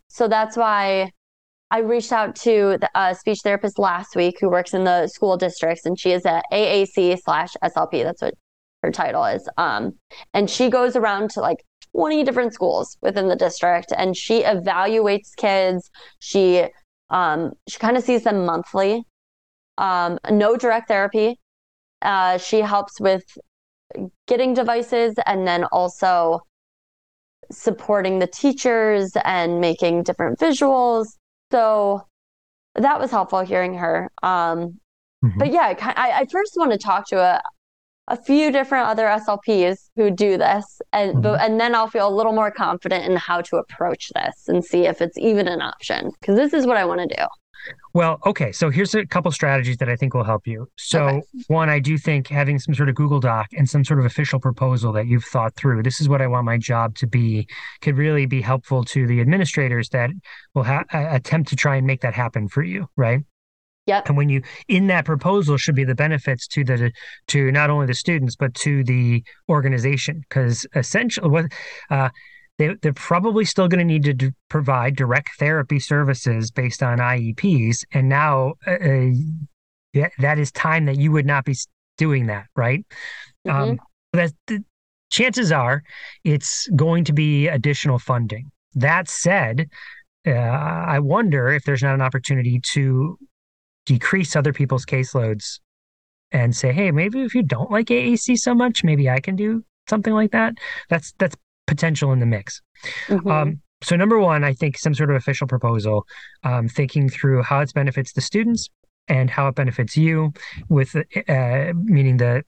so 0.08 0.28
that's 0.28 0.56
why 0.56 1.10
I 1.70 1.78
reached 1.78 2.12
out 2.12 2.36
to 2.36 2.78
the 2.80 2.90
uh, 2.94 3.14
speech 3.14 3.40
therapist 3.42 3.78
last 3.78 4.14
week 4.14 4.38
who 4.40 4.50
works 4.50 4.74
in 4.74 4.84
the 4.84 5.06
school 5.06 5.36
districts, 5.36 5.86
and 5.86 5.98
she 5.98 6.12
is 6.12 6.26
at 6.26 6.44
AAC 6.52 7.16
slash 7.22 7.54
SLP. 7.62 8.02
That's 8.02 8.22
what 8.22 8.34
her 8.82 8.90
title 8.90 9.24
is. 9.24 9.48
Um, 9.56 9.94
and 10.34 10.48
she 10.48 10.68
goes 10.70 10.96
around 10.96 11.30
to 11.32 11.40
like 11.40 11.64
20 11.94 12.24
different 12.24 12.54
schools 12.54 12.96
within 13.02 13.28
the 13.28 13.36
district, 13.36 13.92
and 13.96 14.16
she 14.16 14.42
evaluates 14.42 15.34
kids. 15.36 15.90
She 16.18 16.66
um, 17.10 17.52
she 17.68 17.78
kind 17.78 17.96
of 17.96 18.02
sees 18.04 18.24
them 18.24 18.46
monthly. 18.46 19.04
Um, 19.78 20.18
no 20.30 20.56
direct 20.56 20.88
therapy. 20.88 21.38
Uh, 22.00 22.38
she 22.38 22.60
helps 22.60 23.00
with 23.00 23.24
getting 24.26 24.54
devices 24.54 25.14
and 25.26 25.46
then 25.46 25.64
also 25.64 26.40
supporting 27.50 28.18
the 28.18 28.26
teachers 28.26 29.12
and 29.24 29.60
making 29.60 30.02
different 30.04 30.38
visuals. 30.38 31.06
So 31.50 32.02
that 32.76 32.98
was 32.98 33.10
helpful 33.10 33.40
hearing 33.40 33.74
her. 33.74 34.10
Um, 34.22 34.78
Mhm. 35.24 35.38
But 35.38 35.52
yeah, 35.52 35.74
I, 35.80 35.92
I 35.96 36.18
I 36.20 36.26
first 36.26 36.54
want 36.56 36.72
to 36.72 36.78
talk 36.78 37.06
to 37.10 37.18
a, 37.20 37.40
a 38.08 38.16
few 38.16 38.50
different 38.50 38.88
other 38.88 39.04
SLPs 39.04 39.90
who 39.96 40.10
do 40.10 40.36
this, 40.36 40.80
and 40.92 41.12
mm-hmm. 41.12 41.20
but, 41.20 41.40
and 41.40 41.60
then 41.60 41.74
I'll 41.74 41.88
feel 41.88 42.08
a 42.08 42.14
little 42.14 42.32
more 42.32 42.50
confident 42.50 43.04
in 43.04 43.16
how 43.16 43.40
to 43.42 43.56
approach 43.56 44.10
this 44.14 44.48
and 44.48 44.64
see 44.64 44.86
if 44.86 45.00
it's 45.00 45.16
even 45.18 45.48
an 45.48 45.62
option 45.62 46.10
because 46.20 46.36
this 46.36 46.52
is 46.52 46.66
what 46.66 46.76
I 46.76 46.84
want 46.84 47.08
to 47.08 47.16
do. 47.16 47.24
Well, 47.94 48.18
okay. 48.26 48.50
So 48.50 48.70
here's 48.70 48.94
a 48.94 49.06
couple 49.06 49.30
strategies 49.30 49.76
that 49.76 49.88
I 49.88 49.94
think 49.94 50.14
will 50.14 50.24
help 50.24 50.46
you. 50.46 50.66
So, 50.76 51.04
Okay. 51.04 51.22
one, 51.46 51.68
I 51.68 51.78
do 51.78 51.96
think 51.96 52.26
having 52.26 52.58
some 52.58 52.74
sort 52.74 52.88
of 52.88 52.94
Google 52.94 53.20
Doc 53.20 53.46
and 53.56 53.68
some 53.68 53.84
sort 53.84 54.00
of 54.00 54.06
official 54.06 54.40
proposal 54.40 54.92
that 54.94 55.06
you've 55.06 55.24
thought 55.24 55.54
through, 55.54 55.82
this 55.84 56.00
is 56.00 56.08
what 56.08 56.20
I 56.20 56.26
want 56.26 56.44
my 56.44 56.58
job 56.58 56.96
to 56.96 57.06
be, 57.06 57.46
could 57.80 57.96
really 57.96 58.26
be 58.26 58.40
helpful 58.40 58.82
to 58.86 59.06
the 59.06 59.20
administrators 59.20 59.90
that 59.90 60.10
will 60.54 60.64
ha- 60.64 60.84
attempt 60.90 61.50
to 61.50 61.56
try 61.56 61.76
and 61.76 61.86
make 61.86 62.00
that 62.00 62.14
happen 62.14 62.48
for 62.48 62.64
you, 62.64 62.88
right? 62.96 63.20
Yep. 63.86 64.08
And 64.08 64.16
when 64.16 64.28
you 64.28 64.42
in 64.68 64.86
that 64.88 65.04
proposal 65.04 65.56
should 65.56 65.74
be 65.74 65.84
the 65.84 65.94
benefits 65.94 66.46
to 66.48 66.62
the 66.64 66.92
to 67.28 67.50
not 67.50 67.68
only 67.68 67.86
the 67.86 67.94
students 67.94 68.36
but 68.36 68.54
to 68.54 68.84
the 68.84 69.24
organization 69.48 70.20
because 70.28 70.64
essentially 70.76 71.28
what 71.28 71.46
uh, 71.90 72.10
they 72.58 72.74
they're 72.80 72.92
probably 72.92 73.44
still 73.44 73.66
going 73.66 73.80
to 73.80 73.84
need 73.84 74.04
to 74.04 74.14
d- 74.14 74.30
provide 74.48 74.94
direct 74.94 75.30
therapy 75.38 75.80
services 75.80 76.50
based 76.50 76.82
on 76.82 76.98
IEPs, 76.98 77.84
and 77.92 78.08
now 78.08 78.54
uh, 78.66 78.72
uh, 78.72 79.10
that 79.94 80.12
that 80.18 80.38
is 80.38 80.52
time 80.52 80.84
that 80.84 80.98
you 80.98 81.10
would 81.10 81.26
not 81.26 81.44
be 81.44 81.56
doing 81.98 82.26
that, 82.26 82.46
right? 82.54 82.84
Mhm. 83.46 83.52
Um, 83.52 83.80
that 84.12 84.32
the, 84.46 84.62
chances 85.10 85.52
are 85.52 85.82
it's 86.24 86.68
going 86.76 87.04
to 87.04 87.12
be 87.12 87.48
additional 87.48 87.98
funding. 87.98 88.50
That 88.74 89.08
said, 89.08 89.68
uh, 90.26 90.30
I 90.30 90.98
wonder 91.00 91.48
if 91.48 91.64
there's 91.64 91.82
not 91.82 91.94
an 91.94 92.00
opportunity 92.00 92.60
to 92.72 93.18
decrease 93.86 94.36
other 94.36 94.52
people's 94.52 94.86
caseloads 94.86 95.60
and 96.30 96.54
say, 96.56 96.72
hey, 96.72 96.90
maybe 96.90 97.22
if 97.22 97.34
you 97.34 97.42
don't 97.42 97.70
like 97.70 97.86
AAC 97.86 98.38
so 98.38 98.54
much, 98.54 98.84
maybe 98.84 99.08
I 99.10 99.20
can 99.20 99.36
do 99.36 99.64
something 99.88 100.12
like 100.12 100.32
that. 100.32 100.54
That's 100.88 101.12
that's 101.18 101.36
potential 101.66 102.12
in 102.12 102.20
the 102.20 102.26
mix. 102.26 102.60
Mhm. 103.08 103.30
Um, 103.30 103.60
so 103.82 103.96
number 103.96 104.18
one, 104.18 104.44
I 104.44 104.52
think 104.52 104.78
some 104.78 104.94
sort 104.94 105.10
of 105.10 105.16
official 105.16 105.46
proposal, 105.46 106.06
um, 106.44 106.68
thinking 106.68 107.08
through 107.08 107.42
how 107.42 107.60
it 107.60 107.72
benefits 107.74 108.12
the 108.12 108.20
students 108.20 108.68
and 109.08 109.28
how 109.28 109.48
it 109.48 109.56
benefits 109.56 109.96
you, 109.96 110.32
with 110.68 110.94
uh, 110.96 111.72
meaning 111.74 112.16
the 112.16 112.44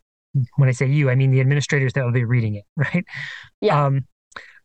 when 0.56 0.68
I 0.68 0.72
say 0.72 0.86
you, 0.86 1.10
I 1.10 1.14
mean 1.14 1.30
the 1.30 1.40
administrators 1.40 1.92
that 1.94 2.04
will 2.04 2.12
be 2.12 2.24
reading 2.24 2.56
it, 2.56 2.64
right? 2.76 3.04
Yeah. 3.60 3.84
Um, 3.84 4.06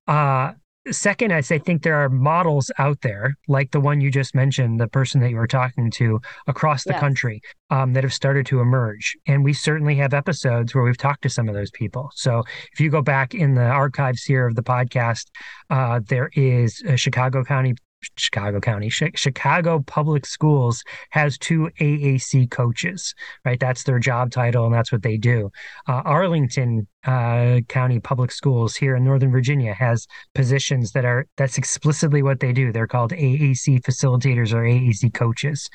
uh, 0.07 0.53
second, 0.91 1.31
I 1.33 1.41
think 1.41 1.83
there 1.83 1.95
are 1.95 2.09
models 2.09 2.71
out 2.77 3.01
there, 3.01 3.35
like 3.47 3.71
the 3.71 3.79
one 3.79 4.01
you 4.01 4.11
just 4.11 4.35
mentioned, 4.35 4.79
the 4.79 4.87
person 4.87 5.21
that 5.21 5.29
you 5.29 5.35
were 5.35 5.47
talking 5.47 5.91
to 5.91 6.19
across 6.47 6.83
the 6.83 6.91
Yes. 6.91 6.99
country, 6.99 7.41
um, 7.69 7.93
that 7.93 8.03
have 8.03 8.13
started 8.13 8.45
to 8.47 8.59
emerge. 8.59 9.15
And 9.27 9.43
we 9.43 9.53
certainly 9.53 9.95
have 9.95 10.13
episodes 10.13 10.73
where 10.73 10.83
we've 10.83 10.97
talked 10.97 11.21
to 11.23 11.29
some 11.29 11.47
of 11.47 11.55
those 11.55 11.71
people. 11.71 12.11
So 12.15 12.43
if 12.73 12.79
you 12.79 12.89
go 12.89 13.01
back 13.01 13.33
in 13.33 13.55
the 13.55 13.65
archives 13.65 14.23
here 14.23 14.47
of 14.47 14.55
the 14.55 14.63
podcast, 14.63 15.25
uh, 15.69 15.99
there 16.07 16.29
is 16.33 16.81
a 16.87 16.97
Chicago 16.97 17.43
County. 17.43 17.73
Chicago 18.17 18.59
County, 18.59 18.89
Chi- 18.89 19.11
Chicago 19.15 19.79
Public 19.85 20.25
Schools 20.25 20.83
has 21.11 21.37
two 21.37 21.69
AAC 21.79 22.49
coaches, 22.49 23.13
right? 23.45 23.59
That's 23.59 23.83
their 23.83 23.99
job 23.99 24.31
title 24.31 24.65
and 24.65 24.73
that's 24.73 24.91
what 24.91 25.03
they 25.03 25.17
do. 25.17 25.51
Uh, 25.87 26.01
Arlington 26.05 26.87
uh, 27.05 27.59
County 27.67 27.99
Public 27.99 28.31
Schools 28.31 28.75
here 28.75 28.95
in 28.95 29.03
Northern 29.03 29.31
Virginia 29.31 29.73
has 29.73 30.07
positions 30.33 30.91
that 30.93 31.05
are 31.05 31.27
that's 31.37 31.57
explicitly 31.57 32.21
what 32.23 32.39
they 32.39 32.53
do. 32.53 32.71
They're 32.71 32.87
called 32.87 33.11
AAC 33.11 33.81
facilitators 33.81 34.53
or 34.53 34.63
AAC 34.63 35.13
coaches, 35.13 35.69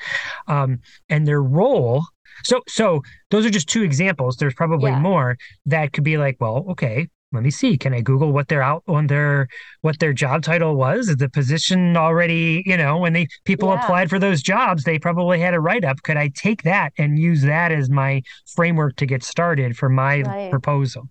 um, 0.47 0.79
and 1.09 1.27
their 1.27 1.41
role. 1.41 2.05
So, 2.43 2.61
so 2.67 3.01
those 3.31 3.45
are 3.45 3.49
just 3.49 3.69
two 3.69 3.83
examples. 3.83 4.35
There's 4.35 4.53
probably 4.53 4.91
Yeah. 4.91 4.99
more 4.99 5.37
that 5.67 5.93
could 5.93 6.03
be 6.03 6.17
like, 6.17 6.35
well, 6.39 6.65
okay, 6.71 7.07
let 7.35 7.43
me 7.43 7.51
see. 7.51 7.77
Can 7.77 7.93
I 7.93 8.01
Google 8.01 8.31
what 8.31 8.47
their 8.47 8.61
out 8.61 8.83
on 8.87 9.07
their 9.07 9.47
what 9.81 9.99
their 9.99 10.13
job 10.13 10.41
title 10.43 10.75
was? 10.75 11.09
Is 11.09 11.17
the 11.17 11.29
position 11.29 11.95
already, 11.97 12.63
you 12.65 12.77
know, 12.77 12.97
when 12.97 13.13
they 13.13 13.27
people 13.45 13.69
Yeah. 13.69 13.75
applied 13.75 14.09
for 14.09 14.19
those 14.19 14.41
jobs, 14.41 14.83
they 14.83 14.97
probably 14.99 15.39
had 15.39 15.53
a 15.53 15.59
write 15.59 15.85
up. 15.85 16.01
Could 16.03 16.17
I 16.17 16.29
take 16.35 16.63
that 16.63 16.93
and 16.97 17.19
use 17.19 17.41
that 17.43 17.71
as 17.71 17.89
my 17.89 18.21
framework 18.55 18.95
to 18.97 19.05
get 19.05 19.23
started 19.23 19.77
for 19.77 19.89
my 19.89 20.21
Right. 20.21 20.49
proposal? 20.49 21.09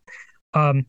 Um, 0.55 0.87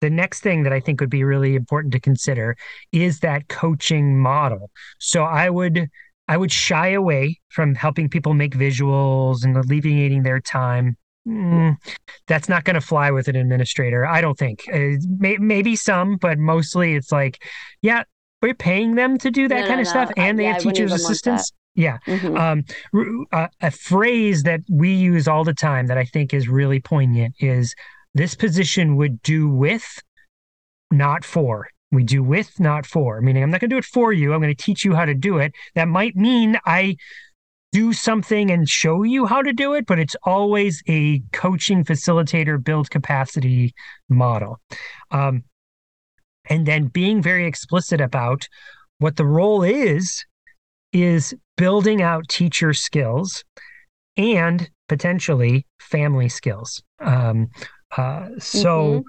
the 0.00 0.10
next 0.10 0.40
thing 0.40 0.62
that 0.62 0.72
I 0.72 0.80
think 0.80 1.00
would 1.00 1.10
be 1.10 1.24
really 1.24 1.56
important 1.56 1.92
to 1.92 2.00
consider 2.00 2.56
is 2.92 3.20
that 3.20 3.48
coaching 3.48 4.18
model. 4.18 4.70
So 4.98 5.24
I 5.24 5.50
would 5.50 5.88
I 6.28 6.36
would 6.36 6.52
shy 6.52 6.88
away 6.88 7.38
from 7.48 7.74
helping 7.74 8.08
people 8.10 8.34
make 8.34 8.54
visuals 8.54 9.44
and 9.44 9.56
alleviating 9.56 10.22
their 10.22 10.40
time. 10.40 10.96
Mm, 11.28 11.76
that's 12.26 12.48
not 12.48 12.64
going 12.64 12.74
to 12.74 12.80
fly 12.80 13.10
with 13.10 13.28
an 13.28 13.36
administrator, 13.36 14.06
I 14.06 14.20
don't 14.20 14.38
think. 14.38 14.64
Uh, 14.72 14.96
may, 15.18 15.36
maybe 15.36 15.76
some, 15.76 16.16
but 16.16 16.38
mostly 16.38 16.94
it's 16.94 17.12
like, 17.12 17.42
yeah, 17.82 18.04
we're 18.40 18.54
paying 18.54 18.94
them 18.94 19.18
to 19.18 19.30
do 19.30 19.46
that 19.48 19.60
No, 19.62 19.66
kind 19.66 19.76
no, 19.78 19.82
of 19.82 19.88
stuff, 19.88 20.10
no. 20.16 20.22
I- 20.22 20.26
and 20.26 20.38
they 20.38 20.44
yeah, 20.44 20.54
have 20.54 20.62
teachers 20.62 20.92
assistants. 20.92 21.52
Yeah, 21.74 21.98
Mhm. 22.06 22.64
um, 22.94 23.26
uh, 23.32 23.46
a 23.60 23.70
phrase 23.70 24.42
that 24.44 24.60
we 24.68 24.92
use 24.94 25.28
all 25.28 25.44
the 25.44 25.54
time 25.54 25.86
that 25.86 25.98
I 25.98 26.04
think 26.04 26.34
is 26.34 26.48
really 26.48 26.80
poignant 26.80 27.34
is 27.38 27.74
this 28.14 28.34
position 28.34 28.96
would 28.96 29.22
do 29.22 29.48
with, 29.48 29.86
not 30.90 31.24
for. 31.24 31.68
We 31.92 32.02
do 32.04 32.22
with, 32.22 32.58
not 32.58 32.84
for. 32.84 33.20
Meaning, 33.20 33.42
I'm 33.42 33.50
not 33.50 33.60
going 33.60 33.70
to 33.70 33.74
do 33.74 33.78
it 33.78 33.84
for 33.84 34.12
you. 34.12 34.32
I'm 34.34 34.40
going 34.40 34.54
to 34.54 34.60
teach 34.62 34.84
you 34.84 34.94
how 34.94 35.04
to 35.04 35.14
do 35.14 35.38
it. 35.38 35.52
That 35.74 35.86
might 35.88 36.16
mean 36.16 36.58
I 36.66 36.96
do 37.72 37.92
something 37.92 38.50
and 38.50 38.68
show 38.68 39.02
you 39.02 39.26
how 39.26 39.42
to 39.42 39.52
do 39.52 39.74
it, 39.74 39.86
but 39.86 39.98
it's 39.98 40.16
always 40.22 40.82
a 40.88 41.20
coaching 41.32 41.84
facilitator 41.84 42.62
build 42.62 42.90
capacity 42.90 43.74
model. 44.08 44.60
Um, 45.10 45.44
and 46.48 46.66
then 46.66 46.86
being 46.86 47.22
very 47.22 47.46
explicit 47.46 48.00
about 48.00 48.48
what 48.98 49.16
the 49.16 49.26
role 49.26 49.62
is 49.62 50.24
is 50.92 51.34
building 51.56 52.00
out 52.00 52.28
teacher 52.28 52.72
skills 52.72 53.44
and 54.16 54.70
potentially 54.88 55.66
family 55.78 56.28
skills. 56.28 56.82
Um, 57.00 57.48
uh, 57.96 58.28
so 58.38 58.74
w- 58.74 59.04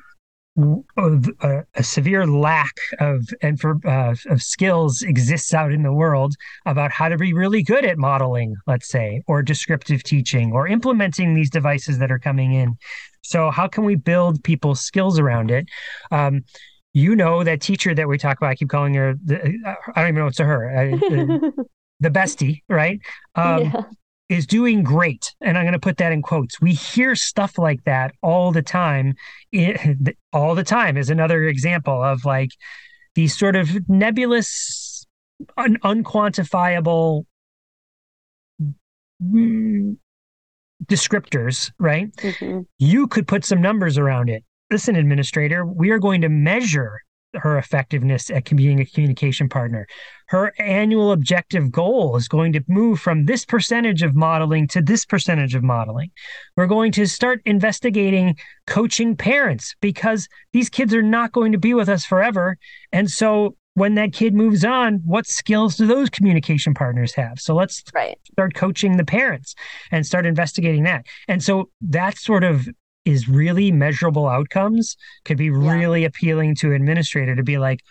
a, 0.58 1.64
a 1.76 1.84
severe 1.84 2.28
lack 2.28 2.74
of 3.00 3.28
and 3.41 3.60
for 3.60 3.80
uh, 3.86 4.16
of 4.30 4.41
skills 4.41 5.02
exists 5.02 5.54
out 5.54 5.72
in 5.72 5.84
the 5.84 5.93
world 5.93 6.36
about 6.66 6.91
how 6.91 7.10
to 7.10 7.18
be 7.18 7.34
really 7.34 7.64
good 7.64 7.86
at 7.86 7.97
modeling, 7.97 8.56
let's 8.68 8.89
say, 8.89 9.22
or 9.28 9.41
descriptive 9.41 10.04
teaching, 10.04 10.52
or 10.52 10.68
implementing 10.68 11.34
these 11.34 11.50
devices 11.50 12.00
that 12.00 12.12
are 12.12 12.20
coming 12.20 12.54
in. 12.54 12.76
So 13.22 13.52
how 13.52 13.68
can 13.68 13.86
we 13.86 13.95
build 13.95 14.43
people's 14.43 14.82
skills 14.82 15.20
around 15.20 15.52
it? 15.52 15.68
Um, 16.12 16.43
you 16.93 17.16
know 17.16 17.43
that 17.43 17.62
teacher 17.62 17.93
that 17.93 18.08
we 18.08 18.18
talk 18.18 18.38
about. 18.38 18.50
I 18.50 18.56
keep 18.56 18.70
calling 18.70 18.93
her. 18.95 19.14
The, 19.24 19.38
I 19.95 20.02
don't 20.02 20.10
even 20.10 20.16
know 20.16 20.28
it's 20.28 20.39
a 20.39 20.45
her. 20.45 20.78
I, 20.78 20.91
the, 20.97 21.66
the 22.00 22.10
bestie, 22.10 22.64
right? 22.68 23.00
Um, 23.36 23.64
yeah. 23.64 23.82
Is 24.30 24.46
doing 24.46 24.84
great. 24.84 25.34
And 25.42 25.58
I'm 25.58 25.64
going 25.64 25.74
to 25.74 25.80
put 25.80 25.98
that 25.98 26.12
in 26.12 26.22
quotes. 26.22 26.62
We 26.62 26.74
hear 26.74 27.16
stuff 27.16 27.58
like 27.58 27.84
that 27.86 28.14
all 28.22 28.52
the 28.52 28.62
time. 28.62 29.16
It, 29.52 30.16
all 30.34 30.56
the 30.56 30.64
time 30.64 30.98
is 30.98 31.10
another 31.10 31.44
example 31.46 32.02
of 32.04 32.26
like 32.26 32.52
these 33.16 33.38
sort 33.38 33.56
of 33.56 33.90
nebulous, 33.90 35.06
un- 35.58 35.78
unquantifiable 35.84 37.26
descriptors, 40.86 41.72
right? 41.80 42.12
Mhm. 42.18 42.66
you 42.78 43.08
could 43.08 43.28
put 43.28 43.44
some 43.44 43.62
numbers 43.62 43.98
around 43.98 44.30
it. 44.30 44.44
Listen, 44.72 44.96
administrator, 44.96 45.66
we 45.66 45.90
are 45.90 46.00
going 46.00 46.22
to 46.22 46.30
measure 46.30 47.02
her 47.36 47.58
effectiveness 47.58 48.30
at 48.30 48.46
being 48.56 48.80
a 48.80 48.86
communication 48.86 49.50
partner. 49.50 49.88
Her 50.28 50.54
annual 50.60 51.12
objective 51.12 51.72
goal 51.72 52.16
is 52.16 52.28
going 52.28 52.54
to 52.54 52.64
move 52.68 53.00
from 53.00 53.26
this 53.26 53.46
percentage 53.46 54.04
of 54.04 54.16
modeling 54.16 54.68
to 54.70 54.82
this 54.82 55.06
percentage 55.06 55.56
of 55.56 55.64
modeling. 55.64 56.12
We're 56.56 56.68
going 56.68 56.92
to 56.94 57.06
start 57.08 57.42
investigating 57.46 58.36
coaching 58.68 59.16
parents 59.16 59.76
because 59.82 60.28
these 60.54 60.70
kids 60.70 60.94
are 60.94 61.02
not 61.02 61.32
going 61.32 61.52
to 61.52 61.60
be 61.60 61.74
with 61.74 61.90
us 61.90 62.06
forever. 62.06 62.58
And 62.92 63.10
so 63.10 63.56
when 63.76 63.96
that 63.96 64.12
kid 64.14 64.34
moves 64.34 64.66
on, 64.66 65.02
what 65.06 65.28
skills 65.28 65.78
do 65.78 65.88
those 65.88 66.10
communication 66.10 66.74
partners 66.74 67.14
have? 67.14 67.40
So 67.40 67.54
let's 67.56 67.84
Right. 67.94 68.18
start 68.32 68.54
coaching 68.54 68.98
the 68.98 69.06
parents 69.06 69.56
and 69.92 70.06
start 70.06 70.26
investigating 70.26 70.84
that. 70.84 71.06
And 71.28 71.42
so 71.44 71.70
that 71.82 72.18
sort 72.18 72.44
of 72.44 72.68
is 73.10 73.28
really 73.28 73.72
measurable 73.72 74.28
outcomes 74.28 74.95
could 75.26 75.38
be 75.38 75.49
really 75.49 76.05
appealing 76.05 76.55
to 76.55 76.68
an 76.68 76.76
administrator 76.76 77.36
to 77.36 77.43
be 77.43 77.57
like, 77.57 77.82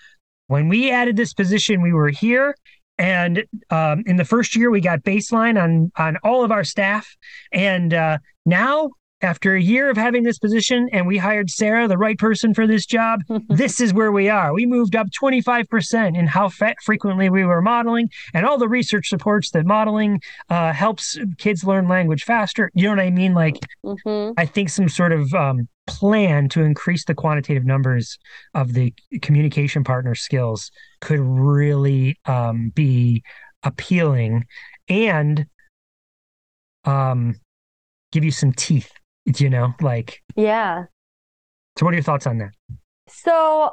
when 0.47 0.69
we 0.69 0.91
added 0.91 1.17
this 1.17 1.35
position, 1.35 1.83
we 1.83 1.93
were 1.93 2.09
here. 2.09 2.55
And 2.97 3.45
um, 3.71 4.03
in 4.07 4.17
the 4.17 4.25
first 4.25 4.57
year, 4.57 4.71
we 4.71 4.81
got 4.81 5.05
baseline 5.05 5.63
on 5.63 5.93
on 5.97 6.17
all 6.25 6.43
of 6.43 6.51
our 6.51 6.65
staff. 6.65 7.17
And 7.53 7.95
uh, 7.95 8.19
now, 8.45 8.91
after 9.21 9.55
a 9.55 9.61
year 9.63 9.91
of 9.91 9.97
having 9.97 10.23
this 10.23 10.39
position, 10.39 10.89
and 10.93 11.07
we 11.07 11.19
hired 11.19 11.51
Sarah, 11.51 11.89
the 11.89 11.99
right 11.99 12.19
person 12.19 12.55
for 12.55 12.67
this 12.67 12.87
job, 12.87 13.21
this 13.49 13.81
is 13.81 13.93
where 13.93 14.13
we 14.13 14.29
are. 14.29 14.53
We 14.53 14.67
moved 14.67 14.95
up 14.95 15.09
25% 15.11 16.17
in 16.17 16.27
how 16.27 16.49
frequently 16.49 17.29
we 17.29 17.45
were 17.45 17.61
modeling, 17.63 18.11
and 18.35 18.47
all 18.47 18.59
the 18.59 18.69
research 18.69 19.09
supports 19.09 19.51
that 19.51 19.67
modeling 19.67 20.21
uh, 20.49 20.73
helps 20.73 21.19
kids 21.39 21.65
learn 21.65 21.89
language 21.89 22.25
faster. 22.25 22.71
You 22.75 22.85
know 22.85 22.91
what 22.91 23.01
I 23.01 23.11
mean? 23.11 23.35
Like, 23.35 23.59
Mhm. 23.85 24.35
I 24.37 24.47
think 24.47 24.69
some 24.69 24.89
sort 24.89 25.13
of 25.13 25.33
um, 25.35 25.69
plan 25.87 26.49
to 26.51 26.63
increase 26.63 27.05
the 27.05 27.15
quantitative 27.15 27.65
numbers 27.65 28.19
of 28.55 28.75
the 28.75 28.93
communication 29.23 29.83
partner 29.85 30.15
skills 30.15 30.71
could 31.01 31.21
really 31.21 32.19
um, 32.27 32.71
be 32.75 33.23
appealing 33.65 34.45
and 34.89 35.45
um 36.85 37.35
give 38.13 38.25
you 38.25 38.31
some 38.31 38.53
teeth 38.53 38.91
you 39.37 39.51
know 39.51 39.75
like 39.81 40.23
Yeah. 40.37 40.85
so 41.79 41.85
what 41.85 41.93
are 41.93 41.97
your 41.97 42.03
thoughts 42.03 42.27
on 42.27 42.39
that 42.39 42.53
So 43.09 43.71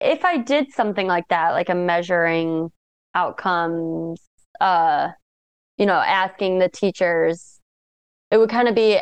if 0.00 0.24
I 0.24 0.38
did 0.38 0.72
something 0.72 1.06
like 1.06 1.28
that, 1.28 1.52
like 1.52 1.68
a 1.68 1.74
measuring 1.74 2.70
outcomes, 3.14 4.20
uh, 4.60 5.08
you 5.78 5.86
know, 5.86 5.94
asking 5.94 6.58
the 6.58 6.68
teachers, 6.68 7.60
it 8.30 8.36
would 8.38 8.50
kind 8.50 8.68
of 8.68 8.74
be 8.74 8.98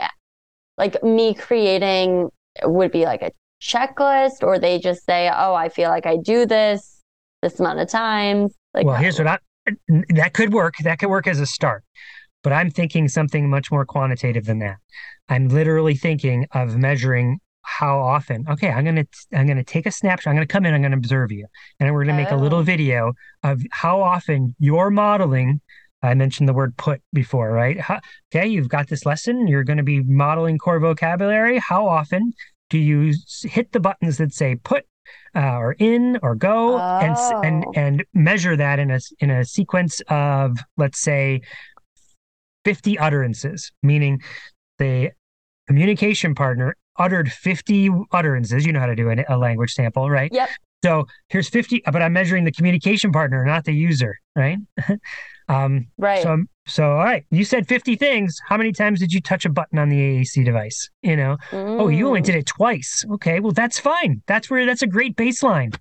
like 0.78 1.02
me 1.02 1.34
creating 1.34 2.30
would 2.62 2.92
be 2.92 3.04
like 3.04 3.22
a 3.22 3.32
checklist, 3.60 4.42
or 4.42 4.58
they 4.58 4.78
just 4.78 5.04
say, 5.04 5.28
Oh, 5.34 5.54
I 5.54 5.68
feel 5.68 5.90
like 5.90 6.06
I 6.06 6.16
do 6.16 6.46
this 6.46 7.00
this 7.42 7.58
amount 7.60 7.80
of 7.80 7.88
times. 7.88 8.54
Like 8.72 8.86
well 8.86 8.96
here's 8.96 9.18
what 9.18 9.28
i 9.28 9.38
that 10.10 10.34
could 10.34 10.52
work 10.52 10.74
that 10.82 10.98
could 10.98 11.08
work 11.08 11.26
as 11.26 11.40
a 11.40 11.46
start 11.46 11.82
but 12.42 12.52
i'm 12.52 12.70
thinking 12.70 13.08
something 13.08 13.48
much 13.48 13.70
more 13.70 13.86
quantitative 13.86 14.44
than 14.44 14.58
that 14.58 14.76
i'm 15.28 15.48
literally 15.48 15.94
thinking 15.94 16.46
of 16.52 16.76
measuring 16.76 17.38
how 17.66 17.98
often. 17.98 18.44
Okay 18.48 18.68
i'm 18.70 18.84
gonna 18.84 19.06
i'm 19.32 19.46
gonna 19.46 19.64
take 19.64 19.86
a 19.86 19.90
snapshot. 19.90 20.30
I'm 20.30 20.36
gonna 20.36 20.46
come 20.46 20.66
in 20.66 20.74
i'm 20.74 20.82
gonna 20.82 20.96
observe 20.98 21.32
you. 21.32 21.46
And 21.80 21.92
we're 21.94 22.04
gonna 22.04 22.16
make 22.22 22.30
a 22.30 22.36
little 22.36 22.58
Oh. 22.58 22.62
video 22.62 23.12
of 23.42 23.62
how 23.72 24.02
often 24.02 24.54
you're 24.58 24.90
modeling. 24.90 25.60
I 26.02 26.12
mentioned 26.12 26.46
the 26.46 26.52
word 26.52 26.76
put 26.76 27.00
before 27.14 27.50
right? 27.52 27.80
How, 27.80 28.00
okay 28.30 28.46
you've 28.46 28.68
got 28.68 28.88
this 28.88 29.06
lesson. 29.06 29.48
You're 29.48 29.64
going 29.64 29.78
to 29.78 29.82
be 29.82 30.02
modeling 30.02 30.58
core 30.58 30.78
vocabulary. 30.78 31.58
How 31.58 31.88
often 31.88 32.34
do 32.68 32.78
you 32.78 33.14
hit 33.44 33.72
the 33.72 33.80
buttons 33.80 34.18
that 34.18 34.34
say 34.34 34.56
put 34.56 34.84
uh, 35.34 35.56
or 35.56 35.72
in 35.78 36.18
or 36.22 36.34
go 36.34 36.78
and 36.78 37.16
and 37.42 37.64
Oh. 37.66 37.72
and 37.74 38.04
measure 38.12 38.54
that 38.56 38.78
in 38.78 38.90
a 38.90 39.00
in 39.20 39.30
a 39.30 39.46
sequence 39.46 40.02
of 40.10 40.58
let's 40.76 41.00
say 41.00 41.40
50 42.64 42.98
utterances? 42.98 43.72
Meaning 43.82 44.20
the 44.78 45.10
communication 45.66 46.34
partner 46.34 46.76
uttered 46.98 47.30
50 47.32 47.90
utterances 48.12 48.64
you 48.66 48.72
know 48.72 48.80
how 48.80 48.86
to 48.86 48.94
do 48.96 49.10
a, 49.10 49.24
a 49.28 49.36
language 49.36 49.72
sample 49.72 50.10
right 50.10 50.30
Yep. 50.32 50.48
so 50.84 51.06
here's 51.28 51.48
50 51.48 51.82
but 51.90 52.02
i'm 52.02 52.12
measuring 52.12 52.44
the 52.44 52.52
communication 52.52 53.10
partner 53.12 53.44
not 53.44 53.64
the 53.64 53.72
user 53.72 54.16
right 54.36 54.58
um 55.48 55.86
Right. 55.98 56.22
so 56.22 56.44
so 56.66 56.84
all 56.92 57.04
right 57.04 57.24
you 57.30 57.44
said 57.44 57.66
50 57.66 57.96
things 57.96 58.38
how 58.48 58.56
many 58.56 58.72
times 58.72 59.00
did 59.00 59.12
you 59.12 59.20
touch 59.20 59.44
a 59.44 59.48
button 59.50 59.78
on 59.78 59.88
the 59.88 59.96
aac 59.98 60.44
device 60.44 60.88
you 61.02 61.16
know 61.16 61.36
Oh, 61.52 61.88
you 61.88 62.06
only 62.06 62.20
Mm. 62.20 62.24
did 62.26 62.34
it 62.36 62.46
twice. 62.46 63.04
Okay, 63.14 63.40
well 63.40 63.52
that's 63.52 63.78
fine. 63.80 64.22
That's 64.26 64.48
where 64.48 64.64
that's 64.64 64.82
a 64.82 64.86
great 64.86 65.16
baseline. 65.16 65.76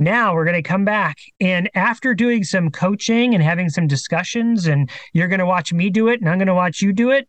Now 0.00 0.34
we're 0.34 0.44
going 0.44 0.56
to 0.62 0.68
come 0.68 0.84
back 0.84 1.16
and 1.40 1.70
after 1.74 2.12
doing 2.14 2.42
some 2.44 2.70
coaching 2.70 3.34
and 3.34 3.42
having 3.42 3.68
some 3.68 3.86
discussions 3.86 4.66
and 4.66 4.90
you're 5.12 5.28
going 5.28 5.38
to 5.38 5.46
watch 5.46 5.72
me 5.72 5.90
do 5.90 6.08
it 6.08 6.20
and 6.20 6.28
I'm 6.28 6.38
going 6.38 6.46
to 6.48 6.54
watch 6.54 6.82
you 6.82 6.92
do 6.92 7.10
it. 7.10 7.28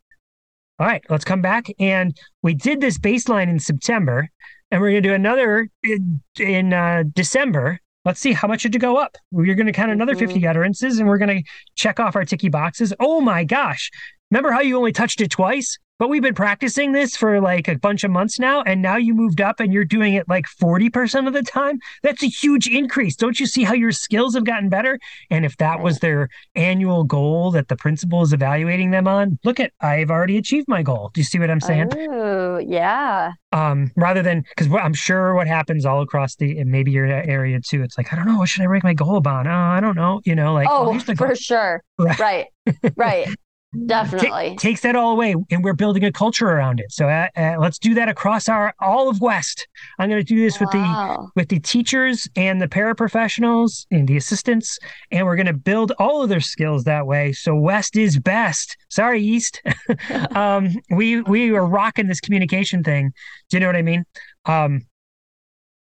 All 0.79 0.85
right, 0.87 1.03
let's 1.09 1.25
come 1.25 1.41
back 1.41 1.67
and 1.77 2.17
we 2.41 2.53
did 2.53 2.79
this 2.79 2.97
baseline 2.97 3.49
in 3.49 3.59
September 3.59 4.29
and 4.71 4.79
we're 4.79 4.91
going 4.91 5.03
to 5.03 5.09
do 5.09 5.13
another 5.13 5.67
in, 5.83 6.21
in 6.39 6.71
uh, 6.73 7.03
December. 7.13 7.79
Let's 8.05 8.21
see 8.21 8.31
how 8.31 8.47
much 8.47 8.63
did 8.63 8.73
you 8.73 8.79
go 8.79 8.95
up. 8.95 9.17
We're 9.29 9.55
going 9.55 9.67
to 9.67 9.73
count 9.73 9.91
another 9.91 10.15
Mhm. 10.15 10.19
50 10.19 10.47
utterances 10.47 10.99
and 10.99 11.07
we're 11.09 11.17
going 11.17 11.43
to 11.43 11.49
check 11.75 11.99
off 11.99 12.15
our 12.15 12.23
ticky 12.23 12.47
boxes. 12.47 12.93
Oh 12.99 13.19
my 13.19 13.43
gosh. 13.43 13.91
Remember 14.31 14.51
how 14.51 14.61
you 14.61 14.77
only 14.77 14.93
touched 14.93 15.19
it 15.19 15.31
twice? 15.31 15.77
But 15.99 16.09
we've 16.09 16.21
been 16.21 16.33
practicing 16.33 16.93
this 16.93 17.15
for 17.15 17.39
like 17.41 17.67
a 17.67 17.77
bunch 17.77 18.03
of 18.03 18.09
months 18.11 18.39
now, 18.39 18.61
and 18.63 18.81
now 18.81 18.95
you 18.95 19.13
moved 19.13 19.41
up 19.41 19.59
and 19.59 19.73
you're 19.73 19.85
doing 19.85 20.13
it 20.13 20.27
like 20.29 20.45
40% 20.45 21.27
of 21.27 21.33
the 21.33 21.43
time. 21.43 21.77
That's 22.01 22.23
a 22.23 22.27
huge 22.27 22.67
increase. 22.67 23.15
Don't 23.15 23.39
you 23.39 23.45
see 23.45 23.63
how 23.63 23.73
your 23.73 23.91
skills 23.91 24.33
have 24.33 24.45
gotten 24.45 24.69
better? 24.69 24.97
And 25.29 25.45
if 25.45 25.57
that 25.57 25.81
was 25.81 25.99
their 25.99 26.29
annual 26.55 27.03
goal 27.03 27.51
that 27.51 27.67
the 27.67 27.75
principal 27.75 28.21
is 28.21 28.31
evaluating 28.33 28.91
them 28.91 29.07
on, 29.07 29.37
look 29.43 29.59
at, 29.59 29.73
I've 29.81 30.09
already 30.09 30.37
achieved 30.37 30.67
my 30.69 30.81
goal. 30.83 31.11
Do 31.13 31.19
you 31.19 31.25
see 31.25 31.37
what 31.37 31.51
I'm 31.51 31.59
saying? 31.61 31.89
Oh, 31.95 32.57
yeah. 32.59 33.33
um, 33.51 33.91
rather 33.95 34.21
than 34.23 34.43
because 34.55 34.71
I'm 34.73 34.93
sure 34.93 35.35
what 35.35 35.47
happens 35.47 35.85
all 35.85 36.01
across 36.01 36.35
the 36.35 36.57
and 36.59 36.71
maybe 36.71 36.91
your 36.91 37.05
area 37.05 37.59
too. 37.59 37.83
It's 37.83 37.97
like 37.97 38.13
I 38.13 38.15
don't 38.15 38.25
know 38.25 38.37
what 38.37 38.47
should 38.49 38.61
I 38.61 38.65
rank 38.65 38.83
my 38.83 38.93
goal 38.93 39.17
upon. 39.17 39.47
Oh, 39.47 39.51
I 39.51 39.79
don't 39.79 39.95
know. 39.95 40.21
You 40.25 40.35
know, 40.35 40.53
like 40.53 40.67
oh, 40.69 40.97
for 40.99 41.13
goal. 41.13 41.35
sure. 41.35 41.83
Right. 41.99 42.19
Right. 42.19 42.47
Right. 42.95 43.35
Definitely. 43.85 44.55
takes 44.57 44.81
that 44.81 44.95
all 44.95 45.11
away, 45.11 45.35
and 45.51 45.63
we're 45.63 45.73
building 45.73 46.03
a 46.03 46.11
culture 46.11 46.47
around 46.47 46.79
it. 46.79 46.91
So 46.91 47.07
uh, 47.07 47.27
uh, 47.37 47.55
let's 47.59 47.77
do 47.77 47.93
that 47.93 48.09
across 48.09 48.49
our 48.49 48.73
all 48.79 49.09
of 49.09 49.21
West. 49.21 49.67
I'm 49.99 50.09
going 50.09 50.19
to 50.19 50.25
do 50.25 50.41
this 50.41 50.59
with 50.59 50.71
the 50.71 51.29
with 51.35 51.49
the 51.49 51.59
teachers 51.59 52.27
and 52.35 52.59
the 52.59 52.67
paraprofessionals 52.67 53.85
and 53.91 54.07
the 54.07 54.17
assistants, 54.17 54.79
and 55.11 55.25
we're 55.25 55.35
going 55.35 55.45
to 55.45 55.53
build 55.53 55.91
all 55.99 56.23
of 56.23 56.29
their 56.29 56.39
skills 56.39 56.83
that 56.85 57.05
way. 57.05 57.31
So 57.31 57.55
West 57.55 57.95
is 57.95 58.17
best. 58.19 58.75
Sorry, 58.89 59.21
East. 59.21 59.61
um, 60.35 60.69
we 60.89 61.21
we 61.21 61.51
are 61.51 61.65
rocking 61.65 62.07
this 62.07 62.21
communication 62.21 62.83
thing. 62.83 63.13
Do 63.49 63.57
you 63.57 63.61
know 63.61 63.67
what 63.67 63.75
I 63.75 63.83
mean? 63.83 64.03
Um, 64.45 64.87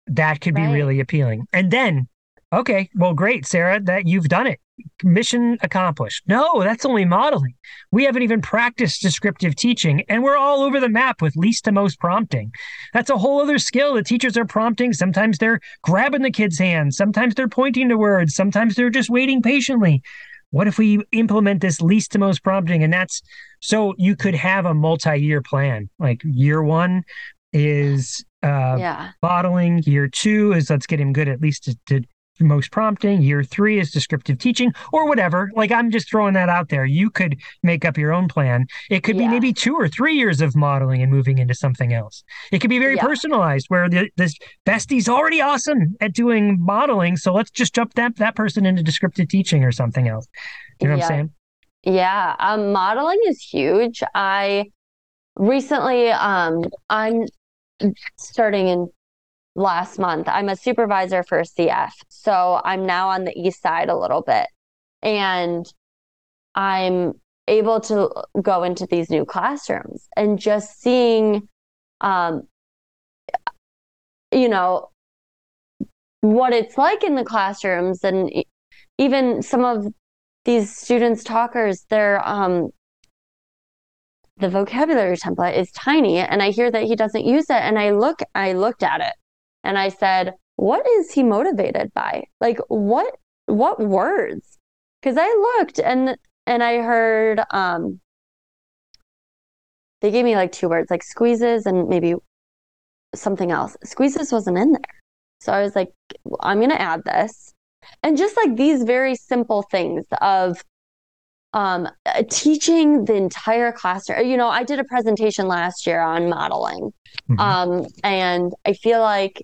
that 0.08 0.40
could 0.40 0.54
be 0.54 0.66
really 0.66 0.98
appealing. 1.00 1.46
And 1.52 1.70
then, 1.70 2.08
okay, 2.52 2.90
well, 2.96 3.14
great, 3.14 3.46
Sarah, 3.46 3.80
that 3.80 4.06
you've 4.06 4.28
done 4.28 4.46
it. 4.46 4.58
Mission 5.02 5.58
accomplished. 5.62 6.24
No, 6.26 6.62
that's 6.62 6.84
only 6.84 7.04
modeling. 7.04 7.54
We 7.90 8.04
haven't 8.04 8.22
even 8.22 8.40
practiced 8.40 9.02
descriptive 9.02 9.54
teaching, 9.56 10.04
and 10.08 10.22
we're 10.22 10.36
all 10.36 10.62
over 10.62 10.80
the 10.80 10.88
map 10.88 11.22
with 11.22 11.36
least 11.36 11.64
to 11.64 11.72
most 11.72 11.98
prompting. 11.98 12.52
That's 12.92 13.10
a 13.10 13.18
whole 13.18 13.40
other 13.40 13.58
skill. 13.58 13.94
The 13.94 14.02
teachers 14.02 14.36
are 14.36 14.44
prompting. 14.44 14.92
Sometimes 14.92 15.38
they're 15.38 15.60
grabbing 15.82 16.22
the 16.22 16.30
kids' 16.30 16.58
hands. 16.58 16.96
Sometimes 16.96 17.34
they're 17.34 17.48
pointing 17.48 17.88
to 17.88 17.96
words. 17.96 18.34
Sometimes 18.34 18.74
they're 18.74 18.90
just 18.90 19.10
waiting 19.10 19.42
patiently. 19.42 20.02
What 20.50 20.66
if 20.66 20.78
we 20.78 21.00
implement 21.12 21.60
this 21.60 21.80
least 21.80 22.12
to 22.12 22.18
most 22.18 22.42
prompting? 22.42 22.82
And 22.82 22.92
that's 22.92 23.22
so 23.60 23.94
you 23.98 24.16
could 24.16 24.34
have 24.34 24.66
a 24.66 24.74
multi 24.74 25.16
year 25.16 25.42
plan. 25.42 25.88
Like 25.98 26.22
year 26.24 26.62
one 26.62 27.04
is 27.52 28.24
uh, 28.42 28.76
yeah. 28.78 29.10
modeling. 29.22 29.82
Year 29.84 30.08
two 30.08 30.52
is 30.52 30.70
let's 30.70 30.86
get 30.86 31.00
him 31.00 31.12
good 31.12 31.28
at 31.28 31.40
least 31.40 31.64
to, 31.64 31.78
to 31.86 32.02
most 32.40 32.70
prompting. 32.70 33.22
Year 33.22 33.42
three 33.42 33.78
is 33.78 33.90
descriptive 33.90 34.38
teaching 34.38 34.72
or 34.92 35.06
whatever. 35.06 35.50
Like 35.54 35.70
I'm 35.72 35.90
just 35.90 36.08
throwing 36.10 36.34
that 36.34 36.48
out 36.48 36.68
there. 36.68 36.84
You 36.84 37.10
could 37.10 37.36
make 37.62 37.84
up 37.84 37.96
your 37.98 38.12
own 38.12 38.28
plan. 38.28 38.66
It 38.90 39.02
could 39.02 39.18
be 39.18 39.28
maybe 39.28 39.52
two 39.52 39.74
or 39.74 39.88
three 39.88 40.14
years 40.14 40.40
of 40.40 40.56
modeling 40.56 41.02
and 41.02 41.10
moving 41.10 41.38
into 41.38 41.54
something 41.54 41.92
else. 41.92 42.24
It 42.52 42.60
could 42.60 42.70
be 42.70 42.78
very 42.78 42.96
Yeah. 42.96 43.04
personalized 43.04 43.66
where 43.68 43.88
the, 43.88 44.10
this 44.16 44.34
bestie's 44.64 45.08
already 45.08 45.40
awesome 45.40 45.96
at 46.00 46.12
doing 46.12 46.58
modeling. 46.60 47.16
So 47.16 47.32
let's 47.32 47.50
just 47.50 47.74
jump 47.74 47.94
that, 47.94 48.16
that 48.16 48.34
person 48.36 48.66
into 48.66 48.82
descriptive 48.82 49.28
teaching 49.28 49.64
or 49.64 49.72
something 49.72 50.08
else. 50.08 50.26
You 50.80 50.88
know 50.88 50.94
what 50.96 51.04
I'm 51.04 51.08
saying? 51.08 51.30
Yeah, 51.84 52.36
um, 52.38 52.72
modeling 52.72 53.20
is 53.26 53.40
huge. 53.40 54.02
I 54.14 54.66
recently, 55.36 56.10
um, 56.10 56.64
I'm 56.90 57.24
starting 58.18 58.68
in 58.68 58.88
last 59.54 59.98
month. 59.98 60.28
I'm 60.28 60.48
a 60.48 60.56
supervisor 60.56 61.22
for 61.22 61.40
CF, 61.40 61.90
so 62.08 62.60
I'm 62.64 62.86
now 62.86 63.08
on 63.08 63.24
the 63.24 63.36
east 63.38 63.62
side 63.62 63.88
a 63.88 63.96
little 63.96 64.22
bit, 64.22 64.46
and 65.02 65.66
I'm 66.54 67.14
able 67.48 67.80
to 67.80 68.10
go 68.40 68.62
into 68.62 68.86
these 68.86 69.10
new 69.10 69.24
classrooms 69.24 70.08
and 70.16 70.38
just 70.38 70.80
seeing, 70.80 71.48
um, 72.00 72.42
you 74.32 74.48
know, 74.48 74.88
what 76.20 76.52
it's 76.52 76.78
like 76.78 77.02
in 77.02 77.14
the 77.14 77.24
classrooms, 77.24 78.04
and 78.04 78.30
even 78.98 79.42
some 79.42 79.64
of 79.64 79.86
these 80.44 80.74
students 80.74 81.22
talkers 81.22 81.84
their 81.90 82.26
um 82.26 82.70
the 84.38 84.48
vocabulary 84.48 85.16
template 85.16 85.56
is 85.56 85.70
tiny 85.72 86.18
and 86.18 86.42
i 86.42 86.50
hear 86.50 86.70
that 86.70 86.84
he 86.84 86.96
doesn't 86.96 87.26
use 87.26 87.44
it 87.50 87.62
and 87.62 87.78
i 87.78 87.90
look 87.90 88.20
i 88.34 88.52
looked 88.52 88.82
at 88.82 89.00
it 89.00 89.12
and 89.64 89.78
i 89.78 89.88
said 89.88 90.34
what 90.60 90.86
is 90.86 91.10
he 91.12 91.22
motivated 91.22 91.90
by? 91.94 92.22
Like 92.38 92.58
what 92.68 93.14
what 93.46 93.80
words? 93.80 94.58
Because 95.00 95.16
i 95.18 95.26
looked 95.58 95.78
and 95.80 96.18
and 96.46 96.62
i 96.62 96.76
heard 96.82 97.40
um 97.50 97.98
they 100.02 100.10
gave 100.10 100.24
me 100.26 100.36
like 100.36 100.52
two 100.52 100.68
words 100.68 100.90
like 100.90 101.02
squeezes 101.02 101.64
and 101.64 101.88
maybe 101.88 102.14
something 103.14 103.50
else. 103.50 103.74
Squeezes 103.84 104.32
wasn't 104.32 104.58
in 104.58 104.72
there. 104.72 105.00
So 105.40 105.52
i 105.52 105.62
was 105.62 105.74
like 105.74 105.88
i'm 106.40 106.58
going 106.58 106.70
to 106.70 106.80
add 106.80 107.02
this. 107.04 107.54
And 108.02 108.18
just 108.18 108.36
like 108.36 108.56
these 108.56 108.82
very 108.82 109.14
simple 109.14 109.62
things 109.70 110.04
of 110.20 110.62
um, 111.54 111.88
uh, 112.06 112.22
teaching 112.30 113.06
the 113.06 113.14
entire 113.14 113.72
classroom. 113.72 114.26
You 114.26 114.36
know, 114.36 114.48
I 114.48 114.62
did 114.62 114.78
a 114.78 114.84
presentation 114.84 115.48
last 115.48 115.86
year 115.86 116.00
on 116.00 116.28
modeling, 116.28 116.92
Mhm. 117.28 117.40
um, 117.40 117.86
and 118.04 118.52
I 118.64 118.74
feel 118.74 119.00
like 119.00 119.42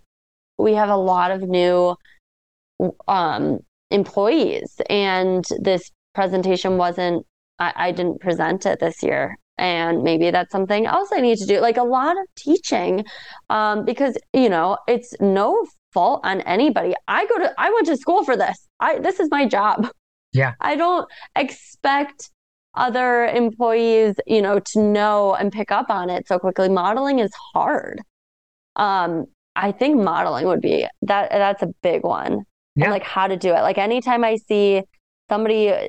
we 0.59 0.75
have 0.75 0.89
a 0.89 0.97
lot 0.97 1.31
of 1.31 1.43
new 1.43 1.97
um, 3.09 3.61
employees, 3.91 4.81
and 4.91 5.45
this 5.61 5.91
presentation 6.15 6.77
wasn't. 6.77 7.27
I, 7.59 7.73
I 7.77 7.93
didn't 7.93 8.21
present 8.21 8.67
it 8.67 8.81
this 8.81 9.03
year, 9.03 9.37
and 9.59 10.03
maybe 10.03 10.31
that's 10.31 10.53
something 10.53 10.87
else 10.87 11.11
I 11.13 11.21
need 11.21 11.39
to 11.39 11.47
do. 11.47 11.61
Like 11.61 11.77
a 11.77 11.85
lot 11.85 12.17
of 12.19 12.27
teaching, 12.37 13.05
um, 13.51 13.85
because 13.85 14.17
you 14.33 14.49
know 14.49 14.79
it's 14.87 15.15
no 15.21 15.65
fault 15.93 16.21
on 16.25 16.41
anybody. 16.43 16.95
I 17.09 17.27
go 17.27 17.39
to. 17.39 17.55
I 17.59 17.71
went 17.71 17.87
to 17.87 17.97
school 17.97 18.25
for 18.25 18.37
this. 18.37 18.69
I 18.81 18.99
this 18.99 19.21
is 19.21 19.29
my 19.31 19.47
job. 19.47 19.89
Yeah. 20.33 20.53
I 20.61 20.77
don't 20.77 21.09
expect 21.35 22.31
other 22.75 23.25
employees, 23.27 24.17
you 24.27 24.43
know, 24.43 24.61
to 24.61 24.83
know 24.83 25.35
and 25.35 25.51
pick 25.51 25.73
up 25.73 25.89
on 25.89 26.11
it 26.11 26.29
so 26.29 26.39
quickly. 26.39 26.69
Modeling 26.69 27.19
is 27.19 27.33
hard. 27.55 28.01
Um, 28.77 29.25
I 29.57 29.73
think 29.73 30.01
modeling 30.01 30.47
would 30.47 30.61
be 30.61 30.87
that 31.03 31.31
that's 31.31 31.63
a 31.63 31.69
big 31.83 32.05
one. 32.05 32.45
Yeah. 32.77 32.91
Like 32.91 33.03
how 33.03 33.27
to 33.27 33.37
do 33.37 33.49
it. 33.49 33.63
Like 33.63 33.79
anytime 33.79 34.23
I 34.23 34.37
see 34.37 34.83
somebody 35.31 35.71
uh, 35.71 35.87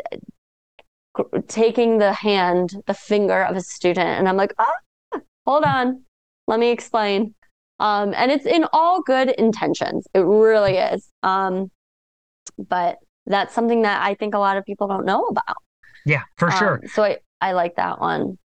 taking 1.48 1.98
the 1.98 2.14
hand, 2.14 2.76
the 2.88 2.94
finger 2.94 3.44
of 3.44 3.58
a 3.58 3.62
student, 3.62 4.08
and 4.08 4.30
I'm 4.30 4.38
like, 4.38 4.54
ah, 4.58 5.20
hold 5.46 5.66
on, 5.66 6.04
let 6.48 6.60
me 6.60 6.70
explain. 6.70 7.36
Um, 7.80 8.14
and 8.16 8.32
it's 8.32 8.46
in 8.46 8.66
all 8.74 9.02
good 9.02 9.30
intentions. 9.32 10.08
It 10.14 10.20
really 10.22 10.78
is. 10.78 11.10
Um, 11.24 11.70
but 12.58 12.98
that's 13.26 13.54
something 13.54 13.82
that 13.84 14.02
I 14.02 14.16
think 14.16 14.34
a 14.34 14.40
lot 14.40 14.58
of 14.58 14.66
people 14.66 14.88
don't 14.88 15.06
know 15.06 15.26
about. 15.26 15.58
Yeah, 16.06 16.24
for 16.38 16.50
sure. 16.52 16.76
Um, 16.76 16.88
so 16.88 17.04
I, 17.04 17.18
I 17.42 17.52
like 17.52 17.76
that 17.76 18.00
one. 18.00 18.38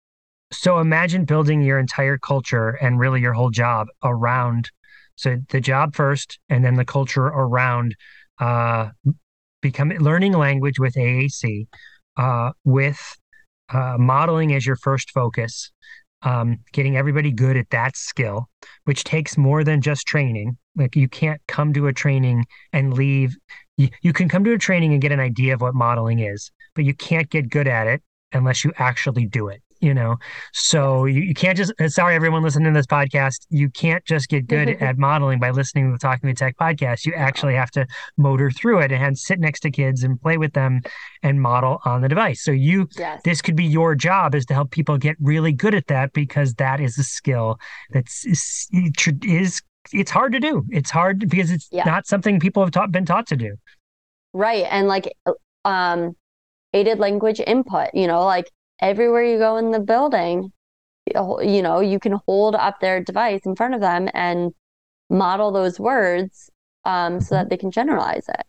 So 0.50 0.80
imagine 0.80 1.24
building 1.24 1.62
your 1.62 1.78
entire 1.78 2.18
culture 2.18 2.70
and 2.82 2.98
really 2.98 3.20
your 3.20 3.32
whole 3.32 3.50
job 3.50 3.86
around 4.02 4.70
so 5.22 5.36
the 5.50 5.60
job 5.60 5.94
first 5.94 6.38
and 6.48 6.64
then 6.64 6.74
the 6.74 6.84
culture 6.84 7.26
around 7.26 7.94
uh 8.38 8.88
becoming 9.60 9.98
learning 9.98 10.32
language 10.32 10.78
with 10.78 10.94
AAC 10.94 11.66
uh 12.16 12.50
with 12.64 13.00
uh, 13.72 13.96
modeling 13.98 14.54
as 14.54 14.66
your 14.66 14.76
first 14.76 15.10
focus 15.12 15.70
um, 16.24 16.58
getting 16.72 16.96
everybody 16.96 17.32
good 17.32 17.56
at 17.56 17.70
that 17.70 17.96
skill 17.96 18.48
which 18.84 19.02
takes 19.02 19.36
more 19.36 19.64
than 19.64 19.80
just 19.80 20.06
training. 20.06 20.56
Like 20.76 20.94
you 20.94 21.08
can't 21.08 21.40
come 21.48 21.72
to 21.72 21.86
a 21.86 21.92
training 21.92 22.44
and 22.72 22.94
leave. 22.94 23.36
You, 23.76 23.88
you 24.02 24.12
can 24.12 24.28
come 24.28 24.44
to 24.44 24.52
a 24.52 24.58
training 24.58 24.92
and 24.92 25.02
get 25.02 25.12
an 25.12 25.20
idea 25.20 25.54
of 25.54 25.62
what 25.62 25.74
modeling 25.74 26.20
is 26.20 26.50
but 26.74 26.84
you 26.84 26.94
can't 26.94 27.28
get 27.30 27.50
good 27.50 27.68
at 27.68 27.86
it 27.86 28.02
unless 28.32 28.64
you 28.64 28.72
actually 28.78 29.26
do 29.26 29.48
it 29.48 29.62
you 29.82 29.92
know 29.92 30.16
so 30.52 31.04
you, 31.04 31.20
you 31.20 31.34
can't 31.34 31.58
just 31.58 31.72
sorry 31.88 32.14
everyone 32.14 32.42
listening 32.42 32.72
to 32.72 32.78
this 32.78 32.86
podcast 32.86 33.44
you 33.50 33.68
can't 33.68 34.04
just 34.04 34.28
get 34.28 34.46
good 34.46 34.68
at 34.80 34.96
modeling 34.96 35.38
by 35.40 35.50
listening 35.50 35.88
to 35.88 35.92
the 35.92 35.98
talking 35.98 36.28
with 36.28 36.38
tech 36.38 36.56
podcast 36.56 37.04
you 37.04 37.12
actually 37.14 37.54
have 37.54 37.70
to 37.70 37.84
motor 38.16 38.50
through 38.50 38.78
it 38.78 38.92
and 38.92 39.18
sit 39.18 39.40
next 39.40 39.60
to 39.60 39.70
kids 39.70 40.04
and 40.04 40.20
play 40.22 40.38
with 40.38 40.52
them 40.54 40.80
and 41.22 41.42
model 41.42 41.80
on 41.84 42.00
the 42.00 42.08
device 42.08 42.42
so 42.42 42.50
you 42.52 42.88
Yes. 42.96 43.20
this 43.24 43.42
could 43.42 43.56
be 43.56 43.64
your 43.64 43.94
job 43.94 44.34
is 44.34 44.46
to 44.46 44.54
help 44.54 44.70
people 44.70 44.96
get 44.96 45.16
really 45.20 45.52
good 45.52 45.74
at 45.74 45.88
that 45.88 46.12
because 46.12 46.54
that 46.54 46.80
is 46.80 46.96
a 46.98 47.04
skill 47.04 47.58
that's 47.90 48.24
is, 48.24 48.68
is 49.24 49.60
it's 49.92 50.10
hard 50.12 50.32
to 50.32 50.38
do 50.40 50.64
it's 50.70 50.90
hard 50.90 51.28
because 51.28 51.50
it's 51.50 51.68
Yeah. 51.72 51.84
not 51.84 52.06
something 52.06 52.38
people 52.38 52.62
have 52.62 52.70
taught, 52.70 52.92
been 52.92 53.04
taught 53.04 53.26
to 53.28 53.36
do 53.36 53.56
Right. 54.32 54.64
And 54.70 54.88
like 54.88 55.12
um 55.64 56.16
aided 56.72 56.98
language 56.98 57.40
input, 57.46 57.90
you 57.92 58.06
know, 58.06 58.24
like 58.24 58.50
everywhere 58.82 59.24
you 59.24 59.38
go 59.38 59.56
in 59.56 59.70
the 59.70 59.80
building, 59.80 60.52
you 61.06 61.62
know, 61.62 61.80
you 61.80 61.98
can 61.98 62.18
hold 62.26 62.54
up 62.54 62.80
their 62.80 63.00
device 63.02 63.40
in 63.46 63.56
front 63.56 63.74
of 63.74 63.80
them 63.80 64.08
and 64.14 64.52
model 65.10 65.52
those 65.52 65.78
words 65.80 66.50
um 66.84 67.20
so 67.20 67.34
that 67.36 67.48
they 67.50 67.56
can 67.56 67.70
generalize 67.70 68.26
it. 68.28 68.44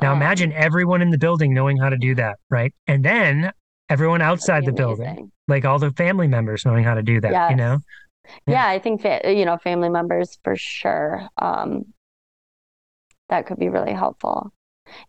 now 0.00 0.12
Um, 0.12 0.18
imagine 0.18 0.52
everyone 0.52 1.02
in 1.02 1.10
the 1.10 1.18
building 1.18 1.54
knowing 1.54 1.76
how 1.76 1.90
to 1.90 1.96
do 1.96 2.14
that 2.16 2.38
right 2.50 2.72
and 2.86 3.04
then 3.04 3.52
everyone 3.88 4.22
outside 4.22 4.64
the 4.64 4.72
building 4.72 5.30
like 5.48 5.64
all 5.64 5.78
the 5.78 5.90
family 5.92 6.28
members 6.28 6.64
knowing 6.64 6.84
how 6.84 6.94
to 6.94 7.02
do 7.02 7.20
that 7.20 7.50
you 7.50 7.56
know 7.56 7.78
Yeah. 8.46 8.54
Yeah, 8.54 8.66
I 8.66 8.78
think 8.78 9.02
fa- 9.02 9.20
you 9.24 9.44
know, 9.44 9.58
family 9.58 9.88
members 9.90 10.38
for 10.44 10.56
sure. 10.56 11.28
Um 11.38 11.92
that 13.28 13.46
could 13.46 13.58
be 13.58 13.68
really 13.68 13.92
helpful. 13.92 14.52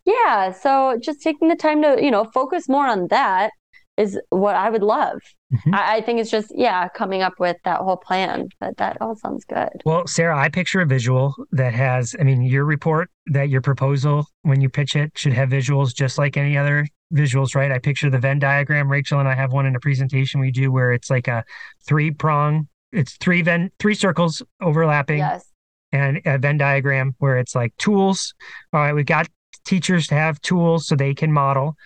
Yeah, 0.04 0.52
so 0.52 0.98
just 1.02 1.22
taking 1.22 1.48
the 1.48 1.56
time 1.56 1.82
to, 1.82 1.98
you 2.02 2.10
know, 2.10 2.24
focus 2.24 2.68
more 2.68 2.86
on 2.86 3.08
that 3.08 3.50
is 3.96 4.18
what 4.30 4.56
I 4.56 4.70
would 4.70 4.82
love. 4.82 5.18
Mhm. 5.52 5.74
I, 5.74 5.96
I 5.96 6.00
think 6.00 6.20
it's 6.20 6.30
just, 6.30 6.52
yeah, 6.54 6.88
coming 6.88 7.22
up 7.22 7.34
with 7.38 7.56
that 7.64 7.78
whole 7.78 7.96
plan. 7.96 8.48
But 8.58 8.76
that 8.78 8.96
all 9.00 9.14
sounds 9.14 9.44
good. 9.44 9.68
Well, 9.84 10.06
Sarah, 10.06 10.36
I 10.36 10.48
picture 10.48 10.80
a 10.80 10.86
visual 10.86 11.34
that 11.52 11.74
has, 11.74 12.16
I 12.18 12.24
mean, 12.24 12.42
your 12.42 12.64
report 12.64 13.08
that 13.26 13.48
your 13.50 13.60
proposal, 13.60 14.26
when 14.42 14.60
you 14.60 14.68
pitch 14.68 14.96
it, 14.96 15.12
should 15.16 15.32
have 15.32 15.48
visuals 15.48 15.94
just 15.94 16.18
like 16.18 16.36
any 16.36 16.58
other 16.58 16.86
visuals, 17.12 17.54
right? 17.54 17.70
I 17.70 17.78
picture 17.78 18.10
the 18.10 18.18
Venn 18.18 18.40
diagram. 18.40 18.90
Rachel 18.90 19.20
and 19.20 19.28
I 19.28 19.34
have 19.34 19.52
one 19.52 19.66
in 19.66 19.76
a 19.76 19.80
presentation 19.80 20.40
we 20.40 20.50
do 20.50 20.72
where 20.72 20.92
it's 20.92 21.08
like 21.10 21.28
a 21.28 21.44
three 21.86 22.10
prong, 22.10 22.66
it's 22.90 23.16
three 23.18 23.42
Venn, 23.42 23.70
three 23.78 23.94
circles 23.94 24.42
overlapping 24.60 25.18
Yes. 25.18 25.44
and 25.92 26.20
a 26.24 26.38
Venn 26.38 26.58
diagram 26.58 27.14
where 27.18 27.38
it's 27.38 27.54
like 27.54 27.76
tools. 27.76 28.34
All 28.72 28.80
right, 28.80 28.92
we've 28.92 29.06
got 29.06 29.28
teachers 29.64 30.08
to 30.08 30.14
have 30.16 30.40
tools 30.40 30.88
so 30.88 30.96
they 30.96 31.14
can 31.14 31.32
model. 31.32 31.76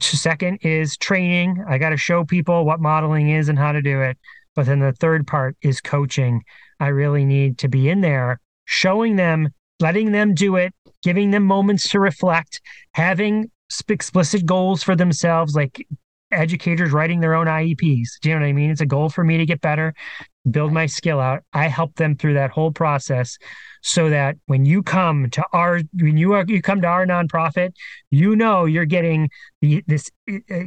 Second 0.00 0.58
is 0.62 0.96
training. 0.96 1.64
I 1.68 1.78
got 1.78 1.90
to 1.90 1.96
show 1.96 2.24
people 2.24 2.64
what 2.64 2.80
modeling 2.80 3.30
is 3.30 3.48
and 3.48 3.58
how 3.58 3.72
to 3.72 3.82
do 3.82 4.00
it. 4.00 4.16
But 4.54 4.66
then 4.66 4.80
the 4.80 4.92
third 4.92 5.26
part 5.26 5.56
is 5.60 5.80
coaching. 5.80 6.42
I 6.80 6.88
really 6.88 7.24
need 7.24 7.58
to 7.58 7.68
be 7.68 7.88
in 7.88 8.00
there 8.00 8.40
showing 8.64 9.16
them, 9.16 9.48
letting 9.80 10.12
them 10.12 10.34
do 10.34 10.56
it, 10.56 10.74
giving 11.02 11.30
them 11.30 11.44
moments 11.44 11.88
to 11.90 12.00
reflect, 12.00 12.60
having 12.92 13.50
explicit 13.88 14.44
goals 14.46 14.82
for 14.82 14.96
themselves, 14.96 15.54
like 15.54 15.86
educators 16.32 16.92
writing 16.92 17.20
their 17.20 17.34
own 17.34 17.46
IEPs. 17.46 18.08
Do 18.20 18.28
you 18.28 18.34
know 18.34 18.40
what 18.40 18.48
I 18.48 18.52
mean? 18.52 18.70
It's 18.70 18.80
a 18.80 18.86
goal 18.86 19.08
for 19.08 19.24
me 19.24 19.38
to 19.38 19.46
get 19.46 19.60
better, 19.60 19.94
build 20.50 20.72
my 20.72 20.86
skill 20.86 21.20
out. 21.20 21.42
I 21.52 21.68
help 21.68 21.94
them 21.96 22.16
through 22.16 22.34
that 22.34 22.50
whole 22.50 22.70
process 22.70 23.38
so 23.82 24.10
that 24.10 24.36
when 24.46 24.64
you 24.64 24.82
come 24.82 25.30
to 25.30 25.44
our 25.52 25.80
when 25.94 26.16
you 26.16 26.32
are 26.32 26.44
you 26.46 26.62
come 26.62 26.80
to 26.80 26.86
our 26.86 27.06
nonprofit, 27.06 27.72
you 28.10 28.36
know 28.36 28.64
you're 28.64 28.84
getting 28.84 29.30
the, 29.60 29.82
this 29.86 30.10
uh, 30.30 30.60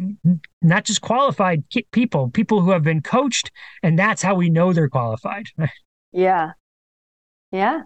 not 0.62 0.86
just 0.86 1.02
qualified 1.02 1.64
people, 1.92 2.30
people 2.30 2.62
who 2.62 2.72
have 2.72 2.84
been 2.84 3.02
coached, 3.02 3.52
and 3.84 3.98
that's 3.98 4.22
how 4.22 4.36
we 4.36 4.50
know 4.50 4.74
they're 4.74 4.90
qualified. 4.90 5.46
Yeah. 6.12 6.54
Yeah. 7.52 7.82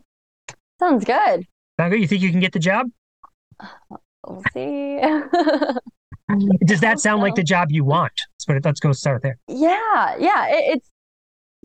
Sounds 0.79 1.03
good. 1.03 1.45
Sound 1.77 1.91
good? 1.91 1.99
You 1.99 2.07
think 2.07 2.21
you 2.21 2.31
can 2.31 2.39
get 2.39 2.53
the 2.53 2.59
job? 2.59 2.87
We'll 4.25 4.43
see. 4.53 5.01
Does 6.65 6.79
that 6.79 6.99
sound 6.99 7.21
like 7.21 7.35
the 7.35 7.43
job 7.43 7.69
you 7.71 7.83
want? 7.83 8.13
Let's 8.47 8.57
it, 8.57 8.65
let's 8.65 8.79
go 8.79 8.91
start 8.93 9.21
there. 9.23 9.37
Yeah, 9.47 10.15
yeah, 10.17 10.47
it, 10.47 10.77
it's 10.77 10.89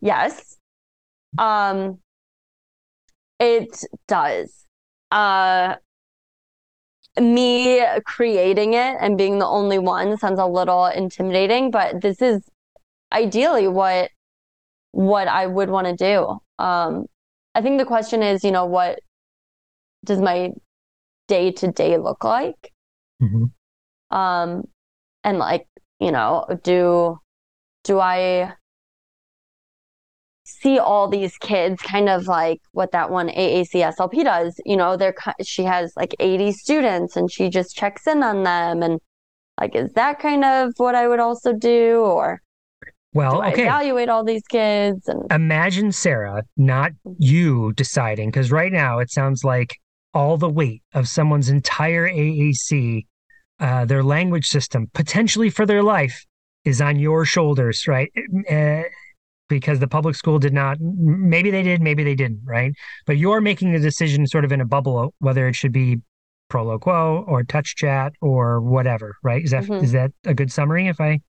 yes. 0.00 0.56
Um 1.38 2.00
it 3.38 3.84
does. 4.06 4.66
Uh 5.10 5.76
me 7.20 7.84
creating 8.04 8.74
it 8.74 8.96
and 9.00 9.18
being 9.18 9.38
the 9.38 9.46
only 9.46 9.78
one 9.78 10.16
sounds 10.18 10.38
a 10.38 10.46
little 10.46 10.86
intimidating, 10.86 11.70
but 11.70 12.00
this 12.00 12.22
is 12.22 12.42
ideally 13.12 13.68
what 13.68 14.10
what 14.92 15.28
I 15.28 15.46
would 15.46 15.70
want 15.70 15.86
to 15.86 15.96
do. 15.96 16.38
Um 16.64 17.06
I 17.54 17.62
think 17.62 17.78
the 17.78 17.84
question 17.86 18.22
is, 18.22 18.44
you 18.44 18.52
know, 18.52 18.66
what 18.66 19.00
does 20.04 20.20
my 20.20 20.52
day 21.28 21.52
to 21.52 21.70
day 21.72 21.98
look 21.98 22.24
like? 22.24 22.72
Mhm. 23.22 23.50
um 24.10 24.68
and 25.24 25.38
like 25.38 25.66
you 26.00 26.12
know 26.12 26.46
do 26.62 27.18
do 27.84 27.98
i 28.00 28.54
see 30.48 30.78
all 30.78 31.08
these 31.08 31.36
kids 31.38 31.80
kind 31.82 32.08
of 32.08 32.26
like 32.26 32.60
what 32.72 32.92
that 32.92 33.10
one 33.10 33.28
AACSLP 33.28 34.24
does 34.24 34.60
you 34.64 34.76
know 34.76 34.96
they're 34.96 35.14
she 35.42 35.62
has 35.62 35.92
like 35.96 36.14
80 36.18 36.52
students 36.52 37.16
and 37.16 37.30
she 37.30 37.48
just 37.48 37.76
checks 37.76 38.06
in 38.06 38.22
on 38.22 38.42
them 38.44 38.82
and 38.82 39.00
like 39.60 39.74
is 39.74 39.92
that 39.92 40.18
kind 40.18 40.44
of 40.44 40.72
what 40.76 40.94
I 40.94 41.06
would 41.08 41.20
also 41.20 41.52
do 41.52 42.00
or 42.00 42.40
do 42.72 42.80
Well, 43.14 43.40
I 43.42 43.52
okay. 43.52 43.62
evaluate 43.62 44.08
all 44.08 44.24
these 44.24 44.46
kids 44.48 45.08
and 45.08 45.30
Imagine 45.32 45.92
Sarah, 45.92 46.42
not 46.56 46.92
you 47.18 47.72
deciding, 47.74 48.30
because 48.30 48.50
right 48.52 48.72
now 48.72 48.98
it 48.98 49.10
sounds 49.10 49.44
like 49.44 49.76
all 50.14 50.36
the 50.36 50.48
weight 50.48 50.82
of 50.94 51.08
someone's 51.08 51.48
entire 51.48 52.08
AAC, 52.08 53.06
uh, 53.60 53.84
their 53.84 54.02
language 54.02 54.46
system, 54.46 54.88
potentially 54.94 55.50
for 55.50 55.66
their 55.66 55.82
life, 55.82 56.24
is 56.64 56.80
on 56.80 56.98
your 56.98 57.24
shoulders, 57.24 57.86
right? 57.86 58.10
Uh, 58.50 58.82
because 59.48 59.78
the 59.78 59.88
public 59.88 60.14
school 60.14 60.38
did 60.38 60.52
not, 60.52 60.78
maybe 60.80 61.50
they 61.50 61.62
did, 61.62 61.80
maybe 61.80 62.04
they 62.04 62.14
didn't, 62.14 62.40
right? 62.44 62.72
But 63.06 63.16
you're 63.18 63.40
making 63.40 63.72
the 63.72 63.78
decision 63.80 64.26
sort 64.26 64.44
of 64.44 64.52
in 64.52 64.60
a 64.60 64.64
bubble, 64.66 65.14
whether 65.18 65.48
it 65.48 65.56
should 65.56 65.72
be 65.72 65.98
Proloquo 66.50 67.26
or 67.28 67.42
TouchChat 67.42 68.12
or 68.22 68.60
whatever, 68.60 69.16
right? 69.22 69.44
Is 69.44 69.50
that 69.50 69.64
is 69.64 69.68
Mhm. 69.68 69.92
that 69.92 70.12
a 70.24 70.34
good 70.34 70.50
summary? 70.52 70.86
If 70.86 71.00
I 71.00 71.20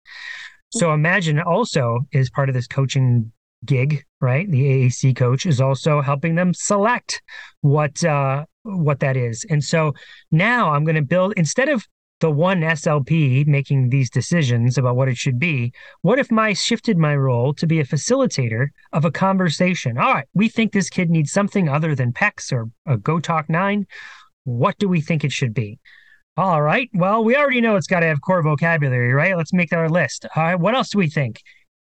so 0.71 0.93
imagine 0.93 1.39
also 1.39 2.01
is 2.11 2.29
part 2.29 2.47
of 2.49 2.55
this 2.55 2.67
coaching 2.67 3.31
gig, 3.65 4.03
right? 4.21 4.49
The 4.49 4.63
AAC 4.63 5.13
coach 5.13 5.45
is 5.45 5.59
also 5.59 6.01
helping 6.01 6.35
them 6.35 6.53
select 6.53 7.21
what 7.61 8.03
uh, 8.03 8.45
what 8.63 8.99
that 8.99 9.17
is. 9.17 9.45
And 9.49 9.63
so 9.63 9.93
now 10.31 10.71
I'm 10.71 10.85
going 10.85 10.95
to 10.95 11.01
build 11.01 11.33
instead 11.35 11.69
of 11.69 11.85
the 12.19 12.31
one 12.31 12.61
SLP 12.61 13.47
making 13.47 13.89
these 13.89 14.09
decisions 14.09 14.77
about 14.77 14.95
what 14.95 15.07
it 15.07 15.17
should 15.17 15.39
be. 15.39 15.73
What 16.01 16.19
if 16.19 16.31
my 16.31 16.53
shifted 16.53 16.97
my 16.97 17.15
role 17.15 17.53
to 17.55 17.67
be 17.67 17.79
a 17.79 17.85
facilitator 17.85 18.67
of 18.93 19.05
a 19.05 19.11
conversation? 19.11 19.97
All 19.97 20.13
right, 20.13 20.27
we 20.33 20.49
think 20.49 20.71
this 20.71 20.89
kid 20.89 21.09
needs 21.09 21.31
something 21.31 21.69
other 21.69 21.95
than 21.95 22.13
PECS 22.13 22.51
or 22.51 22.69
a 22.85 22.97
GoTalk 22.97 23.49
Nine. 23.49 23.87
What 24.43 24.77
do 24.77 24.89
we 24.89 25.01
think 25.01 25.23
it 25.23 25.31
should 25.31 25.53
be? 25.53 25.79
All 26.37 26.61
right. 26.61 26.89
Well, 26.93 27.23
we 27.23 27.35
already 27.35 27.59
know 27.59 27.75
it's 27.75 27.87
got 27.87 27.99
to 27.99 28.05
have 28.05 28.21
core 28.21 28.41
vocabulary, 28.41 29.13
right? 29.13 29.35
Let's 29.35 29.51
make 29.51 29.73
our 29.73 29.89
list. 29.89 30.25
All 30.35 30.43
right. 30.43 30.55
What 30.55 30.73
else 30.73 30.89
do 30.89 30.97
we 30.97 31.09
think? 31.09 31.41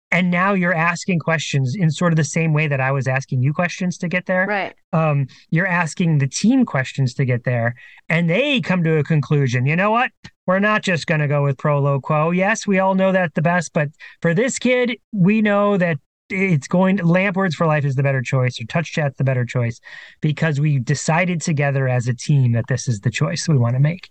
And 0.09 0.31
now 0.31 0.53
you're 0.53 0.73
asking 0.73 1.19
questions 1.19 1.75
in 1.77 1.91
sort 1.91 2.13
of 2.13 2.17
the 2.17 2.23
same 2.23 2.53
way 2.53 2.67
that 2.67 2.79
I 2.79 2.91
was 2.91 3.07
asking 3.07 3.43
you 3.43 3.51
questions 3.51 3.97
to 3.97 4.07
get 4.07 4.25
there. 4.25 4.45
Right. 4.47 4.73
Um, 4.93 5.27
you're 5.49 5.67
asking 5.67 6.19
the 6.19 6.27
team 6.27 6.65
questions 6.65 7.13
to 7.15 7.25
get 7.25 7.43
there, 7.43 7.75
and 8.07 8.29
they 8.29 8.61
come 8.61 8.83
to 8.85 8.97
a 8.97 9.03
conclusion. 9.03 9.65
You 9.65 9.75
know 9.75 9.91
what? 9.91 10.11
We're 10.45 10.59
not 10.59 10.81
just 10.81 11.07
going 11.07 11.19
to 11.19 11.27
go 11.27 11.43
with 11.43 11.57
Proloquo. 11.57 12.33
Yes, 12.33 12.65
we 12.65 12.79
all 12.79 12.95
know 12.95 13.11
that 13.11 13.33
the 13.33 13.41
best, 13.41 13.73
but 13.73 13.89
for 14.21 14.33
this 14.33 14.57
kid, 14.59 14.97
we 15.11 15.41
know 15.41 15.75
that 15.75 15.97
it's 16.29 16.67
going 16.67 16.97
to 16.97 17.05
LAMP 17.05 17.35
Words 17.35 17.55
for 17.55 17.67
Life 17.67 17.85
is 17.85 17.95
the 17.95 18.03
better 18.03 18.21
choice 18.21 18.59
or 18.59 18.65
TouchChat's 18.65 19.17
the 19.17 19.23
better 19.23 19.45
choice 19.45 19.79
because 20.21 20.59
we 20.59 20.79
decided 20.79 21.41
together 21.41 21.87
as 21.87 22.07
a 22.07 22.13
team 22.13 22.51
that 22.53 22.65
this 22.67 22.87
is 22.87 22.99
the 23.01 23.09
choice 23.09 23.47
we 23.47 23.57
want 23.57 23.75
to 23.75 23.79
make 23.79 24.09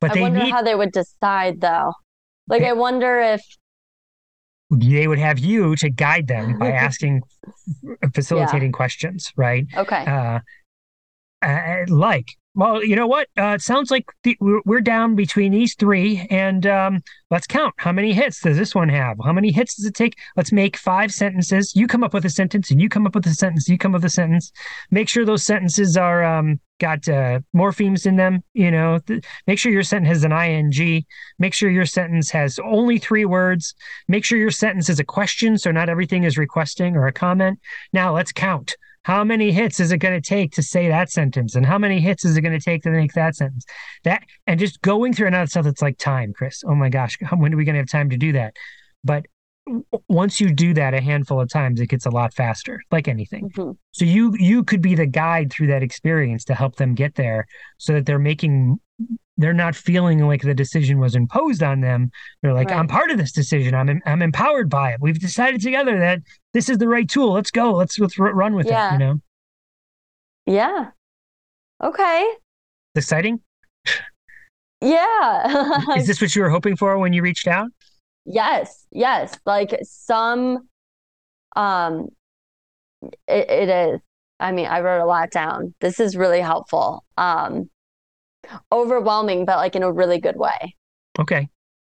but 0.00 0.10
I 0.10 0.14
they 0.14 0.20
wonder 0.22 0.44
need, 0.44 0.50
how 0.50 0.62
they 0.62 0.74
would 0.74 0.92
decide 0.92 1.60
though 1.60 1.92
like 2.48 2.62
they, 2.62 2.68
i 2.68 2.72
wonder 2.72 3.20
if 3.20 3.40
they 4.70 5.08
would 5.08 5.18
have 5.18 5.38
you 5.38 5.74
to 5.76 5.90
guide 5.90 6.28
them 6.28 6.58
by 6.58 6.70
asking 6.86 7.22
facilitating 8.14 8.70
yeah. 8.70 8.76
questions 8.76 9.32
right 9.36 9.66
okay 9.76 10.04
uh, 10.06 10.40
uh, 11.42 11.84
like 11.88 12.28
well, 12.54 12.82
you 12.84 12.96
know 12.96 13.06
what? 13.06 13.28
Uh, 13.38 13.54
it 13.54 13.62
sounds 13.62 13.90
like 13.90 14.06
the, 14.24 14.36
we're 14.40 14.80
down 14.80 15.14
between 15.14 15.52
these 15.52 15.74
three, 15.76 16.26
and 16.30 16.66
um, 16.66 17.02
let's 17.30 17.46
count. 17.46 17.74
How 17.78 17.92
many 17.92 18.12
hits 18.12 18.40
does 18.40 18.58
this 18.58 18.74
one 18.74 18.88
have? 18.88 19.18
How 19.24 19.32
many 19.32 19.52
hits 19.52 19.76
does 19.76 19.86
it 19.86 19.94
take? 19.94 20.18
Let's 20.36 20.50
make 20.50 20.76
five 20.76 21.12
sentences. 21.12 21.76
You 21.76 21.86
come 21.86 22.02
up 22.02 22.12
with 22.12 22.24
a 22.24 22.30
sentence, 22.30 22.70
and 22.70 22.80
you 22.80 22.88
come 22.88 23.06
up 23.06 23.14
with 23.14 23.26
a 23.26 23.34
sentence. 23.34 23.68
You 23.68 23.78
come 23.78 23.94
up 23.94 24.00
with 24.00 24.06
a 24.06 24.10
sentence. 24.10 24.50
Make 24.90 25.08
sure 25.08 25.24
those 25.24 25.44
sentences 25.44 25.96
are 25.96 26.24
um, 26.24 26.58
got 26.80 27.08
uh, 27.08 27.38
morphemes 27.54 28.04
in 28.04 28.16
them. 28.16 28.42
You 28.52 28.72
know, 28.72 28.98
th- 28.98 29.24
make 29.46 29.60
sure 29.60 29.70
your 29.70 29.84
sentence 29.84 30.08
has 30.08 30.24
an 30.24 30.32
ing. 30.32 31.04
Make 31.38 31.54
sure 31.54 31.70
your 31.70 31.86
sentence 31.86 32.32
has 32.32 32.58
only 32.58 32.98
three 32.98 33.26
words. 33.26 33.74
Make 34.08 34.24
sure 34.24 34.38
your 34.38 34.50
sentence 34.50 34.88
is 34.88 34.98
a 34.98 35.04
question, 35.04 35.56
so 35.56 35.70
not 35.70 35.88
everything 35.88 36.24
is 36.24 36.36
requesting 36.36 36.96
or 36.96 37.06
a 37.06 37.12
comment. 37.12 37.60
Now 37.92 38.12
let's 38.12 38.32
count 38.32 38.74
how 39.02 39.24
many 39.24 39.50
hits 39.50 39.80
is 39.80 39.92
it 39.92 39.98
going 39.98 40.20
to 40.20 40.26
take 40.26 40.52
to 40.52 40.62
say 40.62 40.88
that 40.88 41.10
sentence? 41.10 41.54
And 41.54 41.64
how 41.64 41.78
many 41.78 42.00
hits 42.00 42.24
is 42.24 42.36
it 42.36 42.42
going 42.42 42.58
to 42.58 42.64
take 42.64 42.82
to 42.82 42.90
make 42.90 43.14
that 43.14 43.34
sentence? 43.34 43.64
That 44.04 44.24
and 44.46 44.60
just 44.60 44.80
going 44.82 45.14
through 45.14 45.28
another 45.28 45.46
stuff 45.46 45.64
that's 45.64 45.82
like 45.82 45.98
time 45.98 46.32
chris. 46.32 46.62
Oh 46.66 46.74
my 46.74 46.88
gosh 46.88 47.16
when 47.36 47.54
are 47.54 47.56
we 47.56 47.64
going 47.64 47.74
to 47.74 47.80
have 47.80 47.88
time 47.88 48.10
to 48.10 48.16
do 48.16 48.32
that? 48.32 48.54
But 49.02 49.26
once 50.08 50.40
you 50.40 50.52
do 50.52 50.74
that 50.74 50.94
a 50.94 51.00
handful 51.00 51.40
of 51.40 51.48
times 51.48 51.80
it 51.80 51.86
gets 51.86 52.06
a 52.06 52.10
lot 52.10 52.34
faster 52.34 52.80
like 52.90 53.06
anything 53.06 53.50
mm-hmm. 53.50 53.72
so 53.92 54.04
you 54.04 54.34
you 54.38 54.64
could 54.64 54.82
be 54.82 54.94
the 54.94 55.06
guide 55.06 55.52
through 55.52 55.66
that 55.66 55.82
experience 55.82 56.44
to 56.44 56.54
help 56.54 56.76
them 56.76 56.94
get 56.94 57.14
there 57.14 57.46
so 57.78 57.92
that 57.92 58.06
they're 58.06 58.18
making 58.18 58.80
they're 59.40 59.54
not 59.54 59.74
feeling 59.74 60.26
like 60.26 60.42
the 60.42 60.54
decision 60.54 60.98
was 60.98 61.14
imposed 61.14 61.62
on 61.62 61.80
them. 61.80 62.10
They're 62.42 62.52
like, 62.52 62.68
right. 62.68 62.78
I'm 62.78 62.86
part 62.86 63.10
of 63.10 63.16
this 63.16 63.32
decision. 63.32 63.74
I'm 63.74 64.00
I'm 64.04 64.20
empowered 64.20 64.68
by 64.68 64.92
it. 64.92 64.98
We've 65.00 65.18
decided 65.18 65.62
together 65.62 65.98
that 65.98 66.20
this 66.52 66.68
is 66.68 66.76
the 66.76 66.88
right 66.88 67.08
tool. 67.08 67.32
Let's 67.32 67.50
go. 67.50 67.72
Let's 67.72 67.98
let's 67.98 68.18
run 68.18 68.54
with 68.54 68.66
yeah. 68.66 68.90
it. 68.90 68.92
You 68.92 68.98
know. 68.98 69.14
Yeah. 70.44 70.90
Okay. 71.82 72.34
Exciting. 72.94 73.40
Yeah. 74.82 75.80
is 75.96 76.06
this 76.06 76.20
what 76.20 76.36
you 76.36 76.42
were 76.42 76.50
hoping 76.50 76.76
for 76.76 76.98
when 76.98 77.14
you 77.14 77.22
reached 77.22 77.48
out? 77.48 77.68
Yes. 78.30 78.86
Yes. 78.90 79.38
Like 79.44 79.78
some. 79.82 80.68
Um. 81.56 82.08
it, 83.26 83.50
it 83.50 83.68
is. 83.68 84.00
I 84.38 84.52
mean, 84.52 84.66
I 84.66 84.80
wrote 84.80 85.02
a 85.02 85.06
lot 85.06 85.30
down. 85.30 85.74
This 85.80 86.00
is 86.00 86.16
really 86.16 86.40
helpful. 86.40 87.04
Um 87.16 87.68
overwhelming, 88.72 89.44
but 89.44 89.56
like 89.56 89.76
in 89.76 89.82
a 89.82 89.92
really 89.92 90.18
good 90.18 90.36
way. 90.36 90.74
Okay. 91.18 91.48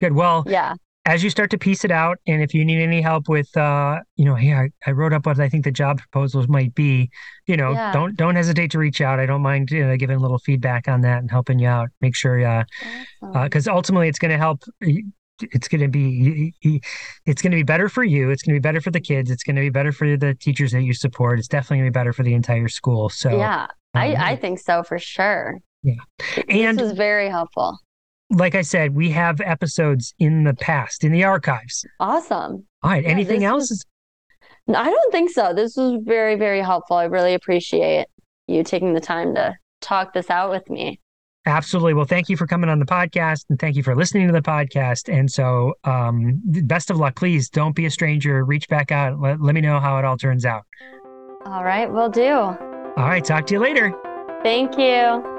Good. 0.01 0.13
Well, 0.13 0.45
yeah. 0.47 0.75
As 1.05 1.25
you 1.25 1.31
start 1.31 1.51
to 1.51 1.59
piece 1.59 1.85
it 1.85 1.91
out, 1.91 2.19
and 2.29 2.43
if 2.43 2.55
you 2.55 2.65
need 2.65 2.81
any 2.81 3.01
help 3.01 3.29
with, 3.29 3.57
uh, 3.57 3.99
you 4.17 4.25
know, 4.25 4.37
hey, 4.37 4.55
I, 4.55 4.69
I 4.87 4.93
wrote 4.93 5.13
up 5.13 5.27
what 5.27 5.41
I 5.41 5.49
think 5.49 5.65
the 5.65 5.73
job 5.73 5.99
proposals 5.99 6.47
might 6.47 6.77
be. 6.77 7.11
You 7.47 7.57
know, 7.57 7.73
yeah. 7.73 7.93
don't 7.93 8.17
don't 8.17 8.37
hesitate 8.37 8.71
to 8.73 8.79
reach 8.79 9.01
out. 9.01 9.19
I 9.19 9.27
don't 9.27 9.43
mind 9.43 9.73
uh, 9.73 9.97
giving 9.97 10.17
a 10.17 10.21
little 10.21 10.39
feedback 10.39 10.87
on 10.87 11.01
that 11.01 11.19
and 11.19 11.29
helping 11.29 11.59
you 11.59 11.67
out. 11.67 11.89
Make 12.01 12.15
sure, 12.15 12.45
uh, 12.47 12.65
because 13.21 13.67
awesome. 13.67 13.73
uh, 13.73 13.77
ultimately 13.77 14.09
it's 14.09 14.21
going 14.21 14.31
to 14.31 14.39
help 14.39 14.63
it's 15.41 15.67
going 15.67 15.81
to 15.81 15.89
be 15.89 16.55
it's 17.25 17.43
going 17.43 17.51
to 17.51 17.57
be 17.57 17.63
better 17.63 17.89
for 17.89 18.05
you 18.05 18.31
it's 18.31 18.43
going 18.43 18.55
to 18.55 18.61
be 18.61 18.63
better 18.63 18.81
for 18.81 18.91
the 18.91 19.01
kids 19.01 19.31
it's 19.31 19.43
going 19.43 19.57
to 19.57 19.63
be 19.63 19.71
better 19.71 19.91
for 19.91 20.17
the 20.17 20.35
teachers 20.35 20.73
that 20.73 20.83
you 20.83 20.95
support 20.95 21.39
it's 21.39 21.49
definitely 21.49 21.79
going 21.79 21.87
to 21.87 21.91
be 21.91 21.99
better 21.99 22.13
for 22.13 22.23
the 22.23 22.35
entire 22.35 22.69
school 22.69 23.09
so 23.09 23.37
yeah 23.37 23.67
I, 23.95 24.15
um, 24.15 24.23
I 24.23 24.37
think 24.37 24.61
so 24.61 24.83
for 24.83 24.99
sure 24.99 25.59
yeah. 25.83 25.95
And 26.49 26.79
this 26.79 26.93
is 26.93 26.97
very 26.97 27.29
helpful. 27.29 27.79
Like 28.31 28.55
I 28.55 28.63
said, 28.63 28.95
we 28.95 29.11
have 29.11 29.41
episodes 29.41 30.15
in 30.19 30.45
the 30.45 30.55
past 30.55 31.05
in 31.05 31.13
the 31.13 31.25
archives. 31.25 31.85
Awesome. 32.01 32.65
All 32.83 32.91
right. 32.91 33.03
Yeah, 33.03 33.11
Anything 33.11 33.45
else? 33.45 33.71
Was, 33.71 33.85
I 34.69 34.89
don't 34.89 35.13
think 35.13 35.31
so. 35.31 35.53
This 35.53 35.77
was 35.77 36.01
very, 36.03 36.37
very 36.37 36.61
helpful. 36.61 36.97
I 36.97 37.05
really 37.05 37.35
appreciate 37.35 38.07
you 38.47 38.63
taking 38.65 38.95
the 38.95 39.01
time 39.01 39.35
to 39.35 39.55
talk 39.81 40.15
this 40.15 40.31
out 40.31 40.51
with 40.51 40.69
me. 40.71 41.01
Absolutely. 41.45 41.95
Well, 41.95 42.05
thank 42.05 42.29
you 42.29 42.37
for 42.37 42.47
coming 42.47 42.71
on 42.71 42.79
the 42.79 42.87
podcast 42.87 43.47
and 43.51 43.59
thank 43.59 43.75
you 43.75 43.83
for 43.83 43.97
listening 43.97 44.29
to 44.29 44.33
the 44.33 44.43
podcast. 44.43 45.13
And 45.13 45.31
so, 45.31 45.75
um, 45.83 46.41
best 46.45 46.91
of 46.91 46.99
luck. 46.99 47.17
Please 47.17 47.49
don't 47.49 47.75
be 47.75 47.87
a 47.87 47.91
stranger. 47.91 48.45
Reach 48.45 48.69
back 48.69 48.93
out. 48.93 49.21
Let, 49.21 49.41
let 49.41 49.55
me 49.55 49.61
know 49.61 49.81
how 49.81 49.99
it 49.99 50.05
all 50.05 50.17
turns 50.17 50.45
out. 50.45 50.65
All 51.45 51.65
right. 51.65 51.93
We'll 51.93 52.11
do. 52.11 52.33
All 52.33 52.95
right. 52.97 53.25
Talk 53.25 53.47
to 53.47 53.55
you 53.55 53.61
later. 53.61 53.93
Thank 54.45 54.79
you. 54.79 55.32